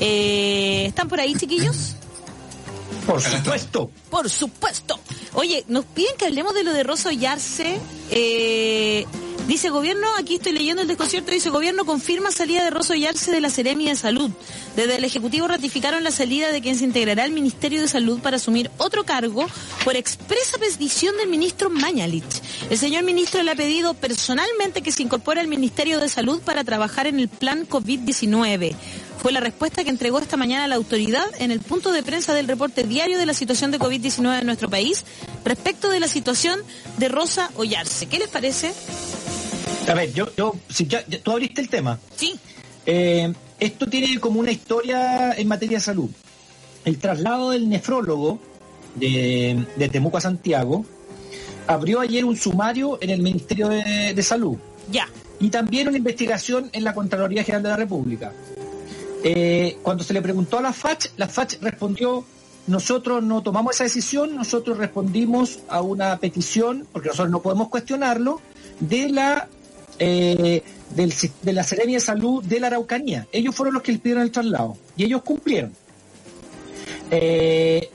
Eh, 0.00 0.86
¿Están 0.86 1.08
por 1.08 1.20
ahí, 1.20 1.34
chiquillos? 1.34 1.96
Por 3.06 3.20
supuesto. 3.20 3.90
Por 4.10 4.30
supuesto. 4.30 4.98
Oye, 5.34 5.64
nos 5.68 5.84
piden 5.84 6.16
que 6.16 6.26
hablemos 6.26 6.54
de 6.54 6.64
lo 6.64 6.72
de 6.72 6.82
Rosa 6.82 7.08
Ollarse. 7.08 7.80
Eh, 8.10 9.06
dice 9.46 9.70
gobierno, 9.70 10.06
aquí 10.18 10.36
estoy 10.36 10.52
leyendo 10.52 10.82
el 10.82 10.88
desconcierto, 10.88 11.30
dice 11.30 11.50
gobierno 11.50 11.84
confirma 11.84 12.30
salida 12.30 12.64
de 12.64 12.70
Rosa 12.70 12.94
Ollarse 12.94 13.30
de 13.30 13.40
la 13.40 13.50
Seremia 13.50 13.90
de 13.90 13.96
Salud. 13.96 14.30
Desde 14.76 14.96
el 14.96 15.04
Ejecutivo 15.04 15.48
ratificaron 15.48 16.04
la 16.04 16.10
salida 16.10 16.52
de 16.52 16.60
quien 16.60 16.76
se 16.76 16.84
integrará 16.84 17.24
al 17.24 17.32
Ministerio 17.32 17.80
de 17.80 17.88
Salud 17.88 18.20
para 18.20 18.36
asumir 18.36 18.70
otro 18.78 19.04
cargo 19.04 19.46
por 19.84 19.96
expresa 19.96 20.58
petición 20.58 21.16
del 21.16 21.28
ministro 21.28 21.70
Mañalich. 21.70 22.24
El 22.70 22.78
señor 22.78 23.04
ministro 23.04 23.42
le 23.42 23.50
ha 23.50 23.56
pedido 23.56 23.94
personalmente 23.94 24.82
que 24.82 24.92
se 24.92 25.02
incorpore 25.02 25.40
al 25.40 25.48
Ministerio 25.48 26.00
de 26.00 26.08
Salud 26.08 26.40
para 26.40 26.64
trabajar 26.64 27.06
en 27.06 27.18
el 27.18 27.28
plan 27.28 27.68
COVID-19 27.68 28.74
fue 29.22 29.30
la 29.30 29.38
respuesta 29.38 29.84
que 29.84 29.90
entregó 29.90 30.18
esta 30.18 30.36
mañana 30.36 30.66
la 30.66 30.74
autoridad 30.74 31.24
en 31.38 31.52
el 31.52 31.60
punto 31.60 31.92
de 31.92 32.02
prensa 32.02 32.34
del 32.34 32.48
reporte 32.48 32.82
diario 32.82 33.18
de 33.18 33.26
la 33.26 33.34
situación 33.34 33.70
de 33.70 33.78
COVID-19 33.78 34.40
en 34.40 34.46
nuestro 34.46 34.68
país 34.68 35.04
respecto 35.44 35.90
de 35.90 36.00
la 36.00 36.08
situación 36.08 36.58
de 36.98 37.08
Rosa 37.08 37.48
Ollarse. 37.54 38.06
¿Qué 38.06 38.18
les 38.18 38.26
parece? 38.26 38.72
A 39.88 39.94
ver, 39.94 40.12
yo, 40.12 40.28
yo, 40.36 40.54
si 40.68 40.86
ya, 40.86 41.04
tú 41.04 41.32
abriste 41.32 41.60
el 41.60 41.68
tema. 41.68 41.98
Sí. 42.16 42.38
Eh, 42.86 43.32
esto 43.58 43.86
tiene 43.86 44.18
como 44.18 44.40
una 44.40 44.50
historia 44.50 45.32
en 45.32 45.48
materia 45.48 45.78
de 45.78 45.84
salud. 45.84 46.10
El 46.84 46.98
traslado 46.98 47.50
del 47.50 47.68
nefrólogo 47.68 48.38
de, 48.94 49.66
de 49.76 49.88
Temuco 49.88 50.18
a 50.18 50.20
Santiago 50.20 50.84
abrió 51.66 52.00
ayer 52.00 52.24
un 52.24 52.36
sumario 52.36 52.98
en 53.00 53.10
el 53.10 53.22
Ministerio 53.22 53.68
de, 53.68 54.14
de 54.14 54.22
Salud. 54.22 54.56
Ya. 54.90 55.08
Y 55.40 55.50
también 55.50 55.88
una 55.88 55.98
investigación 55.98 56.70
en 56.72 56.84
la 56.84 56.94
Contraloría 56.94 57.44
General 57.44 57.62
de 57.62 57.68
la 57.68 57.76
República. 57.76 58.32
Eh, 59.24 59.78
cuando 59.82 60.02
se 60.02 60.12
le 60.12 60.22
preguntó 60.22 60.58
a 60.58 60.62
la 60.62 60.72
FACH, 60.72 61.10
la 61.16 61.28
FACH 61.28 61.60
respondió, 61.60 62.24
nosotros 62.66 63.22
no 63.22 63.42
tomamos 63.42 63.74
esa 63.74 63.84
decisión, 63.84 64.34
nosotros 64.34 64.78
respondimos 64.78 65.60
a 65.68 65.80
una 65.80 66.16
petición, 66.18 66.86
porque 66.92 67.08
nosotros 67.08 67.30
no 67.30 67.42
podemos 67.42 67.68
cuestionarlo, 67.68 68.40
de 68.80 69.08
la 69.08 69.48
eh, 69.98 70.62
de 70.94 71.52
la 71.52 71.62
Serenia 71.62 71.96
de 71.96 72.00
Salud 72.00 72.42
de 72.44 72.60
la 72.60 72.68
Araucanía. 72.68 73.26
Ellos 73.32 73.54
fueron 73.54 73.74
los 73.74 73.82
que 73.82 73.92
le 73.92 73.98
pidieron 73.98 74.22
el 74.22 74.30
traslado 74.30 74.76
y 74.96 75.04
ellos 75.04 75.22
cumplieron. 75.22 75.72
Eh, 77.10 77.90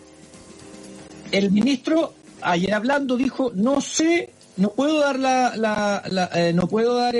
el 1.31 1.51
ministro 1.51 2.13
ayer 2.41 2.73
hablando 2.73 3.17
dijo, 3.17 3.51
no 3.55 3.81
sé 3.81 4.31
no 4.57 4.71
puedo 4.71 4.99
dar 4.99 5.19
la, 5.19 6.29
eh, 6.33 6.51
no 6.53 6.67
puedo 6.67 6.95
dar 6.95 7.15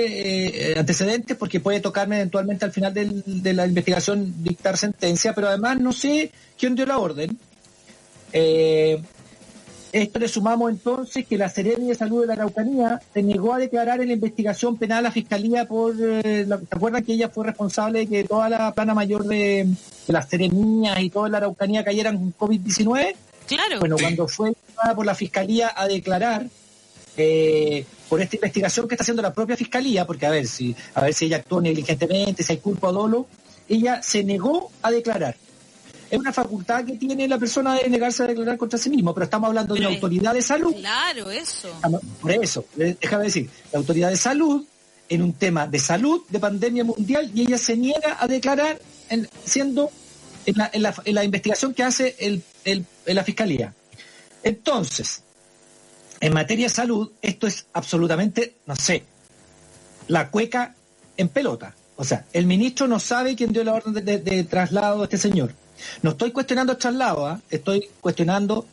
antecedentes 0.76 1.36
porque 1.36 1.60
puede 1.60 1.78
tocarme 1.78 2.16
eventualmente 2.16 2.64
al 2.64 2.72
final 2.72 2.92
de 2.92 3.52
la 3.52 3.64
investigación 3.64 4.42
dictar 4.42 4.76
sentencia, 4.76 5.34
pero 5.34 5.46
además 5.46 5.78
no 5.78 5.92
sé 5.92 6.32
quién 6.58 6.74
dio 6.74 6.84
la 6.86 6.98
orden. 6.98 7.38
Esto 9.92 10.18
le 10.18 10.28
sumamos 10.28 10.70
entonces 10.70 11.26
que 11.26 11.38
la 11.38 11.48
Seremi 11.48 11.88
de 11.88 11.94
Salud 11.94 12.20
de 12.20 12.26
la 12.26 12.34
Araucanía 12.34 13.00
se 13.12 13.22
negó 13.22 13.54
a 13.54 13.58
declarar 13.58 14.00
en 14.00 14.08
la 14.08 14.14
investigación 14.14 14.76
penal 14.76 14.98
a 14.98 15.02
la 15.02 15.10
Fiscalía 15.10 15.66
por... 15.66 15.94
Eh, 15.98 16.46
¿Se 16.46 16.76
acuerdan 16.76 17.04
que 17.04 17.14
ella 17.14 17.30
fue 17.30 17.46
responsable 17.46 18.00
de 18.00 18.06
que 18.06 18.24
toda 18.24 18.50
la 18.50 18.72
plana 18.72 18.92
mayor 18.92 19.24
de, 19.24 19.66
las 20.08 20.28
Seremías 20.28 21.00
y 21.00 21.08
toda 21.08 21.30
la 21.30 21.38
Araucanía 21.38 21.84
cayeran 21.84 22.18
con 22.18 22.50
COVID-19? 22.50 23.14
Claro. 23.46 23.80
Bueno, 23.80 23.96
cuando 23.98 24.28
fue 24.28 24.52
por 24.94 25.06
la 25.06 25.14
Fiscalía 25.14 25.72
a 25.74 25.88
declarar 25.88 26.46
eh, 27.16 27.84
por 28.10 28.20
esta 28.20 28.36
investigación 28.36 28.86
que 28.86 28.94
está 28.94 29.02
haciendo 29.04 29.22
la 29.22 29.32
propia 29.32 29.56
Fiscalía, 29.56 30.06
porque 30.06 30.26
a 30.26 30.30
ver 30.30 30.46
si, 30.46 30.76
a 30.94 31.00
ver 31.00 31.14
si 31.14 31.24
ella 31.24 31.38
actuó 31.38 31.62
negligentemente, 31.62 32.42
si 32.42 32.52
hay 32.52 32.58
culpa 32.58 32.88
o 32.88 32.92
dolo, 32.92 33.26
ella 33.68 34.02
se 34.02 34.22
negó 34.22 34.70
a 34.82 34.90
declarar 34.90 35.34
es 36.10 36.18
una 36.18 36.32
facultad 36.32 36.84
que 36.84 36.94
tiene 36.94 37.28
la 37.28 37.38
persona 37.38 37.74
de 37.74 37.88
negarse 37.88 38.22
a 38.22 38.26
declarar 38.26 38.56
contra 38.56 38.78
sí 38.78 38.88
mismo, 38.88 39.12
pero 39.12 39.24
estamos 39.24 39.48
hablando 39.48 39.74
de 39.74 39.80
una 39.80 39.90
autoridad 39.90 40.32
de 40.32 40.42
salud. 40.42 40.74
Claro, 40.74 41.30
eso. 41.30 41.68
Por 42.20 42.32
eso, 42.32 42.64
déjame 42.74 43.24
decir, 43.24 43.50
la 43.72 43.78
autoridad 43.78 44.10
de 44.10 44.16
salud 44.16 44.64
en 45.08 45.22
un 45.22 45.32
tema 45.34 45.66
de 45.66 45.78
salud, 45.78 46.22
de 46.28 46.38
pandemia 46.38 46.84
mundial, 46.84 47.30
y 47.34 47.42
ella 47.42 47.58
se 47.58 47.76
niega 47.76 48.16
a 48.20 48.26
declarar 48.26 48.80
en, 49.08 49.28
siendo 49.44 49.90
en 50.46 51.14
la, 51.14 51.24
investigación 51.24 51.74
que 51.74 51.82
hace 51.82 52.16
el, 52.18 52.86
la 53.06 53.24
fiscalía. 53.24 53.74
Entonces, 54.42 55.22
en 56.20 56.32
materia 56.32 56.66
de 56.66 56.70
salud, 56.70 57.12
esto 57.20 57.46
es 57.46 57.66
absolutamente, 57.72 58.56
no 58.66 58.76
sé, 58.76 59.04
la 60.08 60.30
cueca 60.30 60.74
en 61.16 61.28
pelota. 61.28 61.74
O 61.96 62.04
sea, 62.04 62.24
el 62.32 62.46
ministro 62.46 62.86
no 62.86 63.00
sabe 63.00 63.34
quién 63.34 63.52
dio 63.52 63.64
la 63.64 63.74
orden 63.74 63.92
de 64.04 64.44
traslado 64.44 65.02
a 65.02 65.04
este 65.04 65.18
señor. 65.18 65.52
No 66.02 66.10
estoy 66.10 66.32
cuestionando 66.32 66.72
el 66.72 66.78
traslado, 66.78 67.26
¿ah? 67.26 67.40
estoy 67.50 67.88
cuestionando 68.00 68.66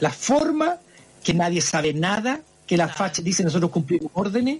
la 0.00 0.10
forma 0.10 0.78
que 1.22 1.34
nadie 1.34 1.60
sabe 1.60 1.92
nada, 1.92 2.40
que 2.66 2.76
la 2.76 2.88
FACH 2.88 3.20
dice 3.20 3.42
nosotros 3.42 3.70
cumplimos 3.70 4.10
órdenes, 4.14 4.58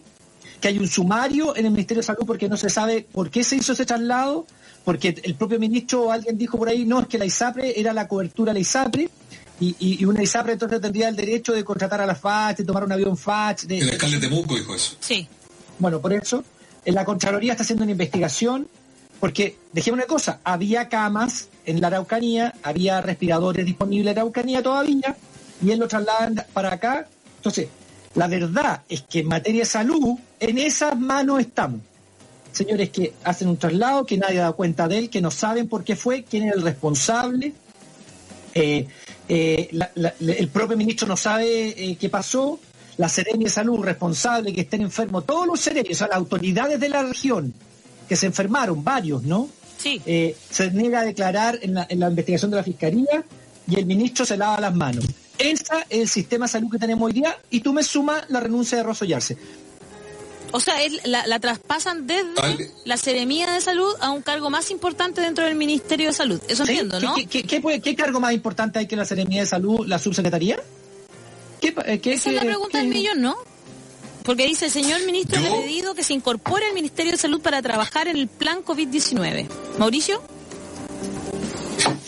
que 0.61 0.68
hay 0.68 0.78
un 0.78 0.88
sumario 0.88 1.57
en 1.57 1.66
el 1.66 1.72
Ministerio 1.72 2.01
de 2.01 2.07
Salud 2.07 2.26
porque 2.26 2.49
no 2.49 2.57
se 2.57 2.70
sabe 2.70 3.07
por 3.11 3.30
qué 3.30 3.44
se 3.44 3.57
hizo 3.57 3.72
ese 3.72 3.86
traslado, 3.86 4.46
porque 4.84 5.20
el 5.22 5.34
propio 5.34 5.59
ministro 5.59 6.05
o 6.05 6.12
alguien 6.12 6.36
dijo 6.36 6.59
por 6.59 6.68
ahí, 6.68 6.84
no, 6.84 7.01
es 7.01 7.07
que 7.07 7.18
la 7.18 7.26
ISAPRE 7.26 7.78
era 7.78 7.92
la 7.92 8.09
cobertura 8.09 8.51
de 8.51 8.55
la 8.55 8.61
ISAPRE, 8.61 9.09
y, 9.61 9.76
y, 9.78 10.05
una 10.05 10.22
ISAPRE 10.22 10.53
entonces 10.53 10.80
tendría 10.80 11.09
el 11.09 11.16
derecho 11.16 11.53
de 11.53 11.64
contratar 11.64 12.01
a 12.01 12.07
la 12.07 12.14
FACH, 12.14 12.59
de 12.59 12.64
tomar 12.64 12.84
un 12.84 12.92
avión 12.92 13.16
FACH. 13.16 13.62
De, 13.62 13.78
el 13.78 13.90
alcalde 13.90 14.20
de 14.20 14.28
Temuco 14.28 14.55
dijo 14.55 14.74
eso. 14.74 14.96
Sí. 15.01 15.26
Bueno, 15.80 16.01
por 16.01 16.12
eso, 16.12 16.44
en 16.84 16.94
la 16.94 17.05
Contraloría 17.05 17.53
está 17.53 17.64
haciendo 17.64 17.82
una 17.82 17.92
investigación 17.92 18.68
porque, 19.20 19.56
dejemos 19.72 19.98
una 19.98 20.06
cosa, 20.06 20.40
había 20.44 20.88
camas 20.88 21.48
en 21.66 21.80
la 21.80 21.88
Araucanía, 21.88 22.54
había 22.62 23.00
respiradores 23.00 23.66
disponibles 23.66 24.12
en 24.12 24.18
Araucanía 24.18 24.62
todavía, 24.62 25.16
y 25.62 25.70
él 25.70 25.78
lo 25.78 25.88
trasladan 25.88 26.44
para 26.52 26.74
acá. 26.74 27.08
Entonces, 27.36 27.68
la 28.14 28.28
verdad 28.28 28.82
es 28.88 29.02
que 29.02 29.20
en 29.20 29.28
materia 29.28 29.62
de 29.62 29.66
salud, 29.66 30.18
en 30.40 30.58
esas 30.58 30.98
manos 30.98 31.40
estamos. 31.40 31.80
Señores 32.52 32.90
que 32.90 33.14
hacen 33.24 33.48
un 33.48 33.56
traslado, 33.56 34.06
que 34.06 34.16
nadie 34.16 34.38
da 34.38 34.52
cuenta 34.52 34.88
de 34.88 34.98
él, 34.98 35.10
que 35.10 35.20
no 35.20 35.30
saben 35.30 35.68
por 35.68 35.84
qué 35.84 35.96
fue, 35.96 36.24
quién 36.24 36.48
es 36.48 36.54
el 36.54 36.62
responsable. 36.62 37.52
Eh, 38.54 38.86
eh, 39.28 39.70
el 40.20 40.48
propio 40.48 40.76
ministro 40.76 41.06
no 41.06 41.16
sabe 41.16 41.68
eh, 41.68 41.96
qué 41.96 42.08
pasó. 42.08 42.58
La 42.96 43.08
Serenia 43.08 43.46
de 43.46 43.50
Salud 43.50 43.84
responsable 43.84 44.52
que 44.52 44.62
estén 44.62 44.80
enfermos, 44.80 45.24
todos 45.24 45.46
los 45.46 45.60
serenios, 45.60 45.96
o 45.96 45.98
sea, 45.98 46.08
las 46.08 46.16
autoridades 46.16 46.80
de 46.80 46.88
la 46.88 47.04
región, 47.04 47.54
que 48.09 48.16
se 48.16 48.26
enfermaron, 48.26 48.82
varios, 48.82 49.22
¿no? 49.22 49.48
Sí. 49.76 50.00
Eh, 50.06 50.36
se 50.50 50.70
niega 50.70 51.00
a 51.00 51.04
declarar 51.04 51.59
en 51.62 51.74
la, 51.74 51.86
investigación 51.90 52.50
de 52.50 52.56
la 52.56 52.64
Fiscalía 52.64 53.22
y 53.68 53.76
el 53.76 53.86
ministro 53.86 54.24
se 54.26 54.36
lava 54.36 54.61
las 54.61 54.74
manos. 54.74 55.04
Ese 55.38 55.62
es 55.88 56.00
el 56.00 56.09
sistema 56.09 56.46
de 56.46 56.52
salud 56.52 56.70
que 56.70 56.78
tenemos 56.78 57.06
hoy 57.06 57.12
día 57.12 57.36
y 57.50 57.61
tú 57.61 57.72
me 57.72 57.84
sumas 57.84 58.28
la 58.28 58.40
renuncia 58.40 58.78
de 58.78 58.84
Rosso 58.84 59.04
Yarse. 59.04 59.36
O 60.50 60.61
sea, 60.61 60.74
la, 61.04 61.38
traspasan 61.38 62.06
desde 62.06 62.72
la 62.84 62.96
Seremía 62.96 63.50
de 63.52 63.61
Salud 63.61 63.94
a 64.00 64.11
un 64.11 64.22
cargo 64.22 64.50
más 64.50 64.70
importante 64.70 65.20
dentro 65.20 65.44
del 65.44 65.54
Ministerio 65.54 66.09
de 66.09 66.14
Salud. 66.14 66.40
Eso 66.48 66.62
entiendo, 66.62 66.98
¿no? 67.00 67.14
¿Qué, 67.28 67.94
cargo 67.96 68.18
más 68.18 68.32
importante 68.32 68.78
hay 68.78 68.86
que 68.86 68.96
la 68.96 69.04
Seremía 69.04 69.42
de 69.42 69.46
Salud, 69.46 69.86
la 69.86 69.98
subsecretaría? 69.98 70.59
¿Qué, 71.61 71.74
eh, 71.84 72.00
Esa 72.02 72.30
es 72.30 72.36
la 72.36 72.42
pregunta 72.42 72.78
del 72.78 72.88
millón, 72.88 73.20
¿no? 73.20 73.36
Porque 74.28 74.46
dice, 74.46 74.68
señor 74.68 75.06
ministro, 75.06 75.40
le 75.40 75.48
ha 75.48 75.52
pedido 75.52 75.94
que 75.94 76.04
se 76.04 76.12
incorpore 76.12 76.66
al 76.66 76.74
Ministerio 76.74 77.12
de 77.12 77.16
Salud 77.16 77.40
para 77.40 77.62
trabajar 77.62 78.08
en 78.08 78.18
el 78.18 78.28
plan 78.28 78.62
COVID-19. 78.62 79.48
Mauricio. 79.78 80.22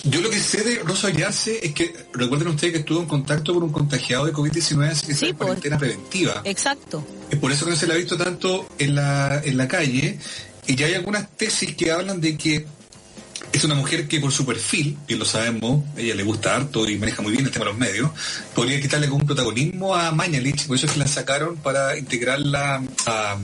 Yo 0.04 0.20
lo 0.20 0.28
que 0.28 0.38
sé 0.38 0.62
de 0.62 0.80
Rosa 0.80 1.08
Ayarse 1.08 1.60
es 1.62 1.72
que 1.72 1.94
recuerden 2.12 2.48
ustedes 2.48 2.74
que 2.74 2.78
estuvo 2.80 3.00
en 3.00 3.06
contacto 3.06 3.54
con 3.54 3.62
un 3.62 3.72
contagiado 3.72 4.26
de 4.26 4.34
COVID-19, 4.34 4.90
así 4.90 5.06
que 5.06 5.14
sí, 5.14 5.26
en 5.28 5.36
cuarentena 5.36 5.78
preventiva. 5.78 6.42
Exacto. 6.44 7.02
Es 7.30 7.38
por 7.38 7.52
eso 7.52 7.64
que 7.64 7.70
no 7.70 7.76
se 7.78 7.86
le 7.86 7.94
ha 7.94 7.96
visto 7.96 8.18
tanto 8.18 8.66
en 8.78 8.96
la, 8.96 9.40
en 9.42 9.56
la 9.56 9.66
calle. 9.66 10.18
Y 10.66 10.76
ya 10.76 10.88
hay 10.88 10.94
algunas 10.96 11.26
tesis 11.38 11.74
que 11.74 11.90
hablan 11.90 12.20
de 12.20 12.36
que 12.36 12.66
es 13.52 13.64
una 13.64 13.74
mujer 13.74 14.06
que 14.06 14.20
por 14.20 14.32
su 14.32 14.46
perfil, 14.46 14.96
que 15.06 15.16
lo 15.16 15.24
sabemos, 15.24 15.84
ella 15.96 16.14
le 16.14 16.22
gusta 16.22 16.54
harto 16.54 16.88
y 16.88 16.96
maneja 16.98 17.22
muy 17.22 17.32
bien 17.32 17.44
el 17.44 17.50
tema 17.50 17.64
de 17.64 17.70
los 17.72 17.78
medios, 17.78 18.10
podría 18.54 18.80
quitarle 18.80 19.06
algún 19.06 19.26
protagonismo 19.26 19.94
a 19.94 20.12
Mañalich, 20.12 20.66
por 20.66 20.76
eso 20.76 20.86
es 20.86 20.92
que 20.92 20.98
la 20.98 21.06
sacaron 21.06 21.56
para 21.56 21.98
integrarla 21.98 22.82
a, 23.06 23.38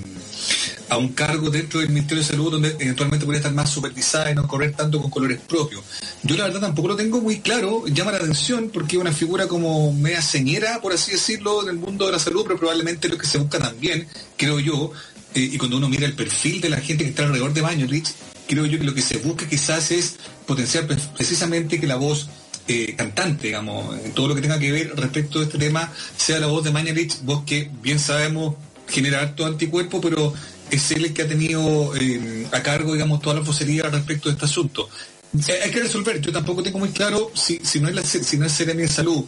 un 0.96 1.09
cargo 1.09 1.50
dentro 1.50 1.80
del 1.80 1.90
Ministerio 1.90 2.22
de 2.22 2.28
Salud 2.28 2.52
donde 2.52 2.76
eventualmente 2.78 3.26
podría 3.26 3.40
estar 3.40 3.52
más 3.52 3.68
supervisada 3.68 4.30
y 4.30 4.34
no 4.34 4.46
correr 4.46 4.72
tanto 4.72 5.00
con 5.02 5.11
colores 5.11 5.40
propios. 5.46 5.82
Yo 6.22 6.36
la 6.36 6.44
verdad 6.44 6.61
tampoco 6.61 6.88
lo 6.88 6.96
tengo 6.96 7.20
muy 7.20 7.40
claro, 7.40 7.86
llama 7.86 8.12
la 8.12 8.18
atención 8.18 8.70
porque 8.72 8.96
es 8.96 9.02
una 9.02 9.12
figura 9.12 9.48
como 9.48 9.92
media 9.92 10.22
señera, 10.22 10.80
por 10.80 10.92
así 10.92 11.12
decirlo, 11.12 11.62
en 11.64 11.70
el 11.70 11.76
mundo 11.76 12.07
de 12.07 12.12
la 12.12 12.18
salud, 12.18 12.44
pero 12.46 12.59
probablemente 12.59 13.09
lo 13.09 13.18
que 13.18 13.26
se 13.26 13.38
busca 13.38 13.59
también, 13.59 14.07
creo 14.36 14.61
yo, 14.61 14.92
eh, 15.34 15.50
y 15.52 15.59
cuando 15.59 15.76
uno 15.76 15.88
mira 15.88 16.07
el 16.07 16.14
perfil 16.14 16.61
de 16.61 16.70
la 16.70 16.78
gente 16.78 17.04
que 17.04 17.11
está 17.11 17.24
alrededor 17.24 17.52
de 17.52 17.62
Mañalich, 17.62 18.14
creo 18.47 18.66
yo 18.66 18.78
que 18.78 18.84
lo 18.84 18.94
que 18.94 19.03
se 19.03 19.18
busca 19.18 19.49
quizás 19.49 19.90
es 19.90 20.16
potenciar 20.47 20.86
precisamente 20.86 21.80
que 21.80 21.86
la 21.86 21.97
voz 21.97 22.28
eh, 22.68 22.94
cantante, 22.97 23.49
digamos, 23.49 23.97
en 24.05 24.12
todo 24.12 24.28
lo 24.28 24.34
que 24.34 24.40
tenga 24.40 24.59
que 24.59 24.72
ver 24.72 24.92
respecto 24.97 25.38
de 25.38 25.44
este 25.44 25.59
tema, 25.59 25.92
sea 26.16 26.40
la 26.40 26.47
voz 26.49 26.64
de 26.64 26.72
Mañalich, 26.72 27.22
voz 27.22 27.44
que 27.44 27.70
bien 27.82 27.99
sabemos 27.99 28.57
genera 28.88 29.20
harto 29.20 29.47
anticuerpo, 29.47 30.01
pero 30.01 30.32
es 30.70 30.90
él 30.90 31.07
el 31.07 31.14
que 31.14 31.22
ha 31.22 31.28
tenido 31.28 31.94
eh, 31.97 32.47
a 32.53 32.62
cargo, 32.62 32.92
digamos, 32.92 33.20
toda 33.20 33.36
la 33.36 33.42
vocería 33.42 33.84
respecto 33.84 34.28
de 34.28 34.34
este 34.34 34.47
asunto. 34.47 34.88
Eh, 35.49 35.61
hay 35.64 35.70
que 35.70 35.80
resolver, 35.80 36.20
yo 36.20 36.32
tampoco 36.32 36.62
tengo 36.62 36.78
muy 36.78 36.90
claro 36.90 37.30
si, 37.34 37.61
si 37.62 37.80
no 37.80 37.88
es 37.88 37.94
la, 37.94 38.03
si 38.03 38.36
no 38.36 38.47
es 38.47 38.59
de 38.59 38.88
Salud, 38.88 39.24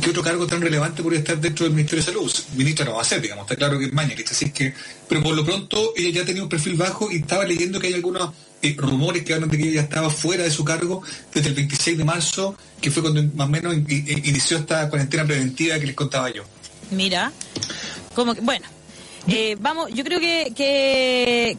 ¿qué 0.00 0.10
otro 0.10 0.22
cargo 0.22 0.46
tan 0.46 0.60
relevante 0.60 1.02
podría 1.02 1.20
estar 1.20 1.38
dentro 1.40 1.64
del 1.64 1.74
Ministerio 1.74 2.04
de 2.04 2.12
Salud? 2.12 2.32
Ministra 2.56 2.84
no 2.84 2.94
va 2.94 3.02
a 3.02 3.04
ser, 3.04 3.20
digamos, 3.20 3.44
está 3.44 3.56
claro 3.56 3.78
que 3.78 3.86
es 3.86 3.92
Mañalich, 3.92 4.30
así 4.30 4.50
que, 4.50 4.74
pero 5.08 5.22
por 5.22 5.34
lo 5.34 5.44
pronto 5.44 5.92
ella 5.96 6.20
ya 6.20 6.24
tenido 6.24 6.44
un 6.44 6.48
perfil 6.48 6.74
bajo 6.74 7.10
y 7.10 7.16
estaba 7.16 7.44
leyendo 7.44 7.80
que 7.80 7.88
hay 7.88 7.94
algunos 7.94 8.30
eh, 8.62 8.74
rumores 8.76 9.22
que 9.22 9.34
hablan 9.34 9.50
de 9.50 9.58
que 9.58 9.68
ella 9.68 9.82
estaba 9.82 10.10
fuera 10.10 10.44
de 10.44 10.50
su 10.50 10.64
cargo 10.64 11.02
desde 11.32 11.48
el 11.48 11.54
26 11.54 11.98
de 11.98 12.04
marzo, 12.04 12.56
que 12.80 12.90
fue 12.90 13.02
cuando 13.02 13.22
más 13.34 13.46
o 13.46 13.50
menos 13.50 13.74
inició 13.74 14.58
esta 14.58 14.88
cuarentena 14.88 15.24
preventiva 15.24 15.78
que 15.78 15.86
les 15.86 15.94
contaba 15.94 16.30
yo. 16.30 16.42
Mira, 16.90 17.32
como 18.14 18.34
que, 18.34 18.40
bueno, 18.40 18.66
eh, 19.28 19.56
vamos, 19.60 19.92
yo 19.92 20.04
creo 20.04 20.20
que, 20.20 20.52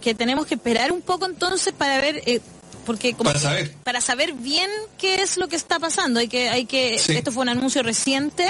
que, 0.01 0.15
tenemos 0.15 0.45
que 0.45 0.55
esperar 0.55 0.91
un 0.91 1.01
poco 1.01 1.25
entonces 1.25 1.73
para 1.73 1.99
ver 1.99 2.21
eh, 2.25 2.39
porque 2.87 3.13
para 3.13 3.37
saber. 3.37 3.73
para 3.83 3.99
saber 3.99 4.33
bien 4.33 4.71
qué 4.97 5.21
es 5.21 5.35
lo 5.35 5.49
que 5.49 5.57
está 5.57 5.77
pasando. 5.77 6.21
Hay 6.21 6.29
que 6.29 6.47
hay 6.47 6.65
que 6.65 6.95
esto 6.95 7.31
fue 7.33 7.43
un 7.43 7.49
anuncio 7.49 7.83
reciente 7.83 8.47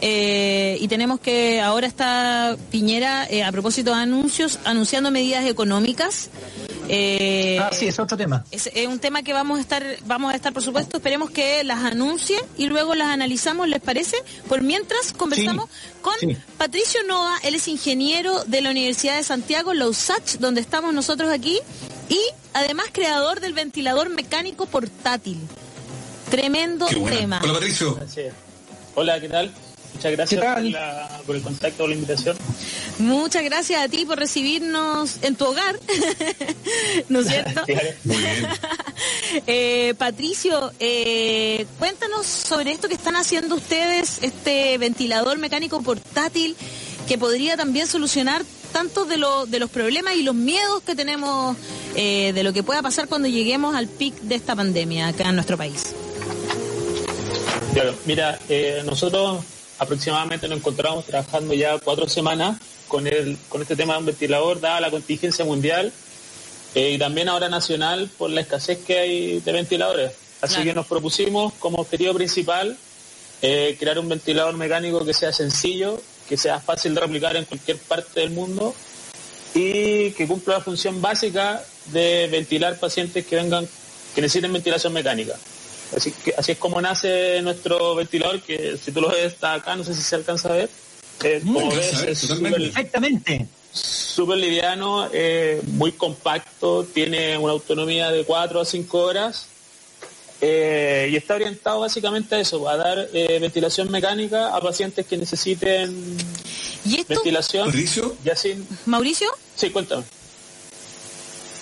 eh, 0.00 0.76
y 0.80 0.88
tenemos 0.88 1.20
que 1.20 1.60
ahora 1.60 1.86
está 1.86 2.56
Piñera 2.70 3.26
eh, 3.30 3.44
a 3.44 3.52
propósito 3.52 3.94
de 3.94 4.02
anuncios 4.02 4.58
anunciando 4.64 5.12
medidas 5.12 5.46
económicas. 5.46 6.30
Eh, 6.88 7.58
ah, 7.60 7.70
sí, 7.72 7.86
es 7.86 7.98
otro 7.98 8.16
tema. 8.16 8.44
Es, 8.50 8.70
un 8.88 8.98
tema 8.98 9.22
que 9.22 9.32
vamos 9.32 9.58
a 9.58 9.60
estar, 9.60 9.84
vamos 10.04 10.32
a 10.32 10.36
estar, 10.36 10.52
por 10.52 10.62
supuesto, 10.62 10.96
esperemos 10.98 11.30
que 11.30 11.64
las 11.64 11.84
anuncie 11.84 12.38
y 12.56 12.66
luego 12.66 12.94
las 12.94 13.08
analizamos, 13.08 13.68
¿les 13.68 13.80
parece? 13.80 14.16
Por 14.48 14.62
mientras 14.62 15.12
conversamos 15.12 15.68
con 16.02 16.14
Patricio 16.58 17.00
Nova, 17.06 17.36
él 17.42 17.54
es 17.54 17.68
ingeniero 17.68 18.44
de 18.44 18.60
la 18.60 18.70
Universidad 18.70 19.16
de 19.16 19.22
Santiago, 19.22 19.74
la 19.74 19.88
USACH, 19.88 20.38
donde 20.38 20.60
estamos 20.60 20.92
nosotros 20.92 21.30
aquí, 21.30 21.60
y 22.08 22.20
además 22.52 22.86
creador 22.92 23.40
del 23.40 23.52
ventilador 23.52 24.08
mecánico 24.10 24.66
portátil. 24.66 25.40
Tremendo 26.30 26.86
tema. 26.86 27.40
Hola 27.42 27.52
Patricio. 27.54 27.98
Hola, 28.94 29.20
¿qué 29.20 29.28
tal? 29.28 29.52
Muchas 29.96 30.12
gracias 30.12 30.44
por, 31.24 31.36
el 31.36 31.42
contacto, 31.42 31.78
por 31.78 31.88
la 31.88 31.94
invitación. 31.94 32.36
Muchas 32.98 33.42
gracias 33.44 33.80
a 33.80 33.88
ti 33.88 34.04
por 34.04 34.18
recibirnos 34.18 35.22
en 35.22 35.36
tu 35.36 35.46
hogar, 35.46 35.80
¿no 37.08 37.20
es 37.20 37.28
cierto? 37.28 37.62
Muy 38.04 38.16
bien. 38.16 38.46
Eh, 39.46 39.94
Patricio, 39.98 40.72
eh, 40.80 41.66
cuéntanos 41.78 42.26
sobre 42.26 42.72
esto 42.72 42.88
que 42.88 42.94
están 42.94 43.16
haciendo 43.16 43.56
ustedes, 43.56 44.22
este 44.22 44.78
ventilador 44.78 45.36
mecánico 45.38 45.82
portátil 45.82 46.56
que 47.06 47.18
podría 47.18 47.56
también 47.56 47.86
solucionar 47.86 48.44
tantos 48.72 49.08
de, 49.08 49.16
de 49.48 49.58
los 49.58 49.70
problemas 49.70 50.14
y 50.16 50.22
los 50.22 50.34
miedos 50.34 50.82
que 50.82 50.94
tenemos 50.94 51.56
eh, 51.94 52.32
de 52.34 52.42
lo 52.42 52.52
que 52.52 52.62
pueda 52.62 52.82
pasar 52.82 53.08
cuando 53.08 53.28
lleguemos 53.28 53.74
al 53.74 53.86
pic 53.86 54.14
de 54.20 54.34
esta 54.34 54.54
pandemia 54.54 55.08
acá 55.08 55.28
en 55.28 55.34
nuestro 55.34 55.56
país. 55.56 55.94
Claro, 57.72 57.94
mira, 58.06 58.38
eh, 58.48 58.82
nosotros 58.84 59.44
aproximadamente 59.78 60.48
nos 60.48 60.58
encontramos 60.58 61.04
trabajando 61.04 61.54
ya 61.54 61.78
cuatro 61.78 62.08
semanas 62.08 62.58
con, 62.88 63.06
el, 63.06 63.36
con 63.48 63.62
este 63.62 63.76
tema 63.76 63.94
de 63.94 64.00
un 64.00 64.06
ventilador, 64.06 64.60
dada 64.60 64.80
la 64.80 64.90
contingencia 64.90 65.44
mundial 65.44 65.92
eh, 66.74 66.92
y 66.92 66.98
también 66.98 67.28
ahora 67.28 67.48
nacional 67.48 68.10
por 68.16 68.30
la 68.30 68.40
escasez 68.40 68.78
que 68.84 68.98
hay 68.98 69.40
de 69.40 69.52
ventiladores. 69.52 70.12
Así 70.40 70.62
que 70.62 70.74
nos 70.74 70.86
propusimos 70.86 71.54
como 71.54 71.78
objetivo 71.78 72.14
principal 72.14 72.76
eh, 73.42 73.76
crear 73.78 73.98
un 73.98 74.08
ventilador 74.08 74.56
mecánico 74.56 75.04
que 75.04 75.14
sea 75.14 75.32
sencillo, 75.32 76.00
que 76.28 76.36
sea 76.36 76.60
fácil 76.60 76.94
de 76.94 77.00
replicar 77.00 77.36
en 77.36 77.44
cualquier 77.44 77.78
parte 77.78 78.20
del 78.20 78.30
mundo 78.30 78.74
y 79.54 80.10
que 80.12 80.26
cumpla 80.26 80.54
la 80.54 80.60
función 80.60 81.00
básica 81.00 81.64
de 81.86 82.28
ventilar 82.30 82.78
pacientes 82.78 83.26
que 83.26 83.36
vengan, 83.36 83.66
que 84.14 84.20
necesiten 84.20 84.52
ventilación 84.52 84.92
mecánica. 84.92 85.34
Así, 85.96 86.12
que, 86.12 86.34
así 86.36 86.52
es 86.52 86.58
como 86.58 86.80
nace 86.80 87.40
nuestro 87.42 87.94
ventilador, 87.94 88.42
que 88.42 88.76
si 88.76 88.92
tú 88.92 89.00
lo 89.00 89.08
ves 89.08 89.32
está 89.32 89.54
acá, 89.54 89.76
no 89.76 89.84
sé 89.84 89.94
si 89.94 90.02
se 90.02 90.16
alcanza 90.16 90.48
a 90.48 90.56
ver. 90.56 90.70
Eh, 91.22 91.40
como 91.44 91.70
ves, 91.70 92.02
es 92.02 92.18
super, 92.18 92.52
perfectamente. 92.52 93.46
Súper 93.72 94.38
liviano, 94.38 95.08
eh, 95.12 95.60
muy 95.72 95.92
compacto, 95.92 96.84
tiene 96.84 97.38
una 97.38 97.52
autonomía 97.52 98.10
de 98.10 98.24
4 98.24 98.60
a 98.60 98.64
5 98.64 98.98
horas 98.98 99.48
eh, 100.48 101.08
y 101.10 101.16
está 101.16 101.34
orientado 101.34 101.80
básicamente 101.80 102.34
a 102.36 102.40
eso, 102.40 102.68
a 102.68 102.76
dar 102.76 103.08
eh, 103.12 103.38
ventilación 103.40 103.90
mecánica 103.90 104.54
a 104.54 104.60
pacientes 104.60 105.04
que 105.06 105.16
necesiten 105.16 106.16
¿Y 106.84 107.00
esto? 107.00 107.14
ventilación. 107.14 107.64
¿Mauricio? 107.66 108.16
Ya 108.24 108.36
sin... 108.36 108.66
¿Mauricio? 108.86 109.28
Sí, 109.56 109.70
cuéntame. 109.70 110.04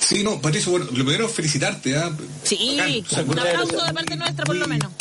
Sí, 0.01 0.23
no, 0.23 0.39
Patricio, 0.41 0.71
bueno, 0.73 0.87
lo 0.87 0.93
primero 0.93 1.27
es 1.27 1.33
felicitarte. 1.33 1.97
¿ah? 1.97 2.11
Sí, 2.43 3.03
o 3.07 3.09
sea, 3.15 3.23
un 3.25 3.39
aplauso 3.39 3.83
de 3.85 3.95
parte 3.95 4.17
nuestra 4.17 4.45
por 4.45 4.57
lo 4.57 4.67
menos. 4.69 4.93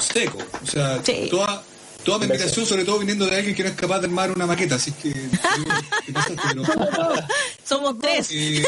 Seco, 0.00 0.38
o 0.62 0.66
sea, 0.66 1.00
Sí. 1.04 1.28
toda, 1.30 1.62
toda 2.04 2.18
mi 2.18 2.26
admiración, 2.26 2.66
sobre 2.66 2.84
todo 2.84 2.98
viniendo 2.98 3.26
de 3.26 3.36
alguien 3.36 3.54
que 3.54 3.62
no 3.62 3.70
es 3.70 3.74
capaz 3.74 3.98
de 4.00 4.06
armar 4.06 4.30
una 4.30 4.46
maqueta, 4.46 4.74
así 4.76 4.92
que... 4.92 5.12
que 6.06 6.12
pasaste, 6.12 6.36
pero- 6.48 6.62
Somos 7.66 7.98
tres. 7.98 8.28
Eh, 8.30 8.62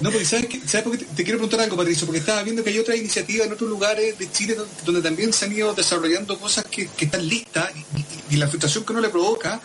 no, 0.00 0.10
porque 0.10 0.24
¿sabes? 0.24 0.48
¿sabes 0.66 0.82
por 0.84 0.92
qué 0.96 1.04
te, 1.04 1.14
te 1.14 1.24
quiero 1.24 1.38
preguntar 1.38 1.60
algo, 1.60 1.76
Patricio? 1.76 2.06
Porque 2.06 2.20
estaba 2.20 2.42
viendo 2.42 2.64
que 2.64 2.70
hay 2.70 2.78
otras 2.78 2.96
iniciativas 2.96 3.46
en 3.46 3.52
otros 3.52 3.68
lugares 3.68 4.18
de 4.18 4.32
Chile 4.32 4.54
donde, 4.54 4.72
donde 4.84 5.02
también 5.02 5.32
se 5.32 5.44
han 5.44 5.52
ido 5.52 5.74
desarrollando 5.74 6.38
cosas 6.38 6.64
que, 6.70 6.88
que 6.88 7.04
están 7.04 7.28
listas 7.28 7.70
y, 7.76 7.80
y- 7.98 8.34
y 8.34 8.36
la 8.36 8.48
frustración 8.48 8.84
que 8.84 8.92
uno 8.92 9.02
le 9.02 9.08
provoca 9.10 9.60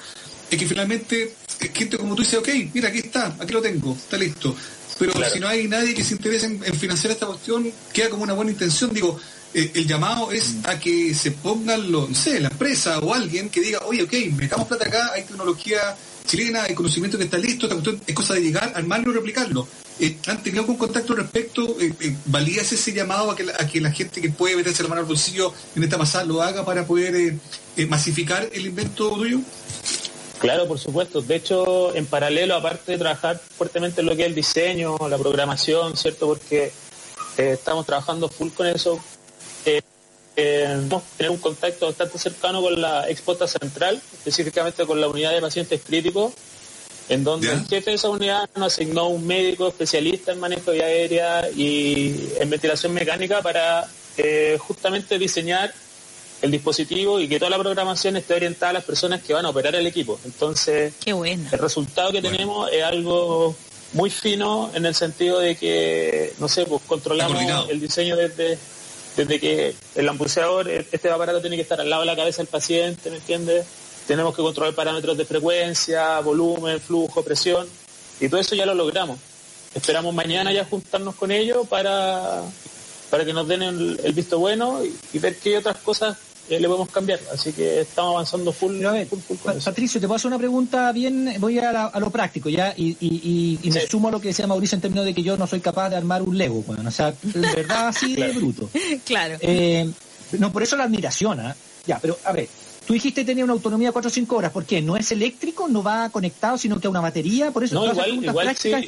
es 0.52 0.60
que 0.60 0.68
finalmente 0.68 1.36
es 1.60 1.72
gente 1.74 1.98
como 1.98 2.16
tú 2.16 2.22
dice, 2.24 2.38
ok, 2.38 2.50
mira, 2.74 2.90
aquí 2.90 3.00
está, 3.00 3.36
aquí 3.40 3.54
lo 3.54 3.62
tengo, 3.62 3.94
está 3.94 4.18
listo. 4.18 4.56
Pero 5.00 5.12
Claro. 5.14 5.34
si 5.34 5.40
no 5.40 5.48
hay 5.48 5.68
nadie 5.68 5.94
que 5.94 6.04
se 6.04 6.14
interese 6.16 6.46
en, 6.48 6.62
en 6.64 6.74
financiar 6.76 7.12
esta 7.12 7.26
cuestión, 7.28 7.72
queda 7.94 8.10
como 8.10 8.24
una 8.24 8.34
buena 8.34 8.52
intención. 8.52 8.94
Digo, 8.94 9.20
eh, 9.56 9.72
el 9.74 9.88
llamado 9.88 10.32
es 10.32 10.58
a 10.66 10.78
que 10.80 11.16
se 11.16 11.32
pongan, 11.32 11.92
los, 11.92 12.10
no 12.10 12.16
sé, 12.16 12.40
la 12.40 12.50
empresa 12.50 13.00
o 13.00 13.14
alguien 13.14 13.50
que 13.50 13.62
diga, 13.62 13.80
oye, 13.86 14.04
ok, 14.04 14.14
metamos 14.36 14.68
plata 14.68 14.88
acá, 14.88 15.12
hay 15.14 15.24
tecnología 15.24 15.96
chilena, 16.26 16.64
hay 16.64 16.76
conocimiento 16.76 17.18
que 17.18 17.24
está 17.24 17.38
listo, 17.38 17.68
es 18.06 18.16
cosa 18.16 18.34
de 18.34 18.42
llegar, 18.42 18.72
armarlo 18.76 19.12
y 19.12 19.16
replicarlo. 19.16 19.68
Eh, 19.98 20.18
¿Han 20.28 20.44
tenido 20.44 20.62
algún 20.62 20.76
contacto 20.76 21.14
al 21.14 21.20
respecto? 21.20 21.78
Eh, 21.80 21.94
eh, 22.02 22.16
¿Valías 22.26 22.70
ese 22.74 22.92
llamado 22.92 23.32
a 23.32 23.36
que, 23.36 23.44
la, 23.44 23.54
a 23.58 23.66
que 23.66 23.80
la 23.80 23.92
gente 23.92 24.20
que 24.20 24.30
puede 24.30 24.58
meterse 24.58 24.84
la 24.84 24.90
mano 24.90 25.02
al 25.02 25.08
bolsillo 25.08 25.54
en 25.74 25.84
esta 25.84 25.98
pasada 25.98 26.26
lo 26.26 26.42
haga 26.42 26.66
para 26.66 26.86
poder 26.86 27.16
eh, 27.16 27.38
eh, 27.78 27.86
masificar 27.86 28.50
el 28.52 28.66
invento 28.66 29.10
tuyo? 29.12 29.40
Claro, 30.40 30.68
por 30.68 30.80
supuesto. 30.80 31.22
De 31.22 31.38
hecho, 31.38 31.96
en 31.96 32.06
paralelo, 32.08 32.56
aparte 32.56 32.92
de 32.92 32.98
trabajar 32.98 33.42
fuertemente 33.58 34.02
en 34.02 34.08
lo 34.08 34.16
que 34.16 34.24
es 34.24 34.28
el 34.28 34.36
diseño, 34.36 34.98
la 35.10 35.18
programación, 35.18 35.96
¿cierto? 35.96 36.28
Porque 36.28 36.74
eh, 37.38 37.52
estamos 37.54 37.86
trabajando 37.86 38.28
full 38.28 38.50
con 38.50 38.68
eso. 38.68 39.00
Eh, 39.66 39.82
eh, 40.38 40.82
tener 41.18 41.32
un 41.32 41.38
contacto 41.38 41.86
bastante 41.88 42.18
cercano 42.20 42.62
con 42.62 42.80
la 42.82 43.10
Expota 43.10 43.48
Central, 43.48 44.02
específicamente 44.14 44.86
con 44.86 45.00
la 45.00 45.08
unidad 45.08 45.32
de 45.34 45.40
pacientes 45.42 45.82
críticos, 45.86 46.34
en 47.08 47.24
donde 47.24 47.48
Ya. 47.48 47.54
el 47.54 47.66
jefe 47.68 47.92
de 47.92 47.96
esa 47.96 48.10
unidad 48.10 48.50
nos 48.56 48.74
asignó 48.74 49.08
un 49.08 49.26
médico 49.26 49.68
especialista 49.70 50.34
en 50.34 50.40
manejo 50.40 50.72
de 50.72 50.78
vía 50.78 50.86
aérea 50.88 51.50
y 51.56 52.30
en 52.40 52.50
ventilación 52.50 52.94
mecánica 52.94 53.42
para 53.42 53.88
eh, 54.18 54.58
justamente 54.60 55.18
diseñar 55.20 55.74
el 56.42 56.52
dispositivo 56.52 57.20
y 57.20 57.30
que 57.30 57.40
toda 57.40 57.52
la 57.52 57.58
programación 57.60 58.18
esté 58.18 58.34
orientada 58.34 58.72
a 58.72 58.74
las 58.74 58.84
personas 58.84 59.22
que 59.22 59.34
van 59.34 59.46
a 59.46 59.50
operar 59.50 59.74
el 59.76 59.88
equipo. 59.88 60.20
Entonces, 60.26 60.94
Qué 61.04 61.14
bueno. 61.14 61.48
el 61.52 61.60
resultado 61.60 62.12
que 62.12 62.20
Bueno. 62.20 62.36
tenemos 62.38 62.72
es 62.74 62.84
algo 62.84 63.56
muy 63.94 64.10
fino 64.10 64.70
en 64.74 64.86
el 64.86 64.96
sentido 64.96 65.40
de 65.40 65.56
que, 65.56 66.34
no 66.40 66.50
sé, 66.50 66.66
pues 66.66 66.82
controlamos 66.86 67.42
el 67.70 67.80
diseño 67.80 68.16
desde, 68.18 68.58
desde 69.16 69.40
que 69.40 69.76
el 69.96 70.10
ambuceador, 70.10 70.70
este 70.70 71.10
aparato 71.10 71.42
tiene 71.42 71.56
que 71.56 71.62
estar 71.62 71.80
al 71.80 71.90
lado 71.90 72.02
de 72.02 72.08
la 72.08 72.16
cabeza 72.16 72.38
del 72.38 72.48
paciente, 72.48 73.10
¿me 73.10 73.18
entiendes? 73.18 73.66
Tenemos 74.08 74.36
que 74.36 74.42
controlar 74.42 74.76
parámetros 74.76 75.18
de 75.18 75.26
frecuencia, 75.26 76.20
volumen, 76.20 76.80
flujo, 76.80 77.24
presión, 77.24 77.68
y 78.20 78.30
todo 78.30 78.40
eso 78.40 78.56
ya 78.56 78.66
lo 78.66 78.74
logramos. 78.74 79.20
Esperamos 79.74 80.14
mañana 80.14 80.52
ya 80.54 80.66
juntarnos 80.66 81.16
con 81.16 81.32
ellos 81.32 81.68
para, 81.68 82.42
para 83.10 83.26
que 83.26 83.34
nos 83.34 83.48
den 83.48 83.64
el, 83.64 84.00
el 84.04 84.14
visto 84.14 84.40
bueno 84.40 84.84
y, 84.86 84.96
y 85.14 85.20
ver 85.20 85.38
qué 85.38 85.58
otras 85.58 85.78
cosas 85.78 86.18
eh, 86.50 86.60
le 86.60 86.68
podemos 86.68 86.90
cambiar. 86.90 87.20
Así 87.34 87.52
que 87.54 87.82
estamos 87.82 88.12
avanzando 88.14 88.52
full, 88.52 88.86
a 88.86 88.92
ver, 88.92 89.08
full, 89.08 89.20
full 89.20 89.38
con 89.38 89.54
Pa- 89.54 89.58
eso. 89.58 89.66
Patricio, 89.72 90.00
te 90.02 90.08
puedo 90.08 90.16
hacer 90.18 90.28
una 90.28 90.38
pregunta 90.38 90.92
bien, 90.92 91.36
voy 91.40 91.58
a, 91.60 91.72
la- 91.72 91.86
a 91.88 92.00
lo 92.00 92.10
práctico 92.12 92.50
ya, 92.50 92.74
y, 92.78 92.90
y- 93.00 93.22
y- 93.24 93.60
y 93.64 93.72
me 93.72 93.82
Sí. 93.82 93.88
sumo 93.90 94.08
a 94.08 94.12
lo 94.12 94.20
que 94.22 94.30
decía 94.30 94.48
Mauricio 94.48 94.76
en 94.76 94.82
términos 94.82 95.06
de 95.06 95.14
que 95.14 95.24
yo 95.24 95.38
no 95.38 95.48
soy 95.48 95.60
capaz 95.62 95.90
de 95.90 95.96
armar 95.96 96.22
un 96.22 96.38
Lego, 96.38 96.64
weón. 96.68 96.86
o 96.88 96.92
sea, 96.92 97.12
de 97.24 97.40
verdad 97.56 97.88
así 97.90 98.16
de 98.16 98.32
bruto. 98.32 98.70
Claro. 99.06 99.38
Eh, 99.42 99.90
no, 100.40 100.52
por 100.52 100.64
eso 100.64 100.76
la 100.76 100.84
admiración, 100.86 101.40
¿ah? 101.40 101.56
Ya, 101.88 102.00
pero 102.00 102.18
a 102.26 102.32
ver, 102.32 102.48
tú 102.86 102.94
dijiste 102.94 103.22
que 103.22 103.26
tenía 103.26 103.44
una 103.44 103.54
autonomía 103.54 103.90
de 103.90 103.94
4 103.94 104.10
o 104.10 104.12
5 104.12 104.36
horas, 104.36 104.52
¿por 104.52 104.66
qué? 104.66 104.82
¿No 104.82 104.98
es 104.98 105.12
eléctrico? 105.12 105.68
¿No 105.68 105.84
va 105.84 106.10
conectado, 106.10 106.58
sino 106.58 106.80
que 106.80 106.88
a 106.88 106.90
una 106.90 107.00
batería? 107.02 107.52
Por 107.52 107.64
eso 107.64 107.76
No, 107.76 107.92
igual, 107.92 108.24
igual 108.24 108.46
prácticas. 108.48 108.86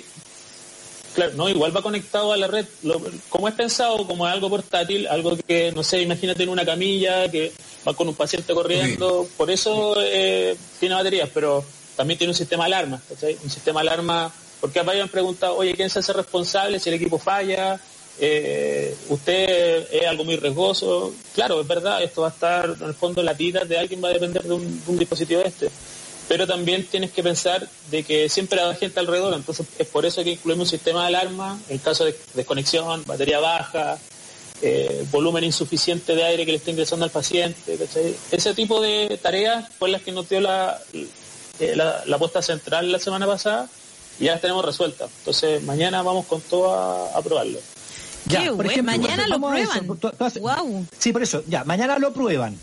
Claro, 1.18 1.34
no, 1.36 1.50
igual 1.50 1.76
va 1.76 1.82
conectado 1.82 2.32
a 2.32 2.38
la 2.38 2.46
red. 2.46 2.68
Lo- 2.84 3.02
como 3.30 3.48
es 3.48 3.56
pensado 3.56 4.06
como 4.06 4.28
algo 4.28 4.52
portátil, 4.52 5.08
algo 5.08 5.36
que, 5.48 5.72
no 5.72 5.82
sé, 5.84 6.04
imagínate 6.04 6.44
en 6.44 6.50
una 6.50 6.64
camilla 6.64 7.28
que 7.32 7.52
va 7.88 7.96
con 7.96 8.08
un 8.08 8.14
paciente 8.14 8.54
corriendo, 8.54 9.28
por 9.36 9.50
eso 9.50 9.96
eh, 10.00 10.56
tiene 10.80 10.94
baterías, 10.94 11.28
pero 11.34 11.66
también 11.96 12.20
tiene 12.20 12.30
un 12.34 12.38
sistema 12.38 12.66
de 12.66 12.76
alarma, 12.76 13.02
¿cachai? 13.10 13.36
Un 13.44 13.50
sistema 13.50 13.82
de 13.82 13.88
alarma, 13.90 14.32
porque 14.62 14.80
vayan 14.84 15.10
preguntado, 15.10 15.56
oye, 15.58 15.74
¿quién 15.74 15.90
se 15.90 15.98
hace 16.00 16.14
responsable 16.14 16.80
si 16.80 16.90
el 16.90 16.96
equipo 16.98 17.18
falla? 17.18 17.82
Eh, 18.20 18.96
¿Usted 19.10 19.88
es 19.92 20.06
algo 20.08 20.24
muy 20.24 20.36
riesgoso? 20.36 21.14
Claro, 21.34 21.62
es 21.62 21.68
verdad, 21.68 22.04
esto 22.04 22.22
va 22.22 22.28
a 22.28 22.32
estar, 22.32 22.76
en 22.80 22.88
el 22.90 22.94
fondo, 22.94 23.24
la 23.24 23.34
vida 23.34 23.66
de 23.66 23.76
alguien 23.80 24.04
va 24.04 24.10
a 24.10 24.14
depender 24.14 24.44
de 24.44 24.54
un, 24.54 24.86
de 24.86 24.92
un 24.92 25.00
dispositivo 25.00 25.42
este 25.42 25.70
pero 26.28 26.46
también 26.46 26.86
tienes 26.86 27.12
que 27.12 27.24
pensar 27.24 27.68
de 27.90 28.04
que 28.04 28.28
siempre 28.30 28.60
hay 28.62 28.76
gente 28.76 29.00
alrededor, 29.00 29.34
entonces 29.34 29.66
es 29.78 29.88
por 29.88 30.06
eso 30.06 30.24
que 30.24 30.32
incluimos 30.32 30.68
un 30.68 30.70
sistema 30.72 31.02
de 31.02 31.08
alarma 31.08 31.60
en 31.70 31.78
caso 31.78 32.04
de 32.06 32.16
desconexión, 32.34 33.04
batería 33.06 33.40
baja, 33.40 33.98
eh, 34.62 35.06
volumen 35.12 35.44
insuficiente 35.44 36.16
de 36.16 36.24
aire 36.24 36.46
que 36.46 36.52
le 36.52 36.58
está 36.58 36.72
ingresando 36.72 37.06
al 37.06 37.12
paciente, 37.12 37.78
¿cachai? 37.78 38.16
ese 38.32 38.54
tipo 38.54 38.82
de 38.82 39.20
tareas 39.22 39.70
fue 39.78 39.90
las 39.90 40.02
que 40.02 40.12
nos 40.12 40.28
dio 40.28 40.42
la, 40.42 40.80
eh, 40.94 41.74
la, 41.76 42.04
la 42.06 42.18
puesta 42.18 42.42
central 42.42 42.92
la 42.92 43.00
semana 43.00 43.26
pasada 43.28 43.70
y 44.20 44.26
ya 44.26 44.32
las 44.34 44.42
tenemos 44.42 44.66
resueltas. 44.66 45.10
Entonces 45.20 45.62
mañana 45.64 46.02
vamos 46.02 46.26
con 46.26 46.42
todo 46.42 46.74
a, 46.74 47.18
a 47.18 47.22
probarlo. 47.22 47.60
Ya, 48.26 48.44
Qué 48.44 48.52
por 48.52 48.66
ejemplo, 48.66 48.92
mañana 48.98 49.28
lo 49.28 49.36
eso, 49.36 49.48
prueban. 49.48 49.88
tú- 50.00 50.10
tú 50.10 50.24
haces- 50.26 50.42
Guau. 50.42 50.86
Sí, 50.98 51.14
por 51.14 51.22
eso, 51.24 51.44
ya, 51.48 51.64
mañana 51.64 51.98
lo 52.00 52.12
prueban. 52.12 52.58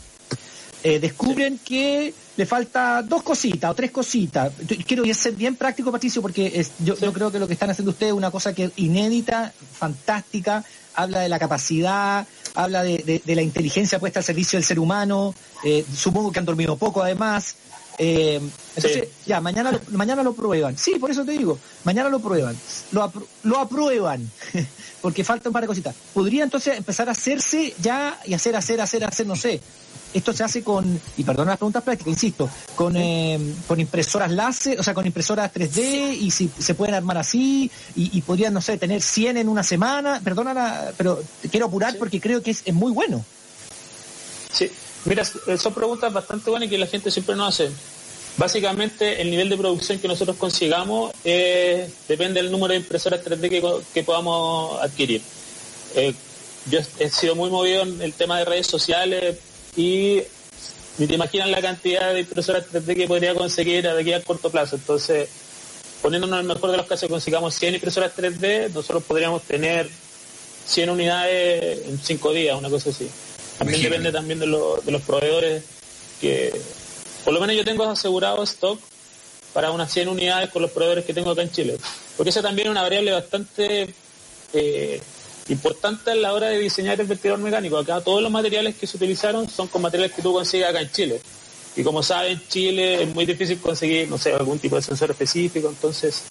Eh, 0.87 0.99
descubren 1.01 1.59
que 1.65 2.13
le 2.37 2.45
falta 2.47 3.01
dos 3.03 3.23
cositas 3.23 3.71
o 3.71 3.75
tres 3.75 3.91
cositas. 3.91 4.53
Quiero 4.87 5.03
ser 5.15 5.33
bien 5.33 5.57
práctico, 5.57 5.91
Patricio, 5.91 6.21
porque 6.21 6.53
es- 6.61 6.73
yo, 6.81 6.95
yo 6.99 7.11
creo 7.11 7.33
que 7.33 7.39
lo 7.39 7.47
que 7.47 7.55
están 7.55 7.71
haciendo 7.71 7.91
ustedes 7.93 8.13
es 8.13 8.17
una 8.19 8.31
cosa 8.31 8.53
que 8.55 8.71
inédita, 8.77 9.53
fantástica, 9.79 10.63
habla 10.95 11.21
de 11.21 11.29
la 11.31 11.39
capacidad, 11.39 12.27
habla 12.55 12.83
de, 12.83 12.99
de- 12.99 13.23
de 13.25 13.35
la 13.35 13.41
inteligencia 13.41 13.99
puesta 13.99 14.21
al 14.21 14.25
servicio 14.25 14.59
del 14.59 14.65
ser 14.65 14.79
humano, 14.79 15.35
eh, 15.65 15.85
supongo 15.97 16.31
que 16.31 16.39
han 16.41 16.45
dormido 16.45 16.77
poco 16.77 17.03
además. 17.03 17.57
Eh, 17.97 18.41
entonces, 18.77 19.09
ya, 19.25 19.41
mañana 19.41 19.71
lo, 19.73 19.81
mañana 19.93 20.23
lo 20.23 20.35
prueban. 20.35 20.77
Sí, 20.77 20.97
por 21.01 21.11
eso 21.13 21.25
te 21.25 21.33
digo, 21.33 21.59
mañana 21.85 22.09
lo 22.11 22.19
prueban. 22.21 22.57
Lo, 22.93 23.05
apru- 23.11 23.25
lo 23.45 23.59
aprueban, 23.59 24.29
porque 25.01 25.25
falta 25.25 25.49
un 25.49 25.53
par 25.55 25.63
de 25.63 25.69
cositas. 25.69 25.95
Podría 26.13 26.45
entonces 26.45 26.77
empezar 26.77 27.09
a 27.09 27.13
hacerse 27.13 27.73
ya 27.81 28.19
y 28.27 28.35
hacer, 28.35 28.55
hacer, 28.57 28.81
hacer, 28.83 29.05
hacer, 29.05 29.27
no 29.27 29.37
sé. 29.37 29.61
Esto 30.15 30.33
se 30.33 30.45
hace 30.45 30.63
con, 30.63 31.01
y 31.17 31.25
perdona 31.25 31.51
las 31.51 31.59
preguntas 31.59 31.83
prácticas, 31.83 32.13
insisto, 32.13 32.49
con, 32.77 32.97
eh, 32.97 33.39
con 33.67 33.81
impresoras 33.81 34.31
láser, 34.31 34.79
o 34.79 34.83
sea, 34.83 34.95
con 34.95 35.05
impresoras 35.05 35.53
3D, 35.53 36.17
y 36.21 36.31
si 36.31 36.49
se 36.57 36.75
pueden 36.75 36.95
armar 36.95 37.19
así, 37.19 37.71
y, 37.97 38.17
y 38.17 38.23
podrían, 38.23 38.55
no 38.55 38.61
sé, 38.61 38.79
tener 38.79 39.03
100 39.03 39.39
en 39.39 39.49
una 39.49 39.65
semana. 39.65 40.21
Perdona, 40.23 40.93
pero 40.97 41.21
quiero 41.51 41.67
apurar 41.67 41.97
porque 41.99 42.21
creo 42.21 42.43
que 42.43 42.53
es, 42.53 42.63
es 42.65 42.73
muy 42.73 42.93
bueno. 42.93 43.25
Sí, 44.53 44.71
mira, 45.05 45.25
eh, 45.49 45.59
son 45.59 45.75
preguntas 45.75 46.13
bastante 46.13 46.49
buenas 46.49 46.69
que 46.69 46.79
la 46.79 46.87
gente 46.87 47.11
siempre 47.11 47.35
nos 47.35 47.49
hace. 47.49 47.73
Básicamente, 48.37 49.21
el 49.21 49.31
nivel 49.31 49.49
de 49.49 49.57
producción 49.57 49.99
que 49.99 50.09
nosotros 50.09 50.37
consigamos 50.37 51.13
eh, 51.25 51.91
depende 52.09 52.43
del 52.43 52.51
número 52.51 52.73
de 52.73 52.81
impresoras 52.81 53.25
3D 53.25 53.49
que, 53.49 53.63
que 53.93 54.03
podamos 54.03 54.81
adquirir. 54.81 55.23
Eh, 55.95 56.15
yo 56.71 56.81
he 56.99 57.11
sido 57.11 57.35
muy 57.35 57.51
movido 57.51 57.83
en 57.83 58.01
el 58.01 58.13
tema 58.15 58.39
de 58.39 58.45
redes 58.45 58.67
sociales 58.67 59.37
y 59.77 60.23
ni 60.99 61.07
te 61.07 61.15
imaginas 61.15 61.49
la 61.49 61.61
cantidad 61.61 62.13
de 62.13 62.21
impresoras 62.21 62.65
3D 62.73 62.95
que 62.95 63.09
podría 63.09 63.35
conseguir 63.35 63.83
de 63.83 64.01
aquí 64.01 64.13
a 64.13 64.23
corto 64.23 64.51
plazo. 64.51 64.77
Entonces, 64.77 65.29
poniéndonos 66.03 66.39
en 66.39 66.43
el 66.43 66.55
mejor 66.55 66.71
de 66.71 66.77
los 66.77 66.87
casos, 66.87 67.09
consigamos 67.09 67.55
100 67.55 67.75
impresoras 67.75 68.13
3D, 68.17 68.71
nosotros 68.73 69.03
podríamos 69.05 69.43
tener 69.43 69.89
100 70.67 70.91
unidades 70.91 71.87
en 71.87 71.99
5 71.99 72.33
días, 72.33 72.57
una 72.57 72.71
cosa 72.71 72.91
así. 72.91 73.09
También 73.59 73.83
depende 73.83 74.13
también 74.13 74.39
de, 74.39 74.47
de 74.47 74.93
los 74.93 75.03
proveedores 75.03 75.63
que, 76.21 76.61
por 77.25 77.35
lo 77.35 77.41
menos 77.41 77.57
yo 77.57 77.65
tengo 77.65 77.85
asegurado 77.85 78.43
stock 78.45 78.81
para 79.53 79.71
unas 79.71 79.93
100 79.93 80.09
unidades 80.09 80.51
con 80.51 80.63
los 80.63 80.71
proveedores 80.71 81.05
que 81.05 81.15
tengo 81.15 81.31
acá 81.31 81.43
en 81.43 81.51
Chile. 81.51 81.79
Porque 82.17 82.31
esa 82.31 82.43
también 82.43 82.69
es 82.69 82.73
una 82.73 82.83
variable 82.83 83.13
bastante 83.13 83.95
eh, 84.53 85.01
importante 85.49 86.11
a 86.11 86.15
la 86.15 86.33
hora 86.33 86.49
de 86.49 86.59
diseñar 86.59 87.01
el 87.01 87.07
ventilador 87.07 87.41
mecánico. 87.41 87.77
Acá 87.79 88.01
todos 88.01 88.23
los 88.23 88.31
materiales 88.31 88.77
que 88.77 88.87
se 88.87 88.97
utilizaron 88.97 89.49
son 89.49 89.69
con 89.69 89.83
materiales 89.83 90.15
que 90.15 90.23
tú 90.23 90.33
consigues 90.33 90.69
acá 90.69 90.81
en 90.81 90.91
Chile. 90.91 91.21
Y 91.77 91.83
como 91.83 92.03
saben, 92.03 92.41
Chile 92.49 93.03
es 93.03 93.15
muy 93.15 93.27
difícil 93.27 93.59
conseguir, 93.59 94.09
no 94.09 94.17
sé, 94.17 94.33
algún 94.33 94.59
tipo 94.59 94.77
de 94.77 94.83
sensor 94.83 95.11
específico, 95.11 95.69
entonces 95.69 96.23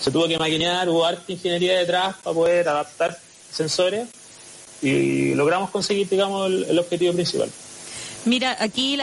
se 0.00 0.10
tuvo 0.10 0.28
que 0.28 0.38
maquinar, 0.38 0.88
hubo 0.88 1.04
arte 1.04 1.32
ingeniería 1.32 1.78
detrás 1.78 2.16
para 2.22 2.34
poder 2.34 2.68
adaptar 2.68 3.18
sensores 3.50 4.08
y 4.80 5.34
logramos 5.34 5.70
conseguir, 5.70 6.08
digamos, 6.08 6.50
el 6.50 6.78
objetivo 6.78 7.14
principal. 7.14 7.50
Mira, 8.26 8.56
aquí 8.58 8.98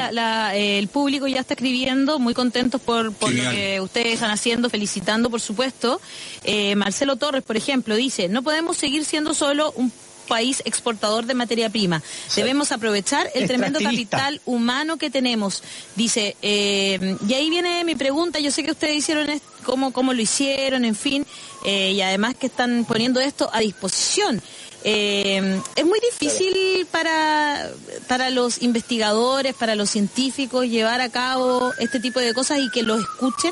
el 0.53 0.87
público 0.89 1.27
ya 1.27 1.39
está 1.39 1.53
escribiendo, 1.53 2.19
muy 2.19 2.33
contentos 2.33 2.81
por, 2.81 3.05
lo 3.05 3.15
que 3.19 3.79
ustedes 3.81 4.15
están 4.15 4.31
haciendo, 4.31 4.69
felicitando, 4.69 5.29
por 5.29 5.39
supuesto. 5.39 6.01
Eh, 6.43 6.75
Marcelo 6.75 7.15
Torres, 7.15 7.41
por 7.41 7.55
ejemplo, 7.55 7.95
dice, 7.95 8.27
no 8.27 8.43
podemos 8.43 8.75
seguir 8.75 9.05
siendo 9.05 9.33
solo 9.33 9.71
un 9.77 9.93
país 10.27 10.61
exportador 10.65 11.25
de 11.25 11.35
materia 11.35 11.69
prima. 11.69 12.03
Debemos 12.35 12.71
aprovechar 12.73 13.29
el 13.33 13.47
tremendo 13.47 13.79
capital 13.79 14.41
humano 14.45 14.97
que 14.97 15.09
tenemos. 15.09 15.63
Dice, 15.95 16.35
eh, 16.41 17.17
y 17.27 17.33
ahí 17.33 17.49
viene 17.49 17.83
mi 17.85 17.95
pregunta, 17.95 18.39
yo 18.39 18.51
sé 18.51 18.63
que 18.63 18.71
ustedes 18.71 18.95
hicieron 18.97 19.27
cómo, 19.63 19.93
cómo 19.93 20.13
lo 20.13 20.21
hicieron, 20.21 20.83
en 20.83 20.95
fin, 20.95 21.25
eh, 21.65 21.93
y 21.93 22.01
además 22.01 22.35
que 22.35 22.47
están 22.47 22.85
poniendo 22.85 23.19
esto 23.21 23.49
a 23.53 23.59
disposición. 23.59 24.41
Eh, 24.83 25.61
es 25.75 25.85
muy 25.85 25.99
difícil 25.99 26.85
para, 26.91 27.69
para 28.07 28.29
los 28.29 28.61
investigadores, 28.61 29.53
para 29.53 29.75
los 29.75 29.89
científicos 29.89 30.67
llevar 30.67 30.99
a 30.99 31.09
cabo 31.09 31.71
este 31.79 31.99
tipo 31.99 32.19
de 32.19 32.33
cosas 32.33 32.59
y 32.59 32.69
que 32.69 32.83
lo 32.83 32.95
escuchen 32.95 33.51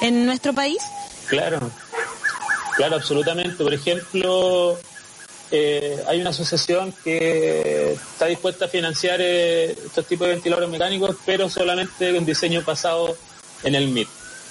en 0.00 0.26
nuestro 0.26 0.52
país. 0.52 0.78
Claro, 1.26 1.70
claro, 2.76 2.96
absolutamente. 2.96 3.62
Por 3.62 3.74
ejemplo, 3.74 4.78
eh, 5.50 6.02
hay 6.06 6.20
una 6.20 6.30
asociación 6.30 6.94
que 7.02 7.92
está 7.92 8.26
dispuesta 8.26 8.66
a 8.66 8.68
financiar 8.68 9.20
eh, 9.20 9.72
estos 9.72 10.06
tipos 10.06 10.28
de 10.28 10.34
ventiladores 10.34 10.70
mecánicos, 10.70 11.16
pero 11.26 11.48
solamente 11.48 12.14
con 12.14 12.24
diseño 12.24 12.62
pasado 12.62 13.16
en 13.64 13.74
el 13.74 13.88
MIT. 13.88 14.08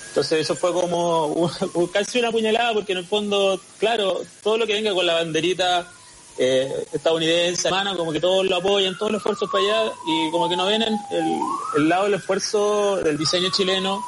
Entonces 0.09 0.39
eso 0.41 0.55
fue 0.55 0.73
como 0.73 1.49
casi 1.93 2.19
una 2.19 2.31
puñalada 2.31 2.73
porque 2.73 2.91
en 2.91 2.97
el 2.97 3.05
fondo, 3.05 3.61
claro, 3.77 4.21
todo 4.43 4.57
lo 4.57 4.67
que 4.67 4.73
venga 4.73 4.93
con 4.93 5.05
la 5.05 5.13
banderita 5.13 5.87
eh, 6.41 6.87
estadounidense, 6.93 7.67
hermano, 7.67 7.97
como 7.97 8.13
que 8.13 8.21
todos 8.21 8.45
lo 8.45 8.55
apoyan, 8.55 8.97
todos 8.97 9.11
los 9.11 9.19
esfuerzos 9.19 9.49
para 9.51 9.61
allá, 9.61 9.91
y 10.07 10.31
como 10.31 10.47
que 10.47 10.55
no 10.55 10.65
ven 10.65 10.83
el, 10.83 11.89
lado 11.89 12.05
del 12.05 12.13
esfuerzo 12.13 12.95
del 12.97 13.17
diseño 13.17 13.49
chileno, 13.51 14.01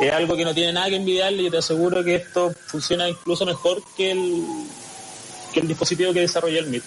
es 0.00 0.12
algo 0.12 0.36
que 0.36 0.44
no 0.44 0.52
tiene 0.52 0.72
nada 0.72 0.88
que 0.88 0.96
envidiarle, 0.96 1.44
y 1.44 1.50
te 1.50 1.58
aseguro 1.58 2.02
que 2.02 2.16
esto 2.16 2.52
funciona 2.66 3.08
incluso 3.08 3.46
mejor 3.46 3.80
que 3.96 4.10
el, 4.10 4.44
que 5.52 5.60
el 5.60 5.68
dispositivo 5.68 6.12
que 6.12 6.20
desarrolló 6.20 6.58
el 6.58 6.66
MIT. 6.66 6.82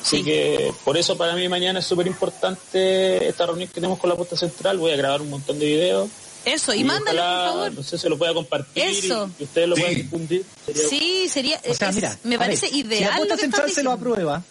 Así 0.00 0.22
que 0.22 0.72
por 0.84 0.96
eso 0.96 1.16
para 1.16 1.34
mí 1.34 1.48
mañana 1.48 1.80
es 1.80 1.86
súper 1.86 2.06
importante 2.06 3.26
esta 3.26 3.46
reunión 3.46 3.68
que 3.68 3.74
tenemos 3.74 3.98
con 3.98 4.08
la 4.08 4.16
posta 4.16 4.36
central, 4.36 4.78
voy 4.78 4.92
a 4.92 4.96
grabar 4.96 5.20
un 5.20 5.30
montón 5.30 5.58
de 5.58 5.66
videos 5.66 6.08
eso, 6.44 6.74
y, 6.74 6.84
mándalo, 6.84 7.20
por 7.20 7.52
favor. 7.52 7.72
No 7.74 7.82
sé, 7.82 7.98
se 7.98 8.08
lo 8.08 8.18
pueda 8.18 8.34
compartir 8.34 8.82
Eso. 8.82 9.30
y 9.38 9.44
ustedes 9.44 9.68
lo 9.68 9.76
puedan 9.76 9.94
difundir. 9.94 10.44
Sí, 10.88 11.28
sería. 11.28 11.60
O 11.68 11.74
sea, 11.74 11.92
mira, 11.92 12.18
me 12.24 12.38
parece 12.38 12.68
ideal. 12.68 12.98
Si 12.98 13.10
la 13.10 13.16
posta 13.16 13.36
central 13.36 13.70
se 13.70 13.82
lo 13.82 13.92
aprueba, 13.92 14.42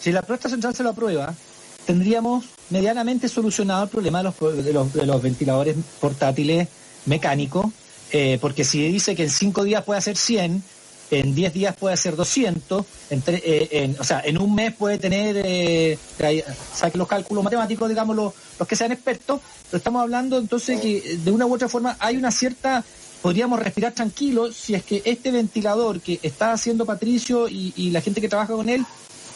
si 0.00 0.12
la 0.12 0.22
central 0.22 0.74
se 0.74 0.82
lo 0.82 0.90
aprueba, 0.90 1.34
tendríamos 1.86 2.44
medianamente 2.70 3.28
solucionado 3.28 3.84
el 3.84 3.88
problema 3.88 4.18
de 4.18 4.24
los, 4.24 4.64
de 4.64 4.72
los, 4.72 4.92
de 4.92 5.06
los 5.06 5.22
ventiladores 5.22 5.76
portátiles 6.00 6.68
mecánicos, 7.06 7.66
eh, 8.12 8.38
porque 8.40 8.64
si 8.64 8.86
dice 8.88 9.16
que 9.16 9.24
en 9.24 9.30
cinco 9.30 9.64
días 9.64 9.84
puede 9.84 9.98
hacer 9.98 10.16
100, 10.16 10.62
en 11.10 11.34
10 11.34 11.52
días 11.52 11.76
puede 11.76 11.94
hacer 11.94 12.16
200, 12.16 12.84
entre, 13.10 13.36
eh, 13.44 13.68
en, 13.72 13.96
o 13.98 14.04
sea, 14.04 14.20
en 14.24 14.38
un 14.38 14.54
mes 14.54 14.74
puede 14.74 14.98
tener, 14.98 15.40
eh, 15.44 15.98
saque 16.74 16.98
los 16.98 17.08
cálculos 17.08 17.44
matemáticos, 17.44 17.88
digamos, 17.88 18.16
los, 18.16 18.32
los, 18.58 18.68
que 18.68 18.76
sean 18.76 18.92
expertos, 18.92 19.40
pero 19.70 19.78
estamos 19.78 20.02
hablando 20.02 20.38
entonces 20.38 20.80
que 20.80 21.18
de 21.22 21.30
una 21.30 21.46
u 21.46 21.54
otra 21.54 21.68
forma 21.68 21.96
hay 22.00 22.16
una 22.16 22.30
cierta, 22.30 22.84
podríamos 23.22 23.60
respirar 23.60 23.92
tranquilos 23.92 24.56
si 24.56 24.74
es 24.74 24.82
que 24.82 25.02
este 25.04 25.30
ventilador 25.30 26.00
que 26.00 26.18
está 26.22 26.52
haciendo 26.52 26.84
Patricio 26.86 27.48
y, 27.48 27.90
la 27.90 28.00
gente 28.00 28.20
que 28.20 28.28
trabaja 28.28 28.52
con 28.52 28.68
él 28.68 28.84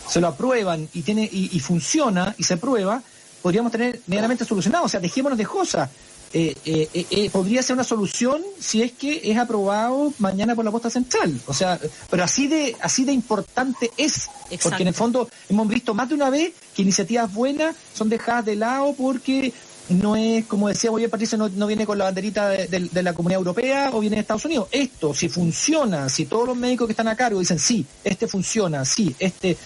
se 0.09 0.21
lo 0.21 0.29
aprueban 0.29 0.89
y, 0.93 1.03
tiene, 1.03 1.29
y, 1.31 1.51
y 1.53 1.61
funciona 1.61 2.35
y 2.37 2.43
se 2.43 2.57
prueba, 2.57 3.03
podríamos 3.43 3.71
tener 3.73 4.01
medianamente 4.07 4.45
solucionado, 4.45 4.85
o 4.85 4.89
sea, 4.89 5.01
dejémonos 5.01 5.39
de 5.39 5.47
cosas 5.47 5.89
eh, 6.33 6.55
eh, 6.65 6.89
eh, 7.11 7.29
podría 7.31 7.61
ser 7.61 7.75
una 7.75 7.83
solución 7.83 8.41
si 8.61 8.83
es 8.83 8.93
que 8.93 9.21
es 9.25 9.37
aprobado 9.37 10.13
mañana 10.19 10.55
por 10.55 10.65
la 10.65 10.71
posta 10.71 10.89
central. 10.89 11.41
O 11.47 11.55
sea, 11.55 11.81
pero 12.09 12.23
así 12.23 12.47
de 12.47 12.77
así 12.81 13.05
de 13.05 13.13
importante 13.13 13.91
es, 13.97 14.31
porque 14.63 14.83
en 14.83 14.89
el 14.89 14.95
fondo 14.95 15.29
hemos 15.49 15.67
visto 15.67 15.93
más 15.93 16.09
de 16.09 16.15
una 16.15 16.31
vez 16.31 16.53
que 16.75 16.83
iniciativas 16.83 17.35
buenas 17.35 17.75
son 17.95 18.09
dejadas 18.09 18.45
de 18.45 18.55
lado 18.55 18.95
porque 18.97 19.53
no 19.89 20.15
es, 20.15 20.47
como 20.47 20.69
decía 20.69 20.93
muy 20.93 21.01
bien 21.01 21.11
Patricia, 21.11 21.37
no, 21.37 21.67
viene 21.67 21.85
con 21.85 21.99
la 21.99 22.05
banderita 22.05 22.49
de, 22.49 23.03
la 23.03 23.13
Comunidad 23.13 23.41
Europea 23.41 23.91
o 23.93 23.99
viene 23.99 24.15
de 24.15 24.21
Estados 24.21 24.45
Unidos. 24.45 24.69
Esto, 24.71 25.13
si 25.13 25.29
funciona, 25.29 26.09
si 26.09 26.27
todos 26.27 26.47
los 26.47 26.57
médicos 26.57 26.87
que 26.87 26.93
están 26.93 27.09
a 27.09 27.17
cargo 27.17 27.41
dicen, 27.41 27.59
sí, 27.59 27.85
este 28.05 28.29
funciona, 28.29 28.85
sí, 28.85 29.17
este, 29.19 29.57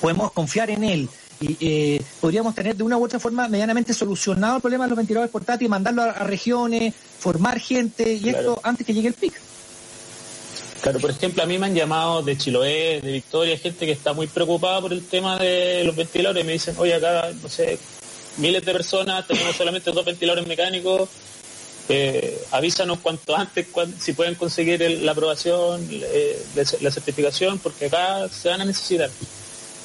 podemos 0.00 0.32
confiar 0.32 0.70
en 0.70 0.82
él, 0.82 1.08
y 1.42 1.56
eh, 1.60 2.02
podríamos 2.20 2.54
tener 2.54 2.76
de 2.76 2.84
una 2.84 2.96
u 2.96 3.04
otra 3.04 3.18
forma 3.18 3.48
medianamente 3.48 3.92
solucionado 3.92 4.56
el 4.56 4.62
problema 4.62 4.84
de 4.84 4.90
los 4.90 4.96
ventiladores 4.96 5.30
portátiles, 5.30 5.68
mandarlo 5.68 6.02
a, 6.02 6.12
regiones, 6.12 6.94
formar 7.18 7.58
gente 7.58 8.14
y 8.14 8.28
esto 8.28 8.60
antes 8.62 8.86
que 8.86 8.94
llegue 8.94 9.08
el 9.08 9.14
pic. 9.14 9.34
Claro, 10.80 10.98
por 10.98 11.10
ejemplo, 11.10 11.42
a 11.42 11.46
mí 11.46 11.58
me 11.58 11.66
han 11.66 11.74
llamado 11.74 12.22
de 12.22 12.36
Chiloé, 12.36 13.00
de 13.00 13.12
Victoria, 13.12 13.56
gente 13.56 13.86
que 13.86 13.92
está 13.92 14.12
muy 14.12 14.26
preocupada 14.26 14.80
por 14.80 14.92
el 14.92 15.04
tema 15.06 15.38
de 15.38 15.84
los 15.84 15.94
ventiladores. 15.94 16.44
Me 16.44 16.52
dicen, 16.52 16.74
oye, 16.78 16.94
acá, 16.94 17.30
no 17.40 17.48
sé, 17.48 17.78
miles 18.38 18.64
de 18.64 18.72
personas, 18.72 19.26
tenemos 19.26 19.54
solamente 19.54 19.92
dos 19.92 20.04
ventiladores 20.04 20.46
mecánicos. 20.46 21.08
Eh, 21.88 22.40
avísanos 22.52 22.98
cuanto 23.00 23.36
antes 23.36 23.66
si 23.98 24.12
pueden 24.12 24.34
conseguir 24.36 24.80
la 25.02 25.12
aprobación, 25.12 25.86
eh, 25.90 26.42
la 26.80 26.90
certificación, 26.90 27.58
porque 27.58 27.86
acá 27.86 28.28
se 28.28 28.48
van 28.48 28.62
a 28.62 28.64
necesitar. 28.64 29.10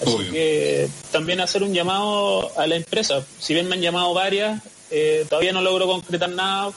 Así 0.01 0.29
que 0.31 0.89
también 1.11 1.39
hacer 1.39 1.63
un 1.63 1.73
llamado 1.73 2.51
a 2.57 2.67
la 2.67 2.75
empresa. 2.75 3.25
Si 3.39 3.53
bien 3.53 3.67
me 3.67 3.75
han 3.75 3.81
llamado 3.81 4.13
varias, 4.13 4.61
eh, 4.91 5.25
todavía 5.29 5.53
no 5.53 5.61
logro 5.61 5.87
concretar 5.87 6.29
nada. 6.29 6.71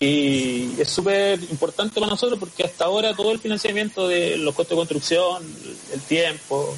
Y 0.00 0.80
es 0.80 0.88
súper 0.88 1.40
importante 1.50 1.98
para 1.98 2.10
nosotros 2.10 2.38
porque 2.38 2.62
hasta 2.62 2.84
ahora 2.84 3.14
todo 3.14 3.32
el 3.32 3.40
financiamiento 3.40 4.06
de 4.06 4.36
los 4.36 4.54
costos 4.54 4.76
de 4.76 4.80
construcción, 4.80 5.42
el 5.92 6.00
tiempo, 6.02 6.76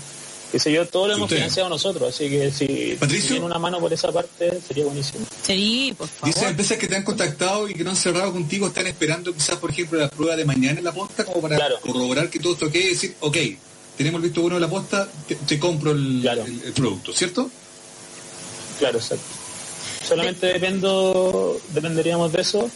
qué 0.50 0.58
sé 0.58 0.72
yo, 0.72 0.86
todo 0.88 1.08
lo 1.08 1.14
hemos 1.14 1.28
financiado 1.30 1.68
nosotros. 1.68 2.14
Así 2.14 2.30
que 2.30 2.50
si 2.50 2.96
tienen 3.28 3.42
una 3.42 3.58
mano 3.58 3.78
por 3.78 3.92
esa 3.92 4.10
parte, 4.10 4.58
sería 4.66 4.86
buenísimo. 4.86 5.26
Sí, 5.42 5.94
por 5.98 6.08
favor. 6.08 6.34
Dice 6.34 6.48
empresas 6.48 6.78
que 6.78 6.88
te 6.88 6.96
han 6.96 7.04
contactado 7.04 7.68
y 7.68 7.74
que 7.74 7.84
no 7.84 7.90
han 7.90 7.96
cerrado 7.96 8.32
contigo, 8.32 8.68
están 8.68 8.86
esperando 8.86 9.34
quizás, 9.34 9.56
por 9.56 9.70
ejemplo, 9.70 9.98
la 9.98 10.08
prueba 10.08 10.34
de 10.34 10.46
mañana 10.46 10.78
en 10.78 10.84
la 10.84 10.92
posta 10.92 11.22
como 11.26 11.42
para 11.42 11.58
corroborar 11.80 12.30
que 12.30 12.38
todo 12.38 12.54
esto 12.54 12.66
ok 12.66 12.74
y 12.74 12.88
decir, 12.88 13.16
ok, 13.20 13.36
tenemos 14.00 14.20
el 14.20 14.30
visto 14.30 14.40
bueno 14.40 14.54
de 14.54 14.62
la 14.62 14.70
posta, 14.70 15.06
te, 15.46 15.58
compro 15.58 15.92
el, 15.92 16.26
producto, 16.74 17.12
¿cierto? 17.12 17.50
Claro, 18.78 18.96
exacto. 18.96 19.26
Solamente 20.08 20.46
dependo, 20.46 21.60
dependeríamos 21.74 22.32
de 22.32 22.40
eso. 22.40 22.70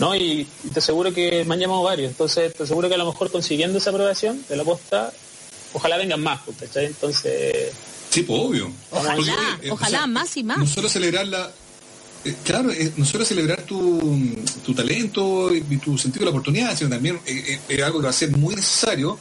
¿no? 0.00 0.16
Y, 0.16 0.48
te 0.72 0.80
aseguro 0.80 1.14
que 1.14 1.44
me 1.44 1.54
han 1.54 1.60
llamado 1.60 1.84
varios, 1.84 2.10
entonces 2.10 2.52
te 2.52 2.64
aseguro 2.64 2.88
que 2.88 2.96
a 2.96 2.98
lo 2.98 3.06
mejor 3.06 3.30
consiguiendo 3.30 3.78
esa 3.78 3.90
aprobación 3.90 4.44
de 4.48 4.56
la 4.56 4.64
posta, 4.64 5.12
ojalá 5.72 5.96
vengan 5.96 6.20
más, 6.20 6.40
pues, 6.44 6.56
¿cachai? 6.58 6.86
Entonces... 6.86 7.70
Sí, 8.10 8.24
pues 8.24 8.40
obvio. 8.40 8.72
Ojalá, 8.90 9.60
eh, 9.62 9.70
ojalá, 9.70 10.08
más 10.08 10.36
y 10.36 10.42
más. 10.42 10.58
Nosotros 10.58 10.90
celebrar 10.90 11.28
la... 11.28 11.48
Eh, 12.24 12.34
claro, 12.42 12.72
eh, 12.72 12.92
nosotros 12.96 13.28
celebrar 13.28 13.62
tu, 13.62 14.34
tu 14.66 14.74
talento 14.74 15.54
y, 15.54 15.60
tu 15.76 15.96
sentido 15.96 16.22
de 16.22 16.24
la 16.24 16.30
oportunidad, 16.32 16.76
sino 16.76 16.90
también 16.90 17.20
es 17.24 17.82
algo 17.84 18.00
que 18.00 18.06
va 18.06 18.10
a 18.10 18.12
ser 18.12 18.36
muy 18.36 18.56
necesario 18.56 19.16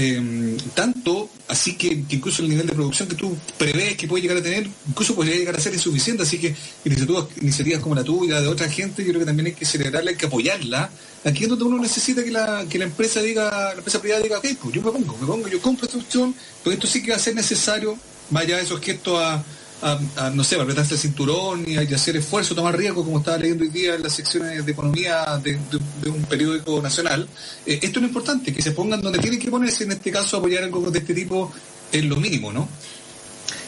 Em, 0.00 0.56
tanto 0.76 1.28
así 1.48 1.74
que, 1.74 1.88
incluso 1.88 2.40
el 2.42 2.48
nivel 2.48 2.68
de 2.68 2.72
producción 2.72 3.08
que 3.08 3.16
tú 3.16 3.36
prevés 3.58 3.96
que 3.96 4.06
puede 4.06 4.22
llegar 4.22 4.36
a 4.36 4.42
tener, 4.42 4.68
incluso 4.86 5.12
podría 5.12 5.34
llegar 5.34 5.56
a 5.56 5.60
ser 5.60 5.74
insuficiente, 5.74 6.22
así 6.22 6.38
que 6.38 6.54
iniciativas, 6.84 7.24
iniciativas 7.42 7.80
como 7.80 7.96
la 7.96 8.04
tuya, 8.04 8.40
de 8.40 8.46
otra 8.46 8.68
gente, 8.68 9.02
yo 9.02 9.08
creo 9.08 9.18
que 9.18 9.26
también 9.26 9.46
hay 9.46 9.54
que 9.54 9.64
celebrarla, 9.64 10.12
hay 10.12 10.16
que 10.16 10.26
apoyarla. 10.26 10.88
Aquí 11.24 11.42
es 11.42 11.48
donde 11.48 11.64
uno 11.64 11.82
necesita 11.82 12.22
que 12.22 12.30
la, 12.30 12.64
que 12.70 12.78
la 12.78 12.84
empresa 12.84 13.20
diga, 13.20 13.50
la 13.50 13.78
empresa 13.78 14.00
privada 14.00 14.22
diga, 14.22 14.38
ok, 14.38 14.46
pues 14.62 14.72
yo 14.72 14.82
me 14.82 14.92
pongo, 14.92 15.18
me 15.20 15.26
pongo, 15.26 15.48
yo 15.48 15.60
compro 15.60 15.86
esta 15.86 15.98
opción, 15.98 16.32
porque 16.62 16.74
esto 16.74 16.86
sí 16.86 17.02
que 17.02 17.10
va 17.10 17.16
a 17.16 17.20
ser 17.20 17.34
necesario, 17.34 17.98
vaya 18.30 18.60
esos 18.60 18.80
gestos 18.80 19.18
a, 19.18 19.44
a, 19.82 20.30
no 20.30 20.42
sé, 20.42 20.60
apretarse 20.60 20.94
el 20.94 21.00
cinturón 21.00 21.64
y 21.66 21.76
a, 21.76 21.80
hacer 21.80 22.16
esfuerzo, 22.16 22.54
tomar 22.54 22.76
riesgo, 22.76 23.04
como 23.04 23.18
estaba 23.18 23.38
leyendo 23.38 23.64
hoy 23.64 23.70
día 23.70 23.94
en 23.94 24.02
las 24.02 24.14
secciones 24.14 24.64
de 24.64 24.72
economía 24.72 25.40
de, 25.42 25.58
un 26.08 26.22
periódico 26.24 26.80
nacional. 26.82 27.28
Eh, 27.66 27.78
esto 27.82 27.98
es 27.98 28.02
lo 28.02 28.08
importante, 28.08 28.52
que 28.52 28.62
se 28.62 28.72
pongan 28.72 29.00
donde 29.00 29.18
tienen 29.18 29.38
que 29.38 29.50
ponerse, 29.50 29.84
en 29.84 29.92
este 29.92 30.10
caso 30.10 30.38
apoyar 30.38 30.64
algo 30.64 30.90
de 30.90 30.98
este 30.98 31.14
tipo 31.14 31.52
es 31.92 32.04
lo 32.04 32.16
mínimo, 32.16 32.52
¿no? 32.52 32.68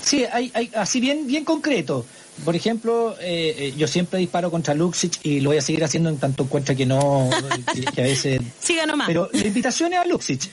Sí, 0.02 0.24
hay, 0.30 0.50
hay, 0.54 0.70
así 0.74 1.00
bien, 1.00 1.26
bien 1.26 1.44
concreto. 1.44 2.04
Por 2.44 2.56
ejemplo, 2.56 3.16
eh, 3.20 3.54
eh, 3.58 3.74
yo 3.76 3.86
siempre 3.86 4.18
disparo 4.18 4.50
contra 4.50 4.72
Luxich 4.72 5.20
y 5.22 5.40
lo 5.40 5.50
voy 5.50 5.58
a 5.58 5.62
seguir 5.62 5.84
haciendo 5.84 6.08
en 6.08 6.16
tanto 6.16 6.44
encuentra 6.44 6.74
que 6.74 6.86
no, 6.86 7.28
que, 7.94 8.00
a 8.00 8.04
veces... 8.04 8.40
Siga 8.60 8.86
nomás. 8.86 9.08
Pero 9.08 9.28
la 9.30 9.46
invitación 9.46 9.92
es 9.92 9.98
a 9.98 10.04
Luxich. 10.06 10.50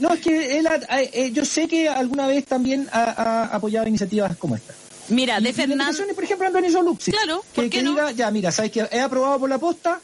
no, 0.00 0.12
es 0.12 0.20
que 0.20 0.58
él, 0.58 1.32
yo 1.32 1.44
sé 1.44 1.68
que 1.68 1.88
alguna 1.88 2.26
vez 2.26 2.44
también 2.44 2.88
ha 2.92 3.44
apoyado 3.52 3.86
iniciativas 3.86 4.36
como 4.36 4.56
esta. 4.56 4.74
Mira, 5.12 5.40
de 5.40 5.52
Fernández. 5.52 6.14
por 6.14 6.24
ejemplo, 6.24 6.46
Antonio 6.46 6.82
Luxi. 6.82 7.10
Claro, 7.10 7.44
que, 7.54 7.68
diga, 7.68 8.12
ya, 8.12 8.30
mira, 8.30 8.50
sabes 8.50 8.72
que 8.72 8.86
he 8.90 9.00
aprobado 9.00 9.38
por 9.38 9.48
la 9.48 9.58
posta, 9.58 10.00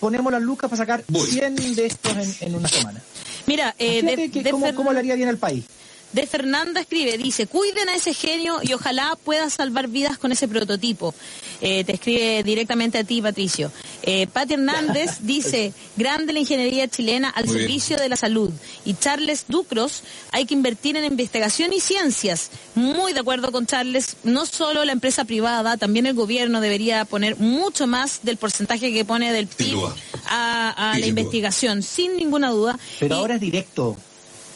ponemos 0.00 0.32
las 0.32 0.42
lucas 0.42 0.70
para 0.70 0.78
sacar 0.78 1.04
100 1.12 1.74
de 1.74 1.86
estos 1.86 2.12
en, 2.40 2.54
una 2.54 2.68
semana. 2.68 3.02
Mira, 3.46 3.74
eh, 3.78 4.02
de, 4.02 4.50
cómo, 4.50 4.72
cómo 4.74 4.92
le 4.92 5.00
haría 5.00 5.16
bien 5.16 5.28
al 5.28 5.38
país. 5.38 5.64
De 6.12 6.26
Fernanda 6.26 6.80
escribe, 6.80 7.16
dice, 7.16 7.46
cuiden 7.46 7.88
a 7.88 7.94
ese 7.94 8.12
genio 8.12 8.58
y 8.62 8.74
ojalá 8.74 9.16
pueda 9.24 9.48
salvar 9.48 9.88
vidas 9.88 10.18
con 10.18 10.30
ese 10.30 10.46
prototipo. 10.46 11.14
Eh, 11.62 11.84
te 11.84 11.94
escribe 11.94 12.42
directamente 12.42 12.98
a 12.98 13.04
ti, 13.04 13.22
Patricio. 13.22 13.72
Eh, 14.02 14.26
Pati 14.26 14.54
Hernández 14.54 15.18
dice, 15.20 15.72
grande 15.96 16.32
la 16.32 16.40
ingeniería 16.40 16.88
chilena 16.88 17.30
al 17.30 17.48
servicio 17.48 17.96
de 17.96 18.08
la 18.08 18.16
salud. 18.16 18.50
Y 18.84 18.94
Charles 18.94 19.46
Ducros, 19.48 20.02
hay 20.32 20.44
que 20.44 20.54
invertir 20.54 20.96
en 20.96 21.04
investigación 21.04 21.72
y 21.72 21.80
ciencias. 21.80 22.50
Muy 22.74 23.12
de 23.12 23.20
acuerdo 23.20 23.50
con 23.50 23.66
Charles, 23.66 24.16
no 24.24 24.44
solo 24.44 24.84
la 24.84 24.92
empresa 24.92 25.24
privada, 25.24 25.76
también 25.76 26.06
el 26.06 26.14
gobierno 26.14 26.60
debería 26.60 27.04
poner 27.04 27.36
mucho 27.38 27.86
más 27.86 28.20
del 28.22 28.36
porcentaje 28.36 28.92
que 28.92 29.04
pone 29.04 29.32
del 29.32 29.46
PIB 29.46 29.78
a, 30.26 30.96
la 30.98 31.06
investigación, 31.06 31.82
sin 31.82 32.16
ninguna 32.16 32.50
duda. 32.50 32.78
Pero 33.00 33.16
ahora 33.16 33.36
es 33.36 33.40
directo. 33.40 33.96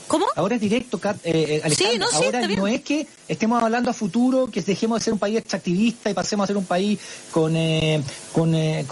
¿Cómo? 0.06 0.26
Ahora 0.36 0.54
es 0.54 0.60
directo, 0.60 1.00
eh, 1.24 1.60
eh 1.64 1.70
sí, 1.70 1.98
no, 1.98 2.06
Ahora 2.12 2.46
no 2.46 2.66
es 2.68 2.82
que 2.82 3.06
estemos 3.26 3.60
hablando 3.60 3.90
a 3.90 3.92
futuro, 3.92 4.48
que 4.48 4.62
dejemos 4.62 5.00
de 5.00 5.04
ser 5.04 5.12
un 5.12 5.18
país 5.18 5.38
extractivista 5.38 6.10
y 6.10 6.14
pasemos 6.14 6.44
a 6.44 6.46
ser 6.46 6.56
un 6.56 6.64
país 6.64 6.98
con, 7.32 7.56
eh, 7.56 8.02
con, 8.32 8.54
eh, 8.54 8.86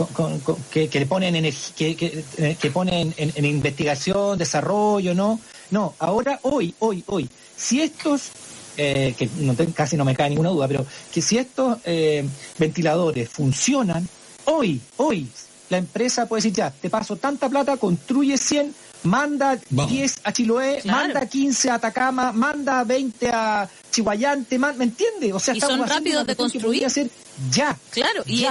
que, 0.70 0.88
le 0.92 1.06
ponen 1.06 1.34
que, 1.76 1.96
que, 1.96 2.70
ponen 2.72 3.14
en, 3.16 3.44
investigación, 3.44 4.38
desarrollo, 4.38 5.14
¿no? 5.14 5.38
No, 5.70 5.94
ahora, 6.00 6.40
hoy, 6.42 6.74
hoy, 6.80 7.04
hoy, 7.06 7.28
si 7.56 7.80
estos 7.80 8.30
que 8.76 9.28
no 9.38 9.54
casi 9.72 9.96
no 9.96 10.04
me 10.04 10.16
cae 10.16 10.30
ninguna 10.30 10.48
duda, 10.48 10.66
pero 10.66 10.84
que 11.12 11.22
si 11.22 11.38
estos 11.38 11.78
ventiladores 12.58 13.28
funcionan, 13.28 14.08
hoy, 14.46 14.80
hoy, 14.96 15.28
la 15.70 15.78
empresa 15.78 16.26
puede 16.26 16.42
decir, 16.42 16.54
ya, 16.54 16.70
te 16.70 16.90
paso 16.90 17.16
tanta 17.16 17.48
plata, 17.48 17.76
construye 17.76 18.36
100, 18.36 18.74
manda 19.04 19.58
10 19.70 20.20
a 20.24 20.32
Chiloé, 20.32 20.82
manda 20.84 21.26
15 21.26 21.70
a 21.70 21.74
Atacama, 21.74 22.32
manda 22.32 22.82
20 22.84 23.28
a 23.30 23.68
Chihuayante, 23.90 24.58
¿me 24.58 24.84
entiende? 24.84 25.32
O 25.32 25.38
sea, 25.38 25.54
y 25.54 25.60
son 25.60 25.86
rápidos 25.86 26.26
de 26.26 26.36
construir. 26.36 26.84
Hacer 26.84 27.10
ya. 27.50 27.76
Claro, 27.90 28.22
y 28.26 28.44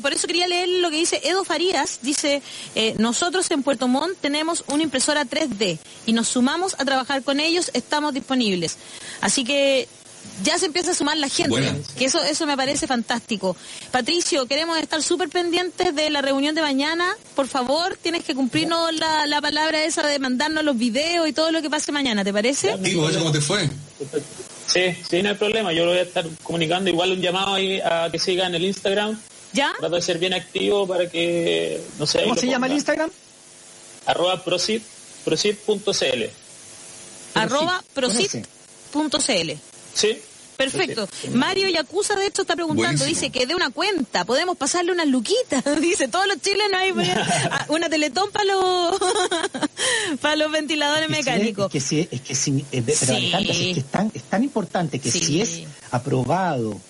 por 0.00 0.12
eso 0.12 0.26
quería 0.26 0.46
leer 0.46 0.68
lo 0.80 0.90
que 0.90 0.96
dice 0.96 1.20
Edo 1.24 1.44
Farías. 1.44 2.00
Dice, 2.02 2.42
eh, 2.74 2.94
nosotros 2.98 3.50
en 3.50 3.62
Puerto 3.62 3.88
Montt 3.88 4.18
tenemos 4.20 4.64
una 4.68 4.82
impresora 4.82 5.24
3D 5.24 5.78
y 6.06 6.12
nos 6.12 6.28
sumamos 6.28 6.74
a 6.78 6.84
trabajar 6.84 7.22
con 7.22 7.40
ellos, 7.40 7.70
estamos 7.74 8.14
disponibles. 8.14 8.78
Así 9.20 9.44
que 9.44 9.88
ya 10.42 10.58
se 10.58 10.66
empieza 10.66 10.90
a 10.90 10.94
sumar 10.94 11.16
la 11.16 11.28
gente, 11.28 11.74
que 11.96 12.04
eso 12.06 12.22
eso 12.22 12.46
me 12.46 12.56
parece 12.56 12.86
fantástico. 12.86 13.56
Patricio, 13.90 14.46
queremos 14.46 14.78
estar 14.78 15.02
súper 15.02 15.28
pendientes 15.28 15.94
de 15.94 16.10
la 16.10 16.22
reunión 16.22 16.54
de 16.54 16.62
mañana. 16.62 17.14
Por 17.34 17.46
favor, 17.46 17.96
tienes 18.00 18.24
que 18.24 18.34
cumplirnos 18.34 18.92
la, 18.94 19.26
la, 19.26 19.40
palabra 19.40 19.84
esa 19.84 20.06
de 20.06 20.18
mandarnos 20.18 20.64
los 20.64 20.76
videos 20.76 21.28
y 21.28 21.32
todo 21.32 21.50
lo 21.50 21.62
que 21.62 21.70
pase 21.70 21.92
mañana, 21.92 22.24
¿te 22.24 22.32
parece? 22.32 22.76
Digo, 22.78 23.08
¿cómo 23.18 23.32
te 23.32 23.40
fue? 23.40 23.68
Sí, 24.66 24.96
sí, 25.08 25.22
no 25.22 25.30
hay 25.30 25.34
problema. 25.34 25.72
Yo 25.72 25.84
lo 25.84 25.90
voy 25.90 26.00
a 26.00 26.02
estar 26.02 26.24
comunicando. 26.42 26.90
Igual 26.90 27.12
un 27.12 27.20
llamado 27.20 27.54
ahí 27.54 27.80
a 27.80 28.08
que 28.10 28.18
siga 28.18 28.46
en 28.46 28.54
el 28.54 28.64
Instagram. 28.64 29.18
¿Ya? 29.52 29.74
Trato 29.78 29.94
de 29.94 30.02
ser 30.02 30.18
bien 30.18 30.32
activo 30.32 30.86
para 30.86 31.08
que, 31.10 31.82
no 31.98 32.06
sé... 32.06 32.22
¿Cómo 32.22 32.36
se 32.36 32.46
llama 32.46 32.66
el 32.68 32.72
Instagram? 32.72 33.10
Arroba 34.06 34.42
prosit, 34.42 34.82
prosit.cl. 35.24 36.24
Arroba 37.34 37.84
prosit.cl. 37.92 39.71
Sí. 39.94 40.18
Perfecto. 40.56 41.08
Mario 41.32 41.68
Yacuza, 41.68 42.14
de 42.14 42.26
hecho, 42.26 42.42
está 42.42 42.54
preguntando, 42.54 43.04
dice 43.04 43.30
que 43.30 43.46
de 43.46 43.54
una 43.54 43.70
cuenta, 43.70 44.24
podemos 44.24 44.56
pasarle 44.56 44.92
unas 44.92 45.08
luquitas. 45.08 45.64
dice, 45.80 46.08
todos 46.08 46.26
los 46.26 46.40
chilenos 46.40 46.80
hay 46.80 46.92
una 47.68 47.88
teletón 47.88 48.30
para 48.30 48.44
los 48.44 48.98
para 50.20 50.36
los 50.36 50.52
ventiladores 50.52 51.08
mecánicos. 51.08 51.66
Es 51.66 51.72
que 51.72 51.80
sí, 51.80 52.08
es 52.10 52.20
que 52.20 52.34
sí, 52.34 52.64
es, 52.70 52.84
que 52.84 53.70
es, 53.72 53.84
tan, 53.84 54.10
es 54.14 54.22
tan 54.24 54.44
importante 54.44 54.98
que 54.98 55.10
si 55.10 55.40
es 55.40 55.62
aprobado 55.90 56.80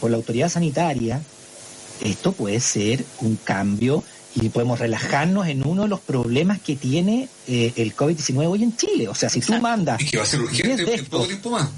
por 0.00 0.10
la 0.10 0.16
autoridad 0.16 0.48
sanitaria, 0.48 1.20
esto 2.02 2.32
puede 2.32 2.60
ser 2.60 3.04
un 3.20 3.36
cambio 3.36 4.04
y 4.34 4.50
podemos 4.50 4.78
relajarnos 4.78 5.48
en 5.48 5.66
uno 5.66 5.82
de 5.82 5.88
los 5.88 6.00
problemas 6.00 6.60
que 6.60 6.76
tiene 6.76 7.28
eh, 7.48 7.72
el 7.76 7.96
COVID-19 7.96 8.46
hoy 8.46 8.62
en 8.62 8.76
Chile. 8.76 9.08
O 9.08 9.14
sea, 9.14 9.28
si 9.28 9.40
tú 9.40 9.54
mandas... 9.54 10.00
Y 10.00 10.06
que 10.06 10.18
va 10.18 10.22
a 10.22 10.26
ser 10.26 10.40
urgente 10.40 10.94
en 10.94 11.06
poco 11.06 11.26
tiempo 11.26 11.50
más. 11.50 11.68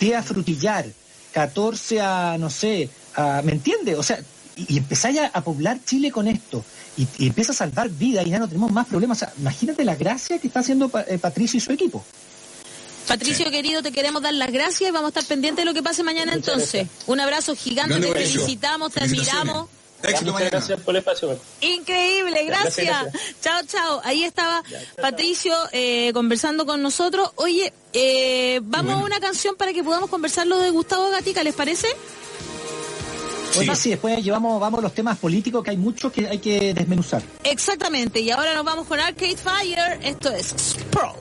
10 0.00 0.16
a 0.16 0.22
frutillar, 0.22 0.86
14 1.32 2.00
a, 2.00 2.36
no 2.38 2.50
sé, 2.50 2.88
a, 3.14 3.42
¿me 3.42 3.52
entiendes? 3.52 3.96
O 3.98 4.02
sea, 4.02 4.18
y, 4.56 4.78
empezáis 4.78 5.20
a, 5.32 5.40
poblar 5.42 5.78
Chile 5.84 6.10
con 6.10 6.26
esto, 6.26 6.64
y, 6.96 7.26
empieza 7.26 7.52
a 7.52 7.54
salvar 7.54 7.90
vidas 7.90 8.26
y 8.26 8.30
ya 8.30 8.38
no 8.38 8.48
tenemos 8.48 8.72
más 8.72 8.86
problemas. 8.86 9.24
imagínate 9.38 9.84
la 9.84 9.94
gracia 9.94 10.38
que 10.38 10.48
está 10.48 10.60
haciendo 10.60 10.90
eh, 11.06 11.18
Patricio 11.18 11.58
y 11.58 11.60
su 11.60 11.72
equipo. 11.72 12.04
Patricio 13.06 13.50
querido, 13.50 13.82
te 13.82 13.92
queremos 13.92 14.22
dar 14.22 14.34
las 14.34 14.52
gracias 14.52 14.88
y 14.88 14.92
vamos 14.92 15.06
a 15.06 15.08
estar 15.08 15.24
pendientes 15.24 15.62
de 15.62 15.66
lo 15.66 15.74
que 15.74 15.82
pase 15.82 16.02
mañana 16.02 16.32
entonces. 16.32 16.86
Un 17.06 17.20
abrazo 17.20 17.56
gigante, 17.56 17.98
te 17.98 18.12
felicitamos, 18.12 18.92
te 18.92 19.02
admiramos. 19.02 19.68
Gracias 20.02 20.80
por 20.80 20.94
el 20.94 20.98
espacio. 20.98 21.38
Increíble, 21.60 22.44
gracias. 22.44 23.06
Chao, 23.40 23.60
chao. 23.66 24.00
Ahí 24.04 24.24
estaba 24.24 24.62
Patricio 25.00 25.54
eh, 25.72 26.10
conversando 26.12 26.66
con 26.66 26.82
nosotros. 26.82 27.30
Oye, 27.36 27.72
eh, 27.92 28.60
vamos 28.62 28.94
a 28.94 29.04
una 29.04 29.20
canción 29.20 29.56
para 29.56 29.72
que 29.72 29.82
podamos 29.82 30.10
conversar 30.10 30.46
lo 30.46 30.58
de 30.58 30.70
Gustavo 30.70 31.10
Gatica, 31.10 31.42
¿les 31.42 31.54
parece? 31.54 31.88
Sí. 33.52 33.68
sí, 33.74 33.90
después 33.90 34.22
llevamos 34.22 34.60
vamos 34.60 34.80
los 34.82 34.94
temas 34.94 35.18
políticos 35.18 35.64
que 35.64 35.70
hay 35.70 35.76
muchos 35.76 36.12
que 36.12 36.28
hay 36.28 36.38
que 36.38 36.72
desmenuzar. 36.72 37.22
Exactamente, 37.42 38.20
y 38.20 38.30
ahora 38.30 38.54
nos 38.54 38.64
vamos 38.64 38.86
con 38.86 39.00
Arcade 39.00 39.36
Fire. 39.36 39.98
Esto 40.02 40.30
es 40.30 40.54
Sprawl. 40.56 41.16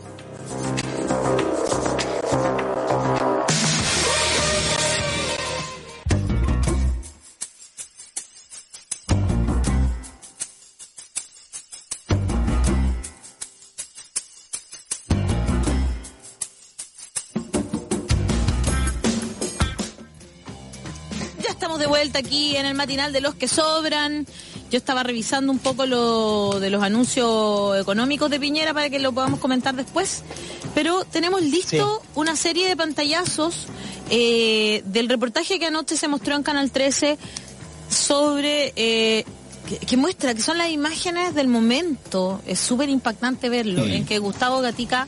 Vuelta 21.99 22.19
aquí 22.19 22.55
en 22.55 22.65
el 22.65 22.75
matinal 22.75 23.11
de 23.11 23.19
los 23.19 23.35
que 23.35 23.49
sobran. 23.49 24.25
Yo 24.71 24.77
estaba 24.77 25.03
revisando 25.03 25.51
un 25.51 25.59
poco 25.59 25.85
lo 25.85 26.57
de 26.61 26.69
los 26.69 26.81
anuncios 26.81 27.77
económicos 27.77 28.29
de 28.29 28.39
Piñera 28.39 28.73
para 28.73 28.89
que 28.89 28.99
lo 28.99 29.11
podamos 29.11 29.41
comentar 29.41 29.75
después. 29.75 30.23
Pero 30.73 31.03
tenemos 31.03 31.41
listo 31.41 32.01
una 32.15 32.37
serie 32.37 32.69
de 32.69 32.77
pantallazos 32.77 33.65
eh, 34.09 34.81
del 34.85 35.09
reportaje 35.09 35.59
que 35.59 35.65
anoche 35.65 35.97
se 35.97 36.07
mostró 36.07 36.35
en 36.35 36.43
Canal 36.43 36.71
13 36.71 37.17
sobre... 37.89 38.71
Eh, 38.77 39.25
que, 39.85 39.97
muestra 39.97 40.33
que 40.33 40.41
son 40.41 40.57
las 40.57 40.69
imágenes 40.69 41.35
del 41.35 41.49
momento. 41.49 42.41
Es 42.47 42.61
súper 42.61 42.87
impactante 42.87 43.49
verlo, 43.49 43.85
en 43.85 44.05
que 44.05 44.19
Gustavo 44.19 44.61
Gatica 44.61 45.05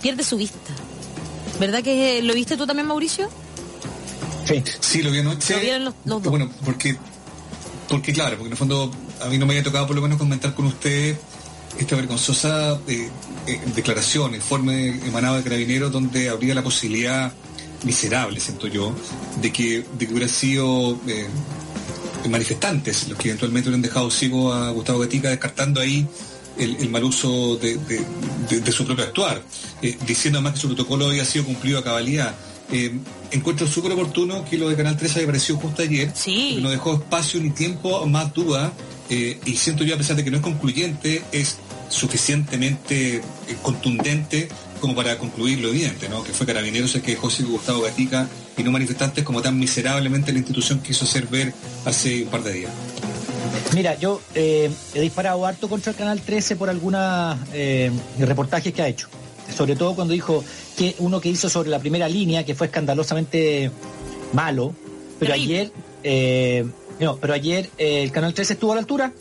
pierde 0.00 0.24
su 0.24 0.38
vista. 0.38 0.72
¿Verdad 1.60 1.82
que 1.82 2.22
lo 2.22 2.32
viste 2.32 2.56
tú 2.56 2.66
también, 2.66 2.88
Mauricio? 2.88 3.28
Sí. 4.80 5.02
lo 5.02 5.10
vi 5.10 5.18
anoche. 5.18 5.54
Bueno, 6.30 6.50
porque, 6.64 6.96
porque 7.88 8.12
claro, 8.12 8.36
porque 8.36 8.48
en 8.48 8.52
el 8.52 8.58
fondo 8.58 8.90
a 9.20 9.26
mí 9.26 9.38
no 9.38 9.46
me 9.46 9.52
había 9.52 9.62
tocado 9.62 9.86
por 9.86 9.96
lo 9.96 10.02
menos 10.02 10.18
comentar 10.18 10.54
con 10.54 10.66
usted 10.66 11.16
esta 11.78 11.96
vergonzosa 11.96 12.80
eh, 12.88 13.08
eh, 13.46 13.60
declaración, 13.74 14.34
informe 14.34 14.88
emanado 15.06 15.36
de 15.36 15.42
Carabineros 15.42 15.92
donde 15.92 16.28
habría 16.28 16.54
la 16.54 16.62
posibilidad 16.62 17.32
miserable, 17.84 18.40
siento 18.40 18.66
yo, 18.66 18.94
de 19.40 19.52
que, 19.52 19.84
de 19.98 20.06
que 20.06 20.12
hubiera 20.12 20.28
sido 20.28 20.98
eh, 21.06 21.26
manifestantes 22.28 23.08
los 23.08 23.16
que 23.16 23.28
eventualmente 23.28 23.68
hubieran 23.68 23.82
dejado 23.82 24.10
ciego 24.10 24.52
a 24.52 24.70
Gustavo 24.70 24.98
Gatica, 24.98 25.30
descartando 25.30 25.80
ahí 25.80 26.06
el, 26.58 26.90
mal 26.90 27.04
uso 27.04 27.56
de, 27.56 27.78
su 28.70 28.84
propio 28.84 29.04
actuar, 29.04 29.42
diciendo 30.06 30.38
además 30.38 30.54
que 30.54 30.60
su 30.60 30.66
protocolo 30.66 31.06
había 31.06 31.24
sido 31.24 31.46
cumplido 31.46 31.78
a 31.78 31.84
cabalidad. 31.84 32.34
Encuentro 33.30 33.66
súper 33.66 33.92
oportuno 33.92 34.44
que 34.44 34.58
lo 34.58 34.68
de 34.68 34.76
Canal 34.76 34.96
13 34.96 35.18
haya 35.20 35.24
aparecido 35.24 35.58
justo 35.58 35.82
ayer. 35.82 36.10
Sí. 36.14 36.48
porque 36.50 36.62
No 36.62 36.70
dejó 36.70 36.94
espacio 36.94 37.40
ni 37.40 37.50
tiempo 37.50 38.04
más 38.06 38.32
duda. 38.34 38.72
eh, 39.08 39.38
y 39.44 39.56
siento 39.56 39.82
yo, 39.84 39.94
a 39.94 39.98
pesar 39.98 40.16
de 40.16 40.24
que 40.24 40.30
no 40.30 40.36
es 40.38 40.42
concluyente, 40.42 41.22
es 41.32 41.56
suficientemente 41.88 43.16
eh, 43.16 43.22
contundente 43.62 44.48
como 44.80 44.94
para 44.94 45.18
concluir 45.18 45.58
lo 45.60 45.68
evidente, 45.68 46.08
¿no? 46.08 46.22
Que 46.22 46.32
fue 46.32 46.46
Carabineros 46.46 46.94
el 46.94 47.02
que 47.02 47.12
dejó 47.12 47.28
sin 47.30 47.46
Gustavo 47.50 47.82
Gatica 47.82 48.28
y 48.56 48.62
no 48.62 48.70
manifestantes 48.70 49.24
como 49.24 49.42
tan 49.42 49.58
miserablemente 49.58 50.32
la 50.32 50.38
institución 50.38 50.80
quiso 50.80 51.04
hacer 51.04 51.26
ver 51.26 51.52
hace 51.84 52.22
un 52.22 52.28
par 52.30 52.42
de 52.42 52.52
días. 52.52 52.72
Mira, 53.74 53.98
yo 53.98 54.20
eh, 54.34 54.70
he 54.94 55.00
disparado 55.00 55.44
harto 55.44 55.68
contra 55.68 55.90
el 55.92 55.96
Canal 55.98 56.20
13 56.20 56.56
por 56.56 56.70
algunos 56.70 57.36
reportajes 58.18 58.72
que 58.72 58.82
ha 58.82 58.88
hecho. 58.88 59.08
Sobre 59.56 59.76
todo 59.76 59.94
cuando 59.94 60.12
dijo 60.14 60.44
que 60.76 60.94
uno 60.98 61.20
que 61.20 61.28
hizo 61.28 61.48
sobre 61.48 61.70
la 61.70 61.78
primera 61.78 62.08
línea, 62.08 62.44
que 62.44 62.54
fue 62.54 62.66
escandalosamente 62.68 63.70
malo, 64.32 64.74
pero 65.18 65.32
Terrible. 65.32 65.56
ayer, 65.58 65.72
eh, 66.04 66.66
no, 66.98 67.16
pero 67.16 67.34
ayer 67.34 67.68
eh, 67.78 68.02
el 68.02 68.12
Canal 68.12 68.32
13 68.34 68.54
estuvo 68.54 68.72
a 68.72 68.74
la 68.76 68.80
altura. 68.80 69.12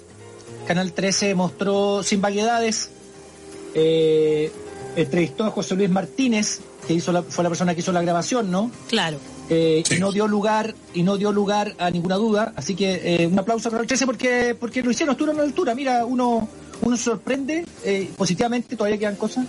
Canal 0.68 0.94
13 0.94 1.34
mostró 1.36 2.04
sin 2.04 2.22
vaguedades, 2.22 2.90
eh, 3.74 4.52
entrevistó 4.96 5.46
a 5.46 5.52
José 5.52 5.76
Luis 5.76 5.90
Martínez, 5.90 6.60
que 6.88 6.94
hizo 6.94 7.12
la- 7.12 7.24
fue 7.24 7.44
la 7.44 7.50
persona 7.50 7.74
que 7.74 7.82
hizo 7.82 7.92
la 7.92 8.02
grabación, 8.02 8.52
¿no? 8.52 8.72
Claro. 8.88 9.18
Eh, 9.52 9.82
Sí. 9.86 9.96
y 9.96 10.00
no 10.00 10.12
dio 10.12 10.28
lugar 10.28 10.76
y 10.94 11.02
no 11.02 11.18
dio 11.18 11.32
lugar 11.32 11.74
a 11.80 11.90
ninguna 11.90 12.18
duda 12.18 12.54
así 12.56 12.76
que 12.76 13.24
eh, 13.24 13.26
un 13.26 13.40
aplauso 13.40 13.70
a 13.70 13.72
Canal 13.72 13.88
13 13.88 14.06
porque 14.06 14.54
porque 14.54 14.84
lo 14.84 14.92
hicieron 14.92 15.14
estuvieron 15.14 15.40
a 15.40 15.42
la 15.44 15.48
altura 15.50 15.74
mira 15.74 16.06
uno 16.06 16.48
uno 16.84 16.96
se 16.98 17.06
sorprende 17.06 17.66
eh, 17.84 18.12
positivamente 18.16 18.76
todavía 18.76 19.00
quedan 19.00 19.16
cosas 19.16 19.48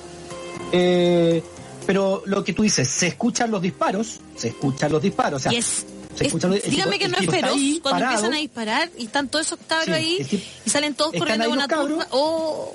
Eh, 0.73 1.43
pero 1.87 2.23
lo 2.27 2.45
que 2.45 2.53
tú 2.53 2.63
dices 2.63 2.89
se 2.89 3.09
escuchan 3.09 3.51
los 3.51 3.61
disparos 3.63 4.19
se 4.37 4.49
escuchan 4.49 4.93
los 4.93 5.03
disparos 5.03 5.41
o 5.41 5.43
sea, 5.43 5.53
Y 5.53 5.57
es, 5.57 5.67
se 5.67 5.85
es- 6.15 6.21
escuchan 6.23 6.51
los- 6.51 6.63
dígame 6.63 6.93
tipo- 6.99 7.05
que 7.05 7.09
no 7.09 7.19
es 7.19 7.31
feroz 7.31 7.53
ahí, 7.57 7.79
cuando 7.83 8.01
parado. 8.01 8.13
empiezan 8.15 8.35
a 8.35 8.41
disparar 8.41 8.91
y 8.99 9.05
están 9.07 9.29
todos 9.29 9.47
esos 9.47 9.59
cabros 9.67 9.87
Sí, 9.87 9.93
ahí 9.93 10.25
tipo- 10.25 10.45
y 10.67 10.71
salen 10.71 10.95
todos 10.95 11.13
corriendo 11.17 11.45
con 11.47 11.55
una 11.55 11.69
turba. 11.69 12.07
Oh, 12.11 12.73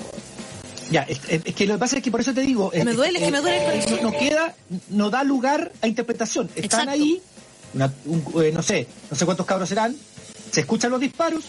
Ya, 0.92 1.02
es, 1.04 1.20
que 1.20 1.66
lo 1.66 1.76
que 1.76 1.80
pasa 1.80 1.98
es 1.98 2.04
que 2.04 2.12
por 2.12 2.22
eso 2.22 2.32
te 2.34 2.42
digo. 2.42 2.72
Me 2.74 2.92
es- 2.92 2.96
duele, 2.98 3.24
es- 3.26 3.32
me 3.32 3.40
duele 3.42 3.66
el 3.66 3.80
es- 3.80 3.86
corazón. 3.86 4.04
No 4.12 4.18
queda, 4.20 4.56
no 4.90 5.10
da 5.10 5.24
lugar 5.24 5.72
a 5.82 5.88
interpretación. 5.88 6.46
Están 6.56 6.64
Exacto. 6.82 6.92
ahí, 6.92 7.22
una- 7.74 7.92
un- 8.06 8.44
eh, 8.44 8.52
no 8.54 8.62
sé, 8.62 8.88
no 9.10 9.16
sé 9.18 9.26
cuántos 9.26 9.46
cabros 9.48 9.68
serán, 9.70 9.96
se 10.52 10.60
escuchan 10.62 10.92
los 10.92 11.00
disparos 11.00 11.44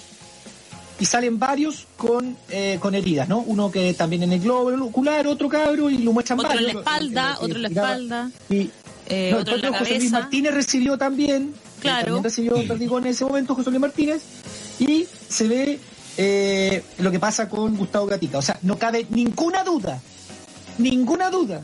y 0.98 1.05
salen 1.05 1.39
varios 1.39 1.86
con, 1.97 2.36
eh, 2.48 2.78
con 2.81 2.94
heridas, 2.94 3.28
¿no? 3.28 3.39
Uno 3.40 3.70
que 3.70 3.93
también 3.94 4.23
en 4.23 4.32
el 4.32 4.40
globo 4.40 4.70
ocular, 4.85 5.27
otro 5.27 5.48
cabro 5.48 5.90
y 5.90 5.98
lo 5.98 6.12
muestran 6.12 6.39
Otro 6.40 6.52
en 6.52 6.56
varios. 6.56 6.74
la 6.74 6.81
espalda, 6.81 7.32
Eh, 7.32 7.44
otro 7.44 7.56
en 7.56 7.62
la 7.62 7.68
espalda, 7.68 8.31
Y, 8.48 8.70
eh, 9.09 9.31
no, 9.32 9.39
otro 9.39 9.55
en 9.56 9.62
la 9.62 9.78
José 9.78 9.98
Luis. 9.98 10.10
Martínez 10.10 10.55
recibió 10.55 10.98
también. 10.98 11.55
Claro. 11.81 12.05
También 12.06 12.24
recibió 12.24 12.56
un 12.56 12.66
perdigón 12.66 13.05
en 13.05 13.10
ese 13.10 13.24
momento 13.24 13.55
José 13.55 13.70
Luis 13.70 13.81
Martínez. 13.81 14.23
Y 14.78 15.06
se 15.28 15.48
ve 15.48 15.78
eh, 16.16 16.82
lo 16.98 17.10
que 17.10 17.18
pasa 17.20 17.48
con 17.48 17.77
Gustavo 17.77 18.06
Gatica. 18.06 18.39
O 18.39 18.43
sea, 18.43 18.59
no 18.62 18.78
cabe 18.78 19.06
ninguna 19.10 19.64
duda, 19.64 20.01
ninguna 20.78 21.31
duda, 21.31 21.62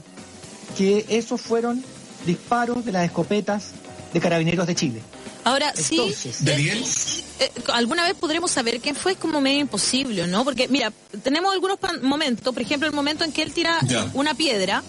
que 0.77 1.07
esos 1.09 1.41
fueron 1.41 1.83
disparos 2.27 2.85
de 2.85 2.93
las 2.93 3.05
escopetas 3.07 3.73
de 4.13 4.21
carabineros 4.21 4.67
de 4.67 4.75
Chile. 4.75 5.01
Ahora 5.45 5.73
sí, 5.75 5.97
Entonces, 5.97 6.41
eh, 6.41 6.45
Daniel. 6.45 6.85
eh, 7.41 7.51
alguna 7.73 8.05
vez 8.05 8.15
podremos 8.15 8.51
saber 8.51 8.81
quién 8.81 8.95
fue, 8.95 9.13
es 9.13 9.19
como 9.19 9.41
medio 9.41 9.59
imposible, 9.61 10.27
¿no? 10.29 10.45
Porque 10.45 10.69
mira, 10.69 10.93
tenemos 11.23 11.53
algunos 11.53 11.79
momentos, 12.03 12.53
por 12.55 12.63
ejemplo, 12.63 12.87
el 12.89 12.95
momento 12.95 13.25
en 13.25 13.33
que 13.33 13.43
él 13.43 13.53
tira 13.53 13.79
Ya. 13.87 14.09
una 14.15 14.35
piedra. 14.35 14.83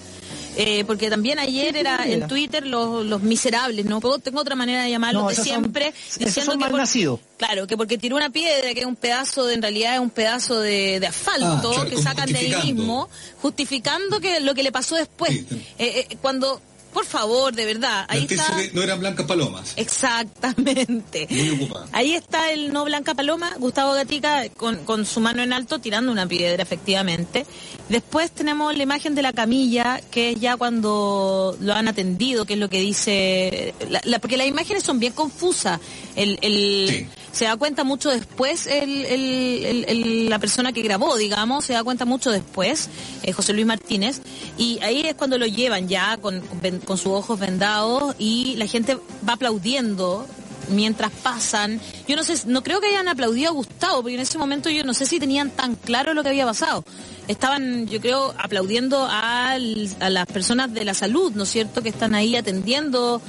eh, 0.55 0.83
porque 0.85 1.09
también 1.09 1.39
ayer 1.39 1.75
era 1.75 2.05
en 2.05 2.27
Twitter 2.27 2.67
los, 2.67 3.03
los 3.07 3.23
miserables, 3.23 3.85
¿no? 3.87 3.99
Puedo- 3.99 4.19
Tengo 4.19 4.39
otra 4.39 4.53
manera 4.53 4.83
de 4.83 4.91
llamarlos 4.91 5.23
No, 5.23 5.29
de 5.29 5.35
son- 5.35 5.45
siempre, 5.45 5.91
diciendo 6.19 6.51
que 6.59 6.65
por- 6.69 7.19
claro, 7.37 7.65
que 7.65 7.75
porque 7.75 7.97
tiró 7.97 8.15
una 8.17 8.29
piedra, 8.29 8.71
que 8.75 8.81
es 8.81 8.85
un 8.85 8.95
pedazo, 8.95 9.47
de, 9.47 9.55
en 9.55 9.63
realidad 9.63 9.95
es 9.95 9.99
un 9.99 10.11
pedazo 10.11 10.59
de, 10.59 10.99
de 10.99 11.07
asfalto 11.07 11.71
Ah, 11.71 11.73
claro, 11.73 11.89
que 11.89 11.97
sacan 11.99 12.31
de 12.31 12.37
ahí 12.37 12.71
mismo, 12.71 13.09
justificando 13.41 14.19
que 14.19 14.41
lo 14.41 14.53
que 14.53 14.61
le 14.61 14.71
pasó 14.71 14.95
después. 14.95 15.31
Sí. 15.31 15.47
Eh, 15.79 16.07
eh, 16.11 16.17
cuando, 16.21 16.61
por 16.93 17.05
favor, 17.05 17.53
de 17.53 17.65
verdad, 17.65 18.05
ahí 18.07 18.27
está. 18.29 18.55
no 18.73 18.81
eran 18.83 18.99
blancas 18.99 19.25
palomas. 19.25 19.73
Exactamente. 19.75 21.27
Muy 21.29 21.49
ocupada. 21.49 21.87
Ahí 21.91 22.13
está 22.13 22.51
el 22.51 22.71
no 22.73 22.85
Blanca 22.85 23.13
Paloma, 23.15 23.51
Gustavo 23.57 23.93
Gatica, 23.93 24.47
con, 24.55 24.77
con 24.85 25.05
su 25.05 25.19
mano 25.19 25.41
en 25.43 25.53
alto 25.53 25.79
tirando 25.79 26.11
una 26.11 26.27
piedra, 26.27 26.61
efectivamente. 26.63 27.45
Después 27.89 28.31
tenemos 28.31 28.75
la 28.77 28.83
imagen 28.83 29.15
de 29.15 29.21
la 29.21 29.33
camilla, 29.33 29.99
que 30.11 30.31
es 30.31 30.39
ya 30.39 30.57
cuando 30.57 31.57
lo 31.59 31.73
han 31.73 31.87
atendido, 31.87 32.45
que 32.45 32.53
es 32.53 32.59
lo 32.59 32.69
que 32.69 32.79
dice... 32.81 33.73
la- 33.89 34.01
la- 34.05 34.19
porque 34.19 34.37
las 34.37 34.47
imágenes 34.47 34.83
son 34.83 34.99
bien 34.99 35.13
confusas. 35.13 35.79
El, 36.15 36.37
el- 36.41 36.87
Sí. 36.89 37.07
Se 37.33 37.45
da 37.45 37.57
cuenta 37.57 37.83
mucho 37.83 38.09
después 38.11 38.67
el, 38.67 39.05
el- 39.05 39.85
el- 39.89 40.29
la 40.29 40.37
persona 40.39 40.71
que 40.71 40.83
grabó, 40.83 41.17
digamos, 41.17 41.65
se 41.65 41.73
da 41.73 41.83
cuenta 41.83 42.05
mucho 42.05 42.29
después, 42.31 42.89
eh, 43.23 43.33
José 43.33 43.53
Luis 43.53 43.65
Martínez, 43.65 44.21
y 44.57 44.79
ahí 44.83 45.01
es 45.01 45.15
cuando 45.15 45.37
lo 45.39 45.47
llevan 45.47 45.87
ya 45.89 46.17
con, 46.17 46.41
con 46.85 46.97
sus 46.97 47.11
ojos 47.11 47.39
vendados 47.39 48.15
y 48.19 48.55
la 48.57 48.67
gente 48.67 48.97
va 49.27 49.33
aplaudiendo 49.33 50.25
mientras 50.69 51.11
pasan. 51.11 51.81
Yo 52.07 52.15
no 52.15 52.23
sé, 52.23 52.35
no 52.45 52.61
creo 52.63 52.79
que 52.79 52.87
hayan 52.87 53.07
aplaudido 53.07 53.49
a 53.49 53.53
Gustavo, 53.53 54.01
porque 54.01 54.13
en 54.15 54.21
ese 54.21 54.37
momento 54.37 54.69
yo 54.69 54.83
no 54.83 54.93
sé 54.93 55.05
si 55.05 55.19
tenían 55.19 55.49
tan 55.49 55.75
claro 55.75 56.13
lo 56.13 56.21
que 56.23 56.29
había 56.29 56.45
pasado. 56.45 56.85
Estaban, 57.27 57.87
yo 57.87 57.99
creo, 57.99 58.33
aplaudiendo 58.37 59.05
al- 59.09 59.89
a 59.99 60.09
las 60.09 60.25
personas 60.27 60.73
de 60.73 60.85
la 60.85 60.93
salud, 60.93 61.31
¿no 61.33 61.43
es 61.43 61.49
cierto?, 61.49 61.81
que 61.81 61.89
están 61.89 62.13
ahí 62.15 62.35
atendiendo 62.35 63.21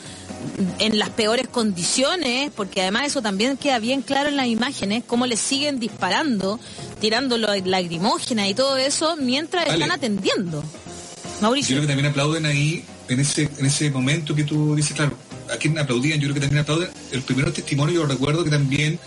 en 0.78 0.98
las 0.98 1.10
peores 1.10 1.48
condiciones, 1.48 2.50
porque 2.54 2.82
además 2.82 3.06
eso 3.06 3.22
también 3.22 3.56
queda 3.56 3.78
bien 3.78 4.02
claro 4.02 4.28
en 4.28 4.36
las 4.36 4.46
imágenes, 4.46 5.04
cómo 5.06 5.26
le 5.26 5.36
siguen 5.36 5.78
disparando, 5.80 6.60
tirando 7.00 7.36
lagrimógenas 7.38 8.48
y 8.48 8.54
todo 8.54 8.76
eso, 8.76 9.16
mientras 9.16 9.64
Vale. 9.64 9.74
están 9.74 9.90
atendiendo. 9.90 10.62
Yo 10.62 11.40
Mauricio. 11.40 11.74
creo 11.76 11.82
que 11.82 11.88
también 11.88 12.06
aplauden 12.06 12.46
ahí, 12.46 12.84
en 13.08 13.20
ese, 13.20 13.50
en 13.58 13.66
ese 13.66 13.90
momento 13.90 14.34
que 14.34 14.44
tú 14.44 14.74
dices, 14.74 14.94
claro, 14.94 15.16
a 15.52 15.56
quien 15.56 15.78
aplaudían, 15.78 16.18
yo 16.18 16.24
creo 16.26 16.34
que 16.34 16.40
también 16.40 16.62
aplauden. 16.62 16.88
El 17.12 17.22
primer 17.22 17.52
testimonio, 17.52 18.02
yo 18.02 18.06
recuerdo 18.06 18.44
que 18.44 18.50
también 18.50 18.98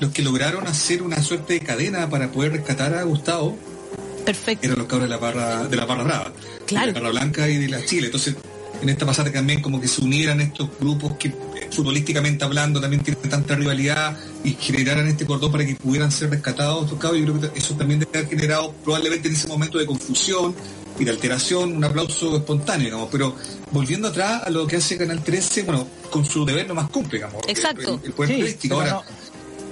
los 0.00 0.10
que 0.12 0.22
lograron 0.22 0.66
hacer 0.66 1.02
una 1.02 1.22
suerte 1.22 1.54
de 1.54 1.60
cadena 1.60 2.08
para 2.08 2.32
poder 2.32 2.52
rescatar 2.52 2.94
a 2.94 3.02
Gustavo 3.04 3.56
Perfecto. 4.24 4.66
eran 4.66 4.78
los 4.78 4.86
cabros 4.86 5.08
de 5.08 5.14
la 5.14 5.18
barra, 5.20 5.64
de 5.68 5.76
la 5.76 5.84
barra 5.84 6.04
brava. 6.04 6.32
Claro. 6.66 6.86
De 6.86 6.92
la 6.92 7.00
barra 7.00 7.10
blanca 7.10 7.48
y 7.48 7.56
de 7.58 7.68
la 7.68 7.84
Chile. 7.84 8.06
Entonces, 8.06 8.36
en 8.82 8.88
esta 8.88 9.06
pasada 9.06 9.30
también 9.32 9.62
como 9.62 9.80
que 9.80 9.88
se 9.88 10.02
unieran 10.02 10.40
estos 10.40 10.68
grupos 10.78 11.16
que 11.16 11.28
eh, 11.28 11.34
futbolísticamente 11.70 12.44
hablando 12.44 12.80
también 12.80 13.02
tienen 13.02 13.30
tanta 13.30 13.54
rivalidad 13.54 14.16
y 14.44 14.54
generaran 14.54 15.06
este 15.08 15.24
cordón 15.24 15.52
para 15.52 15.64
que 15.64 15.76
pudieran 15.76 16.10
ser 16.10 16.30
rescatados 16.30 16.84
estos 16.84 16.98
cabros. 16.98 17.20
Yo 17.20 17.32
creo 17.38 17.52
que 17.52 17.58
eso 17.58 17.74
también 17.74 18.00
debe 18.00 18.18
haber 18.18 18.28
generado 18.30 18.72
probablemente 18.84 19.28
en 19.28 19.34
ese 19.34 19.48
momento 19.48 19.78
de 19.78 19.86
confusión 19.86 20.54
y 20.98 21.04
de 21.04 21.10
alteración 21.12 21.76
un 21.76 21.84
aplauso 21.84 22.36
espontáneo, 22.36 22.86
digamos. 22.86 23.08
Pero 23.10 23.34
volviendo 23.70 24.08
atrás 24.08 24.42
a 24.44 24.50
lo 24.50 24.66
que 24.66 24.76
hace 24.76 24.98
Canal 24.98 25.22
13, 25.22 25.62
bueno, 25.62 25.86
con 26.10 26.24
su 26.24 26.44
deber 26.44 26.66
no 26.68 26.74
más 26.74 26.90
cumple, 26.90 27.18
digamos. 27.18 27.40
Exacto. 27.48 28.00
El, 28.02 28.06
el 28.06 28.12
poder 28.12 28.50
Sí, 28.50 28.58
pero 28.68 28.74
Ahora, 28.80 28.90
no- 28.90 29.02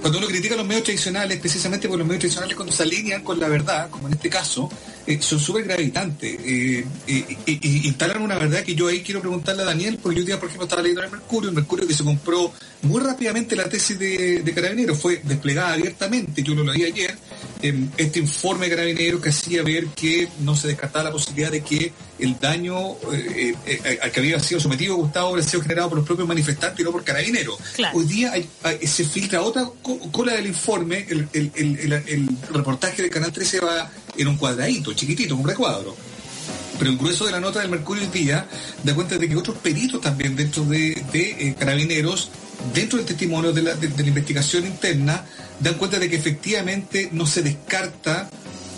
cuando 0.01 0.17
uno 0.17 0.27
critica 0.27 0.55
a 0.55 0.57
los 0.57 0.65
medios 0.65 0.83
tradicionales, 0.85 1.39
precisamente 1.39 1.87
porque 1.87 1.99
los 1.99 2.07
medios 2.07 2.21
tradicionales 2.21 2.55
cuando 2.55 2.73
se 2.73 2.81
alinean 2.81 3.23
con 3.23 3.39
la 3.39 3.47
verdad, 3.47 3.87
como 3.91 4.07
en 4.07 4.13
este 4.13 4.29
caso, 4.31 4.67
eh, 5.07 5.17
son 5.21 5.39
súper 5.39 5.63
gravitantes. 5.65 6.37
Eh, 6.43 6.85
eh, 7.07 7.37
y- 7.45 7.59
y- 7.67 7.87
instalan 7.87 8.21
una 8.21 8.37
verdad 8.37 8.63
que 8.63 8.75
yo 8.75 8.87
ahí 8.87 9.01
quiero 9.01 9.21
preguntarle 9.21 9.63
a 9.63 9.65
Daniel, 9.65 9.97
porque 10.01 10.19
yo 10.19 10.25
día, 10.25 10.39
por 10.39 10.47
ejemplo, 10.47 10.65
estaba 10.65 10.81
leyendo 10.81 11.01
en 11.01 11.05
el 11.05 11.11
Mercurio, 11.11 11.49
el 11.49 11.55
Mercurio 11.55 11.87
que 11.87 11.93
se 11.93 12.03
compró 12.03 12.51
muy 12.83 13.01
rápidamente 13.01 13.55
la 13.55 13.69
tesis 13.69 13.97
de, 13.99 14.41
de 14.43 14.53
Carabineros, 14.53 14.99
fue 14.99 15.21
desplegada 15.23 15.73
abiertamente, 15.73 16.41
yo 16.43 16.53
lo 16.55 16.63
leí 16.71 16.83
ayer, 16.85 17.11
eh, 17.11 17.15
este 17.97 18.19
informe 18.19 18.67
de 18.69 18.75
Carabineros 18.75 19.21
que 19.21 19.29
hacía 19.29 19.61
ver 19.63 19.87
que 19.87 20.27
no 20.39 20.55
se 20.55 20.67
descartaba 20.69 21.05
la 21.05 21.11
posibilidad 21.11 21.51
de 21.51 21.61
que 21.61 21.91
el 22.19 22.39
daño 22.39 22.91
eh, 23.13 23.53
eh, 23.65 23.99
al 24.01 24.11
que 24.11 24.19
había 24.19 24.39
sido 24.39 24.59
sometido 24.59 24.95
Gustavo 24.95 25.33
había 25.33 25.43
sido 25.43 25.61
generado 25.61 25.89
por 25.89 25.97
los 25.99 26.07
propios 26.07 26.27
manifestantes 26.27 26.79
y 26.79 26.83
no 26.83 26.91
por 26.91 27.03
Carabineros. 27.03 27.57
Claro. 27.75 27.97
Hoy 27.97 28.05
día 28.05 28.31
hay- 28.33 28.49
hay- 28.63 28.85
se 28.87 29.03
filtra 29.03 29.41
otra 29.41 29.69
co- 29.81 29.99
cola 30.11 30.33
del 30.33 30.47
informe, 30.47 31.05
el, 31.09 31.27
el- 31.33 31.51
el- 31.55 31.79
el- 31.79 31.93
el 31.93 32.29
reportaje 32.51 33.03
de 33.03 33.09
Canal 33.09 33.31
13 33.31 33.59
va 33.59 33.91
en 34.17 34.27
un 34.27 34.37
cuadradito, 34.37 34.93
chiquitito, 34.93 35.35
un 35.35 35.47
recuadro. 35.47 35.95
Pero 36.79 36.89
el 36.91 36.97
grueso 36.97 37.25
de 37.25 37.31
la 37.31 37.39
nota 37.39 37.59
del 37.59 37.69
Mercurio 37.69 38.01
hoy 38.03 38.09
día 38.09 38.47
da 38.83 38.95
cuenta 38.95 39.17
de 39.17 39.29
que 39.29 39.35
otros 39.35 39.57
peritos 39.57 40.01
también 40.01 40.35
dentro 40.35 40.63
de, 40.65 40.99
de, 41.13 41.29
eh, 41.39 41.55
carabineros, 41.57 42.29
dentro 42.73 42.97
del 42.97 43.05
testimonio 43.05 43.51
de 43.53 43.61
la, 43.61 43.75
de- 43.75 43.87
de 43.87 44.01
la 44.01 44.07
investigación 44.09 44.65
interna, 44.65 45.23
dan 45.61 45.75
cuenta 45.75 45.99
de 45.99 46.09
que 46.09 46.15
efectivamente 46.15 47.09
no 47.11 47.25
se 47.25 47.41
descarta 47.41 48.29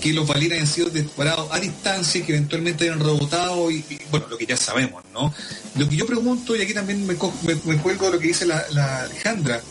que 0.01 0.11
los 0.11 0.27
balines 0.27 0.57
hayan 0.57 0.67
sido 0.67 0.89
disparados 0.89 1.47
a 1.51 1.59
distancia 1.61 2.19
y 2.19 2.23
que 2.23 2.33
eventualmente 2.33 2.83
hayan 2.83 2.99
rebotado 2.99 3.71
y, 3.71 3.83
bueno, 4.11 4.27
lo 4.27 4.37
que 4.37 4.45
ya 4.45 4.57
sabemos, 4.57 5.01
¿no? 5.13 5.33
Lo 5.77 5.87
que 5.87 5.95
yo 5.95 6.05
pregunto, 6.05 6.55
y 6.57 6.61
aquí 6.61 6.73
también 6.73 7.07
me, 7.07 7.15
cuelgo 7.15 8.07
de 8.07 8.11
lo 8.11 8.19
que 8.19 8.27
dice 8.27 8.45
la, 8.45 8.65
Alejandra, 9.03 9.61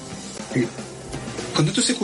eh, 0.55 0.67
cuando 1.53 1.71
esto 1.71 1.83
se, 1.83 1.95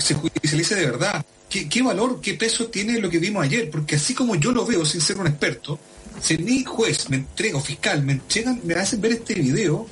se 0.00 0.14
judicializa 0.14 0.74
de 0.74 0.84
verdad, 0.84 1.24
¿qué, 1.48 1.82
valor, 1.82 2.20
qué 2.20 2.34
peso 2.34 2.66
tiene 2.66 3.00
lo 3.00 3.08
que 3.08 3.18
vimos 3.18 3.42
ayer? 3.42 3.70
Porque 3.70 3.96
así 3.96 4.12
como 4.12 4.34
yo 4.34 4.52
lo 4.52 4.66
veo, 4.66 4.84
sin 4.84 5.00
ser 5.00 5.16
un 5.16 5.26
experto, 5.26 5.78
si 6.20 6.36
mi 6.36 6.64
juez 6.64 7.08
me 7.08 7.16
entrega, 7.16 7.56
o 7.56 7.60
fiscal, 7.62 8.02
me 8.02 8.12
entregan, 8.12 8.60
me 8.64 8.74
hacen 8.74 9.00
ver 9.00 9.12
este 9.12 9.32
video 9.32 9.86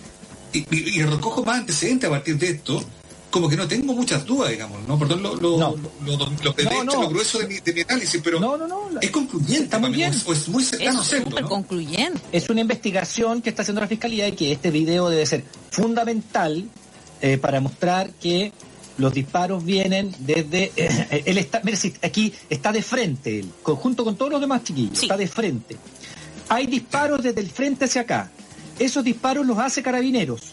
y 0.53 1.03
recojo 1.03 1.45
más 1.45 1.61
antecedentes 1.61 2.09
a 2.09 2.11
partir 2.11 2.37
de 2.37 2.51
esto, 2.51 2.85
como 3.31 3.48
que 3.48 3.57
no 3.57 3.66
tengo 3.69 3.93
muchas 3.94 4.27
dudas, 4.27 4.51
digamos, 4.51 4.78
¿no? 4.89 4.98
Perdón 4.98 5.23
lo, 5.23 5.36
lo, 5.36 5.57
No. 5.59 5.77
lo, 6.05 6.16
lo- 6.16 6.31
lo 6.43 6.55
pedestre, 6.55 6.78
No, 6.78 6.85
no. 6.85 7.02
lo 7.02 7.09
grueso 7.11 7.39
de 7.39 7.47
mi, 7.47 7.61
de 7.61 7.73
mi 7.73 7.81
análisis, 7.82 8.20
pero 8.23 8.40
No, 8.40 8.57
no, 8.57 8.66
no. 8.66 8.90
la- 8.90 9.01
es 9.01 9.11
concluyente, 9.11 9.65
Está 9.65 9.78
muy 9.78 9.90
para 9.90 10.11
mí, 10.11 10.16
bien. 10.16 10.23
o 10.27 10.32
es, 10.32 10.39
es 10.40 10.48
muy 10.48 10.65
cercano 10.65 11.01
a 11.01 11.05
Es 11.05 11.24
¿no? 11.43 11.48
concluyente. 11.48 12.20
es 12.32 12.48
una 12.51 12.61
investigación 12.61 13.40
que 13.43 13.51
está 13.51 13.62
haciendo 13.62 13.81
la 13.81 13.86
fiscalía 13.89 14.27
y 14.28 14.32
que 14.32 14.52
este 14.52 14.70
video 14.70 15.09
debe 15.09 15.24
ser 15.27 15.44
fundamental 15.70 16.65
eh, 17.23 17.39
para 17.39 17.61
mostrar 17.61 18.11
que 18.15 18.52
los 18.98 19.12
disparos 19.15 19.65
vienen 19.65 20.15
desde 20.20 20.73
eh, 20.77 21.23
él 21.27 21.39
está 21.39 21.61
mira, 21.65 21.78
aquí 22.02 22.32
está 22.51 22.70
de 22.73 22.82
frente 22.82 23.39
él 23.40 23.51
conjunto 23.62 24.05
con 24.05 24.16
todos 24.16 24.31
los 24.32 24.40
demás 24.40 24.62
chiquillos 24.65 24.98
Sí. 24.98 25.07
está 25.07 25.16
de 25.16 25.27
frente 25.27 25.77
hay 26.48 26.66
disparos 26.66 27.23
desde 27.23 27.40
el 27.40 27.51
frente 27.51 27.86
hacia 27.86 28.02
acá 28.02 28.31
esos 28.78 29.02
disparos 29.05 29.47
los 29.47 29.59
hace 29.59 29.82
carabineros 29.82 30.52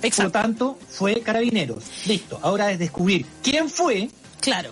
por 0.00 0.24
lo 0.24 0.30
tanto 0.30 0.78
fue 0.88 1.20
carabineros. 1.20 1.84
Listo. 2.06 2.38
Ahora 2.42 2.70
es 2.72 2.78
descubrir 2.78 3.26
quién 3.42 3.68
fue 3.68 4.08
Claro. 4.40 4.70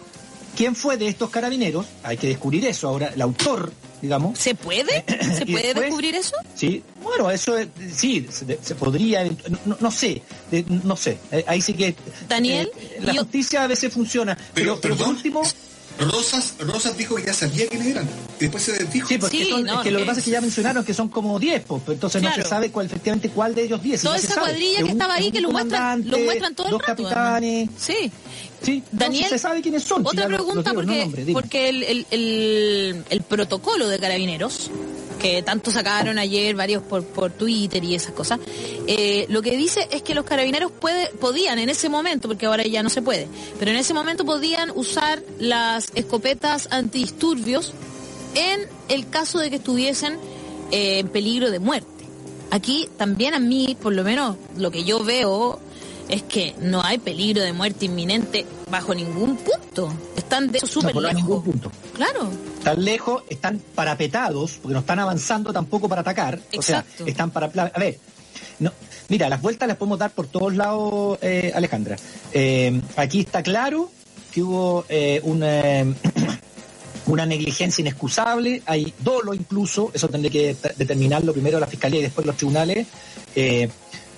quién 0.56 0.74
fue 0.74 0.96
de 0.96 1.08
estos 1.08 1.30
carabineros. 1.30 1.86
Hay 2.02 2.16
que 2.16 2.28
descubrir 2.28 2.64
eso. 2.66 2.88
Ahora 2.88 3.08
el 3.14 3.20
autor 3.22 3.72
digamos. 4.02 4.38
¿Se 4.38 4.54
puede? 4.54 5.04
¿Se 5.36 5.46
puede 5.46 5.68
después- 5.68 5.74
descubrir 5.86 6.14
eso? 6.14 6.36
Sí, 6.54 6.82
bueno, 7.02 7.30
eso 7.30 7.56
es- 7.56 7.68
sí, 7.94 8.26
se, 8.30 8.58
se 8.62 8.74
podría, 8.74 9.24
eventu- 9.26 9.58
no, 9.64 9.76
no 9.80 9.90
sé, 9.90 10.20
de- 10.50 10.64
no 10.84 10.96
sé, 10.96 11.16
eh, 11.32 11.42
ahí 11.48 11.62
sí 11.62 11.72
que... 11.72 11.96
Daniel, 12.28 12.70
eh, 12.78 12.98
la 13.00 13.14
yo- 13.14 13.22
justicia 13.22 13.64
a 13.64 13.66
veces 13.66 13.90
funciona, 13.92 14.36
pero, 14.52 14.78
Pero, 14.78 14.80
pero 14.82 14.96
por 14.96 15.08
último, 15.08 15.42
Rosas, 15.98 16.54
Rosas 16.58 16.96
dijo 16.98 17.14
que 17.16 17.24
ya 17.24 17.32
sabía 17.32 17.66
quiénes 17.68 17.88
eran. 17.88 18.06
Y 18.38 18.42
después 18.44 18.62
se 18.64 18.72
desdijo. 18.72 19.08
sí, 19.08 19.16
porque 19.18 19.44
Sí, 19.44 19.50
son- 19.50 19.64
no, 19.64 19.74
es 19.76 19.80
que 19.80 19.90
lo 19.90 19.98
que 20.00 20.04
pasa 20.04 20.18
es 20.18 20.24
que 20.26 20.30
ya 20.30 20.40
mencionaron 20.42 20.84
que 20.84 20.92
son 20.92 21.08
como 21.08 21.38
10, 21.38 21.62
pues, 21.66 21.82
pero 21.84 21.94
entonces 21.94 22.22
no 22.22 22.34
se 22.34 22.42
sabe 22.42 22.70
cuál, 22.70 22.86
efectivamente 22.86 23.30
cuál 23.30 23.54
de 23.54 23.62
ellos 23.64 23.82
10. 23.82 24.02
Toda 24.02 24.16
esa 24.16 24.34
cuadrilla 24.40 24.72
Es 24.72 24.76
que 24.78 24.84
un- 24.84 24.90
estaba 24.90 25.14
es 25.16 25.20
ahí, 25.24 25.30
que 25.32 25.40
lo 25.40 25.50
muestran, 25.50 26.08
lo 26.08 26.18
muestran 26.18 26.54
todo 26.54 26.66
el 26.66 26.72
dos 26.72 26.82
rato. 26.82 27.02
capitanes, 27.04 27.68
además. 27.68 27.74
Sí. 27.82 28.12
sí, 28.62 28.82
Daniel, 28.92 29.22
no, 29.22 29.28
si 29.28 29.34
se 29.34 29.38
sabe 29.38 29.62
quiénes 29.62 29.82
son. 29.84 30.02
si 30.02 30.08
Otra 30.08 30.28
lo- 30.28 30.36
pregunta, 30.36 30.70
digo, 30.70 30.82
no 30.82 30.86
porque, 30.86 31.00
nombre, 31.00 31.24
dime. 31.24 31.32
porque 31.40 31.68
el, 31.70 31.82
el, 31.82 32.06
el- 32.10 33.04
el 33.08 33.20
protocolo 33.22 33.88
de 33.88 33.98
carabineros, 33.98 34.70
tanto 35.44 35.70
sacaron 35.70 36.18
ayer 36.18 36.54
varios 36.54 36.82
por, 36.82 37.04
por 37.04 37.32
Twitter 37.32 37.82
y 37.84 37.94
esas 37.94 38.12
cosas, 38.12 38.40
eh, 38.86 39.26
lo 39.28 39.42
que 39.42 39.56
dice 39.56 39.88
es 39.90 40.02
que 40.02 40.14
los 40.14 40.24
carabineros 40.24 40.72
puede, 40.72 41.08
podían 41.08 41.58
en 41.58 41.68
ese 41.68 41.88
momento, 41.88 42.28
porque 42.28 42.46
ahora 42.46 42.64
ya 42.64 42.82
no 42.82 42.88
se 42.88 43.02
puede, 43.02 43.28
pero 43.58 43.70
en 43.70 43.76
ese 43.76 43.94
momento 43.94 44.24
podían 44.24 44.70
usar 44.74 45.22
las 45.38 45.90
escopetas 45.94 46.68
antidisturbios 46.70 47.72
en 48.34 48.60
el 48.88 49.08
caso 49.08 49.38
de 49.38 49.50
que 49.50 49.56
estuviesen 49.56 50.18
eh, 50.70 50.98
en 51.00 51.08
peligro 51.08 51.50
de 51.50 51.58
muerte. 51.58 51.88
Aquí 52.50 52.88
también 52.96 53.34
a 53.34 53.38
mí, 53.38 53.76
por 53.80 53.92
lo 53.92 54.04
menos 54.04 54.36
lo 54.56 54.70
que 54.70 54.84
yo 54.84 55.02
veo, 55.02 55.60
es 56.08 56.22
que 56.22 56.54
no 56.60 56.82
hay 56.82 56.98
peligro 56.98 57.42
de 57.42 57.52
muerte 57.52 57.86
inminente 57.86 58.46
bajo 58.70 58.94
ningún 58.94 59.36
punto. 59.36 59.92
Están 60.16 60.50
de 60.52 60.60
No, 60.60 60.66
súper 60.66 60.92
por 60.92 61.02
lejos. 61.02 61.16
ningún 61.16 61.42
punto. 61.42 61.72
Claro, 61.94 62.30
Están 62.58 62.84
lejos, 62.84 63.22
están 63.28 63.60
parapetados, 63.74 64.58
porque 64.62 64.74
no 64.74 64.80
están 64.80 64.98
avanzando 64.98 65.52
tampoco 65.52 65.88
para 65.88 66.00
atacar. 66.02 66.38
O 66.56 66.62
sea, 66.62 66.84
están 67.04 67.30
para... 67.30 67.46
A 67.46 67.78
ver, 67.78 67.98
no, 68.58 68.72
mira, 69.08 69.28
las 69.28 69.40
vueltas 69.40 69.68
las 69.68 69.76
podemos 69.76 69.98
dar 69.98 70.10
por 70.10 70.26
todos 70.26 70.54
lados, 70.56 71.18
eh, 71.22 71.52
Alejandra. 71.54 71.96
Eh, 72.32 72.80
aquí 72.96 73.20
está 73.20 73.42
claro 73.42 73.90
que 74.32 74.42
hubo 74.42 74.84
eh, 74.88 75.20
una, 75.24 75.94
una 77.06 77.24
negligencia 77.26 77.82
inexcusable, 77.82 78.62
hay 78.66 78.92
dolo 78.98 79.32
incluso, 79.32 79.90
eso 79.94 80.08
tendré 80.08 80.30
que 80.30 80.56
determinarlo 80.76 81.32
primero 81.32 81.58
la 81.60 81.66
Fiscalía 81.66 82.00
y 82.00 82.02
después 82.04 82.26
los 82.26 82.36
tribunales. 82.36 82.86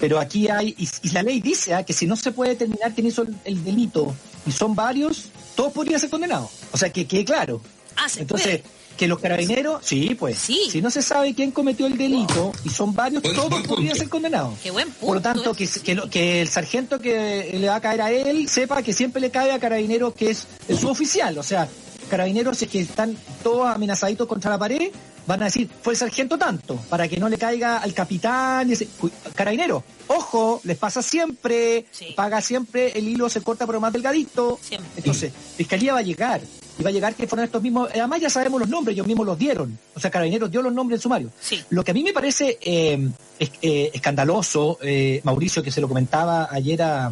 Pero 0.00 0.18
aquí 0.18 0.48
hay, 0.48 0.74
y, 0.78 0.88
y 1.02 1.10
la 1.10 1.22
ley 1.22 1.40
dice 1.40 1.74
ah, 1.74 1.82
que 1.84 1.92
si 1.92 2.06
no 2.06 2.16
se 2.16 2.32
puede 2.32 2.50
determinar 2.50 2.94
quién 2.94 3.06
hizo 3.06 3.22
el, 3.22 3.34
el 3.44 3.64
delito 3.64 4.14
y 4.46 4.52
son 4.52 4.74
varios, 4.74 5.24
todos 5.56 5.72
podrían 5.72 6.00
ser 6.00 6.10
condenados. 6.10 6.50
O 6.72 6.78
sea, 6.78 6.90
que 6.92 7.06
quede 7.06 7.24
claro. 7.24 7.60
Ah, 7.96 8.08
se 8.08 8.20
Entonces, 8.20 8.60
puede. 8.60 8.64
que 8.96 9.08
los 9.08 9.18
carabineros, 9.18 9.80
sí, 9.84 10.14
pues, 10.14 10.38
Sí. 10.38 10.68
si 10.70 10.80
no 10.80 10.90
se 10.90 11.02
sabe 11.02 11.34
quién 11.34 11.50
cometió 11.50 11.86
el 11.86 11.98
delito 11.98 12.52
y 12.64 12.68
son 12.70 12.94
varios, 12.94 13.22
Buen- 13.22 13.34
todos 13.34 13.50
buen 13.50 13.62
podrían 13.64 13.96
ser 13.96 14.08
condenados. 14.08 14.54
Qué 14.62 14.70
buen 14.70 14.86
punto. 14.88 15.06
Por 15.06 15.16
lo 15.16 15.22
tanto, 15.22 15.52
que, 15.54 15.64
ese. 15.64 15.80
que, 15.80 15.94
lo- 15.96 16.08
que 16.08 16.40
el 16.42 16.48
sargento 16.48 17.00
que 17.00 17.56
le 17.58 17.68
va 17.68 17.76
a 17.76 17.80
caer 17.80 18.02
a 18.02 18.10
él 18.12 18.48
sepa 18.48 18.82
que 18.82 18.92
siempre 18.92 19.20
le 19.20 19.30
cae 19.30 19.50
a 19.52 19.58
carabineros 19.58 20.14
que 20.14 20.30
es 20.30 20.46
el 20.68 20.78
suboficial. 20.78 21.36
O 21.38 21.42
sea, 21.42 21.68
carabineros 22.08 22.62
es 22.62 22.68
que 22.68 22.80
están 22.80 23.16
todos 23.42 23.66
amenazaditos 23.68 24.26
contra 24.28 24.50
la 24.52 24.58
pared, 24.58 24.90
van 25.28 25.42
a 25.42 25.44
decir, 25.44 25.68
fue 25.82 25.92
el 25.92 25.98
sargento 25.98 26.36
tanto, 26.38 26.74
para 26.88 27.06
que 27.06 27.18
no 27.18 27.28
le 27.28 27.38
caiga 27.38 27.78
al 27.78 27.92
capitán. 27.94 28.68
y 28.68 28.72
ese- 28.72 28.88
Carabinero, 29.34 29.84
ojo, 30.08 30.60
les 30.64 30.76
pasa 30.78 31.02
siempre, 31.02 31.84
Sí. 31.92 32.06
paga 32.16 32.40
siempre, 32.40 32.98
el 32.98 33.06
hilo 33.06 33.28
se 33.28 33.40
corta 33.42 33.66
por 33.66 33.74
lo 33.76 33.80
más 33.80 33.92
delgadito. 33.92 34.58
Siempre. 34.62 34.90
Entonces, 34.96 35.32
Fiscalía 35.56 35.92
va 35.92 35.98
a 36.00 36.02
llegar. 36.02 36.40
Y 36.78 36.82
va 36.82 36.90
a 36.90 36.92
llegar 36.92 37.14
que 37.14 37.26
fueron 37.26 37.44
estos 37.44 37.60
mismos. 37.60 37.88
Además, 37.92 38.20
ya 38.20 38.30
sabemos 38.30 38.60
los 38.60 38.68
nombres, 38.68 38.94
ellos 38.94 39.06
mismos 39.06 39.26
los 39.26 39.38
dieron. 39.38 39.78
O 39.94 40.00
sea, 40.00 40.10
Carabineros 40.10 40.50
dio 40.50 40.62
los 40.62 40.72
nombres 40.72 40.98
en 40.98 41.02
sumario. 41.02 41.30
Sí. 41.40 41.62
Lo 41.70 41.82
que 41.84 41.90
a 41.90 41.94
mí 41.94 42.02
me 42.04 42.12
parece 42.12 42.56
eh, 42.62 43.08
es- 43.38 43.50
eh, 43.62 43.90
escandaloso, 43.92 44.78
eh, 44.82 45.20
Mauricio, 45.24 45.62
que 45.62 45.70
se 45.72 45.80
lo 45.80 45.88
comentaba 45.88 46.48
ayer 46.50 46.80
a, 46.82 47.06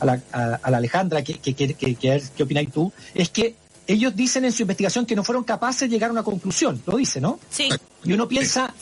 a 0.00 0.04
la, 0.04 0.20
a- 0.32 0.60
a 0.62 0.70
la 0.70 0.76
Alejandra, 0.76 1.24
que, 1.24 1.34
que, 1.38 1.54
que, 1.54 1.74
que- 1.74 1.94
que- 1.96 2.22
¿qué 2.36 2.42
opináis 2.42 2.70
tú? 2.70 2.92
Es 3.14 3.30
que 3.30 3.54
ellos 3.86 4.14
dicen 4.16 4.44
en 4.44 4.52
su 4.52 4.62
investigación 4.62 5.06
que 5.06 5.14
no 5.16 5.22
fueron 5.24 5.44
capaces 5.44 5.80
de 5.82 5.88
llegar 5.88 6.10
a 6.10 6.12
una 6.12 6.22
conclusión. 6.22 6.82
Lo 6.86 6.96
dice, 6.96 7.20
¿no? 7.20 7.38
Sí, 7.50 7.68
Y 8.04 8.12
uno 8.12 8.26
piensa, 8.28 8.72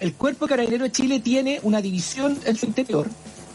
el 0.00 0.14
Cuerpo 0.14 0.46
de 0.46 0.50
Carabineros 0.50 0.88
de 0.88 0.92
Chile 0.92 1.20
tiene 1.20 1.60
una 1.62 1.80
división 1.82 2.38
en 2.44 2.56
su 2.56 2.66
interior 2.66 3.08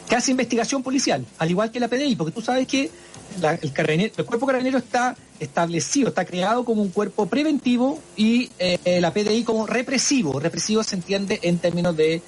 que 0.10 0.16
hace 0.16 0.32
investigación 0.32 0.84
policial, 0.84 1.26
al 1.38 1.50
igual 1.50 1.72
que 1.72 1.80
la 1.80 1.88
PDI, 1.88 2.16
porque 2.18 2.34
tú 2.34 2.42
sabes 2.42 2.68
que 2.68 2.92
la- 3.40 3.54
el, 3.54 3.74
carabinero- 3.74 4.12
el 4.18 4.26
Cuerpo 4.26 4.46
Carabinero 4.46 4.78
está 4.78 5.16
establecido, 5.40 6.10
está 6.10 6.26
creado 6.26 6.66
como 6.66 6.82
un 6.82 6.90
cuerpo 6.90 7.28
preventivo 7.28 8.00
y 8.18 8.50
eh, 8.60 9.00
la 9.00 9.14
PDI 9.14 9.44
como 9.44 9.66
represivo. 9.66 10.40
Represivo 10.40 10.84
se 10.84 10.96
entiende 10.98 11.40
en 11.44 11.60
términos 11.60 11.96
de 11.96 12.16
eh, 12.16 12.22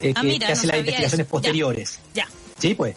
que, 0.00 0.12
Ah, 0.14 0.22
mira, 0.22 0.46
que 0.46 0.52
hace 0.52 0.66
no 0.66 0.72
las 0.72 0.80
investigaciones 0.80 1.26
eso. 1.26 1.26
Ya. 1.26 1.30
posteriores. 1.30 1.98
ya. 2.14 2.28
Sí, 2.58 2.74
pues. 2.74 2.94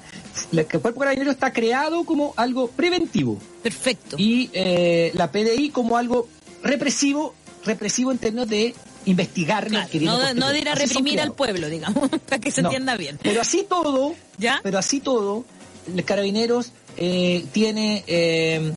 El 0.52 0.66
Cuerpo 0.66 1.00
Carabinero 1.00 1.32
está 1.32 1.52
creado 1.52 2.04
como 2.06 2.34
algo 2.38 2.70
preventivo 2.70 3.38
Perfecto. 3.64 4.16
y 4.20 4.50
eh, 4.54 5.12
la 5.14 5.32
PDI 5.32 5.70
como 5.72 5.98
algo 5.98 6.28
represivo, 6.64 7.34
represivo 7.66 8.12
en 8.12 8.18
términos 8.18 8.48
de 8.50 8.74
investigar 9.06 9.68
Claro, 9.68 9.88
no, 10.02 10.34
no 10.34 10.50
de 10.50 10.60
ir 10.60 10.70
a 10.70 10.74
Así 10.74 10.86
reprimir 10.86 11.20
al 11.22 11.34
pueblo, 11.34 11.70
digamos, 11.70 12.10
para 12.30 12.40
que 12.40 12.52
se 12.52 12.62
No. 12.62 12.70
entienda 12.70 12.96
bien. 12.98 13.20
Pero 13.22 13.42
así 13.42 13.66
todo, 13.68 14.16
¿Ya? 14.38 14.60
pero 14.64 14.78
así 14.78 15.00
todo, 15.00 15.46
el 15.94 16.04
Carabineros 16.04 16.72
eh, 16.98 17.46
tiene 17.52 18.04
eh, 18.08 18.74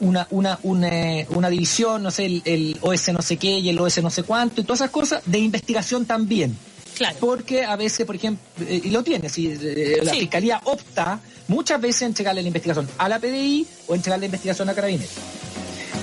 una, 0.00 0.26
una, 0.30 0.58
una, 0.62 0.90
una 1.30 1.50
división, 1.50 2.02
no 2.02 2.10
sé, 2.10 2.26
el, 2.26 2.42
el 2.44 2.76
OS 2.82 3.12
no 3.12 3.22
sé 3.22 3.36
qué 3.38 3.58
y 3.58 3.68
el 3.70 3.78
OS 3.78 4.02
no 4.02 4.10
sé 4.10 4.22
cuánto 4.24 4.60
y 4.60 4.64
todas 4.64 4.80
esas 4.82 4.90
cosas 4.90 5.22
de 5.26 5.38
investigación 5.38 6.04
también. 6.04 6.56
Claro. 6.96 7.16
Porque 7.20 7.64
a 7.64 7.76
veces, 7.76 8.04
por 8.06 8.16
ejemplo, 8.16 8.42
eh, 8.66 8.80
y 8.84 8.90
lo 8.90 9.02
tiene, 9.02 9.28
si 9.28 9.46
eh, 9.48 9.98
la 10.02 10.12
Sí. 10.12 10.20
Fiscalía 10.20 10.60
opta 10.64 11.20
muchas 11.48 11.80
veces 11.80 12.02
en 12.02 12.08
entregarle 12.08 12.42
la 12.42 12.48
investigación 12.48 12.88
a 12.98 13.08
la 13.08 13.18
PDI 13.18 13.66
o 13.88 13.94
entregarle 13.94 14.22
la 14.24 14.26
investigación 14.26 14.68
a 14.68 14.74
Carabineros. 14.74 15.10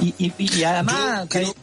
Y, 0.02 0.14
y, 0.18 0.34
y 0.38 0.64
además, 0.64 1.28
Yo 1.30 1.54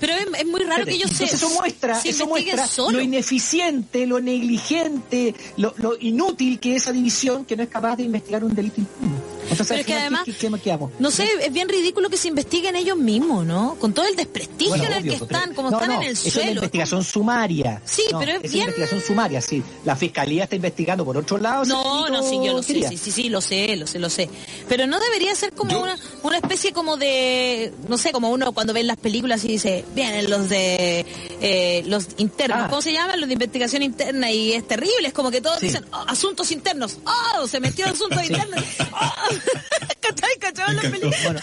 Pero 0.00 0.14
es, 0.14 0.26
es 0.40 0.46
muy 0.46 0.60
raro 0.62 0.84
que 0.84 0.92
ellos 0.94 1.10
se, 1.10 1.24
eso 1.24 1.50
muestra, 1.50 1.94
se 2.00 2.10
eso 2.10 2.26
muestra 2.26 2.66
solo. 2.66 2.98
lo 2.98 3.02
ineficiente, 3.02 4.06
lo 4.06 4.20
negligente, 4.20 5.34
lo, 5.56 5.74
lo 5.78 5.96
inútil 6.00 6.58
que 6.58 6.76
es 6.76 6.82
esa 6.82 6.92
división 6.92 7.44
que 7.44 7.56
no 7.56 7.62
es 7.62 7.68
capaz 7.68 7.96
de 7.96 8.04
investigar 8.04 8.44
un 8.44 8.54
delito 8.54 8.80
impune. 8.80 9.31
Entonces, 9.52 9.68
Pero 9.68 9.80
es 9.80 9.86
que 9.86 9.94
además, 9.94 10.22
¿qué, 10.24 10.32
qué, 10.34 10.48
qué- 10.50 10.60
qué 10.60 10.72
hago? 10.72 10.90
No 10.98 11.10
sé, 11.10 11.28
es 11.40 11.52
bien 11.52 11.68
ridículo 11.68 12.10
que 12.10 12.16
se 12.16 12.28
investiguen 12.28 12.76
ellos 12.76 12.96
mismos, 12.96 13.44
¿no? 13.46 13.76
Con 13.78 13.92
todo 13.92 14.06
el 14.06 14.16
desprestigio 14.16 14.68
Bueno, 14.70 14.84
en 14.84 14.92
el 14.92 14.98
obvio, 15.02 15.12
que 15.12 15.18
pero- 15.26 15.38
están, 15.38 15.54
como 15.54 15.70
no, 15.70 15.76
están 15.78 15.90
no, 15.94 15.96
en 16.00 16.06
el 16.08 16.12
eso 16.12 16.28
Es 16.28 16.34
suelo. 16.34 16.50
una 16.50 16.58
investigación 16.60 17.04
sumaria. 17.04 17.82
Sí, 17.84 18.02
No, 18.10 18.18
pero 18.18 18.32
es 18.32 18.44
es 18.44 18.52
bien- 18.52 18.64
investigación 18.64 19.00
sumaria, 19.02 19.40
sí. 19.40 19.62
La 19.84 19.96
fiscalía 19.96 20.44
está 20.44 20.56
investigando 20.56 21.04
por 21.04 21.16
otro 21.16 21.38
lado. 21.38 21.64
No, 21.64 22.08
no, 22.08 22.22
sí, 22.28 22.36
yo 22.44 22.52
lo 22.54 22.62
sé, 22.62 22.88
sí, 22.88 22.96
sí, 22.96 23.10
sí, 23.12 23.28
lo 23.28 23.40
sé, 23.40 23.76
lo 23.76 23.86
sé, 23.86 23.98
lo 23.98 24.10
sé. 24.10 24.28
Pero 24.68 24.86
no 24.86 24.98
debería 25.00 25.34
ser 25.34 25.52
como 25.52 25.70
Yo- 25.70 25.82
una, 25.82 25.98
una 26.22 26.36
especie 26.38 26.72
como 26.72 26.96
de, 26.96 27.72
no 27.88 27.98
sé, 27.98 28.12
como 28.12 28.30
uno 28.30 28.52
cuando 28.52 28.72
ve 28.72 28.82
las 28.82 28.96
películas 28.96 29.44
y 29.44 29.48
dice, 29.48 29.84
vienen 29.94 30.28
los 30.30 30.48
de, 30.48 31.04
eh, 31.40 31.82
los 31.86 32.06
internos, 32.18 32.58
Ah. 32.62 32.66
¿cómo 32.68 32.82
se 32.82 32.92
llaman? 32.92 33.20
Los 33.20 33.28
de 33.28 33.34
investigación 33.34 33.82
interna 33.82 34.30
y 34.30 34.52
es 34.52 34.66
terrible, 34.66 35.08
es 35.08 35.12
como 35.12 35.30
que 35.30 35.40
todos 35.40 35.58
Sí. 35.60 35.66
dicen, 35.66 35.84
"Oh, 35.92 36.04
asuntos 36.08 36.50
internos, 36.52 36.98
oh, 37.04 37.46
se 37.46 37.60
metió 37.60 37.86
en 37.86 37.92
asuntos 37.92 38.18
internos, 38.28 38.64
oh. 38.92 39.12
¿cachai? 40.00 40.30
Me 40.74 40.96
encantó. 40.98 41.10
Bueno, 41.24 41.40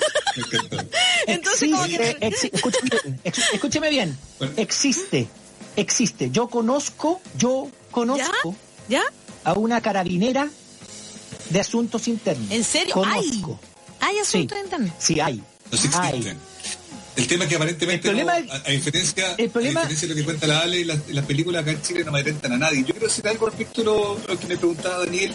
Me. 0.71 1.33
Entonces 1.33 1.69
como 1.69 1.83
existe, 1.85 2.15
que... 2.19 2.19
bien, 2.29 3.19
ex- 3.23 3.39
escúcheme 3.53 3.89
bien, 3.89 4.17
Bueno. 4.37 4.53
existe, 4.57 5.27
existe. 5.75 6.29
Yo 6.31 6.47
conozco, 6.47 7.21
yo 7.37 7.69
conozco 7.91 8.55
¿Ya? 8.87 9.03
a 9.43 9.53
una 9.53 9.81
carabinera 9.81 10.49
de 11.49 11.59
asuntos 11.59 12.07
internos. 12.07 12.51
¿En 12.51 12.63
serio? 12.63 12.93
Conozco. 12.93 13.59
¿Hay? 13.99 14.09
¿Hay 14.09 14.15
Sí, 14.15 14.21
asuntos 14.37 14.57
internos? 14.63 14.91
sí 14.99 15.19
hay. 15.19 15.41
Los 15.71 15.81
hay. 15.95 16.09
existen. 16.15 16.37
El 17.15 17.27
tema 17.27 17.43
es 17.43 17.49
que 17.49 17.55
aparentemente, 17.57 18.07
El 18.07 18.15
problema 18.15 18.39
no, 18.39 18.45
es- 18.45 18.61
a, 18.61 18.67
a 18.67 18.71
diferencia, 18.71 19.35
el 19.37 19.49
problema- 19.49 19.81
a 19.81 19.83
diferencia 19.83 20.07
de 20.07 20.13
lo 20.13 20.19
que 20.19 20.23
cuenta 20.25 20.47
la 20.47 20.59
Ale, 20.59 20.85
las, 20.85 20.99
las 21.09 21.25
películas 21.25 21.63
acá 21.63 21.71
en 21.71 21.81
Chile 21.81 22.03
no 22.03 22.11
amedrentan 22.11 22.53
a 22.53 22.57
nadie. 22.57 22.79
Yo 22.81 22.93
quiero 22.93 23.07
decir 23.07 23.27
algo 23.27 23.47
respecto 23.47 23.81
a 23.81 23.83
lo, 23.83 24.19
lo 24.27 24.39
que 24.39 24.47
me 24.47 24.57
preguntaba 24.57 24.99
Daniel 25.05 25.33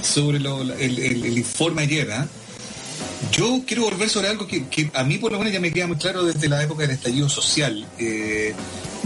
sobre 0.00 0.38
lo- 0.40 0.62
el, 0.62 0.98
el- 0.98 1.24
el 1.24 1.38
informe 1.38 1.82
ayer. 1.82 2.10
¿ah? 2.12 2.26
Yo 3.32 3.62
quiero 3.66 3.84
volver 3.84 4.08
sobre 4.08 4.28
algo 4.28 4.46
que, 4.46 4.66
que 4.68 4.90
a 4.94 5.04
mí 5.04 5.18
por 5.18 5.32
lo 5.32 5.38
menos 5.38 5.52
ya 5.52 5.60
me 5.60 5.72
queda 5.72 5.86
muy 5.86 5.96
claro 5.96 6.24
desde 6.24 6.48
la 6.48 6.62
época 6.62 6.82
del 6.82 6.92
estallido 6.92 7.28
social. 7.28 7.86
Eh, 7.98 8.54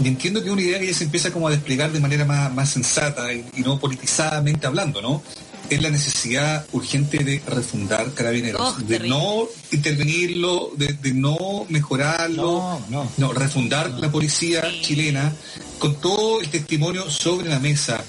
y 0.03 0.07
entiendo 0.07 0.41
que 0.41 0.47
es 0.47 0.53
una 0.53 0.61
idea 0.61 0.79
que 0.79 0.87
ya 0.87 0.93
se 0.93 1.05
empieza 1.05 1.31
como 1.31 1.47
a 1.47 1.51
desplegar 1.51 1.91
de 1.91 1.99
manera 1.99 2.25
más, 2.25 2.53
más 2.53 2.69
sensata 2.69 3.31
y, 3.33 3.45
y 3.55 3.61
no 3.61 3.79
politizadamente 3.79 4.67
hablando, 4.67 5.01
¿no? 5.01 5.23
Es 5.69 5.81
la 5.81 5.89
necesidad 5.89 6.65
urgente 6.71 7.23
de 7.23 7.41
refundar 7.45 8.13
carabineros, 8.13 8.61
Oh, 8.61 8.73
de 8.79 8.85
terrible. 8.85 9.09
no 9.09 9.47
intervenirlo, 9.71 10.71
de, 10.77 10.93
de 10.93 11.13
no 11.13 11.65
mejorarlo, 11.69 12.79
No, 12.89 13.11
no. 13.17 13.33
refundar 13.33 13.89
la 13.91 14.09
policía 14.11 14.63
chilena 14.81 15.33
con 15.79 15.95
todo 15.99 16.39
el 16.41 16.49
testimonio 16.49 17.09
sobre 17.09 17.49
la 17.49 17.59
mesa, 17.59 18.01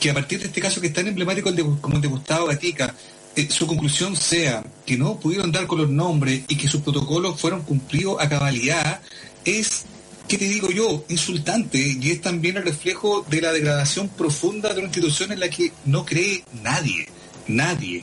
que 0.00 0.10
a 0.10 0.14
partir 0.14 0.40
de 0.40 0.46
este 0.46 0.60
caso 0.60 0.80
que 0.80 0.88
es 0.88 0.92
tan 0.92 1.06
emblemático 1.06 1.52
como 1.80 1.96
el 1.96 2.02
de 2.02 2.08
Gustavo 2.08 2.46
Gatica, 2.46 2.94
eh, 3.36 3.48
su 3.50 3.66
conclusión 3.66 4.16
sea 4.16 4.64
que 4.84 4.96
no 4.96 5.20
pudieron 5.20 5.52
dar 5.52 5.66
con 5.66 5.78
los 5.78 5.90
nombres 5.90 6.42
y 6.48 6.56
que 6.56 6.66
sus 6.66 6.80
protocolos 6.80 7.38
fueron 7.38 7.62
cumplidos 7.62 8.16
a 8.18 8.28
cabalidad, 8.28 9.00
es, 9.44 9.84
¿qué 10.26 10.38
te 10.38 10.46
digo 10.46 10.70
yo?, 10.70 11.04
insultante 11.08 11.78
y 12.00 12.10
es 12.10 12.20
también 12.22 12.56
el 12.56 12.64
reflejo 12.64 13.24
de 13.28 13.42
la 13.42 13.52
degradación 13.52 14.08
profunda 14.08 14.70
de 14.70 14.78
una 14.78 14.88
institución 14.88 15.32
en 15.32 15.40
la 15.40 15.50
que 15.50 15.70
no 15.84 16.04
cree 16.04 16.42
nadie, 16.62 17.06
nadie. 17.46 18.02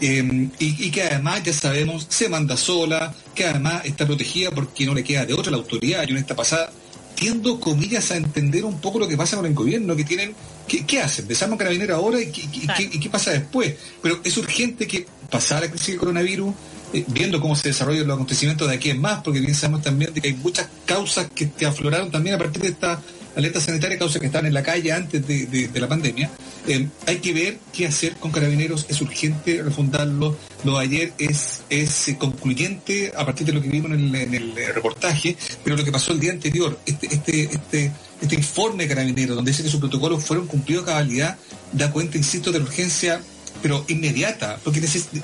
Eh, 0.00 0.48
y, 0.60 0.90
que 0.92 1.02
además, 1.02 1.42
ya 1.42 1.52
sabemos, 1.52 2.06
se 2.08 2.28
manda 2.28 2.56
sola, 2.56 3.12
que 3.34 3.46
además 3.46 3.84
está 3.84 4.06
protegida 4.06 4.50
porque 4.52 4.86
no 4.86 4.94
le 4.94 5.02
queda 5.02 5.26
de 5.26 5.34
otra 5.34 5.50
la 5.50 5.56
autoridad. 5.56 6.04
Yo 6.04 6.10
en 6.10 6.18
esta 6.18 6.36
pasada 6.36 6.70
tiendo, 7.18 7.58
comillas, 7.58 8.10
a 8.12 8.16
entender 8.16 8.64
un 8.64 8.80
poco 8.80 8.98
lo 8.98 9.08
que 9.08 9.16
pasa 9.16 9.36
con 9.36 9.46
el 9.46 9.54
gobierno, 9.54 9.96
que 9.96 10.04
tienen, 10.04 10.34
¿qué, 10.68 10.86
qué 10.86 11.00
hacen? 11.00 11.26
Desarman 11.26 11.58
carabinero 11.58 11.96
ahora 11.96 12.20
y, 12.20 12.30
qué- 12.30 12.42
y 12.42 12.60
Claro. 12.60 12.74
qué, 12.76 12.96
y 12.96 13.00
qué 13.00 13.10
pasa 13.10 13.32
después. 13.32 13.74
Pero 14.02 14.20
es 14.22 14.36
urgente 14.36 14.86
que, 14.86 15.06
pasada 15.30 15.62
la 15.62 15.68
crisis 15.70 15.88
del 15.88 15.98
coronavirus, 15.98 16.54
eh, 16.92 17.04
viendo 17.08 17.40
cómo 17.40 17.54
se 17.56 17.68
desarrollan 17.68 18.06
los 18.06 18.14
acontecimientos 18.14 18.68
de 18.68 18.74
aquí 18.76 18.90
en 18.90 19.00
más, 19.00 19.22
porque 19.22 19.40
bien 19.40 19.54
sabemos 19.54 19.82
también 19.82 20.14
de 20.14 20.20
que 20.20 20.28
hay 20.28 20.34
muchas 20.34 20.68
causas 20.86 21.26
que, 21.34 21.50
que 21.50 21.66
afloraron 21.66 22.10
también 22.10 22.36
a 22.36 22.38
partir 22.38 22.62
de 22.62 22.68
esta 22.68 23.00
alerta 23.36 23.60
sanitaria, 23.60 23.98
causas 23.98 24.20
que 24.20 24.26
estaban 24.26 24.46
en 24.46 24.54
la 24.54 24.62
calle 24.62 24.92
antes 24.92 25.26
de, 25.26 25.70
la 25.74 25.88
pandemia. 25.88 26.30
Eh, 26.66 26.88
hay 27.06 27.18
que 27.18 27.32
ver 27.32 27.58
qué 27.72 27.86
hacer 27.86 28.16
con 28.16 28.30
carabineros, 28.30 28.86
es 28.88 29.00
urgente 29.00 29.62
refundarlo. 29.62 30.36
Lo 30.64 30.78
de 30.78 30.84
ayer 30.84 31.12
es, 31.18 31.62
es 31.70 32.14
concluyente 32.18 33.12
a 33.16 33.24
partir 33.24 33.46
de 33.46 33.52
lo 33.52 33.62
que 33.62 33.68
vimos 33.68 33.92
en 33.92 34.14
el, 34.14 34.58
eh, 34.58 34.72
reportaje, 34.72 35.36
pero 35.62 35.76
lo 35.76 35.84
que 35.84 35.92
pasó 35.92 36.12
el 36.12 36.20
día 36.20 36.32
anterior, 36.32 36.78
este, 36.84 37.06
este, 37.06 37.42
este, 37.42 37.92
este 38.20 38.34
informe 38.34 38.84
de 38.84 38.88
carabineros, 38.88 39.36
donde 39.36 39.52
dice 39.52 39.62
que 39.62 39.70
sus 39.70 39.80
protocolos 39.80 40.24
fueron 40.24 40.46
cumplidos 40.46 40.84
a 40.84 40.86
cabalidad, 40.86 41.38
da 41.72 41.90
cuenta, 41.90 42.18
insisto, 42.18 42.50
de 42.50 42.58
la 42.58 42.64
urgencia, 42.64 43.20
pero 43.62 43.84
inmediata, 43.88 44.58
porque 44.62 44.82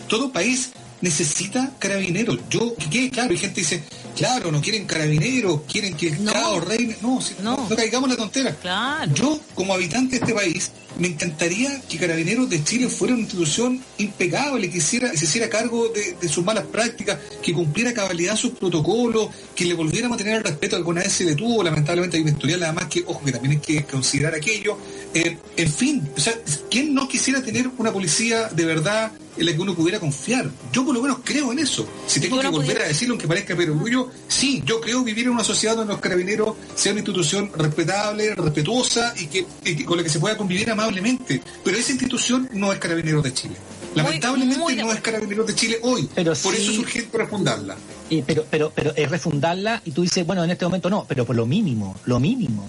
todo 0.08 0.32
país 0.32 0.70
necesita 1.04 1.70
carabineros. 1.78 2.38
Yo, 2.50 2.74
que 2.90 3.10
claro, 3.10 3.32
y 3.32 3.36
gente 3.38 3.60
dice, 3.60 3.82
claro, 4.16 4.50
no 4.50 4.60
quieren 4.60 4.86
carabineros, 4.86 5.60
quieren 5.70 5.94
que 5.94 6.08
el 6.08 6.24
No. 6.24 6.32
caos 6.32 6.64
reine. 6.64 6.96
No, 7.02 7.20
si- 7.20 7.34
No. 7.42 7.56
no, 7.56 7.68
no 7.68 7.76
caigamos 7.76 8.08
en 8.10 8.16
la 8.16 8.22
tontera. 8.22 8.56
Claro. 8.56 9.14
Yo, 9.14 9.38
como 9.54 9.74
habitante 9.74 10.16
de 10.18 10.22
este 10.24 10.34
país, 10.34 10.70
me 10.98 11.08
encantaría 11.08 11.80
que 11.88 11.98
Carabineros 11.98 12.48
de 12.48 12.62
Chile 12.62 12.88
fuera 12.88 13.14
una 13.14 13.22
institución 13.24 13.82
impecable, 13.98 14.70
que 14.70 14.78
hiciera, 14.78 15.12
se 15.16 15.24
hiciera 15.24 15.48
cargo 15.48 15.88
de, 15.88 16.16
de 16.20 16.28
sus 16.28 16.44
malas 16.44 16.64
prácticas, 16.66 17.18
que 17.42 17.52
cumpliera 17.52 17.90
a 17.90 17.94
cabalidad 17.94 18.36
sus 18.36 18.52
protocolos, 18.52 19.28
que 19.56 19.64
le 19.64 19.74
volviéramos 19.74 20.14
a 20.14 20.18
tener 20.18 20.36
el 20.36 20.44
respeto 20.44 20.76
alguna 20.76 21.02
vez 21.02 21.12
se 21.12 21.24
detuvo, 21.24 21.62
lamentablemente 21.64 22.16
hay 22.16 22.22
un 22.22 22.28
historial, 22.28 22.62
además 22.62 22.86
que, 22.86 23.02
ojo, 23.06 23.24
que 23.24 23.32
también 23.32 23.52
hay 23.54 23.58
que 23.60 23.84
considerar 23.84 24.34
aquello. 24.36 24.78
Eh, 25.12 25.36
en 25.56 25.72
fin, 25.72 26.08
o 26.16 26.20
sea, 26.20 26.34
¿quién 26.70 26.94
no 26.94 27.08
quisiera 27.08 27.42
tener 27.42 27.68
una 27.76 27.92
policía 27.92 28.48
de 28.50 28.64
verdad 28.64 29.10
en 29.36 29.46
la 29.46 29.52
que 29.52 29.58
uno 29.60 29.74
pudiera 29.74 29.98
confiar? 30.00 30.50
Yo 30.72 30.84
por 30.84 30.94
lo 30.94 31.02
menos 31.02 31.18
creo 31.24 31.52
en 31.52 31.58
eso. 31.58 31.86
Si 32.06 32.20
tengo 32.20 32.40
que 32.40 32.48
volver 32.48 32.66
pudiera- 32.66 32.84
a 32.84 32.88
decirlo, 32.88 33.14
aunque 33.14 33.26
parezca 33.28 33.56
perogrullo, 33.56 34.10
sí, 34.28 34.62
yo 34.64 34.80
creo 34.80 35.02
vivir 35.02 35.24
en 35.26 35.32
una 35.32 35.44
sociedad 35.44 35.76
donde 35.76 35.92
los 35.92 36.00
carabineros 36.00 36.56
sean 36.74 36.94
una 36.94 37.00
institución 37.00 37.50
respetable, 37.56 38.34
respetuosa 38.34 39.14
y 39.18 39.26
que, 39.26 39.46
y 39.64 39.76
que- 39.76 39.84
con 39.84 39.96
la 39.96 40.02
que 40.02 40.08
se 40.10 40.18
pueda 40.20 40.36
convivir 40.36 40.70
amablemente. 40.70 41.40
Pero 41.64 41.76
esa 41.76 41.90
institución 41.92 42.48
no 42.52 42.72
es 42.72 42.78
Carabineros 42.78 43.22
de 43.24 43.32
Chile. 43.34 43.54
Lamentablemente 43.94 44.58
muy 44.58 44.74
no 44.76 44.92
es 44.92 45.00
Carabineros 45.00 45.46
de 45.46 45.54
Chile 45.54 45.78
hoy. 45.82 46.08
Pero 46.14 46.32
Por 46.34 46.54
sí- 46.54 46.62
eso 46.62 46.72
es 46.72 46.78
urgente 46.78 47.16
refundarla. 47.18 47.76
Y- 48.10 48.22
pero, 48.22 48.44
pero, 48.50 48.72
pero 48.74 48.92
es 48.96 49.10
refundarla 49.10 49.80
y 49.84 49.92
tú 49.92 50.02
dices, 50.02 50.26
bueno, 50.26 50.44
en 50.44 50.50
este 50.50 50.64
momento 50.64 50.90
no, 50.90 51.04
pero 51.08 51.24
por 51.24 51.36
lo 51.36 51.46
mínimo, 51.46 51.96
lo 52.06 52.18
mínimo 52.20 52.68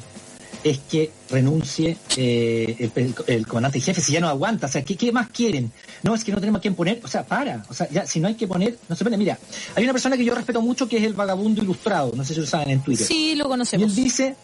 es 0.64 0.80
que 0.90 1.12
renuncie 1.30 1.98
eh, 2.18 2.76
el, 2.80 2.92
el- 2.96 3.16
el 3.28 3.48
comandante 3.48 3.80
jefe 3.80 4.02
si 4.02 4.14
ya 4.14 4.20
no 4.20 4.28
aguanta. 4.30 4.68
O 4.68 4.70
sea, 4.72 4.84
¿qué, 4.84 4.96
qué 4.96 5.12
más 5.12 5.30
quieren? 5.30 5.72
No, 6.06 6.14
es 6.14 6.24
que 6.24 6.32
no 6.32 6.40
tenemos 6.40 6.60
a 6.60 6.62
quién 6.62 6.76
poner. 6.76 7.02
O 7.04 7.08
sea, 7.08 7.26
para. 7.26 7.66
O 7.68 7.74
sea, 7.74 7.90
ya 7.90 8.06
si 8.06 8.20
no 8.20 8.28
hay 8.28 8.36
que 8.36 8.48
poner, 8.48 8.78
no 8.88 8.96
se 8.96 9.04
pone. 9.04 9.18
Mira, 9.18 9.40
hay 9.76 9.84
una 9.84 9.92
persona 9.92 10.16
que 10.16 10.24
yo 10.24 10.36
respeto 10.36 10.62
mucho 10.62 10.88
que 10.88 10.98
es 10.98 11.04
el 11.04 11.14
vagabundo 11.14 11.64
ilustrado. 11.64 12.12
No 12.16 12.24
sé 12.24 12.36
si 12.36 12.42
lo 12.42 12.46
saben 12.46 12.70
en 12.70 12.82
Twitter. 12.82 13.08
Sí, 13.08 13.34
lo 13.36 13.46
Y 13.46 13.50
conocemos. 13.50 13.90
él 13.90 13.96
dice, 13.96 14.36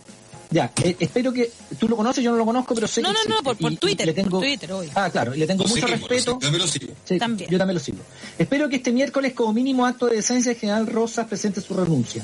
ya, 0.52 0.72
eh, 0.84 0.96
espero 1.00 1.32
que 1.34 1.50
tú 1.80 1.88
lo 1.88 1.96
conoces, 1.96 2.24
yo 2.24 2.32
no 2.32 2.38
lo 2.38 2.46
conozco, 2.46 2.76
pero 2.76 2.88
sé 2.88 3.02
No, 3.02 3.10
que 3.10 3.14
no, 3.14 3.42
no, 3.42 3.52
existe. 3.52 3.64
por- 3.64 3.76
Twitter, 3.78 4.06
le 4.06 4.14
tengo, 4.14 4.30
por 4.32 4.40
Twitter, 4.42 4.72
obvio. 4.74 4.90
Ah, 4.94 5.10
claro, 5.10 5.34
y 5.34 5.40
le 5.40 5.48
tengo 5.48 5.64
Lo 5.64 5.70
mucho 5.70 5.88
respeto. 5.88 6.10
seguimos, 6.10 6.40
también 6.42 6.62
lo 6.62 6.68
sigo. 6.68 6.94
Sí, 7.06 7.18
También. 7.18 7.50
Yo 7.50 7.58
también 7.58 7.74
lo 7.76 7.80
sigo. 7.84 7.98
Espero 8.38 8.70
que 8.70 8.76
este 8.76 8.92
miércoles, 8.92 9.34
como 9.34 9.54
mínimo 9.54 9.86
acto 9.86 10.08
de 10.08 10.18
decencia, 10.18 10.52
el 10.52 10.58
general 10.58 10.88
Rosas 10.88 11.26
presente 11.28 11.62
su 11.62 11.74
renuncia. 11.74 12.24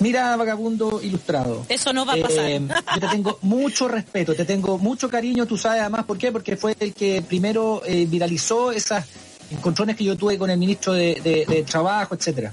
Mira, 0.00 0.36
vagabundo 0.36 1.00
ilustrado. 1.02 1.64
Eso 1.68 1.92
no 1.92 2.04
va 2.04 2.12
a 2.14 2.16
pasar. 2.16 2.44
Eh, 2.50 2.60
yo 2.94 3.00
te 3.00 3.08
tengo 3.08 3.38
mucho 3.42 3.88
respeto, 3.88 4.34
te 4.34 4.44
tengo 4.44 4.76
mucho 4.78 5.08
cariño, 5.08 5.46
tú 5.46 5.56
sabes 5.56 5.80
además 5.80 6.04
por 6.04 6.18
qué, 6.18 6.30
porque 6.30 6.56
fue 6.56 6.76
el 6.78 6.92
que 6.92 7.22
primero 7.22 7.82
eh, 7.86 8.06
viralizó 8.08 8.70
esas 8.72 9.06
encontrones 9.50 9.96
que 9.96 10.04
yo 10.04 10.16
tuve 10.16 10.36
con 10.38 10.50
el 10.50 10.58
ministro 10.58 10.92
de, 10.92 11.20
de- 11.22 11.46
de 11.46 11.62
Trabajo, 11.62 12.14
etcétera. 12.14 12.52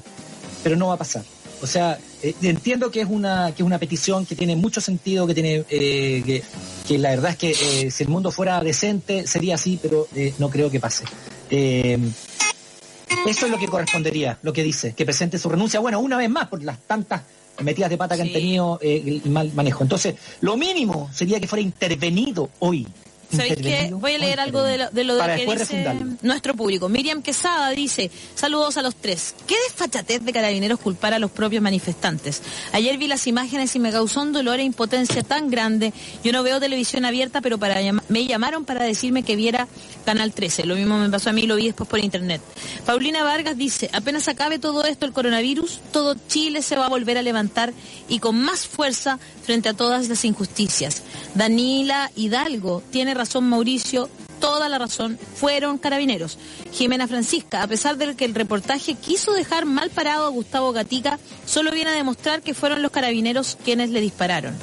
Pero 0.63 0.75
no 0.75 0.87
va 0.87 0.93
a 0.95 0.97
pasar. 0.97 1.23
O 1.61 1.67
sea, 1.67 1.97
eh, 2.21 2.35
entiendo 2.41 2.91
que 2.91 3.01
es 3.01 3.07
una 3.09 3.53
que 3.55 3.63
es 3.63 3.65
una 3.65 3.79
petición 3.79 4.25
que 4.25 4.35
tiene 4.35 4.55
mucho 4.55 4.81
sentido, 4.81 5.25
que 5.27 5.33
tiene 5.33 5.63
eh, 5.69 6.21
que, 6.25 6.43
que 6.87 6.97
la 6.97 7.11
verdad 7.11 7.31
es 7.31 7.37
que 7.37 7.51
eh, 7.51 7.91
si 7.91 8.03
el 8.03 8.09
mundo 8.09 8.31
fuera 8.31 8.61
decente 8.61 9.25
sería 9.27 9.55
así, 9.55 9.79
pero 9.81 10.07
no 10.37 10.49
creo 10.49 10.69
que 10.69 10.79
pase. 10.79 11.05
Eso 11.49 13.45
es 13.45 13.51
lo 13.51 13.57
que 13.57 13.67
correspondería, 13.67 14.37
lo 14.43 14.53
que 14.53 14.63
dice, 14.63 14.93
que 14.93 15.05
presente 15.05 15.37
su 15.37 15.49
renuncia, 15.49 15.79
bueno, 15.79 15.99
una 15.99 16.17
vez 16.17 16.29
más, 16.29 16.47
por 16.47 16.63
las 16.63 16.79
tantas 16.79 17.21
metidas 17.61 17.89
de 17.89 17.97
pata 17.97 18.15
que 18.15 18.21
Sí. 18.23 18.27
han 18.27 18.33
tenido 18.33 18.79
el 18.81 19.21
mal 19.29 19.51
manejo. 19.53 19.83
Entonces, 19.83 20.15
lo 20.41 20.55
mínimo 20.55 21.09
sería 21.13 21.39
que 21.39 21.47
fuera 21.47 21.61
intervenido 21.61 22.49
hoy. 22.59 22.87
¿Sabéis 23.31 23.57
qué? 23.61 23.89
Voy 23.93 24.13
a 24.13 24.17
leer 24.17 24.39
algo 24.39 24.63
de 24.63 24.77
lo, 24.77 24.89
de 24.89 25.03
lo 25.03 25.17
que 25.17 25.45
dice 25.45 25.55
refundarlo. 25.55 26.17
nuestro 26.21 26.55
público. 26.55 26.89
Miriam 26.89 27.21
Quesada 27.21 27.69
dice, 27.71 28.09
saludos 28.35 28.77
a 28.77 28.81
los 28.81 28.95
tres. 28.95 29.35
¿Qué 29.47 29.55
desfachatez 29.67 30.23
de 30.23 30.33
carabineros 30.33 30.79
culpar 30.79 31.13
a 31.13 31.19
los 31.19 31.31
propios 31.31 31.61
manifestantes? 31.61 32.41
Ayer 32.71 32.97
vi 32.97 33.07
las 33.07 33.27
imágenes 33.27 33.75
y 33.75 33.79
me 33.79 33.91
causó 33.91 34.21
un 34.21 34.33
dolor 34.33 34.59
e 34.59 34.63
impotencia 34.63 35.23
tan 35.23 35.49
grande. 35.49 35.93
Yo 36.23 36.31
no 36.31 36.43
veo 36.43 36.59
televisión 36.59 37.05
abierta, 37.05 37.41
pero 37.41 37.57
para 37.57 37.79
me 38.07 38.25
llamaron 38.25 38.65
para 38.65 38.83
decirme 38.83 39.23
que 39.23 39.35
viera 39.35 39.67
Canal 40.05 40.33
13. 40.33 40.65
Lo 40.65 40.75
mismo 40.75 40.97
me 40.97 41.09
pasó 41.09 41.29
a 41.29 41.33
mí, 41.33 41.43
lo 41.43 41.55
vi 41.55 41.67
después 41.67 41.87
por 41.89 41.99
internet. 41.99 42.41
Paulina 42.85 43.23
Vargas 43.23 43.57
dice, 43.57 43.89
apenas 43.93 44.27
acabe 44.27 44.59
todo 44.59 44.85
esto, 44.85 45.05
el 45.05 45.13
coronavirus, 45.13 45.79
todo 45.91 46.15
Chile 46.27 46.61
se 46.61 46.75
va 46.75 46.87
a 46.87 46.89
volver 46.89 47.17
a 47.17 47.21
levantar 47.21 47.73
y 48.07 48.19
con 48.19 48.39
más 48.39 48.67
fuerza 48.67 49.19
frente 49.43 49.69
a 49.69 49.73
todas 49.73 50.09
las 50.09 50.25
injusticias. 50.25 51.03
Danila 51.35 52.11
Hidalgo, 52.15 52.83
tiene 52.91 53.13
razón 53.19 53.49
Mauricio, 53.49 54.09
toda 54.39 54.69
la 54.69 54.77
razón, 54.77 55.19
fueron 55.35 55.77
carabineros. 55.77 56.39
Jimena 56.71 57.07
Francisca, 57.07 57.61
a 57.61 57.67
pesar 57.67 57.97
de 57.97 58.15
que 58.15 58.25
el 58.25 58.33
reportaje 58.33 58.95
quiso 58.95 59.33
dejar 59.33 59.65
mal 59.65 59.89
parado 59.89 60.25
a 60.25 60.29
Gustavo 60.29 60.71
Gatica, 60.71 61.19
solo 61.45 61.71
viene 61.71 61.91
a 61.91 61.93
demostrar 61.93 62.41
que 62.41 62.53
fueron 62.53 62.81
los 62.81 62.91
carabineros 62.91 63.57
quienes 63.63 63.89
le 63.89 64.01
dispararon. 64.01 64.55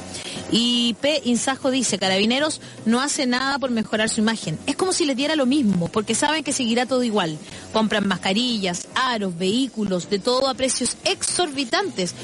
Y 0.50 0.94
P. 1.00 1.22
Insajo 1.24 1.70
dice, 1.70 1.98
Carabineros 1.98 2.60
no 2.84 3.00
hace 3.00 3.26
nada 3.26 3.58
por 3.58 3.70
mejorar 3.70 4.08
su 4.08 4.20
imagen. 4.20 4.58
Es 4.66 4.76
como 4.76 4.92
si 4.92 5.04
le 5.04 5.14
diera 5.14 5.36
lo 5.36 5.46
mismo, 5.46 5.88
porque 5.88 6.14
saben 6.14 6.44
que 6.44 6.52
seguirá 6.52 6.86
todo 6.86 7.02
igual. 7.02 7.38
Compran 7.72 8.06
mascarillas, 8.06 8.88
aros, 8.94 9.36
vehículos, 9.36 10.08
de 10.08 10.18
todo 10.18 10.48
a 10.48 10.54
precios 10.54 10.96
exorbitantes, 11.04 12.14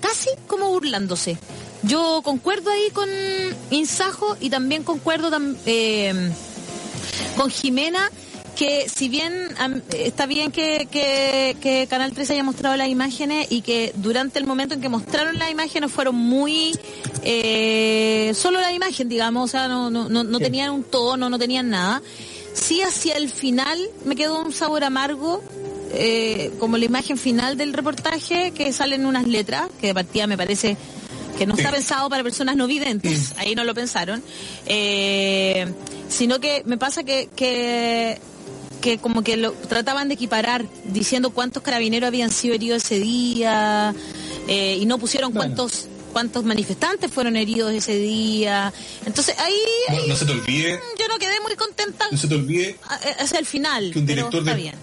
casi 0.00 0.30
como 0.46 0.68
burlándose. 0.68 1.38
Yo 1.82 2.20
concuerdo 2.22 2.70
ahí 2.70 2.90
con 2.92 3.08
Insajo 3.70 4.36
y 4.40 4.50
también 4.50 4.84
concuerdo 4.84 5.30
eh, 5.66 6.30
con 7.36 7.50
Jimena 7.50 8.10
que 8.62 8.88
si 8.88 9.08
bien 9.08 9.32
está 9.98 10.26
bien 10.26 10.52
que, 10.52 10.86
que- 10.88 11.56
que 11.60 11.88
Canal 11.90 12.12
13 12.12 12.34
haya 12.34 12.44
mostrado 12.44 12.76
las 12.76 12.88
imágenes 12.88 13.48
y 13.50 13.60
que 13.62 13.92
durante 13.96 14.38
el 14.38 14.46
momento 14.46 14.74
en 14.74 14.80
que 14.80 14.88
mostraron 14.88 15.36
las 15.36 15.50
imágenes 15.50 15.90
fueron 15.90 16.14
muy 16.14 16.72
eh, 17.24 18.32
solo 18.34 18.60
la 18.60 18.72
imagen 18.72 19.08
digamos 19.08 19.44
o 19.44 19.48
sea 19.48 19.66
no, 19.66 19.90
no, 19.90 20.08
no, 20.08 20.22
no 20.22 20.38
Sí. 20.38 20.44
tenían 20.44 20.70
un 20.70 20.84
tono 20.84 21.28
no 21.28 21.38
tenían 21.40 21.70
nada 21.70 22.02
sí 22.54 22.82
hacia 22.82 23.14
el 23.16 23.28
final 23.30 23.78
me 24.04 24.14
quedó 24.14 24.40
un 24.42 24.52
sabor 24.52 24.84
amargo 24.84 25.42
eh, 25.94 26.52
como 26.60 26.78
la 26.78 26.84
imagen 26.86 27.18
final 27.18 27.58
del 27.58 27.74
reportaje, 27.74 28.52
que 28.52 28.72
salen 28.72 29.04
unas 29.04 29.26
letras, 29.28 29.66
que 29.78 29.88
de 29.88 29.94
partida 29.94 30.26
me 30.26 30.38
parece 30.38 30.74
que 31.36 31.44
no 31.46 31.54
está 31.54 31.70
pensado 31.70 32.08
para 32.08 32.22
personas 32.22 32.56
no 32.56 32.66
videntes, 32.66 33.34
ahí 33.36 33.54
no 33.54 33.62
lo 33.64 33.74
pensaron, 33.74 34.22
eh, 34.66 35.66
sino 36.08 36.40
que 36.40 36.62
me 36.64 36.78
pasa 36.78 37.02
que, 37.04 37.28
que, 37.36 38.18
que 38.82 38.98
como 38.98 39.22
que 39.22 39.38
lo 39.38 39.52
trataban 39.52 40.08
de 40.08 40.14
equiparar, 40.14 40.66
diciendo 40.84 41.30
cuántos 41.30 41.62
carabineros 41.62 42.08
habían 42.08 42.30
sido 42.30 42.54
heridos 42.54 42.84
ese 42.84 43.00
día, 43.00 43.94
eh, 44.48 44.76
y 44.78 44.84
no 44.84 44.98
pusieron 44.98 45.32
cuántos 45.32 45.88
cuántos 46.12 46.44
manifestantes 46.44 47.10
fueron 47.10 47.36
heridos 47.36 47.72
ese 47.72 47.96
día. 47.96 48.70
Entonces 49.06 49.34
ahí... 49.38 49.56
No, 50.06 50.14
se 50.14 50.26
te 50.26 50.32
olvide... 50.32 50.78
Yo 50.98 51.08
no 51.08 51.18
quedé 51.18 51.40
muy 51.40 51.56
contenta. 51.56 52.06
No 52.10 52.18
se 52.18 52.28
te 52.28 52.34
olvide... 52.34 52.76
Es 53.18 53.32
el 53.32 53.46
final. 53.46 53.90
Que 53.92 53.98
un 53.98 54.04
director 54.06 54.44
de, 54.44 54.54
bien. 54.54 54.74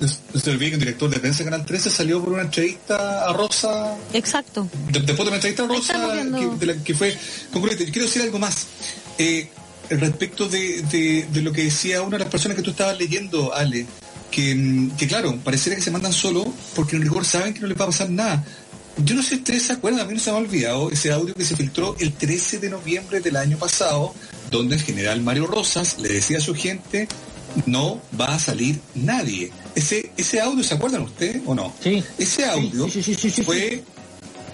No 0.00 0.08
se 0.08 0.40
te 0.40 0.50
olvide 0.50 0.70
que 0.70 0.74
un 0.76 0.80
director 0.80 1.10
de 1.10 1.18
prensa 1.18 1.44
Canal 1.44 1.66
13 1.66 1.90
salió 1.90 2.22
por 2.22 2.32
una 2.32 2.42
entrevista 2.42 3.28
a 3.28 3.32
Rosa. 3.32 3.96
Exacto. 4.12 4.68
después 4.90 5.16
de 5.18 5.22
una 5.24 5.34
entrevista 5.34 5.64
a 5.64 5.66
Rosa, 5.66 5.94
que, 6.14 6.66
de 6.66 6.66
la, 6.66 6.82
que 6.82 6.94
fue 6.94 7.16
concurrente. 7.52 7.84
Quiero 7.86 8.06
decir 8.06 8.22
algo 8.22 8.38
más. 8.38 8.66
Eh, 9.18 9.48
respecto 9.90 10.48
de, 10.48 10.82
de, 11.32 11.42
lo 11.42 11.52
que 11.52 11.64
decía 11.64 12.02
una 12.02 12.18
de 12.18 12.24
las 12.24 12.30
personas 12.30 12.56
que 12.56 12.62
tú 12.62 12.70
estabas 12.70 12.98
leyendo, 12.98 13.54
Ale, 13.54 13.86
que, 14.30 14.88
que 14.98 15.06
claro, 15.06 15.36
pareciera 15.42 15.76
que 15.76 15.82
se 15.82 15.90
mandan 15.90 16.12
solo 16.12 16.44
porque 16.74 16.96
en 16.96 17.02
rigor 17.02 17.24
saben 17.24 17.54
que 17.54 17.60
no 17.60 17.66
les 17.66 17.78
va 17.78 17.84
a 17.84 17.88
pasar 17.88 18.10
nada. 18.10 18.44
Yo 18.98 19.14
no 19.14 19.22
sé 19.22 19.28
si 19.30 19.34
ustedes 19.36 19.62
se 19.62 19.72
acuerdan, 19.74 20.00
a 20.00 20.04
mí 20.06 20.14
no 20.14 20.20
se 20.20 20.30
me 20.30 20.36
ha 20.36 20.40
olvidado 20.40 20.90
ese 20.90 21.12
audio 21.12 21.34
que 21.34 21.44
se 21.44 21.56
filtró 21.56 21.94
el 22.00 22.12
13 22.12 22.58
de 22.58 22.68
noviembre 22.68 23.20
del 23.20 23.36
año 23.36 23.56
pasado, 23.56 24.12
donde 24.50 24.74
el 24.74 24.82
general 24.82 25.22
Mario 25.22 25.46
Rosas 25.46 25.98
le 26.00 26.08
decía 26.08 26.38
a 26.38 26.40
su 26.40 26.54
gente, 26.54 27.06
no 27.66 28.00
va 28.20 28.34
a 28.34 28.38
salir 28.38 28.80
nadie. 28.94 29.52
Ese, 29.74 30.10
ese 30.16 30.40
audio, 30.40 30.64
¿se 30.64 30.74
acuerdan 30.74 31.02
ustedes 31.02 31.42
o 31.46 31.54
no? 31.54 31.72
Sí. 31.80 32.02
Ese 32.18 32.44
audio 32.46 32.88
fue, 33.44 33.84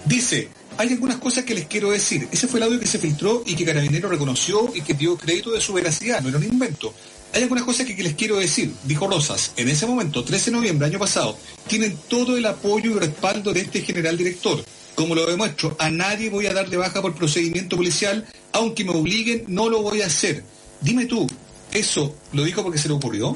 dice, 0.05 0.49
hay 0.77 0.89
algunas 0.89 1.17
cosas 1.17 1.45
que 1.45 1.53
les 1.53 1.65
quiero 1.65 1.91
decir. 1.91 2.27
Ese 2.31 2.47
fue 2.47 2.59
el 2.59 2.65
audio 2.65 2.79
que 2.79 2.87
se 2.87 2.99
filtró 2.99 3.43
y 3.45 3.55
que 3.55 3.65
Carabinero 3.65 4.09
reconoció 4.09 4.71
y 4.73 4.81
que 4.81 4.93
dio 4.93 5.17
crédito 5.17 5.51
de 5.51 5.61
su 5.61 5.73
veracidad, 5.73 6.21
no 6.21 6.29
era 6.29 6.37
un 6.37 6.43
invento. 6.43 6.93
Hay 7.33 7.43
algunas 7.43 7.65
cosas 7.65 7.85
que, 7.85 8.01
les 8.01 8.15
quiero 8.15 8.37
decir, 8.37 8.73
dijo 8.83 9.07
Rosas, 9.07 9.51
en 9.57 9.67
ese 9.67 9.85
momento, 9.85 10.23
13 10.23 10.51
de 10.51 10.57
noviembre, 10.57 10.87
año 10.87 10.99
pasado, 10.99 11.37
tienen 11.67 11.97
todo 12.07 12.37
el 12.37 12.45
apoyo 12.45 12.91
y 12.91 12.93
respaldo 12.93 13.51
de 13.51 13.61
este 13.61 13.81
general 13.81 14.17
director. 14.17 14.63
Como 14.95 15.15
lo 15.15 15.25
demuestro, 15.25 15.75
a 15.77 15.89
nadie 15.89 16.29
voy 16.29 16.45
a 16.47 16.53
dar 16.53 16.69
de 16.69 16.77
baja 16.77 17.01
por 17.01 17.13
procedimiento 17.13 17.75
policial, 17.75 18.25
aunque 18.53 18.85
me 18.85 18.91
obliguen, 18.91 19.43
no 19.47 19.69
lo 19.69 19.81
voy 19.81 20.01
a 20.01 20.05
hacer. 20.05 20.43
Dime 20.79 21.05
tú, 21.05 21.27
¿eso 21.73 22.15
lo 22.31 22.45
dijo 22.45 22.63
porque 22.63 22.79
se 22.79 22.87
le 22.87 22.93
ocurrió? 22.93 23.35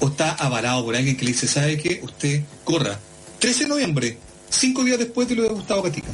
¿O 0.00 0.08
está 0.08 0.32
avalado 0.32 0.84
por 0.84 0.94
alguien 0.94 1.16
que 1.16 1.24
le 1.24 1.32
dice, 1.32 1.48
sabe 1.48 1.78
qué? 1.78 2.00
Usted 2.02 2.42
corra. 2.64 3.00
13 3.38 3.62
de 3.62 3.68
noviembre, 3.68 4.18
cinco 4.50 4.84
días 4.84 4.98
después 4.98 5.26
de 5.26 5.36
lo 5.36 5.44
de 5.44 5.48
Gustavo 5.48 5.82
Gatica. 5.82 6.08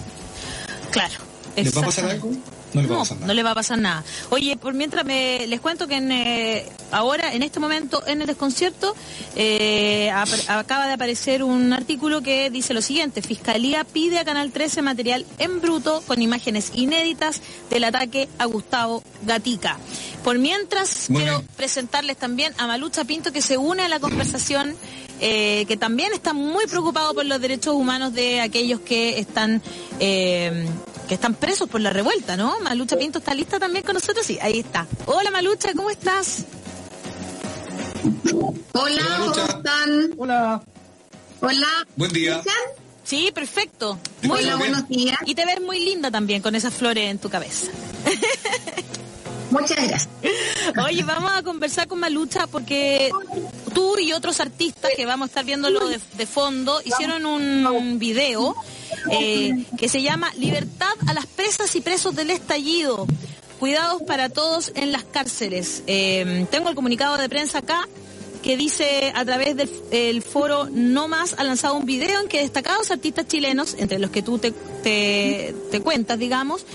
Claro. 0.95 1.15
¿Le 1.57 1.71
va 1.71 1.81
a 1.81 1.85
pasar 1.85 2.11
algo? 2.11 2.31
No 2.73 2.83
le, 2.83 2.89
va 2.89 2.97
a 2.97 2.99
pasar 2.99 3.17
nada. 3.19 3.27
no 3.29 3.35
le 3.35 3.43
va 3.43 3.51
a 3.51 3.55
pasar 3.55 3.79
nada. 3.79 4.05
Oye, 4.31 4.57
por 4.57 4.75
mientras 4.75 5.05
me 5.05 5.47
les 5.47 5.61
cuento 5.61 5.87
que 5.87 5.97
en, 5.97 6.11
eh, 6.11 6.67
ahora, 6.91 7.33
en 7.33 7.45
este 7.45 7.61
momento, 7.61 8.05
en 8.07 8.21
el 8.21 8.27
desconcierto, 8.27 8.97
eh, 9.37 10.11
acaba 10.11 10.87
de 10.87 10.93
aparecer 10.95 11.45
un 11.45 11.73
artículo 11.73 12.23
que 12.23 12.51
dice 12.51 12.75
lo 12.75 12.83
siguiente. 12.83 13.23
Fiscalía 13.23 13.85
pide 13.85 14.19
a 14.19 14.25
Canal 14.25 14.51
13 14.51 14.83
material 14.83 15.25
en 15.39 15.61
bruto 15.61 16.03
con 16.07 16.21
imágenes 16.21 16.73
inéditas 16.75 17.43
del 17.71 17.85
ataque 17.85 18.29
a 18.39 18.47
Gustavo 18.47 19.05
Gatica. 19.23 19.79
Por 20.25 20.39
mientras, 20.39 21.07
quiero 21.09 21.45
presentarles 21.57 22.17
también 22.17 22.55
a 22.59 22.67
Malucha 22.67 23.05
Pinto 23.05 23.31
que 23.31 23.43
se 23.43 23.59
une 23.59 23.83
a 23.83 23.89
la 23.89 24.01
conversación, 24.01 24.75
eh, 25.21 25.65
que 25.67 25.77
también 25.77 26.13
está 26.13 26.33
muy 26.33 26.67
preocupado 26.67 27.15
por 27.15 27.25
los 27.25 27.41
derechos 27.41 27.75
humanos 27.75 28.13
de 28.13 28.41
aquellos 28.41 28.81
que 28.81 29.19
están 29.19 29.63
que 29.99 31.15
están 31.15 31.35
presos 31.35 31.69
por 31.69 31.81
la 31.81 31.91
revuelta, 31.91 32.37
¿no? 32.37 32.59
Malucha 32.61 32.97
Pinto 32.97 33.19
está 33.19 33.35
lista 33.35 33.59
también 33.59 33.85
con 33.85 33.95
nosotros. 33.95 34.25
Sí, 34.25 34.39
ahí 34.41 34.61
está. 34.61 34.87
Hola 35.07 35.31
Malucha, 35.31 35.73
¿cómo 35.75 35.91
estás? 35.91 36.45
Hola, 38.73 39.03
¿cómo 39.19 39.33
están? 39.33 40.11
Hola. 40.17 40.63
Hola. 41.41 41.69
Buen 41.97 42.13
día. 42.13 42.43
Sí, 43.03 43.31
perfecto. 43.35 43.99
Muy 44.23 44.41
Hola, 44.41 44.57
buenos 44.57 44.89
días. 44.89 45.19
Y 45.27 45.35
te 45.35 45.45
ves 45.45 45.61
muy 45.61 45.81
linda 45.81 46.11
también 46.11 46.41
con 46.41 46.55
esas 46.55 46.73
flores 46.75 47.11
en 47.11 47.19
tu 47.19 47.29
cabeza. 47.29 47.71
Muchas 49.55 49.77
gracias. 49.77 50.09
Oye, 50.85 51.05
vamos 51.05 51.33
a 51.33 51.43
conversar 51.43 51.87
con 51.87 52.01
Malucha 52.01 52.49
porque 52.49 53.11
tú 53.73 53.97
y 53.99 54.13
otros 54.13 54.41
artistas 54.41 54.91
que 54.97 55.07
vamos 55.07 55.27
a 55.27 55.29
estar 55.29 55.45
viéndolo 55.45 55.89
de, 55.89 56.27
fondo 56.27 56.81
hicieron 56.85 57.25
un 57.25 57.99
video 58.01 58.57
eh, 59.13 59.65
que 59.79 59.89
se 59.89 60.03
llama 60.03 60.33
Libertad 60.37 60.95
a 61.07 61.15
las 61.15 61.27
presas 61.27 61.75
y 61.77 61.81
presos 61.81 62.17
del 62.17 62.31
estallido. 62.31 63.07
Cuidados 63.61 64.03
para 64.03 64.29
todos 64.29 64.73
en 64.75 64.91
las 64.91 65.05
cárceles. 65.05 65.85
Eh, 65.87 66.47
tengo 66.51 66.69
el 66.69 66.75
comunicado 66.75 67.17
de 67.17 67.29
prensa 67.29 67.59
acá 67.59 67.89
que 68.45 68.59
dice 68.59 69.11
a 69.15 69.25
través 69.25 69.57
del 69.57 70.23
foro 70.23 70.69
No 70.71 71.09
Más 71.09 71.35
ha 71.39 71.45
lanzado 71.45 71.77
un 71.77 71.87
video 71.87 72.21
en 72.21 72.29
que 72.29 72.41
destacados 72.41 72.91
artistas 72.91 73.27
chilenos, 73.27 73.75
entre 73.79 73.99
los 73.99 74.11
que 74.11 74.21
tú 74.21 74.39
te, 74.39 74.53
cuentas, 75.83 76.19
digamos, 76.19 76.67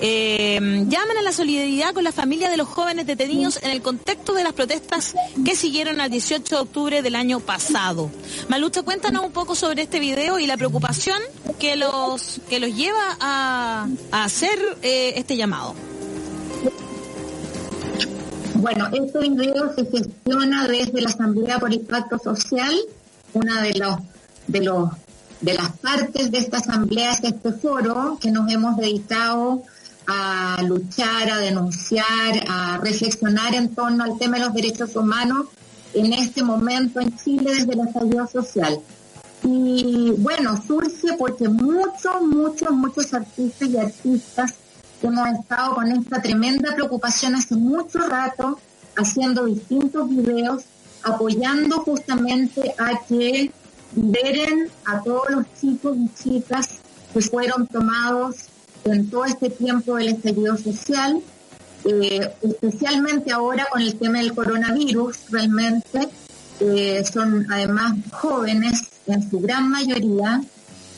eh, 0.00 0.58
llaman 0.88 1.16
a 1.16 1.22
la 1.22 1.32
solidaridad 1.32 1.94
con 1.94 2.02
la 2.02 2.10
familia 2.10 2.50
de 2.50 2.56
los 2.56 2.66
jóvenes 2.66 3.06
detenidos 3.06 3.60
en 3.62 3.70
el 3.70 3.82
contexto 3.82 4.34
de 4.34 4.42
las 4.42 4.52
protestas 4.52 5.14
que 5.44 5.54
siguieron 5.54 6.00
al 6.00 6.10
18 6.10 6.56
de 6.56 6.60
octubre 6.60 7.02
del 7.02 7.14
año 7.14 7.38
pasado. 7.38 8.10
Malucha, 8.48 8.82
cuéntanos 8.82 9.24
un 9.24 9.32
poco 9.32 9.54
sobre 9.54 9.82
este 9.82 10.00
video 10.00 10.40
y 10.40 10.46
la 10.46 10.56
preocupación 10.56 11.20
que 11.60 11.76
los, 11.76 12.40
que 12.50 12.58
los 12.58 12.74
lleva 12.74 13.16
a, 13.20 13.86
hacer 14.10 14.58
eh, 14.82 15.12
este 15.16 15.36
llamado. 15.36 15.76
Bueno, 18.62 18.86
este 18.92 19.18
video 19.18 19.74
se 19.74 19.84
gestiona 19.86 20.68
desde 20.68 21.00
la 21.00 21.08
Asamblea 21.08 21.58
por 21.58 21.72
Impacto 21.72 22.16
Social, 22.16 22.72
una 23.32 23.60
de 23.60 23.74
las 23.74 25.72
partes 25.80 26.30
de 26.30 26.38
esta 26.38 26.58
asamblea 26.58 27.10
es 27.10 27.24
este 27.24 27.54
foro 27.54 28.18
que 28.20 28.30
nos 28.30 28.48
hemos 28.52 28.76
dedicado 28.76 29.64
a 30.06 30.62
luchar, 30.62 31.28
a 31.32 31.38
denunciar, 31.38 32.44
a 32.48 32.78
reflexionar 32.78 33.52
en 33.56 33.74
torno 33.74 34.04
al 34.04 34.16
tema 34.16 34.38
de 34.38 34.44
los 34.44 34.54
derechos 34.54 34.94
humanos 34.94 35.46
en 35.92 36.12
este 36.12 36.44
momento 36.44 37.00
en 37.00 37.16
Chile 37.16 37.56
desde 37.56 37.74
la 37.74 37.92
salud 37.92 38.28
social. 38.32 38.78
Y 39.42 40.12
bueno, 40.18 40.56
surge 40.64 41.14
porque 41.18 41.48
muchos, 41.48 42.22
muchos, 42.22 42.70
muchos 42.70 43.12
artistas 43.12 43.68
y 43.68 43.76
artistas 43.76 44.54
hemos 45.06 45.28
estado 45.28 45.74
con 45.74 45.90
esta 45.90 46.20
tremenda 46.20 46.74
preocupación 46.74 47.34
hace 47.34 47.56
mucho 47.56 47.98
rato, 48.00 48.58
haciendo 48.96 49.46
distintos 49.46 50.08
videos, 50.08 50.64
apoyando 51.02 51.80
justamente 51.80 52.74
a 52.78 53.04
que 53.06 53.50
liberen 53.96 54.68
a 54.84 55.02
todos 55.02 55.30
los 55.30 55.46
chicos 55.60 55.96
y 55.96 56.08
chicas 56.22 56.68
que 57.12 57.20
fueron 57.20 57.66
tomados 57.66 58.36
en 58.84 59.10
todo 59.10 59.24
este 59.24 59.50
tiempo 59.50 59.96
del 59.96 60.08
estallido 60.08 60.56
social, 60.56 61.20
eh, 61.84 62.30
especialmente 62.42 63.32
ahora 63.32 63.66
con 63.70 63.82
el 63.82 63.96
tema 63.96 64.18
del 64.18 64.34
coronavirus, 64.34 65.30
realmente 65.30 66.08
eh, 66.60 67.02
son 67.04 67.46
además 67.50 67.94
jóvenes 68.12 68.82
en 69.06 69.28
su 69.28 69.40
gran 69.40 69.68
mayoría 69.68 70.40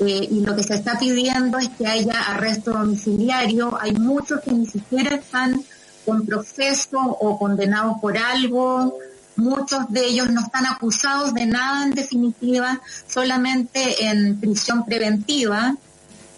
eh, 0.00 0.28
y 0.30 0.40
lo 0.40 0.56
que 0.56 0.62
se 0.62 0.74
está 0.74 0.98
pidiendo 0.98 1.58
es 1.58 1.68
que 1.70 1.86
haya 1.86 2.20
arresto 2.20 2.72
domiciliario. 2.72 3.78
Hay 3.80 3.92
muchos 3.92 4.40
que 4.40 4.52
ni 4.52 4.66
siquiera 4.66 5.16
están 5.16 5.62
con 6.04 6.26
proceso 6.26 6.98
o 6.98 7.38
condenados 7.38 7.98
por 8.00 8.18
algo. 8.18 8.98
Muchos 9.36 9.88
de 9.90 10.06
ellos 10.06 10.30
no 10.30 10.40
están 10.42 10.66
acusados 10.66 11.34
de 11.34 11.46
nada 11.46 11.84
en 11.84 11.92
definitiva, 11.92 12.80
solamente 13.08 14.06
en 14.06 14.38
prisión 14.40 14.84
preventiva. 14.84 15.76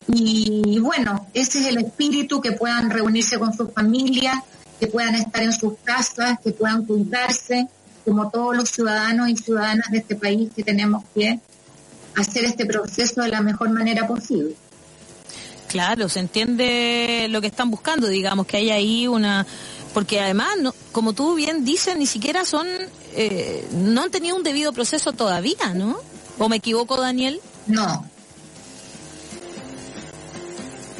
Y 0.08 0.78
bueno, 0.78 1.26
ese 1.34 1.60
es 1.60 1.66
el 1.66 1.78
espíritu, 1.78 2.40
que 2.40 2.52
puedan 2.52 2.90
reunirse 2.90 3.38
con 3.38 3.52
sus 3.52 3.72
familias, 3.72 4.38
que 4.78 4.86
puedan 4.86 5.14
estar 5.14 5.42
en 5.42 5.52
sus 5.52 5.74
casas, 5.82 6.38
que 6.42 6.52
puedan 6.52 6.84
cuidarse, 6.84 7.66
como 8.04 8.30
todos 8.30 8.56
los 8.56 8.70
ciudadanos 8.70 9.28
y 9.28 9.36
ciudadanas 9.36 9.90
de 9.90 9.98
este 9.98 10.14
país 10.14 10.50
que 10.54 10.62
tenemos 10.62 11.02
que 11.14 11.40
hacer 12.16 12.44
este 12.44 12.66
proceso 12.66 13.22
de 13.22 13.28
la 13.28 13.40
mejor 13.40 13.70
manera 13.70 14.06
posible. 14.06 14.54
Claro, 15.68 16.08
se 16.08 16.20
entiende 16.20 17.26
lo 17.28 17.40
que 17.40 17.48
están 17.48 17.70
buscando, 17.70 18.08
digamos, 18.08 18.46
que 18.46 18.56
hay 18.56 18.70
ahí 18.70 19.08
una... 19.08 19.46
Porque 19.92 20.20
además, 20.20 20.48
como 20.92 21.12
tú 21.12 21.34
bien 21.34 21.64
dices, 21.64 21.96
ni 21.96 22.06
siquiera 22.06 22.44
son... 22.44 22.66
Eh, 23.14 23.66
no 23.72 24.02
han 24.02 24.10
tenido 24.10 24.36
un 24.36 24.42
debido 24.42 24.72
proceso 24.72 25.12
todavía, 25.12 25.74
¿no? 25.74 25.98
¿O 26.38 26.48
me 26.48 26.56
equivoco, 26.56 27.00
Daniel? 27.00 27.40
No. 27.66 28.08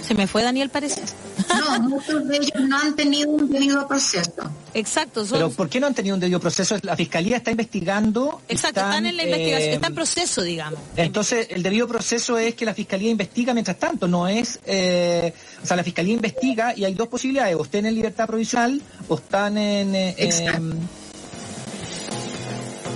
¿Se 0.06 0.14
me 0.14 0.26
fue 0.26 0.43
Daniel, 0.43 0.70
parece? 0.70 1.02
No, 1.48 1.81
muchos 1.89 2.27
de 2.27 2.36
ellos 2.36 2.60
no 2.60 2.78
han 2.78 2.94
tenido 2.97 3.31
un 3.31 3.51
debido 3.51 3.86
proceso. 3.86 4.32
Exacto. 4.74 5.24
Pero 5.31 5.51
¿por 5.51 5.68
qué 5.68 5.81
no 5.81 5.86
han 5.86 5.94
tenido 5.94 6.14
un 6.14 6.20
debido 6.20 6.40
proceso? 6.40 6.77
La 6.82 6.97
fiscalía 6.97 7.39
está 7.39 7.51
investigando. 7.51 8.43
Exacto, 8.48 8.81
están, 8.81 9.06
en 9.06 9.16
la 9.16 9.24
investigación, 9.24 9.73
está 9.73 9.86
en 9.86 9.93
eh, 9.93 9.97
proceso, 9.97 10.43
digamos. 10.43 10.81
Entonces, 10.97 11.48
el 11.51 11.62
debido 11.62 11.89
proceso 11.89 12.39
es 12.39 12.55
que 12.55 12.64
la 12.64 12.74
fiscalía 12.74 13.10
investiga 13.10 13.55
mientras 13.55 13.78
tanto, 13.78 14.09
no 14.09 14.28
es. 14.28 14.59
Eh, 14.66 15.32
o 15.62 15.66
sea, 15.66 15.77
la 15.77 15.85
fiscalía 15.85 16.14
investiga 16.14 16.74
y 16.77 16.85
hay 16.85 16.94
dos 16.94 17.09
posibilidades: 17.09 17.56
o 17.56 17.62
estén 17.62 17.86
en 17.86 17.94
libertad 17.94 18.27
provisional 18.27 18.81
o 19.09 19.16
están 19.16 19.59
en. 19.59 19.94
en 19.94 21.05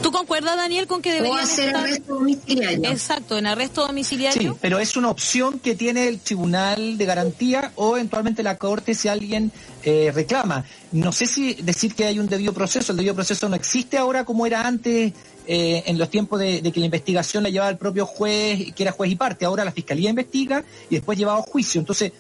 ¿Tú 0.02 0.12
concuerdas, 0.12 0.56
Daniel, 0.56 0.86
con 0.86 1.02
que 1.02 1.12
debería 1.12 1.42
hacer 1.42 1.74
arresto 1.74 2.14
domiciliario. 2.14 2.90
Exacto, 2.90 3.38
en 3.38 3.46
arresto 3.46 3.86
domiciliario. 3.86 4.52
Sí, 4.52 4.58
pero 4.60 4.78
es 4.78 4.96
una 4.96 5.10
opción 5.10 5.58
que 5.58 5.74
tiene 5.74 6.08
el 6.08 6.20
tribunal 6.20 6.96
de 6.96 7.04
garantía 7.04 7.72
o 7.76 7.96
eventualmente 7.96 8.42
la 8.42 8.56
corte 8.56 8.94
si 8.94 9.08
alguien 9.08 9.52
eh, 9.82 10.10
reclama. 10.14 10.64
No 10.92 11.12
sé 11.12 11.26
si 11.26 11.54
decir 11.54 11.94
que 11.94 12.06
hay 12.06 12.18
un 12.18 12.28
debido 12.28 12.52
proceso. 12.52 12.92
El 12.92 12.98
debido 12.98 13.14
proceso 13.14 13.48
no 13.48 13.56
existe 13.56 13.98
ahora 13.98 14.24
como 14.24 14.46
era 14.46 14.66
antes 14.66 15.12
eh, 15.46 15.82
en 15.86 15.98
los 15.98 16.10
tiempos 16.10 16.38
de, 16.38 16.62
que 16.62 16.80
la 16.80 16.86
investigación 16.86 17.42
la 17.42 17.50
llevaba 17.50 17.70
el 17.70 17.78
propio 17.78 18.06
juez, 18.06 18.72
que 18.74 18.82
era 18.82 18.92
juez 18.92 19.10
y 19.10 19.16
parte. 19.16 19.44
Ahora 19.44 19.64
la 19.64 19.72
fiscalía 19.72 20.10
investiga 20.10 20.64
y 20.88 20.96
después 20.96 21.18
lleva 21.18 21.36
a 21.36 21.42
juicio. 21.42 21.80
Entonces, 21.80 22.12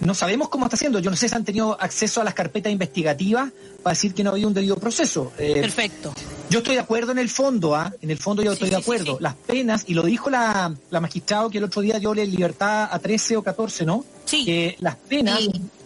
no 0.00 0.14
sabemos 0.14 0.48
cómo 0.48 0.66
está 0.66 0.76
haciendo. 0.76 0.98
Yo 0.98 1.10
no 1.10 1.16
sé 1.16 1.28
si 1.28 1.34
han 1.34 1.44
tenido 1.44 1.80
acceso 1.80 2.20
a 2.20 2.24
las 2.24 2.34
carpetas 2.34 2.72
investigativas 2.72 3.50
para 3.82 3.94
decir 3.94 4.14
que 4.14 4.22
no 4.22 4.30
había 4.30 4.46
un 4.46 4.54
debido 4.54 4.76
proceso. 4.76 5.32
Eh, 5.38 5.60
Perfecto. 5.60 6.12
Yo 6.50 6.58
estoy 6.58 6.74
de 6.74 6.80
acuerdo 6.80 7.12
en 7.12 7.18
el 7.18 7.28
fondo, 7.28 7.74
¿ah? 7.74 7.92
En 8.02 8.10
el 8.10 8.18
fondo 8.18 8.42
yo 8.42 8.52
estoy 8.52 8.70
de 8.70 8.76
acuerdo. 8.76 9.18
Las 9.20 9.34
penas, 9.34 9.84
y 9.86 9.94
lo 9.94 10.02
dijo 10.02 10.30
la, 10.30 10.74
la 10.90 11.00
magistrado 11.00 11.50
que 11.50 11.58
el 11.58 11.64
otro 11.64 11.82
día 11.82 11.98
dio 11.98 12.14
libertad 12.14 12.88
a 12.90 12.98
13 12.98 13.38
o 13.38 13.42
14, 13.42 13.84
¿no? 13.84 14.04
Sí. 14.24 14.44
Que 14.44 14.76
las 14.80 14.96
penas 14.96 15.40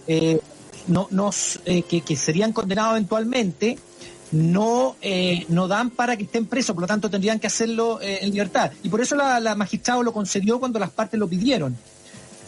eh, 0.07 0.41
no, 0.89 1.07
nos, 1.11 1.61
eh, 1.65 1.83
que, 1.83 2.01
que, 2.01 2.17
serían 2.17 2.53
condenados 2.53 2.93
eventualmente 2.93 3.79
no, 4.33 4.97
no 5.49 5.69
dan 5.69 5.91
para 5.91 6.17
que 6.17 6.23
estén 6.23 6.47
presos, 6.47 6.75
por 6.75 6.83
lo 6.83 6.87
tanto 6.87 7.11
tendrían 7.11 7.41
que 7.41 7.49
hacerlo 7.49 7.99
en 8.01 8.31
libertad. 8.31 8.71
Y 8.85 8.89
por 8.89 9.01
eso 9.01 9.17
la, 9.17 9.41
la 9.41 9.57
magistrado 9.57 10.05
lo 10.05 10.13
concedió 10.13 10.61
cuando 10.61 10.79
las 10.79 10.91
partes 10.91 11.19
lo 11.19 11.29
pidieron. 11.29 11.77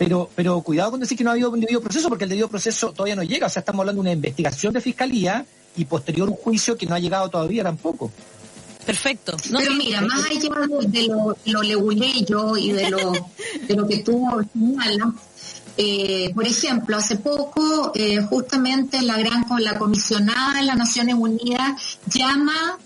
Pero, 0.05 0.29
pero 0.35 0.61
cuidado 0.63 0.91
con 0.91 1.01
decir 1.01 1.17
que 1.17 1.23
no 1.23 1.31
ha 1.31 1.35
habido 1.35 1.51
un 1.51 1.61
debido 1.61 1.81
proceso, 1.81 2.09
porque 2.09 2.25
el 2.25 2.31
debido 2.31 2.49
proceso 2.49 2.93
todavía 2.93 3.15
no 3.15 3.23
llega. 3.23 3.47
O 3.47 3.51
sea, 3.51 3.61
estamos 3.61 3.81
hablando 3.81 4.03
de 4.03 4.09
una 4.09 4.13
investigación 4.13 4.73
de 4.73 4.81
fiscalía 4.81 5.47
y 5.77 5.85
posterior 5.85 6.29
un 6.29 6.35
juicio 6.35 6.77
que 6.77 6.87
no 6.87 6.97
ha 6.97 6.99
llegado 6.99 7.29
todavía 7.29 7.63
tampoco. 7.63 8.11
Perfecto. 8.85 9.37
pero 9.57 9.75
mira, 9.75 10.01
más 10.01 10.29
allá 10.29 10.51
de 10.89 11.07
lo, 11.07 11.37
lo 11.45 11.63
leguleyo 11.63 12.57
y 12.57 12.73
de 12.73 12.91
lo, 12.91 13.13
de 13.69 13.77
lo 13.77 13.87
que 13.87 13.99
tú 13.99 14.27
señalas, 14.53 15.15
eh, 15.77 16.33
por 16.35 16.49
ejemplo, 16.49 16.97
hace 16.97 17.15
poco, 17.15 17.93
eh, 17.95 18.23
justamente 18.23 19.03
la 19.03 19.19
gran 19.19 19.45
la 19.61 19.79
comisionada 19.79 20.55
de 20.55 20.67
las 20.67 20.77
Naciones 20.77 21.15
Unidas 21.17 21.81
llama 22.07 22.77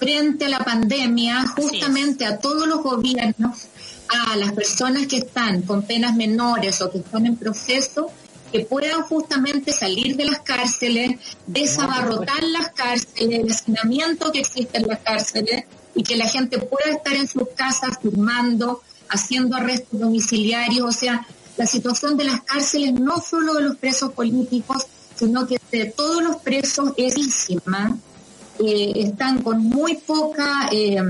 frente 0.00 0.46
a 0.46 0.48
la 0.48 0.58
pandemia 0.58 1.46
justamente 1.46 2.26
a 2.26 2.38
todos 2.38 2.66
los 2.66 2.82
gobiernos 2.82 3.68
a 4.08 4.36
las 4.36 4.52
personas 4.52 5.06
que 5.06 5.18
están 5.18 5.62
con 5.62 5.82
penas 5.82 6.14
menores 6.14 6.80
o 6.82 6.90
que 6.90 6.98
están 6.98 7.26
en 7.26 7.36
proceso 7.36 8.10
que 8.52 8.60
puedan 8.60 9.02
justamente 9.02 9.72
salir 9.72 10.16
de 10.16 10.26
las 10.26 10.40
cárceles, 10.40 11.18
desabarrotar 11.46 12.42
las 12.44 12.70
cárceles, 12.72 13.40
el 13.40 13.50
hacinamiento 13.50 14.30
que 14.32 14.40
existe 14.40 14.78
en 14.78 14.86
las 14.86 15.00
cárceles 15.00 15.64
y 15.94 16.02
que 16.02 16.16
la 16.16 16.28
gente 16.28 16.58
pueda 16.58 16.96
estar 16.96 17.14
en 17.14 17.26
sus 17.26 17.48
casas 17.56 17.98
firmando, 18.00 18.82
haciendo 19.08 19.56
arrestos 19.56 19.98
domiciliarios. 19.98 20.86
O 20.86 20.92
sea, 20.92 21.26
la 21.56 21.66
situación 21.66 22.16
de 22.16 22.24
las 22.24 22.42
cárceles 22.42 22.92
no 22.94 23.18
solo 23.18 23.54
de 23.54 23.62
los 23.62 23.76
presos 23.76 24.12
políticos, 24.12 24.86
sino 25.16 25.46
que 25.46 25.58
de 25.72 25.86
todos 25.86 26.22
los 26.22 26.36
presos 26.36 26.92
es 26.96 27.48
eh, 28.58 28.92
están 28.96 29.42
con 29.42 29.62
muy 29.62 29.96
poca 29.96 30.68
eh, 30.70 31.02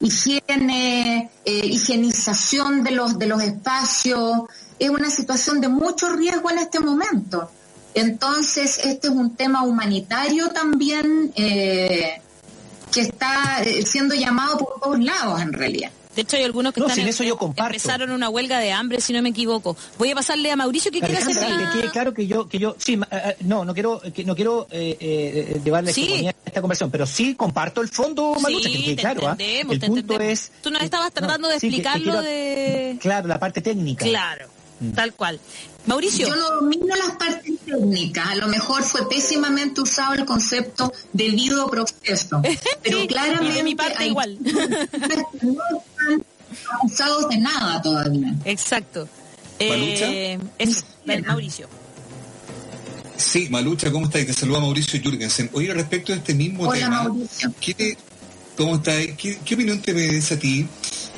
higiene, 0.00 1.30
eh, 1.44 1.66
higienización 1.66 2.82
de 2.82 2.90
los, 2.92 3.18
de 3.18 3.26
los 3.26 3.42
espacios, 3.42 4.42
es 4.78 4.90
una 4.90 5.10
situación 5.10 5.60
de 5.60 5.68
mucho 5.68 6.08
riesgo 6.10 6.50
en 6.50 6.58
este 6.58 6.80
momento. 6.80 7.50
Entonces, 7.94 8.78
este 8.84 9.08
es 9.08 9.14
un 9.14 9.36
tema 9.36 9.62
humanitario 9.62 10.50
también 10.50 11.32
eh, 11.34 12.20
que 12.92 13.00
está 13.00 13.62
eh, 13.62 13.86
siendo 13.86 14.14
llamado 14.14 14.58
por 14.58 14.80
todos 14.80 15.00
lados 15.00 15.40
en 15.40 15.52
realidad. 15.52 15.90
De 16.16 16.22
hecho, 16.22 16.36
hay 16.38 16.44
algunos 16.44 16.72
que 16.72 16.80
están 16.80 16.98
eso 17.06 17.22
yo 17.24 17.38
empezaron 17.40 18.10
una 18.10 18.30
huelga 18.30 18.58
de 18.58 18.72
hambre, 18.72 19.00
si 19.02 19.12
no 19.12 19.20
me 19.20 19.28
equivoco. 19.28 19.76
Voy 19.98 20.10
a 20.10 20.14
pasarle 20.14 20.50
a 20.50 20.56
Mauricio 20.56 20.90
que 20.90 21.00
quiere 21.00 21.18
hacer 21.18 21.36
que 21.82 21.90
claro 21.90 22.14
que 22.14 22.26
yo, 22.26 22.48
que 22.48 22.58
yo, 22.58 22.74
sí, 22.78 22.94
eh, 22.94 23.06
eh, 23.10 23.36
no, 23.40 23.64
no 23.64 23.74
quiero, 23.74 24.00
que 24.00 24.24
no 24.24 24.34
quiero 24.34 24.66
eh, 24.70 24.96
eh, 24.98 25.60
llevarle 25.62 25.90
a 25.90 26.34
esta 26.46 26.60
conversación, 26.62 26.90
pero 26.90 27.06
sí 27.06 27.34
comparto 27.34 27.82
el 27.82 27.88
fondo, 27.88 28.34
Mauricio, 28.40 28.70
que, 28.72 28.96
claro, 28.96 29.28
¿ah? 29.28 29.36
el 29.38 29.80
punto 29.80 30.18
es. 30.20 30.52
Tú 30.62 30.70
nos 30.70 30.82
estabas 30.82 31.12
tratando 31.12 31.48
de 31.48 31.56
explicarlo 31.56 32.22
de. 32.22 32.96
Claro, 33.00 33.28
la 33.28 33.38
parte 33.38 33.60
técnica. 33.60 34.06
Claro. 34.06 34.48
Mm. 34.80 34.92
Tal 34.92 35.12
cual. 35.14 35.40
Mauricio. 35.86 36.28
Yo 36.28 36.36
no 36.36 36.50
domino 36.56 36.94
las 36.96 37.16
partes 37.16 37.52
técnicas. 37.64 38.26
A 38.28 38.34
lo 38.36 38.48
mejor 38.48 38.82
fue 38.82 39.08
pésimamente 39.08 39.80
usado 39.80 40.14
el 40.14 40.24
concepto 40.24 40.92
debido 41.12 41.68
proceso. 41.68 42.42
Pero 42.82 43.06
claramente. 43.06 43.62
mi 43.62 43.74
parte 43.74 44.06
igual. 44.06 44.38
no 44.42 45.52
están 45.52 46.24
acusados 46.74 47.28
de 47.28 47.38
nada 47.38 47.80
todavía. 47.82 48.34
Exacto. 48.44 49.08
Eh, 49.58 50.38
Mauricio. 51.24 51.68
Sí, 53.16 53.48
Malucha, 53.48 53.90
¿cómo 53.90 54.06
estás? 54.06 54.26
Te 54.26 54.32
saluda 54.34 54.60
Mauricio 54.60 55.00
Jürgensen. 55.00 55.48
Oye, 55.54 55.72
respecto 55.72 56.12
a 56.12 56.16
este 56.16 56.34
mismo 56.34 56.64
Hola, 56.64 56.78
tema, 56.78 57.02
Mauricio. 57.04 57.52
¿cómo 58.56 58.76
estás? 58.76 59.06
¿Qué, 59.16 59.38
¿Qué 59.42 59.54
opinión 59.54 59.80
te 59.80 59.94
merece 59.94 60.34
a 60.34 60.38
ti 60.38 60.68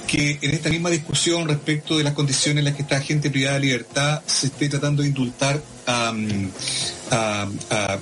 que 0.08 0.38
en 0.40 0.52
esta 0.52 0.70
misma 0.70 0.88
discusión 0.88 1.46
respecto 1.46 1.98
de 1.98 2.02
las 2.02 2.14
condiciones 2.14 2.60
en 2.60 2.64
las 2.64 2.74
que 2.74 2.82
está 2.82 2.98
gente 3.00 3.30
privada 3.30 3.58
de 3.58 3.66
libertad 3.66 4.22
se 4.26 4.46
esté 4.46 4.68
tratando 4.68 5.02
de 5.02 5.08
indultar 5.08 5.62
a, 5.86 6.12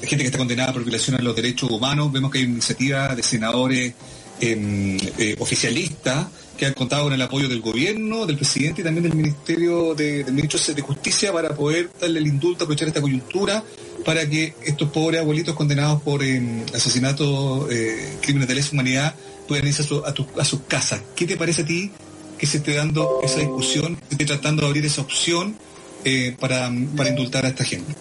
gente 0.01 0.17
que 0.19 0.27
está 0.27 0.39
condenada 0.39 0.73
por 0.73 0.85
violación 0.85 1.17
a 1.17 1.23
los 1.23 1.35
derechos 1.35 1.69
humanos. 1.69 2.13
Vemos 2.13 2.31
que 2.31 2.39
hay 2.39 2.45
iniciativa 2.45 3.15
de 3.15 3.23
senadores 3.23 3.95
em, 4.41 4.97
eh, 5.19 5.35
oficialistas 5.41 6.29
que 6.57 6.67
han 6.67 6.75
contado 6.75 7.05
con 7.05 7.13
el 7.13 7.21
apoyo 7.21 7.49
del 7.49 7.61
gobierno, 7.61 8.25
del 8.25 8.37
presidente 8.37 8.81
y 8.81 8.85
también 8.85 9.03
del 9.03 9.15
Ministerio 9.15 9.95
de, 9.95 10.25
del 10.25 10.33
Ministro 10.33 10.75
de 10.75 10.83
Justicia 10.83 11.33
para 11.33 11.55
poder 11.55 11.91
darle 12.01 12.21
el 12.21 12.27
indulto, 12.29 12.65
aprovechar 12.65 12.89
esta 12.89 13.01
coyuntura 13.01 13.65
para 14.05 14.29
que 14.29 14.55
estos 14.65 14.91
pobres 14.91 15.21
abuelitos 15.21 15.57
condenados 15.57 16.01
por 16.03 16.23
em, 16.23 16.65
asesinatos, 16.73 17.71
eh, 17.71 18.17
crímenes 18.23 18.49
de 18.49 18.55
lesa 18.55 18.71
humanidad 18.73 19.15
puedan 19.47 19.67
irse 19.67 19.83
a, 19.83 20.45
sus 20.45 20.61
casas. 20.69 21.01
¿Qué 21.15 21.27
te 21.27 21.37
parece 21.37 21.63
a 21.63 21.67
ti 21.67 21.91
que 22.39 22.47
se 22.47 22.59
esté 22.59 22.75
dando 22.75 23.21
esa 23.23 23.39
discusión, 23.39 23.97
que 23.97 24.15
esté 24.15 24.27
tratando 24.27 24.63
de 24.63 24.69
abrir 24.69 24.85
esa 24.85 25.01
opción 25.01 25.57
eh, 26.05 26.37
para, 26.39 26.71
para 26.97 27.11
indultar 27.11 27.47
a 27.47 27.49
esta 27.49 27.65
gente? 27.65 27.95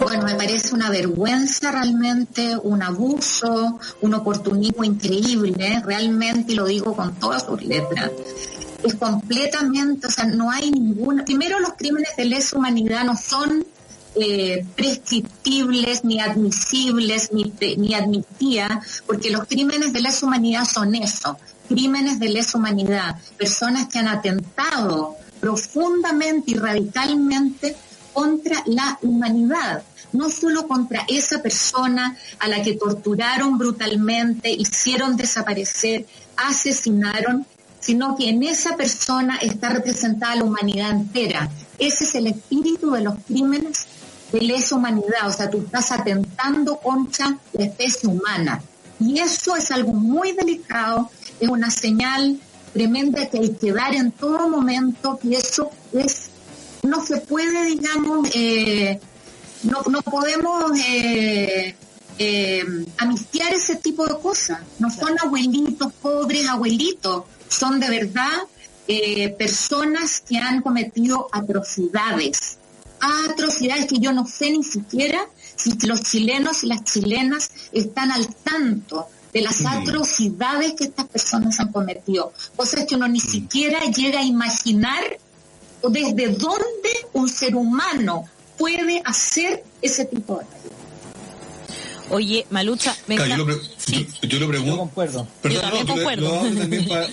Bueno, 0.00 0.24
me 0.24 0.34
parece 0.34 0.74
una 0.74 0.90
vergüenza 0.90 1.70
realmente, 1.70 2.56
un 2.62 2.82
abuso, 2.82 3.78
un 4.00 4.14
oportunismo 4.14 4.84
increíble, 4.84 5.82
realmente, 5.84 6.52
y 6.52 6.56
lo 6.56 6.66
digo 6.66 6.94
con 6.94 7.14
todas 7.14 7.44
sus 7.44 7.62
letras. 7.62 8.10
Es 8.82 8.96
completamente, 8.96 10.08
o 10.08 10.10
sea, 10.10 10.26
no 10.26 10.50
hay 10.50 10.70
ninguna. 10.70 11.24
Primero, 11.24 11.58
los 11.58 11.72
crímenes 11.74 12.10
de 12.16 12.26
lesa 12.26 12.58
humanidad 12.58 13.04
no 13.04 13.16
son 13.16 13.64
eh, 14.14 14.64
prescriptibles, 14.76 16.04
ni 16.04 16.20
admisibles, 16.20 17.32
ni, 17.32 17.52
ni 17.76 17.94
admitía, 17.94 18.80
porque 19.06 19.30
los 19.30 19.46
crímenes 19.46 19.92
de 19.92 20.00
lesa 20.00 20.26
humanidad 20.26 20.64
son 20.64 20.94
eso, 20.94 21.36
crímenes 21.68 22.18
de 22.20 22.28
lesa 22.28 22.58
humanidad, 22.58 23.16
personas 23.36 23.88
que 23.88 23.98
han 23.98 24.08
atentado 24.08 25.16
profundamente 25.40 26.52
y 26.52 26.54
radicalmente 26.54 27.76
contra 28.12 28.62
la 28.66 28.98
humanidad, 29.02 29.82
no 30.12 30.30
solo 30.30 30.66
contra 30.68 31.04
esa 31.08 31.42
persona 31.42 32.16
a 32.38 32.48
la 32.48 32.62
que 32.62 32.74
torturaron 32.74 33.58
brutalmente, 33.58 34.50
hicieron 34.50 35.16
desaparecer, 35.16 36.06
asesinaron, 36.36 37.44
sino 37.80 38.16
que 38.16 38.30
en 38.30 38.42
esa 38.44 38.76
persona 38.76 39.36
está 39.36 39.68
representada 39.68 40.36
la 40.36 40.44
humanidad 40.44 40.92
entera. 40.92 41.50
Ese 41.78 42.04
es 42.04 42.14
el 42.14 42.28
espíritu 42.28 42.92
de 42.92 43.02
los 43.02 43.16
crímenes 43.26 43.86
de 44.34 44.40
lesa 44.40 44.74
humanidad, 44.74 45.28
o 45.28 45.32
sea, 45.32 45.48
tú 45.48 45.58
estás 45.58 45.92
atentando 45.92 46.76
contra 46.76 47.38
la 47.52 47.64
especie 47.64 48.08
humana. 48.08 48.60
Y 48.98 49.20
eso 49.20 49.54
es 49.54 49.70
algo 49.70 49.92
muy 49.92 50.32
delicado, 50.32 51.08
es 51.38 51.48
una 51.48 51.70
señal 51.70 52.40
tremenda 52.72 53.28
que 53.30 53.38
hay 53.38 53.50
que 53.54 53.72
dar 53.72 53.94
en 53.94 54.10
todo 54.10 54.48
momento, 54.48 55.20
y 55.22 55.36
eso 55.36 55.70
es, 55.92 56.30
no 56.82 57.04
se 57.06 57.18
puede, 57.18 57.64
digamos, 57.66 58.28
eh, 58.34 58.98
no, 59.62 59.82
no 59.88 60.02
podemos 60.02 60.72
eh, 60.80 61.76
eh, 62.18 62.64
amistiar 62.98 63.52
ese 63.52 63.76
tipo 63.76 64.04
de 64.04 64.18
cosas. 64.18 64.58
No 64.80 64.90
son 64.90 65.16
abuelitos 65.22 65.92
pobres, 65.94 66.48
abuelitos, 66.48 67.24
son 67.48 67.78
de 67.78 67.88
verdad 67.88 68.42
eh, 68.88 69.30
personas 69.30 70.20
que 70.20 70.38
han 70.38 70.60
cometido 70.60 71.28
atrocidades, 71.30 72.58
atrocidades 73.28 73.86
que 73.86 73.98
yo 73.98 74.12
no 74.12 74.26
sé 74.26 74.50
ni 74.50 74.62
siquiera 74.62 75.26
si 75.56 75.74
los 75.86 76.02
chilenos 76.02 76.64
y 76.64 76.66
las 76.66 76.84
chilenas 76.84 77.50
están 77.72 78.10
al 78.10 78.34
tanto 78.34 79.08
de 79.32 79.40
las 79.40 79.64
atrocidades 79.64 80.74
que 80.74 80.84
estas 80.84 81.06
personas 81.06 81.58
han 81.58 81.72
cometido, 81.72 82.32
cosas 82.56 82.86
que 82.86 82.94
uno 82.94 83.08
ni 83.08 83.20
siquiera 83.20 83.80
llega 83.86 84.20
a 84.20 84.24
imaginar 84.24 85.18
desde 85.88 86.28
dónde 86.28 86.90
un 87.12 87.28
ser 87.28 87.56
humano 87.56 88.24
puede 88.56 89.02
hacer 89.04 89.64
ese 89.82 90.04
tipo 90.04 90.38
de 90.38 90.44
Oye, 92.10 92.46
Malucha, 92.50 92.94
venga. 93.08 93.26
yo, 93.26 93.44
lo 93.44 93.58
yo, 94.22 94.38
lo 94.38 94.48
pregunto. 94.48 94.72
Yo 94.72 94.78
concuerdo. 94.78 95.26
Perdón, 95.40 95.54
yo 95.54 95.60
también 95.62 95.86
no, 95.86 95.94
concuerdo. 95.94 96.30
también 96.58 96.88
para, 96.88 97.08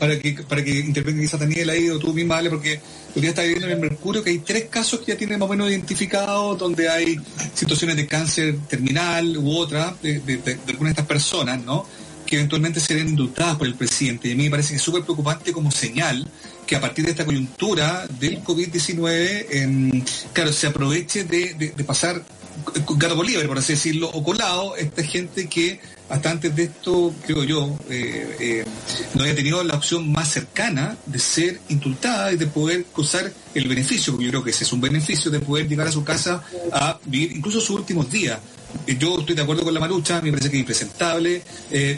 para, 0.00 0.18
que, 0.18 0.32
para 0.48 0.64
que 0.64 0.78
intervenga 0.78 1.20
quizás 1.20 1.38
Daniel 1.38 1.70
ahí 1.70 1.90
o 1.90 1.98
tú 1.98 2.14
misma, 2.14 2.36
¿vale? 2.36 2.48
porque 2.48 2.80
lo 3.14 3.20
que 3.20 3.28
está 3.28 3.42
viviendo 3.42 3.66
en 3.66 3.74
el 3.74 3.80
Mercurio, 3.80 4.24
que 4.24 4.30
hay 4.30 4.38
tres 4.38 4.64
casos 4.70 5.00
que 5.00 5.12
ya 5.12 5.18
tienen 5.18 5.38
más 5.38 5.46
o 5.46 5.50
menos 5.52 5.70
identificados, 5.70 6.58
donde 6.58 6.88
hay 6.88 7.20
situaciones 7.54 7.96
de 7.96 8.06
cáncer 8.06 8.56
terminal 8.66 9.36
u 9.36 9.54
otra 9.56 9.94
de, 10.02 10.20
algunas 10.66 10.94
de 10.94 11.00
estas 11.02 11.06
personas, 11.06 11.62
¿no? 11.62 11.86
que 12.24 12.36
eventualmente 12.36 12.80
serán 12.80 13.08
indultadas 13.08 13.56
por 13.56 13.66
el 13.66 13.74
presidente. 13.74 14.28
Y 14.28 14.32
a 14.32 14.36
mí 14.36 14.44
me 14.44 14.50
parece 14.50 14.70
que 14.70 14.76
es 14.76 14.82
súper 14.82 15.02
preocupante 15.02 15.52
como 15.52 15.70
señal 15.70 16.26
que 16.66 16.76
a 16.76 16.80
partir 16.80 17.04
de 17.04 17.10
esta 17.10 17.24
coyuntura 17.24 18.06
del 18.20 18.42
COVID-19, 18.42 20.04
claro, 20.32 20.52
se 20.52 20.66
aproveche 20.68 21.24
de, 21.24 21.54
de 21.54 21.84
pasar 21.84 22.24
gato 22.96 23.16
por 23.16 23.46
por 23.46 23.58
así 23.58 23.72
decirlo, 23.72 24.08
o 24.08 24.22
colado, 24.22 24.76
esta 24.76 25.02
gente 25.02 25.48
que 25.48 25.80
hasta 26.10 26.30
antes 26.30 26.54
de 26.54 26.64
esto, 26.64 27.14
creo 27.24 27.44
yo, 27.44 27.78
eh, 27.88 28.36
eh, 28.40 28.64
no 29.14 29.22
había 29.22 29.34
tenido 29.34 29.62
la 29.62 29.76
opción 29.76 30.10
más 30.10 30.28
cercana 30.28 30.96
de 31.06 31.18
ser 31.20 31.60
indultada 31.68 32.32
y 32.32 32.36
de 32.36 32.48
poder 32.48 32.84
gozar 32.94 33.32
el 33.54 33.68
beneficio, 33.68 34.12
porque 34.12 34.24
yo 34.26 34.30
creo 34.32 34.44
que 34.44 34.50
ese 34.50 34.64
es 34.64 34.72
un 34.72 34.80
beneficio 34.80 35.30
de 35.30 35.38
poder 35.38 35.68
llegar 35.68 35.86
a 35.86 35.92
su 35.92 36.02
casa 36.02 36.42
a 36.72 36.98
vivir 37.06 37.32
incluso 37.36 37.60
sus 37.60 37.70
últimos 37.70 38.10
días. 38.10 38.40
Eh, 38.88 38.96
yo 38.98 39.20
estoy 39.20 39.36
de 39.36 39.42
acuerdo 39.42 39.62
con 39.62 39.72
la 39.72 39.78
marucha, 39.78 40.20
me 40.20 40.32
parece 40.32 40.50
que 40.50 40.56
es 40.56 40.60
impresentable 40.60 41.42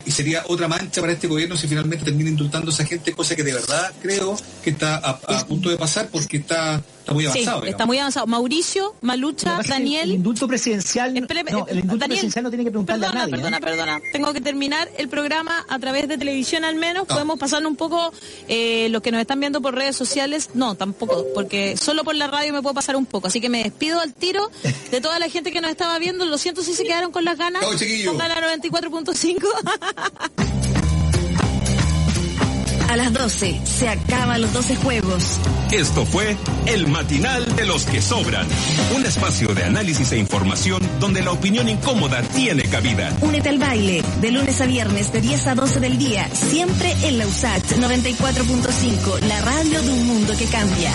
y 0.04 0.10
sería 0.10 0.44
otra 0.46 0.68
mancha 0.68 1.00
para 1.00 1.14
este 1.14 1.26
gobierno 1.26 1.56
si 1.56 1.66
finalmente 1.66 2.04
termina 2.04 2.28
indultando 2.28 2.70
a 2.70 2.74
esa 2.74 2.84
gente, 2.84 3.12
cosa 3.12 3.34
que 3.34 3.42
de 3.42 3.54
verdad 3.54 3.92
creo 4.02 4.36
que 4.62 4.70
está 4.70 4.96
a 4.96 5.46
punto 5.46 5.70
de 5.70 5.76
pasar 5.78 6.08
porque 6.12 6.36
está 6.36 6.82
Está 7.02 7.14
muy 7.14 7.26
avanzado. 7.26 7.62
Sí, 7.62 7.68
está 7.68 7.86
muy 7.86 7.98
avanzado. 7.98 8.26
Mauricio, 8.28 8.94
Malucha, 9.00 9.60
Daniel. 9.66 10.10
El 10.10 10.16
indulto 10.16 10.46
presidencial. 10.46 11.12
no, 11.50 11.66
el 11.66 11.80
indulto 11.80 12.06
presidencial 12.06 12.44
no 12.44 12.50
tiene 12.50 12.64
que 12.64 12.70
preguntarle 12.70 13.06
perdona, 13.06 13.22
a 13.22 13.26
nadie. 13.26 13.36
Perdona, 13.36 13.60
perdona. 13.60 14.00
Tengo 14.12 14.32
que 14.32 14.40
terminar 14.40 14.88
el 14.96 15.08
programa 15.08 15.66
a 15.68 15.78
través 15.80 16.08
de 16.08 16.16
televisión 16.16 16.64
al 16.64 16.76
menos. 16.76 17.06
Podemos 17.06 17.38
pasar 17.38 17.66
un 17.66 17.76
poco 17.76 18.12
eh, 18.48 18.88
los 18.90 19.02
que 19.02 19.10
nos 19.10 19.20
están 19.20 19.40
viendo 19.40 19.60
por 19.60 19.74
redes 19.74 19.96
sociales. 19.96 20.50
No, 20.54 20.76
tampoco, 20.76 21.26
porque 21.34 21.76
solo 21.76 22.04
por 22.04 22.14
la 22.14 22.28
radio 22.28 22.52
me 22.52 22.62
puedo 22.62 22.74
pasar 22.74 22.94
un 22.94 23.06
poco. 23.06 23.26
Así 23.26 23.40
que 23.40 23.48
me 23.48 23.64
despido 23.64 24.00
al 24.00 24.14
tiro 24.14 24.48
de 24.90 25.00
toda 25.00 25.18
la 25.18 25.28
gente 25.28 25.50
que 25.50 25.60
nos 25.60 25.70
estaba 25.70 25.98
viendo. 25.98 26.24
Lo 26.24 26.38
siento 26.38 26.62
si 26.62 26.74
se 26.74 26.84
quedaron 26.84 27.10
con 27.10 27.24
las 27.24 27.36
ganas. 27.36 27.64
Pongan 27.64 28.28
la 28.28 28.56
94.5. 28.56 30.72
A 32.92 32.96
las 32.96 33.10
12 33.14 33.62
se 33.64 33.88
acaban 33.88 34.42
los 34.42 34.52
12 34.52 34.76
juegos. 34.76 35.24
Esto 35.72 36.04
fue 36.04 36.36
El 36.66 36.88
Matinal 36.88 37.56
de 37.56 37.64
los 37.64 37.86
que 37.86 38.02
Sobran. 38.02 38.46
Un 38.94 39.06
espacio 39.06 39.54
de 39.54 39.64
análisis 39.64 40.12
e 40.12 40.18
información 40.18 40.82
donde 41.00 41.22
la 41.22 41.32
opinión 41.32 41.70
incómoda 41.70 42.20
tiene 42.20 42.64
cabida. 42.64 43.10
Únete 43.22 43.48
al 43.48 43.58
baile 43.58 44.02
de 44.20 44.30
lunes 44.30 44.60
a 44.60 44.66
viernes 44.66 45.10
de 45.10 45.22
10 45.22 45.46
a 45.46 45.54
12 45.54 45.80
del 45.80 45.96
día, 45.96 46.28
siempre 46.34 46.94
en 47.04 47.16
la 47.16 47.26
USAT 47.26 47.64
94.5, 47.78 49.20
la 49.20 49.40
radio 49.40 49.80
de 49.80 49.90
un 49.90 50.06
mundo 50.06 50.34
que 50.36 50.44
cambia. 50.44 50.90